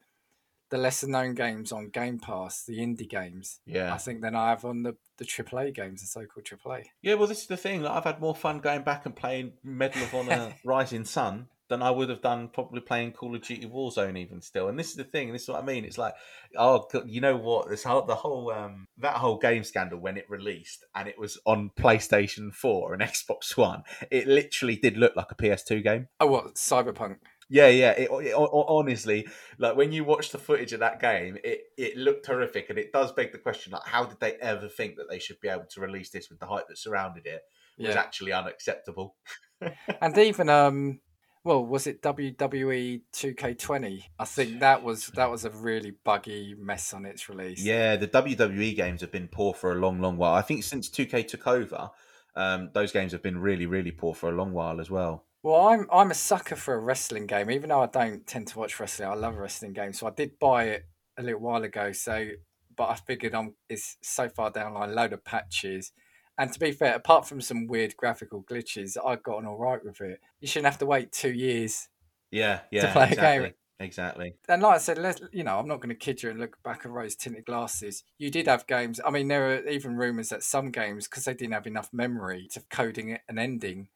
the 0.70 0.78
lesser 0.78 1.08
known 1.08 1.34
games 1.34 1.72
on 1.72 1.90
Game 1.90 2.20
Pass, 2.20 2.64
the 2.64 2.80
indie 2.80 3.10
games. 3.10 3.60
Yeah. 3.66 3.94
I 3.94 3.98
think 3.98 4.22
than 4.22 4.36
I 4.36 4.50
have 4.50 4.66
on 4.66 4.84
the 4.84 4.96
the 5.18 5.26
AAA 5.26 5.74
games, 5.74 6.02
the 6.02 6.08
so 6.08 6.26
called 6.26 6.46
AAA. 6.46 6.86
Yeah, 7.02 7.16
well, 7.16 7.28
this 7.28 7.42
is 7.42 7.48
the 7.48 7.58
thing. 7.58 7.82
Like, 7.82 7.94
I've 7.94 8.06
had 8.06 8.22
more 8.22 8.36
fun 8.36 8.60
going 8.60 8.84
back 8.84 9.06
and 9.06 9.16
playing 9.16 9.54
Medal 9.64 10.04
of 10.04 10.16
Honor 10.16 10.54
Rising 10.64 11.04
Sun 11.04 11.48
than 11.70 11.84
I 11.84 11.92
would 11.92 12.10
have 12.10 12.22
done 12.22 12.50
probably 12.50 12.82
playing 12.82 13.12
Call 13.12 13.36
of 13.36 13.42
Duty 13.42 13.68
Warzone 13.68 14.18
even 14.18 14.42
still. 14.42 14.68
And 14.68 14.78
this 14.78 14.90
is 14.90 14.96
the 14.96 15.04
thing, 15.04 15.28
and 15.28 15.36
this 15.36 15.44
is 15.44 15.50
what 15.50 15.62
I 15.62 15.66
mean. 15.66 15.86
It's 15.86 15.98
like, 15.98 16.14
oh, 16.58 16.88
you 17.06 17.22
know 17.22 17.38
what? 17.38 17.70
This 17.70 17.84
whole 17.84 18.02
the 18.04 18.16
whole 18.16 18.52
um 18.52 18.88
that 18.98 19.16
whole 19.16 19.38
game 19.38 19.64
scandal 19.64 20.00
when 20.00 20.18
it 20.18 20.30
released 20.30 20.86
and 20.96 21.08
it 21.08 21.18
was 21.18 21.40
on 21.46 21.72
PlayStation 21.78 22.54
Four 22.54 22.94
and 22.94 23.02
Xbox 23.04 23.56
One. 23.56 23.84
It 24.12 24.28
literally 24.28 24.76
did 24.76 24.98
look 24.98 25.16
like 25.16 25.32
a 25.32 25.36
PS2 25.36 25.84
game. 25.84 26.08
Oh, 26.20 26.28
what 26.28 26.56
Cyberpunk? 26.56 27.18
Yeah, 27.50 27.68
yeah. 27.68 27.92
It, 27.92 28.10
it, 28.12 28.34
honestly, 28.36 29.28
like 29.58 29.76
when 29.76 29.92
you 29.92 30.04
watch 30.04 30.32
the 30.32 30.38
footage 30.38 30.74
of 30.74 30.82
that 30.82 31.00
game, 31.00 31.38
it 31.44 31.62
it 31.78 31.98
looked 31.98 32.28
horrific, 32.28 32.70
and 32.70 32.78
it 32.78 32.94
does 32.94 33.12
beg 33.12 33.32
the 33.32 33.40
question: 33.40 33.72
like, 33.72 33.86
how 33.86 34.06
did 34.06 34.20
they 34.20 34.34
ever 34.34 34.68
think 34.68 34.98
that 34.98 35.10
they 35.10 35.20
should 35.20 35.40
be 35.42 35.48
able 35.48 35.66
to 35.72 35.82
release 35.82 36.10
this 36.10 36.30
with 36.30 36.40
the 36.40 36.46
hype 36.46 36.68
that 36.68 36.78
surrounded 36.78 37.26
it? 37.26 37.42
It 37.78 37.88
was 37.88 37.96
actually 37.96 38.34
unacceptable. 38.34 39.16
and 40.02 40.18
even 40.18 40.50
um 40.50 41.00
well, 41.44 41.66
was 41.66 41.88
it 41.88 42.02
WWE 42.02 43.02
2K20? 43.14 44.04
I 44.20 44.26
think 44.26 44.60
that 44.60 44.84
was 44.84 45.08
that 45.16 45.32
was 45.32 45.46
a 45.46 45.50
really 45.50 45.94
buggy 46.04 46.56
mess 46.60 46.94
on 46.94 47.06
its 47.06 47.30
release. 47.30 47.64
Yeah, 47.64 47.96
the 47.96 48.08
WWE 48.08 48.76
games 48.76 49.02
have 49.02 49.12
been 49.12 49.30
poor 49.30 49.54
for 49.54 49.72
a 49.72 49.76
long, 49.76 50.02
long 50.02 50.18
while. 50.18 50.34
I 50.34 50.42
think 50.42 50.64
since 50.64 50.90
2K 50.90 51.28
took 51.28 51.48
over, 51.48 51.92
um, 52.36 52.72
those 52.74 52.92
games 52.92 53.14
have 53.14 53.24
been 53.24 53.38
really, 53.38 53.66
really 53.66 53.92
poor 53.92 54.14
for 54.14 54.30
a 54.30 54.36
long 54.36 54.52
while 54.52 54.82
as 54.82 54.90
well. 54.90 55.26
Well, 55.44 55.68
I'm 55.68 55.88
I'm 55.92 56.12
a 56.12 56.16
sucker 56.16 56.56
for 56.56 56.74
a 56.74 56.80
wrestling 56.80 57.28
game, 57.28 57.50
even 57.50 57.70
though 57.70 57.82
I 57.82 57.88
don't 57.88 58.28
tend 58.28 58.48
to 58.48 58.60
watch 58.60 58.80
wrestling. 58.80 59.10
I 59.10 59.14
love 59.14 59.38
wrestling 59.38 59.74
games, 59.74 60.00
so 60.00 60.08
I 60.08 60.12
did 60.12 60.40
buy 60.40 60.66
it 60.66 60.86
a 61.18 61.24
little 61.24 61.40
while 61.40 61.64
ago. 61.64 61.92
So, 61.92 62.30
but 62.76 62.90
I 62.90 62.96
figured 62.96 63.34
I'm 63.34 63.56
it's 63.70 63.98
so 64.02 64.28
far 64.30 64.52
down 64.52 64.74
line, 64.74 64.94
load 64.94 65.14
of 65.14 65.24
patches 65.24 65.94
and 66.40 66.54
to 66.54 66.60
be 66.60 66.72
fair, 66.72 66.96
apart 66.96 67.28
from 67.28 67.42
some 67.42 67.68
weird 67.68 67.98
graphical 67.98 68.44
glitches, 68.44 68.96
I've 69.06 69.22
gotten 69.22 69.46
all 69.46 69.58
right 69.58 69.84
with 69.84 70.00
it. 70.00 70.22
You 70.40 70.48
shouldn't 70.48 70.72
have 70.72 70.80
to 70.80 70.86
wait 70.86 71.12
two 71.12 71.34
years. 71.34 71.90
Yeah, 72.32 72.62
yeah, 72.72 72.84
to 72.84 72.92
play 72.94 73.10
exactly. 73.10 73.38
a 73.38 73.42
game. 73.42 73.54
Exactly. 73.82 74.34
And 74.48 74.62
like 74.62 74.76
I 74.76 74.78
said, 74.78 74.98
let's, 74.98 75.22
you 75.34 75.44
know, 75.44 75.60
I'm 75.60 75.68
not 75.68 75.82
going 75.82 75.90
to 75.90 75.96
kid 75.96 76.24
you 76.24 76.30
and 76.30 76.40
look 76.40 76.58
back 76.64 76.86
at 76.86 76.92
rose 76.92 77.18
tinted 77.18 77.46
glasses. 77.46 78.06
You 78.18 78.32
did 78.32 78.48
have 78.48 78.68
games. 78.68 79.02
I 79.06 79.10
mean, 79.10 79.28
there 79.28 79.50
are 79.50 79.68
even 79.68 79.98
rumors 79.98 80.30
that 80.30 80.44
some 80.44 80.72
games, 80.72 81.10
because 81.10 81.26
they 81.26 81.34
didn't 81.34 81.54
have 81.54 81.68
enough 81.68 81.90
memory 81.92 82.48
to 82.54 82.64
coding 82.70 83.10
it 83.10 83.22
an 83.28 83.38
ending, 83.38 83.90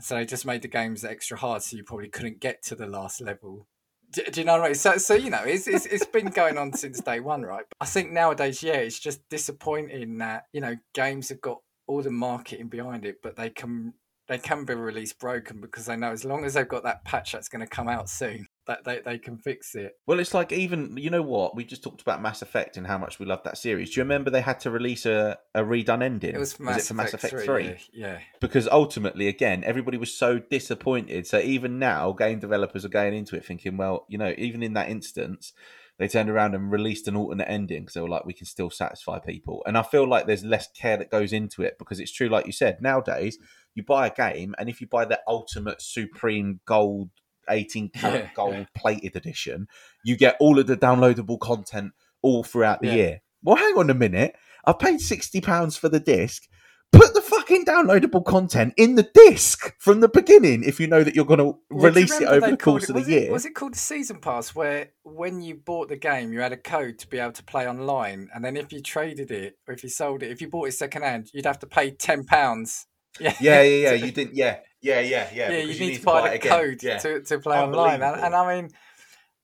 so 0.00 0.14
they 0.14 0.24
just 0.24 0.46
made 0.46 0.62
the 0.62 0.68
games 0.68 1.04
extra 1.04 1.38
hard, 1.38 1.62
so 1.62 1.76
you 1.76 1.84
probably 1.84 2.08
couldn't 2.08 2.40
get 2.40 2.62
to 2.64 2.74
the 2.74 2.86
last 2.86 3.20
level. 3.20 3.66
Do, 4.10 4.22
do, 4.30 4.40
you 4.40 4.46
know 4.46 4.52
what 4.52 4.62
I 4.62 4.66
mean? 4.66 4.74
So, 4.74 4.98
so 4.98 5.14
you 5.14 5.30
know, 5.30 5.42
it's, 5.44 5.66
it's 5.66 5.86
it's 5.86 6.06
been 6.06 6.26
going 6.26 6.58
on 6.58 6.72
since 6.72 7.00
day 7.00 7.20
one, 7.20 7.42
right? 7.42 7.64
But 7.68 7.76
I 7.84 7.86
think 7.86 8.12
nowadays, 8.12 8.62
yeah, 8.62 8.74
it's 8.74 8.98
just 8.98 9.28
disappointing 9.28 10.18
that 10.18 10.44
you 10.52 10.60
know 10.60 10.76
games 10.94 11.28
have 11.30 11.40
got 11.40 11.60
all 11.86 12.02
the 12.02 12.10
marketing 12.10 12.68
behind 12.68 13.04
it, 13.04 13.16
but 13.22 13.36
they 13.36 13.50
can 13.50 13.94
they 14.28 14.38
can 14.38 14.64
be 14.64 14.74
released 14.74 15.18
broken 15.18 15.60
because 15.60 15.86
they 15.86 15.96
know 15.96 16.12
as 16.12 16.24
long 16.24 16.44
as 16.44 16.54
they've 16.54 16.68
got 16.68 16.82
that 16.84 17.04
patch 17.04 17.32
that's 17.32 17.48
going 17.48 17.60
to 17.60 17.66
come 17.66 17.88
out 17.88 18.08
soon, 18.08 18.46
that 18.66 18.84
they, 18.84 19.00
they 19.00 19.18
can 19.18 19.38
fix 19.38 19.74
it. 19.74 19.96
Well, 20.06 20.18
it's 20.20 20.34
like 20.34 20.52
even 20.52 20.96
you 20.96 21.10
know 21.10 21.22
what 21.22 21.56
we 21.56 21.64
just 21.64 21.82
talked 21.82 22.02
about 22.02 22.22
Mass 22.22 22.42
Effect 22.42 22.76
and 22.76 22.86
how 22.86 22.98
much 22.98 23.18
we 23.18 23.26
love 23.26 23.42
that 23.44 23.58
series. 23.58 23.90
Do 23.90 24.00
you 24.00 24.04
remember 24.04 24.30
they 24.30 24.40
had 24.40 24.60
to 24.60 24.70
release 24.70 25.06
a, 25.06 25.38
a 25.54 25.62
redone 25.62 26.02
ending? 26.02 26.34
It 26.34 26.38
was, 26.38 26.58
Mass, 26.58 26.76
was 26.76 26.84
it 26.84 26.88
for 26.88 26.94
Mass 26.94 27.14
Effect, 27.14 27.34
Effect 27.34 27.46
Three. 27.46 27.64
Yeah, 27.64 27.76
yeah, 27.92 28.18
Because 28.40 28.68
ultimately, 28.68 29.28
again, 29.28 29.64
everybody 29.64 29.98
was 29.98 30.12
so 30.12 30.38
disappointed. 30.38 31.26
So 31.26 31.38
even 31.38 31.78
now, 31.78 32.12
game 32.12 32.38
developers 32.38 32.84
are 32.84 32.90
going 32.90 33.14
into 33.14 33.36
it 33.36 33.44
thinking, 33.44 33.76
well, 33.76 34.06
you 34.08 34.18
know, 34.18 34.34
even 34.36 34.62
in 34.62 34.74
that 34.74 34.88
instance 34.88 35.52
they 35.98 36.08
turned 36.08 36.28
around 36.28 36.54
and 36.54 36.70
released 36.70 37.08
an 37.08 37.16
alternate 37.16 37.48
ending 37.48 37.82
because 37.82 37.94
they 37.94 38.00
were 38.00 38.08
like, 38.08 38.26
we 38.26 38.34
can 38.34 38.46
still 38.46 38.68
satisfy 38.68 39.18
people. 39.18 39.62
And 39.66 39.78
I 39.78 39.82
feel 39.82 40.06
like 40.06 40.26
there's 40.26 40.44
less 40.44 40.68
care 40.72 40.96
that 40.98 41.10
goes 41.10 41.32
into 41.32 41.62
it 41.62 41.78
because 41.78 42.00
it's 42.00 42.12
true, 42.12 42.28
like 42.28 42.46
you 42.46 42.52
said, 42.52 42.82
nowadays 42.82 43.38
you 43.74 43.82
buy 43.82 44.06
a 44.06 44.14
game, 44.14 44.54
and 44.58 44.68
if 44.68 44.80
you 44.80 44.86
buy 44.86 45.04
the 45.04 45.20
ultimate 45.28 45.80
supreme 45.82 46.60
gold 46.64 47.10
18 47.48 47.88
karat 47.94 48.24
yeah, 48.24 48.30
gold 48.34 48.54
yeah. 48.54 48.64
plated 48.76 49.16
edition, 49.16 49.68
you 50.04 50.16
get 50.16 50.36
all 50.40 50.58
of 50.58 50.66
the 50.66 50.76
downloadable 50.76 51.38
content 51.38 51.92
all 52.22 52.42
throughout 52.42 52.80
the 52.80 52.88
yeah. 52.88 52.94
year. 52.94 53.22
Well, 53.42 53.56
hang 53.56 53.76
on 53.76 53.90
a 53.90 53.94
minute. 53.94 54.34
I 54.64 54.72
paid 54.72 54.98
£60 54.98 55.78
for 55.78 55.88
the 55.88 56.00
disc 56.00 56.48
put 56.92 57.14
the 57.14 57.20
fucking 57.20 57.64
downloadable 57.64 58.24
content 58.24 58.74
in 58.76 58.94
the 58.94 59.08
disc 59.14 59.74
from 59.78 60.00
the 60.00 60.08
beginning 60.08 60.62
if 60.64 60.78
you 60.78 60.86
know 60.86 61.02
that 61.02 61.14
you're 61.14 61.24
going 61.24 61.40
to 61.40 61.58
release 61.70 62.20
it 62.20 62.28
over 62.28 62.50
the 62.50 62.56
course 62.56 62.84
it, 62.84 62.96
of 62.96 63.04
the 63.04 63.10
year. 63.10 63.32
was 63.32 63.44
it 63.44 63.54
called 63.54 63.74
the 63.74 63.78
season 63.78 64.18
pass 64.18 64.54
where 64.54 64.90
when 65.02 65.40
you 65.40 65.54
bought 65.54 65.88
the 65.88 65.96
game 65.96 66.32
you 66.32 66.40
had 66.40 66.52
a 66.52 66.56
code 66.56 66.98
to 66.98 67.06
be 67.08 67.18
able 67.18 67.32
to 67.32 67.44
play 67.44 67.68
online 67.68 68.28
and 68.34 68.44
then 68.44 68.56
if 68.56 68.72
you 68.72 68.80
traded 68.80 69.30
it 69.30 69.58
or 69.66 69.74
if 69.74 69.82
you 69.82 69.88
sold 69.88 70.22
it 70.22 70.30
if 70.30 70.40
you 70.40 70.48
bought 70.48 70.68
it 70.68 70.72
secondhand 70.72 71.28
you'd 71.32 71.46
have 71.46 71.58
to 71.58 71.66
pay 71.66 71.90
10 71.90 72.24
pounds 72.24 72.86
yeah 73.18 73.34
yeah 73.40 73.62
yeah, 73.62 73.90
yeah. 73.90 74.04
you 74.04 74.12
didn't 74.12 74.34
yeah 74.34 74.58
yeah 74.86 75.00
yeah 75.00 75.28
yeah 75.34 75.50
yeah 75.50 75.58
you, 75.58 75.66
need, 75.66 75.74
you 75.74 75.86
need, 75.86 75.96
to 75.96 76.02
buy, 76.02 76.30
the 76.30 76.38
code 76.38 76.82
yeah. 76.82 76.98
to, 76.98 77.20
to 77.22 77.38
play 77.38 77.58
online 77.58 78.02
and, 78.02 78.20
and 78.20 78.34
i 78.34 78.56
mean 78.56 78.70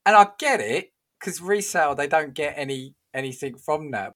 and 0.06 0.16
i 0.16 0.26
get 0.38 0.60
it 0.60 0.92
because 1.18 1.40
resale 1.40 1.94
they 1.94 2.06
don't 2.06 2.34
get 2.34 2.54
any 2.56 2.94
anything 3.14 3.56
from 3.56 3.90
that 3.90 4.12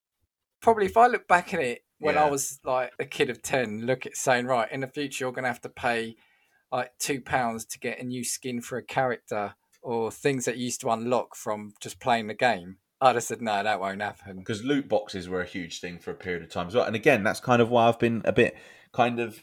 probably 0.61 0.87
if 0.87 0.97
i 0.97 1.07
look 1.07 1.27
back 1.29 1.53
at 1.53 1.61
it 1.61 1.83
when 1.99 2.15
yeah. 2.15 2.25
I 2.25 2.31
was 2.31 2.61
like 2.65 2.93
a 2.99 3.05
kid 3.05 3.31
of 3.31 3.43
10, 3.43 3.87
look 3.87 4.07
at 4.07 4.17
saying, 4.17 4.47
right, 4.47 4.71
in 4.71 4.81
the 4.81 4.87
future, 4.87 5.25
you're 5.25 5.33
going 5.33 5.45
to 5.45 5.49
have 5.51 5.61
to 5.63 5.69
pay 5.69 6.17
like 6.71 6.93
two 6.99 7.21
pounds 7.21 7.65
to 7.65 7.79
get 7.79 8.01
a 8.01 8.05
new 8.05 8.25
skin 8.25 8.61
for 8.61 8.77
a 8.77 8.83
character 8.83 9.55
or 9.83 10.11
things 10.11 10.45
that 10.45 10.57
you 10.57 10.65
used 10.65 10.81
to 10.81 10.91
unlock 10.91 11.37
from 11.37 11.73
just 11.81 12.01
playing 12.01 12.27
the 12.27 12.35
game. 12.35 12.77
I'd 13.01 13.15
have 13.15 13.25
said, 13.25 13.41
no, 13.41 13.63
that 13.63 13.81
won't 13.81 14.03
happen. 14.03 14.39
Because 14.39 14.65
loot 14.65 14.89
boxes 14.89 15.29
were 15.29 15.43
a 15.43 15.47
huge 15.47 15.81
thing 15.81 15.99
for 15.99 16.11
a 16.11 16.15
period 16.15 16.43
of 16.43 16.51
time 16.51 16.67
as 16.67 16.75
well. 16.75 16.85
And 16.85 16.97
again, 16.97 17.23
that's 17.23 17.41
kind 17.41 17.63
of 17.63 17.71
why 17.71 17.89
I've 17.89 17.99
been 17.99 18.23
a 18.25 18.33
bit 18.33 18.57
kind 18.93 19.21
of 19.21 19.43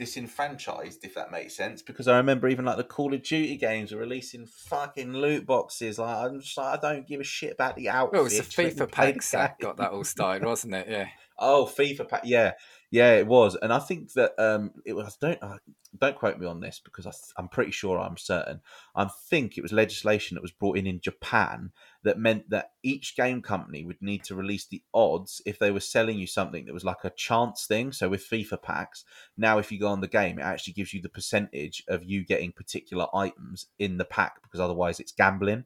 disenfranchised, 0.00 1.04
if 1.04 1.14
that 1.14 1.30
makes 1.30 1.54
sense. 1.54 1.82
Because 1.82 2.08
I 2.08 2.16
remember 2.16 2.48
even 2.48 2.64
like 2.64 2.78
the 2.78 2.84
Call 2.84 3.12
of 3.12 3.22
Duty 3.22 3.56
games 3.56 3.92
were 3.92 4.00
releasing 4.00 4.46
fucking 4.46 5.12
loot 5.12 5.46
boxes. 5.46 5.98
Like 5.98 6.16
I'm 6.16 6.40
just 6.40 6.56
like, 6.56 6.78
I 6.78 6.80
don't 6.80 7.06
give 7.06 7.20
a 7.20 7.24
shit 7.24 7.52
about 7.52 7.76
the 7.76 7.90
outfit. 7.90 8.12
Well, 8.14 8.22
it 8.22 8.24
was 8.24 8.38
the 8.38 8.42
FIFA 8.42 8.90
packs 8.90 9.30
that 9.32 9.58
got 9.60 9.76
that 9.76 9.92
all 9.92 10.02
started, 10.04 10.46
wasn't 10.46 10.74
it? 10.74 10.88
Yeah. 10.88 11.06
Oh, 11.42 11.64
FIFA 11.64 12.06
pack. 12.06 12.20
Yeah, 12.26 12.52
yeah, 12.90 13.14
it 13.14 13.26
was, 13.28 13.54
and 13.54 13.72
I 13.72 13.78
think 13.78 14.12
that 14.14 14.32
um, 14.36 14.72
it 14.84 14.94
was. 14.94 15.16
Don't 15.16 15.40
uh, 15.40 15.58
don't 15.96 16.16
quote 16.16 16.40
me 16.40 16.46
on 16.46 16.60
this 16.60 16.80
because 16.84 17.06
I, 17.06 17.12
I'm 17.36 17.48
pretty 17.48 17.70
sure 17.70 18.00
I'm 18.00 18.16
certain. 18.16 18.60
I 18.96 19.08
think 19.28 19.56
it 19.56 19.62
was 19.62 19.72
legislation 19.72 20.34
that 20.34 20.42
was 20.42 20.50
brought 20.50 20.76
in 20.76 20.88
in 20.88 21.00
Japan 21.00 21.70
that 22.02 22.18
meant 22.18 22.50
that 22.50 22.72
each 22.82 23.16
game 23.16 23.42
company 23.42 23.84
would 23.84 24.02
need 24.02 24.24
to 24.24 24.34
release 24.34 24.66
the 24.66 24.82
odds 24.92 25.40
if 25.46 25.58
they 25.60 25.70
were 25.70 25.80
selling 25.80 26.18
you 26.18 26.26
something 26.26 26.64
that 26.66 26.74
was 26.74 26.84
like 26.84 27.04
a 27.04 27.10
chance 27.10 27.64
thing. 27.64 27.92
So 27.92 28.08
with 28.08 28.28
FIFA 28.28 28.60
packs, 28.60 29.04
now 29.36 29.58
if 29.58 29.70
you 29.70 29.78
go 29.78 29.88
on 29.88 30.00
the 30.00 30.08
game, 30.08 30.40
it 30.40 30.42
actually 30.42 30.72
gives 30.72 30.92
you 30.92 31.00
the 31.00 31.08
percentage 31.08 31.84
of 31.86 32.02
you 32.04 32.24
getting 32.24 32.50
particular 32.50 33.06
items 33.14 33.66
in 33.78 33.98
the 33.98 34.04
pack 34.04 34.42
because 34.42 34.60
otherwise 34.60 34.98
it's 34.98 35.12
gambling. 35.12 35.64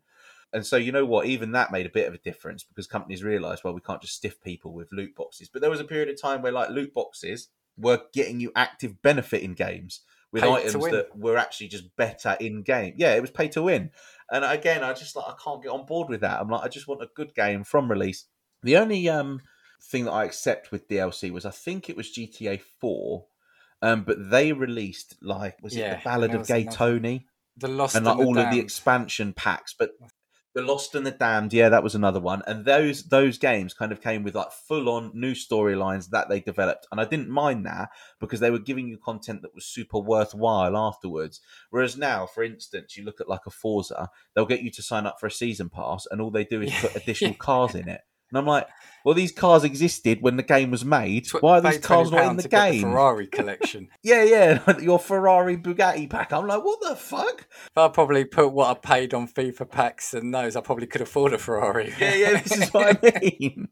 And 0.54 0.64
so 0.64 0.76
you 0.76 0.92
know 0.92 1.04
what, 1.04 1.26
even 1.26 1.52
that 1.52 1.72
made 1.72 1.84
a 1.84 1.90
bit 1.90 2.06
of 2.06 2.14
a 2.14 2.18
difference 2.18 2.62
because 2.62 2.86
companies 2.86 3.24
realised, 3.24 3.64
well, 3.64 3.74
we 3.74 3.80
can't 3.80 4.00
just 4.00 4.14
stiff 4.14 4.40
people 4.40 4.72
with 4.72 4.92
loot 4.92 5.14
boxes. 5.16 5.48
But 5.48 5.60
there 5.60 5.70
was 5.70 5.80
a 5.80 5.84
period 5.84 6.08
of 6.08 6.20
time 6.20 6.42
where 6.42 6.52
like 6.52 6.70
loot 6.70 6.94
boxes 6.94 7.48
were 7.76 8.00
getting 8.12 8.38
you 8.38 8.52
active 8.54 9.02
benefit 9.02 9.42
in 9.42 9.54
games 9.54 10.02
with 10.30 10.44
Pay 10.44 10.50
items 10.50 10.84
that 10.90 11.08
were 11.16 11.36
actually 11.36 11.68
just 11.68 11.94
better 11.96 12.36
in 12.40 12.62
game. 12.62 12.94
Yeah, 12.96 13.14
it 13.14 13.20
was 13.20 13.30
pay 13.30 13.48
to 13.48 13.62
win. 13.62 13.90
And 14.30 14.44
again, 14.44 14.82
I 14.82 14.92
just 14.92 15.16
like 15.16 15.26
I 15.28 15.34
can't 15.42 15.62
get 15.62 15.70
on 15.70 15.86
board 15.86 16.08
with 16.08 16.20
that. 16.20 16.40
I'm 16.40 16.48
like, 16.48 16.62
I 16.62 16.68
just 16.68 16.88
want 16.88 17.02
a 17.02 17.08
good 17.14 17.34
game 17.34 17.64
from 17.64 17.90
release. 17.90 18.26
The 18.62 18.76
only 18.76 19.08
um 19.08 19.40
thing 19.82 20.04
that 20.04 20.12
I 20.12 20.24
accept 20.24 20.70
with 20.70 20.88
DLC 20.88 21.30
was 21.30 21.44
I 21.44 21.50
think 21.50 21.90
it 21.90 21.96
was 21.96 22.12
GTA 22.12 22.60
Four, 22.80 23.26
um, 23.82 24.04
but 24.04 24.30
they 24.30 24.52
released 24.52 25.16
like 25.20 25.56
was 25.62 25.76
it 25.76 25.98
the 25.98 26.04
Ballad 26.04 26.34
of 26.34 26.46
Gay 26.46 26.62
another- 26.62 26.76
Tony 26.76 27.26
The 27.56 27.68
Lost 27.68 27.96
and 27.96 28.06
and, 28.06 28.18
like 28.18 28.26
all 28.26 28.34
the 28.34 28.46
of 28.46 28.52
the 28.52 28.60
expansion 28.60 29.32
packs, 29.34 29.74
but 29.78 29.90
the 30.54 30.62
Lost 30.62 30.94
and 30.94 31.04
the 31.04 31.10
Damned, 31.10 31.52
yeah, 31.52 31.68
that 31.68 31.82
was 31.82 31.96
another 31.96 32.20
one. 32.20 32.42
And 32.46 32.64
those 32.64 33.02
those 33.04 33.38
games 33.38 33.74
kind 33.74 33.90
of 33.90 34.00
came 34.00 34.22
with 34.22 34.36
like 34.36 34.52
full 34.52 34.88
on 34.88 35.10
new 35.12 35.32
storylines 35.32 36.10
that 36.10 36.28
they 36.28 36.40
developed, 36.40 36.86
and 36.92 37.00
I 37.00 37.04
didn't 37.04 37.28
mind 37.28 37.66
that 37.66 37.90
because 38.20 38.40
they 38.40 38.50
were 38.50 38.60
giving 38.60 38.86
you 38.88 38.96
content 38.96 39.42
that 39.42 39.54
was 39.54 39.66
super 39.66 39.98
worthwhile 39.98 40.76
afterwards. 40.76 41.40
Whereas 41.70 41.96
now, 41.96 42.26
for 42.26 42.44
instance, 42.44 42.96
you 42.96 43.04
look 43.04 43.20
at 43.20 43.28
like 43.28 43.46
a 43.46 43.50
Forza, 43.50 44.08
they'll 44.34 44.46
get 44.46 44.62
you 44.62 44.70
to 44.70 44.82
sign 44.82 45.06
up 45.06 45.18
for 45.18 45.26
a 45.26 45.30
season 45.30 45.70
pass, 45.70 46.06
and 46.10 46.20
all 46.20 46.30
they 46.30 46.44
do 46.44 46.62
is 46.62 46.72
put 46.80 46.94
additional 47.02 47.34
cars 47.34 47.74
in 47.74 47.88
it. 47.88 48.02
And 48.34 48.38
I'm 48.38 48.46
like, 48.46 48.66
well, 49.04 49.14
these 49.14 49.30
cars 49.30 49.62
existed 49.64 50.22
when 50.22 50.36
the 50.36 50.42
game 50.42 50.70
was 50.70 50.84
made. 50.84 51.28
Why 51.40 51.58
are 51.58 51.60
these 51.60 51.78
cars 51.78 52.10
not 52.10 52.24
in 52.24 52.36
£20 52.38 52.42
the 52.42 52.48
game? 52.48 52.80
Ferrari 52.80 53.26
collection. 53.32 53.88
yeah, 54.02 54.24
yeah, 54.24 54.78
your 54.80 54.98
Ferrari 54.98 55.56
Bugatti 55.56 56.10
pack. 56.10 56.32
I'm 56.32 56.46
like, 56.46 56.64
what 56.64 56.80
the 56.80 56.96
fuck? 56.96 57.42
if 57.42 57.76
I 57.76 57.88
probably 57.88 58.24
put 58.24 58.52
what 58.52 58.70
I 58.70 58.74
paid 58.74 59.12
on 59.14 59.28
FIFA 59.28 59.70
packs 59.70 60.14
and 60.14 60.34
those, 60.34 60.56
I 60.56 60.62
probably 60.62 60.86
could 60.86 61.02
afford 61.02 61.34
a 61.34 61.38
Ferrari. 61.38 61.94
Yeah, 62.00 62.14
yeah, 62.14 62.42
this 62.42 62.56
is 62.56 62.70
what 62.70 62.98
I 63.04 63.20
mean. 63.20 63.68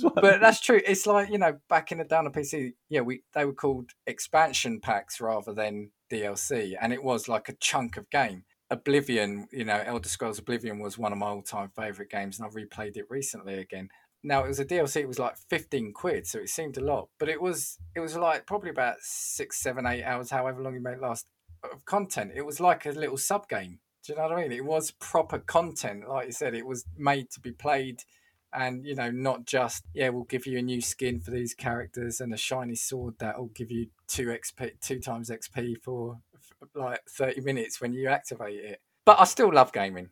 What 0.00 0.14
I 0.16 0.20
but 0.20 0.32
mean. 0.32 0.40
that's 0.40 0.60
true. 0.60 0.80
It's 0.84 1.06
like 1.06 1.30
you 1.30 1.38
know, 1.38 1.58
back 1.68 1.92
in 1.92 1.98
the 1.98 2.04
down 2.04 2.26
on 2.26 2.32
PC, 2.32 2.72
yeah, 2.88 3.02
we 3.02 3.22
they 3.34 3.44
were 3.44 3.52
called 3.52 3.90
expansion 4.06 4.80
packs 4.80 5.20
rather 5.20 5.52
than 5.52 5.90
DLC, 6.10 6.74
and 6.80 6.92
it 6.92 7.04
was 7.04 7.28
like 7.28 7.48
a 7.48 7.54
chunk 7.54 7.96
of 7.96 8.10
game. 8.10 8.44
Oblivion, 8.70 9.48
you 9.52 9.64
know, 9.64 9.82
Elder 9.84 10.08
Scrolls 10.08 10.38
Oblivion 10.38 10.78
was 10.78 10.96
one 10.96 11.12
of 11.12 11.18
my 11.18 11.26
all-time 11.26 11.70
favorite 11.76 12.08
games, 12.08 12.38
and 12.38 12.46
I've 12.46 12.54
replayed 12.54 12.96
it 12.96 13.06
recently 13.10 13.54
again. 13.58 13.88
Now 14.22 14.44
it 14.44 14.48
was 14.48 14.60
a 14.60 14.64
DLC; 14.64 14.96
it 14.96 15.08
was 15.08 15.18
like 15.18 15.36
fifteen 15.36 15.92
quid, 15.92 16.26
so 16.26 16.38
it 16.38 16.48
seemed 16.48 16.76
a 16.76 16.84
lot, 16.84 17.08
but 17.18 17.28
it 17.28 17.40
was 17.40 17.78
it 17.94 18.00
was 18.00 18.16
like 18.16 18.46
probably 18.46 18.70
about 18.70 18.96
six, 19.00 19.60
seven, 19.60 19.86
eight 19.86 20.04
hours, 20.04 20.30
however 20.30 20.62
long 20.62 20.76
it 20.76 20.82
may 20.82 20.96
last 20.96 21.26
of 21.64 21.84
content. 21.84 22.32
It 22.34 22.46
was 22.46 22.60
like 22.60 22.86
a 22.86 22.90
little 22.90 23.18
sub 23.18 23.48
game. 23.48 23.80
Do 24.04 24.12
you 24.12 24.16
know 24.16 24.28
what 24.28 24.32
I 24.32 24.42
mean? 24.42 24.52
It 24.52 24.64
was 24.64 24.92
proper 24.92 25.38
content, 25.38 26.08
like 26.08 26.26
you 26.26 26.32
said. 26.32 26.54
It 26.54 26.66
was 26.66 26.84
made 26.96 27.30
to 27.32 27.40
be 27.40 27.52
played 27.52 28.04
and 28.52 28.84
you 28.84 28.94
know 28.94 29.10
not 29.10 29.44
just 29.44 29.84
yeah 29.94 30.08
we'll 30.08 30.24
give 30.24 30.46
you 30.46 30.58
a 30.58 30.62
new 30.62 30.80
skin 30.80 31.20
for 31.20 31.30
these 31.30 31.54
characters 31.54 32.20
and 32.20 32.34
a 32.34 32.36
shiny 32.36 32.74
sword 32.74 33.14
that 33.18 33.38
will 33.38 33.46
give 33.48 33.70
you 33.70 33.86
two 34.08 34.26
xp 34.26 34.72
two 34.80 34.98
times 34.98 35.30
xp 35.30 35.76
for, 35.82 36.18
for 36.58 36.68
like 36.74 37.00
30 37.08 37.42
minutes 37.42 37.80
when 37.80 37.92
you 37.92 38.08
activate 38.08 38.58
it 38.58 38.80
but 39.04 39.20
i 39.20 39.24
still 39.24 39.52
love 39.52 39.72
gaming 39.72 40.08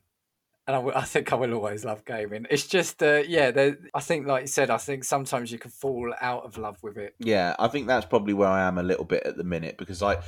and 0.69 0.77
I, 0.77 0.78
w- 0.78 0.95
I 0.95 1.03
think 1.03 1.32
i 1.32 1.36
will 1.36 1.55
always 1.55 1.85
love 1.85 2.05
gaming 2.05 2.47
it's 2.51 2.66
just 2.66 3.03
uh, 3.03 3.23
yeah 3.27 3.51
i 3.95 4.01
think 4.01 4.27
like 4.28 4.43
you 4.43 4.47
said 4.47 4.70
i 4.70 4.77
think 4.77 5.03
sometimes 5.03 5.51
you 5.51 5.59
can 5.59 5.70
fall 5.73 6.15
out 6.20 6.45
of 6.45 6.57
love 6.59 6.81
with 6.82 6.97
it 6.99 7.15
Yeah, 7.19 7.57
I 7.59 7.66
think 7.69 7.86
that's 7.89 8.07
probably 8.07 8.35
where 8.35 8.49
I 8.49 8.62
am 8.69 8.78
a 8.78 8.82
little 8.82 9.05
bit 9.05 9.24
at 9.24 9.36
the 9.36 9.45
minute 9.45 9.77
because 9.78 10.03
I, 10.03 10.19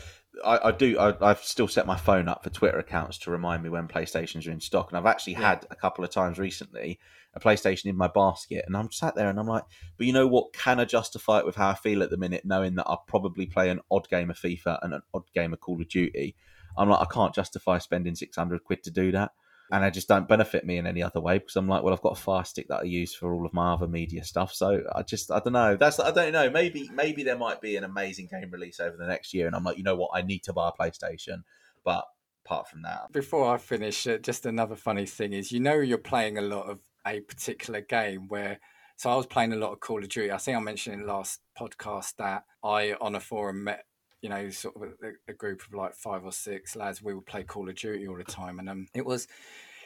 I, 0.44 0.58
I 0.68 0.72
do. 0.72 0.98
I, 0.98 1.14
I've 1.30 1.42
still 1.44 1.68
set 1.68 1.86
my 1.86 1.96
phone 1.96 2.26
up 2.28 2.42
for 2.42 2.50
Twitter 2.50 2.78
accounts 2.78 3.18
to 3.18 3.30
remind 3.30 3.62
me 3.62 3.68
when 3.68 3.86
PlayStations 3.88 4.46
are 4.48 4.50
in 4.50 4.60
stock, 4.60 4.90
and 4.90 4.98
I've 4.98 5.06
actually 5.06 5.34
Yeah. 5.34 5.48
had 5.50 5.66
a 5.70 5.76
couple 5.76 6.04
of 6.04 6.10
times 6.10 6.38
recently 6.38 6.98
a 7.34 7.40
PlayStation 7.40 7.86
in 7.86 7.96
my 7.96 8.08
basket, 8.08 8.64
and 8.66 8.76
I'm 8.76 8.90
sat 8.90 9.14
there 9.14 9.28
and 9.28 9.38
I'm 9.38 9.46
like, 9.46 9.64
but 9.96 10.06
you 10.06 10.12
know 10.12 10.26
what? 10.26 10.52
Can 10.52 10.80
I 10.80 10.84
justify 10.84 11.38
it 11.38 11.46
with 11.46 11.56
how 11.56 11.68
I 11.68 11.74
feel 11.74 12.02
at 12.02 12.10
the 12.10 12.16
minute, 12.16 12.44
knowing 12.44 12.74
that 12.76 12.86
I'll 12.86 13.04
probably 13.06 13.46
play 13.46 13.70
an 13.70 13.80
odd 13.90 14.08
game 14.08 14.30
of 14.30 14.36
FIFA 14.38 14.78
and 14.82 14.94
an 14.94 15.02
odd 15.14 15.30
game 15.34 15.52
of 15.52 15.60
Call 15.60 15.80
of 15.80 15.88
Duty? 15.88 16.34
I'm 16.76 16.88
like, 16.88 17.00
I 17.00 17.12
can't 17.12 17.34
justify 17.34 17.78
spending 17.78 18.14
600 18.14 18.64
quid 18.64 18.82
to 18.84 18.90
do 18.90 19.12
that. 19.12 19.32
And 19.72 19.84
I 19.84 19.90
just 19.90 20.08
don't 20.08 20.28
benefit 20.28 20.64
me 20.64 20.78
in 20.78 20.86
any 20.86 21.02
other 21.02 21.20
way 21.20 21.38
because 21.38 21.56
I'm 21.56 21.68
like, 21.68 21.82
well, 21.82 21.94
I've 21.94 22.02
got 22.02 22.18
a 22.18 22.20
Fire 22.20 22.44
Stick 22.44 22.68
that 22.68 22.80
I 22.80 22.84
use 22.84 23.14
for 23.14 23.32
all 23.32 23.46
of 23.46 23.54
my 23.54 23.72
other 23.72 23.86
media 23.86 24.24
stuff. 24.24 24.52
So 24.52 24.82
I 24.94 25.02
just, 25.02 25.30
I 25.30 25.40
don't 25.40 25.52
know. 25.52 25.76
That's, 25.76 26.00
I 26.00 26.10
don't 26.10 26.32
know. 26.32 26.50
Maybe, 26.50 26.90
maybe 26.92 27.22
there 27.22 27.38
might 27.38 27.60
be 27.60 27.76
an 27.76 27.84
amazing 27.84 28.28
game 28.30 28.50
release 28.50 28.80
over 28.80 28.96
the 28.96 29.06
next 29.06 29.32
year, 29.32 29.46
and 29.46 29.54
I'm 29.54 29.64
like, 29.64 29.78
you 29.78 29.84
know 29.84 29.96
what, 29.96 30.10
I 30.14 30.22
need 30.22 30.42
to 30.44 30.52
buy 30.52 30.68
a 30.68 30.72
PlayStation. 30.72 31.42
But 31.84 32.04
apart 32.44 32.68
from 32.68 32.82
that, 32.82 33.12
before 33.12 33.52
i 33.52 33.58
finish 33.58 34.06
uh, 34.06 34.18
just 34.18 34.46
another 34.46 34.76
funny 34.76 35.06
thing 35.06 35.32
is 35.32 35.52
you 35.52 35.60
know 35.60 35.74
you're 35.74 35.98
playing 35.98 36.38
a 36.38 36.42
lot 36.42 36.68
of 36.68 36.80
a 37.06 37.20
particular 37.20 37.80
game 37.80 38.28
where 38.28 38.58
so 38.96 39.10
i 39.10 39.14
was 39.14 39.26
playing 39.26 39.52
a 39.52 39.56
lot 39.56 39.72
of 39.72 39.80
call 39.80 40.02
of 40.02 40.08
duty 40.08 40.32
i 40.32 40.36
think 40.36 40.56
i 40.56 40.60
mentioned 40.60 41.00
in 41.00 41.06
last 41.06 41.40
podcast 41.58 42.16
that 42.16 42.44
i 42.64 42.94
on 43.00 43.14
a 43.14 43.20
forum 43.20 43.64
met 43.64 43.84
you 44.20 44.28
know 44.28 44.50
sort 44.50 44.76
of 44.76 44.82
a, 44.82 45.12
a 45.28 45.32
group 45.34 45.62
of 45.62 45.72
like 45.74 45.94
five 45.94 46.24
or 46.24 46.32
six 46.32 46.76
lads 46.76 47.02
we 47.02 47.14
would 47.14 47.26
play 47.26 47.42
call 47.42 47.68
of 47.68 47.74
duty 47.74 48.06
all 48.06 48.16
the 48.16 48.24
time 48.24 48.58
and 48.58 48.68
um 48.68 48.86
it 48.94 49.04
was 49.04 49.26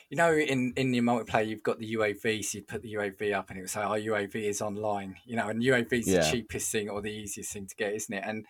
you 0.09 0.16
know 0.16 0.32
in 0.32 0.73
in 0.77 0.93
your 0.93 1.05
multiplayer 1.05 1.47
you've 1.47 1.62
got 1.62 1.78
the 1.78 1.94
uav 1.94 2.44
so 2.44 2.59
you'd 2.59 2.69
put 2.69 2.82
the 2.82 2.94
uav 2.94 3.32
up 3.32 3.48
and 3.51 3.59
it 3.59 3.62
would 3.62 3.70
say 3.70 3.81
our 3.81 3.98
uav 3.98 4.35
is 4.35 4.61
online 4.61 5.16
you 5.24 5.36
know 5.36 5.48
and 5.48 5.62
uav 5.62 5.93
is 5.93 6.06
Yeah. 6.06 6.24
the 6.24 6.31
cheapest 6.31 6.70
thing 6.70 6.89
or 6.89 7.01
the 7.01 7.12
easiest 7.12 7.52
thing 7.52 7.66
to 7.66 7.77
get 7.77 7.93
isn't 7.94 8.15
it 8.15 8.24
and 8.27 8.47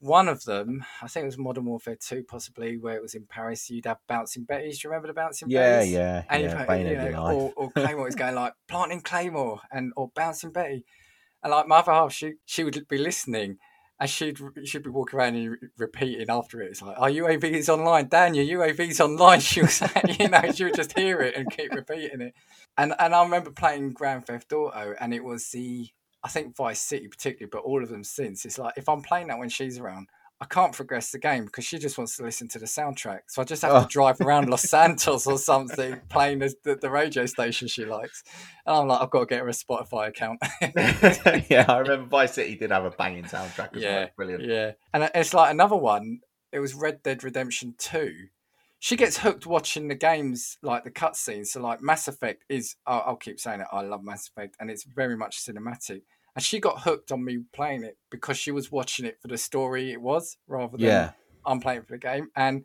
one 0.00 0.26
of 0.26 0.42
them, 0.44 0.84
I 1.00 1.06
think 1.06 1.22
it 1.22 1.26
was 1.26 1.38
Modern 1.38 1.64
Warfare 1.64 1.94
2, 1.94 2.24
possibly, 2.24 2.76
where 2.76 2.96
it 2.96 3.02
was 3.02 3.14
in 3.14 3.24
Paris. 3.26 3.70
You'd 3.70 3.86
have 3.86 3.98
bouncing 4.08 4.44
Betties. 4.44 4.80
Do 4.80 4.88
you 4.88 4.90
remember 4.90 5.06
the 5.06 5.14
bouncing 5.14 5.48
yeah, 5.48 5.80
Betties? 5.80 5.92
yeah, 5.92 6.22
And 6.28 6.42
yeah, 6.42 6.74
you, 6.74 6.88
you 6.88 7.10
know, 7.10 7.22
or, 7.28 7.52
or 7.56 7.70
Claymore 7.76 8.08
is 8.08 8.16
going 8.16 8.34
like 8.34 8.54
planting 8.66 9.00
Claymore 9.00 9.60
and 9.70 9.92
or 9.96 10.10
bouncing 10.12 10.50
Betty, 10.50 10.84
and 11.42 11.52
like 11.52 11.68
my 11.68 11.78
other 11.78 11.92
half, 11.92 12.12
she 12.12 12.34
she 12.46 12.64
would 12.64 12.88
be 12.88 12.98
listening, 12.98 13.58
and 14.02 14.68
she'd 14.68 14.82
be 14.82 14.90
walking 14.90 15.18
around 15.18 15.36
and 15.36 15.56
repeating 15.78 16.26
after 16.28 16.60
it. 16.60 16.70
It's 16.70 16.82
like, 16.82 16.96
oh, 16.98 17.02
"Our 17.02 17.10
UAV 17.10 17.44
is 17.44 17.68
online, 17.68 18.08
Dan. 18.08 18.34
Your 18.34 18.60
UAV's 18.60 19.00
online." 19.00 19.40
She 19.52 19.62
was, 19.62 19.74
saying, 19.74 20.16
you 20.18 20.28
know, 20.28 20.40
she 20.52 20.64
would 20.64 20.74
just 20.74 20.98
hear 20.98 21.20
it 21.20 21.36
and 21.36 21.50
keep 21.50 21.72
repeating 21.72 22.20
it. 22.20 22.34
And 22.76 22.94
and 22.98 23.14
I 23.14 23.22
remember 23.22 23.50
playing 23.50 23.92
Grand 23.92 24.26
Theft 24.26 24.52
Auto, 24.52 24.94
and 25.00 25.14
it 25.14 25.22
was 25.22 25.48
the 25.50 25.88
I 26.24 26.28
think 26.28 26.56
Vice 26.56 26.80
City 26.80 27.08
particularly, 27.08 27.50
but 27.50 27.62
all 27.62 27.82
of 27.82 27.88
them 27.88 28.04
since. 28.04 28.44
It's 28.44 28.58
like 28.58 28.74
if 28.76 28.88
I'm 28.88 29.02
playing 29.02 29.28
that 29.28 29.38
when 29.38 29.48
she's 29.48 29.78
around. 29.78 30.08
I 30.42 30.46
can't 30.46 30.72
progress 30.72 31.12
the 31.12 31.20
game 31.20 31.44
because 31.44 31.64
she 31.64 31.78
just 31.78 31.96
wants 31.96 32.16
to 32.16 32.24
listen 32.24 32.48
to 32.48 32.58
the 32.58 32.66
soundtrack. 32.66 33.20
So 33.28 33.40
I 33.42 33.44
just 33.44 33.62
have 33.62 33.70
Oh. 33.72 33.82
to 33.82 33.86
drive 33.86 34.20
around 34.20 34.50
Los 34.50 34.62
Santos 34.68 35.24
or 35.28 35.38
something, 35.38 36.00
playing 36.08 36.40
the, 36.40 36.52
the, 36.64 36.74
the 36.74 36.90
radio 36.90 37.26
station 37.26 37.68
she 37.68 37.84
likes. 37.84 38.24
And 38.66 38.74
I'm 38.74 38.88
like, 38.88 39.00
I've 39.00 39.10
got 39.10 39.20
to 39.20 39.26
get 39.26 39.38
her 39.38 39.48
a 39.48 39.52
Spotify 39.52 40.08
account. 40.08 40.40
yeah, 41.48 41.64
I 41.68 41.78
remember 41.78 42.06
Vice 42.10 42.34
City 42.34 42.56
did 42.56 42.72
have 42.72 42.84
a 42.84 42.90
banging 42.90 43.22
soundtrack 43.22 43.76
as 43.76 43.82
yeah, 43.82 43.98
well. 44.00 44.08
Brilliant. 44.16 44.44
yeah. 44.44 44.72
And 44.92 45.08
it's 45.14 45.32
like 45.32 45.52
another 45.52 45.76
one. 45.76 46.18
It 46.50 46.58
was 46.58 46.74
Red 46.74 47.04
Dead 47.04 47.22
Redemption 47.22 47.76
Two. 47.78 48.12
She 48.80 48.96
gets 48.96 49.18
hooked 49.18 49.46
watching 49.46 49.86
the 49.86 49.94
games, 49.94 50.58
like 50.60 50.82
the 50.82 50.90
cutscenes. 50.90 51.46
So, 51.46 51.60
like 51.60 51.80
Mass 51.80 52.08
Effect 52.08 52.44
is. 52.48 52.74
I'll, 52.84 53.04
I'll 53.06 53.16
keep 53.16 53.38
saying 53.38 53.60
it. 53.60 53.68
I 53.70 53.82
love 53.82 54.02
Mass 54.02 54.26
Effect, 54.28 54.56
and 54.58 54.68
it's 54.72 54.82
very 54.82 55.16
much 55.16 55.38
cinematic. 55.40 56.02
And 56.34 56.44
she 56.44 56.60
got 56.60 56.82
hooked 56.82 57.12
on 57.12 57.24
me 57.24 57.40
playing 57.52 57.84
it 57.84 57.98
because 58.10 58.38
she 58.38 58.50
was 58.50 58.72
watching 58.72 59.04
it 59.04 59.20
for 59.20 59.28
the 59.28 59.38
story 59.38 59.92
it 59.92 60.00
was, 60.00 60.36
rather 60.46 60.76
than 60.76 60.86
Yeah. 60.86 61.10
I'm 61.44 61.60
playing 61.60 61.82
for 61.82 61.92
the 61.92 61.98
game. 61.98 62.30
And 62.36 62.64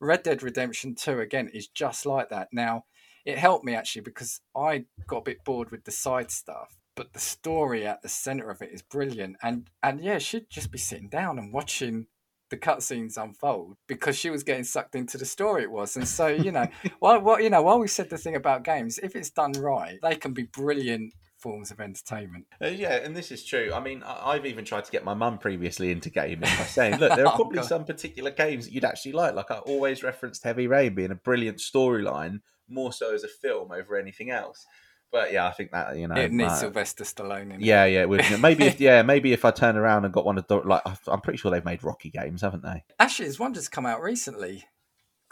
Red 0.00 0.22
Dead 0.22 0.42
Redemption 0.42 0.94
2 0.94 1.20
again 1.20 1.48
is 1.52 1.68
just 1.68 2.06
like 2.06 2.30
that. 2.30 2.48
Now, 2.52 2.84
it 3.24 3.38
helped 3.38 3.64
me 3.64 3.74
actually 3.74 4.02
because 4.02 4.40
I 4.56 4.84
got 5.06 5.18
a 5.18 5.22
bit 5.22 5.44
bored 5.44 5.70
with 5.70 5.84
the 5.84 5.90
side 5.90 6.30
stuff, 6.30 6.76
but 6.94 7.12
the 7.12 7.20
story 7.20 7.86
at 7.86 8.02
the 8.02 8.08
center 8.08 8.50
of 8.50 8.60
it 8.62 8.70
is 8.72 8.82
brilliant. 8.82 9.36
And 9.42 9.70
and 9.82 10.00
yeah, 10.00 10.18
she'd 10.18 10.50
just 10.50 10.70
be 10.70 10.78
sitting 10.78 11.08
down 11.08 11.38
and 11.38 11.52
watching 11.52 12.06
the 12.50 12.56
cutscenes 12.58 13.16
unfold 13.16 13.76
because 13.86 14.16
she 14.16 14.28
was 14.30 14.42
getting 14.42 14.64
sucked 14.64 14.94
into 14.94 15.16
the 15.16 15.24
story 15.24 15.62
it 15.62 15.70
was. 15.70 15.96
And 15.96 16.06
so, 16.06 16.26
you 16.26 16.52
know, 16.52 16.66
while, 16.98 17.20
while 17.20 17.40
you 17.40 17.50
know, 17.50 17.62
while 17.62 17.78
we 17.78 17.88
said 17.88 18.10
the 18.10 18.18
thing 18.18 18.36
about 18.36 18.64
games, 18.64 18.98
if 18.98 19.16
it's 19.16 19.30
done 19.30 19.52
right, 19.52 19.98
they 20.02 20.16
can 20.16 20.32
be 20.34 20.44
brilliant 20.44 21.14
forms 21.44 21.70
of 21.70 21.78
entertainment. 21.80 22.46
Uh, 22.60 22.68
yeah, 22.68 22.94
and 22.96 23.14
this 23.14 23.30
is 23.30 23.44
true. 23.44 23.70
I 23.74 23.80
mean, 23.80 24.02
I- 24.02 24.30
I've 24.32 24.46
even 24.46 24.64
tried 24.64 24.84
to 24.86 24.90
get 24.90 25.04
my 25.04 25.12
mum 25.14 25.36
previously 25.38 25.90
into 25.92 26.08
gaming 26.10 26.40
by 26.40 26.64
saying, 26.64 26.98
look, 26.98 27.14
there 27.14 27.26
are 27.26 27.32
Oh, 27.34 27.36
probably 27.36 27.58
God. 27.58 27.66
some 27.66 27.84
particular 27.84 28.30
games 28.30 28.64
that 28.64 28.72
you'd 28.72 28.84
actually 28.84 29.12
like. 29.12 29.34
Like 29.34 29.50
I 29.50 29.58
always 29.58 30.02
referenced 30.02 30.42
Heavy 30.42 30.66
Rain 30.66 30.94
being 30.94 31.10
a 31.10 31.14
brilliant 31.14 31.58
storyline, 31.58 32.40
more 32.68 32.92
so 32.92 33.14
as 33.14 33.22
a 33.24 33.28
film 33.28 33.70
over 33.72 33.96
anything 33.96 34.30
else. 34.30 34.64
But 35.12 35.32
yeah, 35.32 35.46
I 35.46 35.52
think 35.52 35.70
that 35.72 35.96
you 35.96 36.08
know, 36.08 36.16
it 36.16 36.32
needs 36.32 36.54
uh, 36.54 36.56
Sylvester 36.56 37.04
Stallone 37.04 37.42
in 37.52 37.52
it. 37.52 37.60
yeah, 37.60 37.84
yeah, 37.84 38.04
would. 38.06 38.22
maybe 38.40 38.64
if 38.64 38.80
yeah, 38.88 39.02
maybe 39.02 39.32
if 39.32 39.44
I 39.44 39.52
turn 39.52 39.76
around 39.76 40.04
and 40.04 40.12
got 40.12 40.24
one 40.24 40.38
of 40.38 40.46
the 40.48 40.56
like, 40.56 40.82
I'm 41.06 41.20
pretty 41.20 41.36
sure 41.36 41.52
they've 41.52 41.64
made 41.64 41.84
Rocky 41.84 42.10
games, 42.10 42.42
haven't 42.42 42.64
they? 42.64 42.82
Actually, 42.98 43.26
there's 43.26 43.38
one 43.38 43.54
just 43.54 43.70
come 43.70 43.86
out 43.86 44.00
recently. 44.02 44.64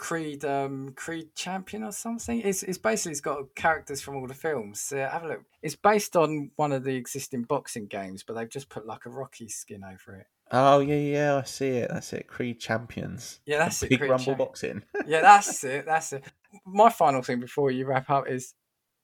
Creed, 0.02 0.44
um, 0.44 0.92
Creed 0.96 1.32
Champion 1.36 1.84
or 1.84 1.92
something. 1.92 2.40
It's, 2.40 2.64
it's 2.64 2.76
basically 2.76 3.12
it's 3.12 3.20
got 3.20 3.54
characters 3.54 4.00
from 4.00 4.16
all 4.16 4.26
the 4.26 4.34
films. 4.34 4.92
Uh, 4.92 5.08
have 5.08 5.22
a 5.22 5.28
look. 5.28 5.44
It's 5.62 5.76
based 5.76 6.16
on 6.16 6.50
one 6.56 6.72
of 6.72 6.82
the 6.82 6.96
existing 6.96 7.44
boxing 7.44 7.86
games, 7.86 8.24
but 8.24 8.34
they've 8.34 8.50
just 8.50 8.68
put 8.68 8.84
like 8.84 9.06
a 9.06 9.10
Rocky 9.10 9.48
skin 9.48 9.84
over 9.84 10.16
it. 10.16 10.26
Oh 10.50 10.80
yeah, 10.80 10.96
yeah, 10.96 11.36
I 11.36 11.44
see 11.44 11.68
it. 11.68 11.88
That's 11.88 12.12
it. 12.14 12.26
Creed 12.26 12.58
Champions. 12.58 13.38
Yeah, 13.46 13.58
that's 13.58 13.80
it. 13.84 13.90
Big 13.90 14.00
Creed 14.00 14.10
Rumble 14.10 14.34
boxing. 14.34 14.82
yeah, 15.06 15.20
that's 15.20 15.62
it. 15.62 15.86
That's 15.86 16.12
it. 16.14 16.24
My 16.66 16.90
final 16.90 17.22
thing 17.22 17.38
before 17.38 17.70
you 17.70 17.86
wrap 17.86 18.10
up 18.10 18.28
is, 18.28 18.54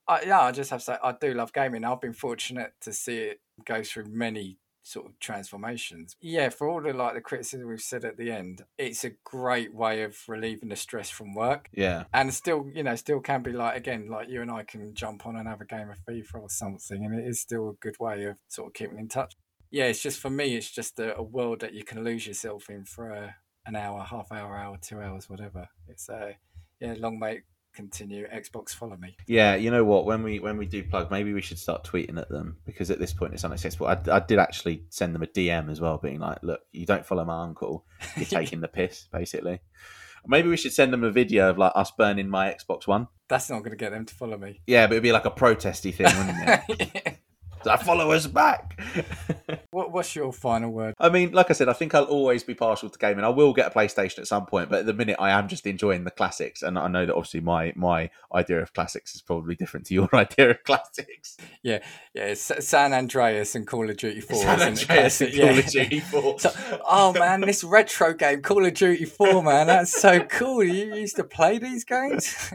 I, 0.08 0.22
yeah, 0.22 0.40
I 0.40 0.50
just 0.50 0.70
have 0.70 0.80
to 0.80 0.84
say 0.84 0.96
I 1.00 1.12
do 1.12 1.32
love 1.32 1.52
gaming. 1.52 1.84
I've 1.84 2.00
been 2.00 2.12
fortunate 2.12 2.72
to 2.80 2.92
see 2.92 3.18
it 3.18 3.40
go 3.64 3.84
through 3.84 4.06
many 4.06 4.58
sort 4.88 5.06
of 5.06 5.18
transformations. 5.20 6.16
Yeah, 6.20 6.48
for 6.48 6.68
all 6.68 6.80
the 6.80 6.92
like 6.92 7.14
the 7.14 7.20
criticism 7.20 7.68
we've 7.68 7.80
said 7.80 8.04
at 8.04 8.16
the 8.16 8.30
end, 8.30 8.64
it's 8.78 9.04
a 9.04 9.10
great 9.24 9.74
way 9.74 10.02
of 10.02 10.16
relieving 10.26 10.70
the 10.70 10.76
stress 10.76 11.10
from 11.10 11.34
work. 11.34 11.68
Yeah. 11.72 12.04
And 12.12 12.32
still, 12.32 12.68
you 12.74 12.82
know, 12.82 12.96
still 12.96 13.20
can 13.20 13.42
be 13.42 13.52
like 13.52 13.76
again, 13.76 14.08
like 14.08 14.28
you 14.28 14.42
and 14.42 14.50
I 14.50 14.62
can 14.62 14.94
jump 14.94 15.26
on 15.26 15.36
and 15.36 15.46
have 15.46 15.60
a 15.60 15.66
game 15.66 15.90
of 15.90 15.98
FIFA 16.08 16.42
or 16.42 16.50
something, 16.50 17.04
and 17.04 17.18
it 17.18 17.26
is 17.26 17.40
still 17.40 17.70
a 17.70 17.74
good 17.74 17.96
way 18.00 18.24
of 18.24 18.36
sort 18.48 18.68
of 18.68 18.74
keeping 18.74 18.98
in 18.98 19.08
touch. 19.08 19.34
Yeah, 19.70 19.84
it's 19.84 20.02
just 20.02 20.18
for 20.18 20.30
me, 20.30 20.56
it's 20.56 20.70
just 20.70 20.98
a, 20.98 21.16
a 21.16 21.22
world 21.22 21.60
that 21.60 21.74
you 21.74 21.84
can 21.84 22.02
lose 22.02 22.26
yourself 22.26 22.70
in 22.70 22.84
for 22.84 23.10
a, 23.10 23.36
an 23.66 23.76
hour, 23.76 24.02
half 24.02 24.32
hour, 24.32 24.56
hour, 24.56 24.78
two 24.80 25.00
hours, 25.00 25.28
whatever. 25.28 25.68
It's 25.86 26.08
a 26.08 26.14
uh, 26.14 26.32
yeah, 26.80 26.94
long 26.96 27.18
mate 27.18 27.42
continue. 27.78 28.26
Xbox, 28.26 28.70
follow 28.70 28.96
me. 28.96 29.16
Yeah, 29.28 29.54
you 29.54 29.70
know 29.70 29.84
what? 29.84 30.04
When 30.04 30.24
we 30.24 30.40
when 30.40 30.58
we 30.58 30.66
do 30.66 30.82
plug, 30.82 31.12
maybe 31.12 31.32
we 31.32 31.40
should 31.40 31.60
start 31.60 31.84
tweeting 31.84 32.18
at 32.18 32.28
them 32.28 32.56
because 32.66 32.90
at 32.90 32.98
this 32.98 33.12
point 33.12 33.34
it's 33.34 33.44
unacceptable. 33.44 33.86
I, 33.86 33.98
I 34.10 34.18
did 34.18 34.40
actually 34.40 34.82
send 34.88 35.14
them 35.14 35.22
a 35.22 35.26
DM 35.26 35.70
as 35.70 35.80
well, 35.80 35.96
being 35.96 36.18
like, 36.18 36.42
"Look, 36.42 36.60
you 36.72 36.86
don't 36.86 37.06
follow 37.06 37.24
my 37.24 37.44
uncle. 37.44 37.86
You're 38.16 38.26
taking 38.40 38.60
the 38.60 38.68
piss, 38.68 39.06
basically." 39.12 39.60
Maybe 40.26 40.48
we 40.48 40.56
should 40.56 40.72
send 40.72 40.92
them 40.92 41.04
a 41.04 41.10
video 41.12 41.50
of 41.50 41.58
like 41.58 41.72
us 41.76 41.92
burning 41.92 42.28
my 42.28 42.52
Xbox 42.52 42.88
One. 42.88 43.06
That's 43.28 43.48
not 43.48 43.60
going 43.60 43.70
to 43.70 43.76
get 43.76 43.92
them 43.92 44.04
to 44.04 44.14
follow 44.14 44.36
me. 44.36 44.60
Yeah, 44.66 44.86
but 44.88 44.94
it'd 44.94 45.04
be 45.04 45.12
like 45.12 45.24
a 45.24 45.30
protesty 45.30 45.92
thing, 45.92 46.06
wouldn't 46.06 46.64
it? 46.68 46.92
yeah. 47.04 47.12
I 47.66 47.76
follow 47.76 48.12
us 48.12 48.26
back. 48.26 48.80
what, 49.70 49.92
what's 49.92 50.14
your 50.14 50.32
final 50.32 50.70
word? 50.70 50.94
I 50.98 51.08
mean, 51.08 51.32
like 51.32 51.50
I 51.50 51.52
said, 51.52 51.68
I 51.68 51.72
think 51.72 51.94
I'll 51.94 52.04
always 52.04 52.42
be 52.42 52.54
partial 52.54 52.88
to 52.88 52.98
gaming. 52.98 53.24
I 53.24 53.28
will 53.28 53.52
get 53.52 53.66
a 53.66 53.70
PlayStation 53.70 54.18
at 54.20 54.26
some 54.26 54.46
point, 54.46 54.70
but 54.70 54.80
at 54.80 54.86
the 54.86 54.94
minute, 54.94 55.16
I 55.18 55.30
am 55.30 55.48
just 55.48 55.66
enjoying 55.66 56.04
the 56.04 56.10
classics, 56.10 56.62
and 56.62 56.78
I 56.78 56.88
know 56.88 57.06
that 57.06 57.14
obviously 57.14 57.40
my 57.40 57.72
my 57.76 58.10
idea 58.34 58.60
of 58.60 58.72
classics 58.72 59.14
is 59.14 59.22
probably 59.22 59.54
different 59.54 59.86
to 59.86 59.94
your 59.94 60.08
idea 60.14 60.50
of 60.50 60.64
classics. 60.64 61.36
Yeah, 61.62 61.80
yeah, 62.14 62.34
San 62.34 62.92
Andreas 62.92 63.54
and 63.54 63.66
Call 63.66 63.88
of 63.88 63.96
Duty 63.96 64.20
Four. 64.20 64.42
San 64.42 64.60
Andreas 64.60 65.20
and 65.20 65.30
Call 65.32 65.44
yeah. 65.46 65.58
of 65.58 65.66
Duty 65.66 66.00
Four. 66.00 66.36
So, 66.38 66.52
oh 66.86 67.12
man, 67.14 67.40
this 67.40 67.64
retro 67.64 68.12
game, 68.12 68.42
Call 68.42 68.64
of 68.64 68.74
Duty 68.74 69.04
Four, 69.04 69.42
man, 69.42 69.66
that's 69.66 70.00
so 70.00 70.20
cool. 70.20 70.62
You 70.62 70.94
used 70.94 71.16
to 71.16 71.24
play 71.24 71.58
these 71.58 71.84
games. 71.84 72.52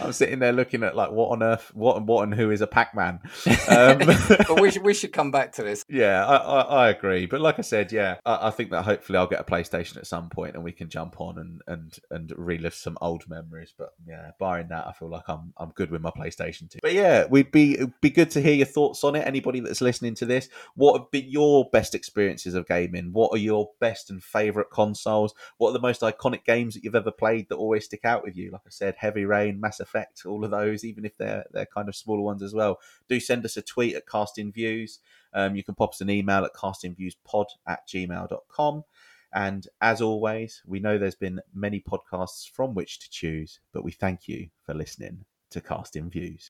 I'm 0.00 0.12
sitting 0.12 0.38
there 0.38 0.52
looking 0.52 0.82
at 0.82 0.96
like 0.96 1.10
what 1.10 1.30
on 1.30 1.42
earth, 1.42 1.70
what 1.74 1.96
and 1.96 2.06
what 2.06 2.24
and 2.24 2.34
who 2.34 2.50
is 2.50 2.60
a 2.60 2.66
Pac-Man. 2.66 3.20
Um, 3.68 3.98
but 4.48 4.60
we 4.60 4.70
should 4.70 4.82
we 4.82 4.94
should 4.94 5.12
come 5.12 5.30
back 5.30 5.52
to 5.52 5.62
this. 5.62 5.84
Yeah, 5.88 6.24
I, 6.24 6.36
I, 6.36 6.60
I 6.60 6.88
agree. 6.90 7.26
But 7.26 7.40
like 7.40 7.58
I 7.58 7.62
said, 7.62 7.92
yeah, 7.92 8.16
I, 8.24 8.48
I, 8.48 8.50
think 8.50 8.70
that 8.70 8.82
hopefully 8.82 9.18
I'll 9.18 9.26
get 9.26 9.40
a 9.40 9.44
PlayStation 9.44 9.96
at 9.96 10.06
some 10.06 10.28
point 10.28 10.54
and 10.54 10.64
we 10.64 10.72
can 10.72 10.88
jump 10.88 11.20
on 11.20 11.38
and 11.38 11.62
and 11.66 11.98
and 12.10 12.32
relive 12.36 12.74
some 12.74 12.98
old 13.00 13.28
memories. 13.28 13.72
But 13.76 13.90
yeah, 14.06 14.30
barring 14.38 14.68
that, 14.68 14.86
I 14.86 14.92
feel 14.92 15.08
like 15.08 15.28
I'm 15.28 15.52
I'm 15.56 15.70
good 15.70 15.90
with 15.90 16.02
my 16.02 16.10
PlayStation 16.10 16.70
too. 16.70 16.78
But 16.82 16.92
yeah, 16.92 17.26
we'd 17.26 17.52
be 17.52 17.74
it'd 17.74 18.00
be 18.00 18.10
good 18.10 18.30
to 18.32 18.40
hear 18.40 18.54
your 18.54 18.66
thoughts 18.66 19.04
on 19.04 19.16
it. 19.16 19.26
Anybody 19.26 19.60
that's 19.60 19.80
listening 19.80 20.14
to 20.16 20.26
this, 20.26 20.48
what 20.74 20.98
have 20.98 21.10
been 21.10 21.28
your 21.28 21.68
best 21.70 21.94
experiences 21.94 22.54
of 22.54 22.66
gaming? 22.66 23.12
What 23.12 23.32
are 23.32 23.38
your 23.38 23.70
best 23.80 24.10
and 24.10 24.22
favorite 24.22 24.70
consoles? 24.70 25.34
What 25.58 25.70
are 25.70 25.74
the 25.74 25.80
most 25.80 26.02
iconic 26.02 26.44
games 26.44 26.74
that 26.74 26.84
you've 26.84 26.94
ever 26.94 27.10
played 27.10 27.48
that 27.48 27.56
always 27.56 27.84
stick 27.84 28.04
out 28.04 28.24
with 28.24 28.36
you? 28.36 28.50
Like 28.50 28.62
I 28.66 28.70
said, 28.70 28.94
Heavy 28.98 29.24
Rain, 29.24 29.60
Mass 29.60 29.80
Effect, 29.80 30.24
all 30.26 30.44
of 30.44 30.50
those, 30.50 30.84
even 30.84 31.04
if 31.04 31.16
they're 31.16 31.44
they're 31.52 31.66
kind 31.66 31.88
of 31.88 31.96
smaller 31.96 32.22
ones 32.22 32.42
as 32.42 32.54
well. 32.54 32.78
Do 33.08 33.20
send 33.42 33.46
us 33.46 33.56
a 33.56 33.62
tweet 33.62 33.96
at 33.96 34.06
Casting 34.06 34.52
Views. 34.52 35.00
Um, 35.34 35.56
you 35.56 35.64
can 35.64 35.74
pop 35.74 35.90
us 35.90 36.00
an 36.00 36.10
email 36.10 36.44
at 36.44 36.54
castingviewspod 36.54 37.46
at 37.66 37.80
gmail.com. 37.88 38.84
And 39.34 39.66
as 39.80 40.00
always, 40.00 40.62
we 40.64 40.78
know 40.78 40.96
there's 40.96 41.16
been 41.16 41.40
many 41.52 41.80
podcasts 41.80 42.48
from 42.48 42.74
which 42.74 43.00
to 43.00 43.10
choose, 43.10 43.58
but 43.72 43.82
we 43.82 43.90
thank 43.90 44.28
you 44.28 44.48
for 44.64 44.74
listening 44.74 45.24
to 45.50 45.60
Casting 45.60 46.08
Views. 46.08 46.48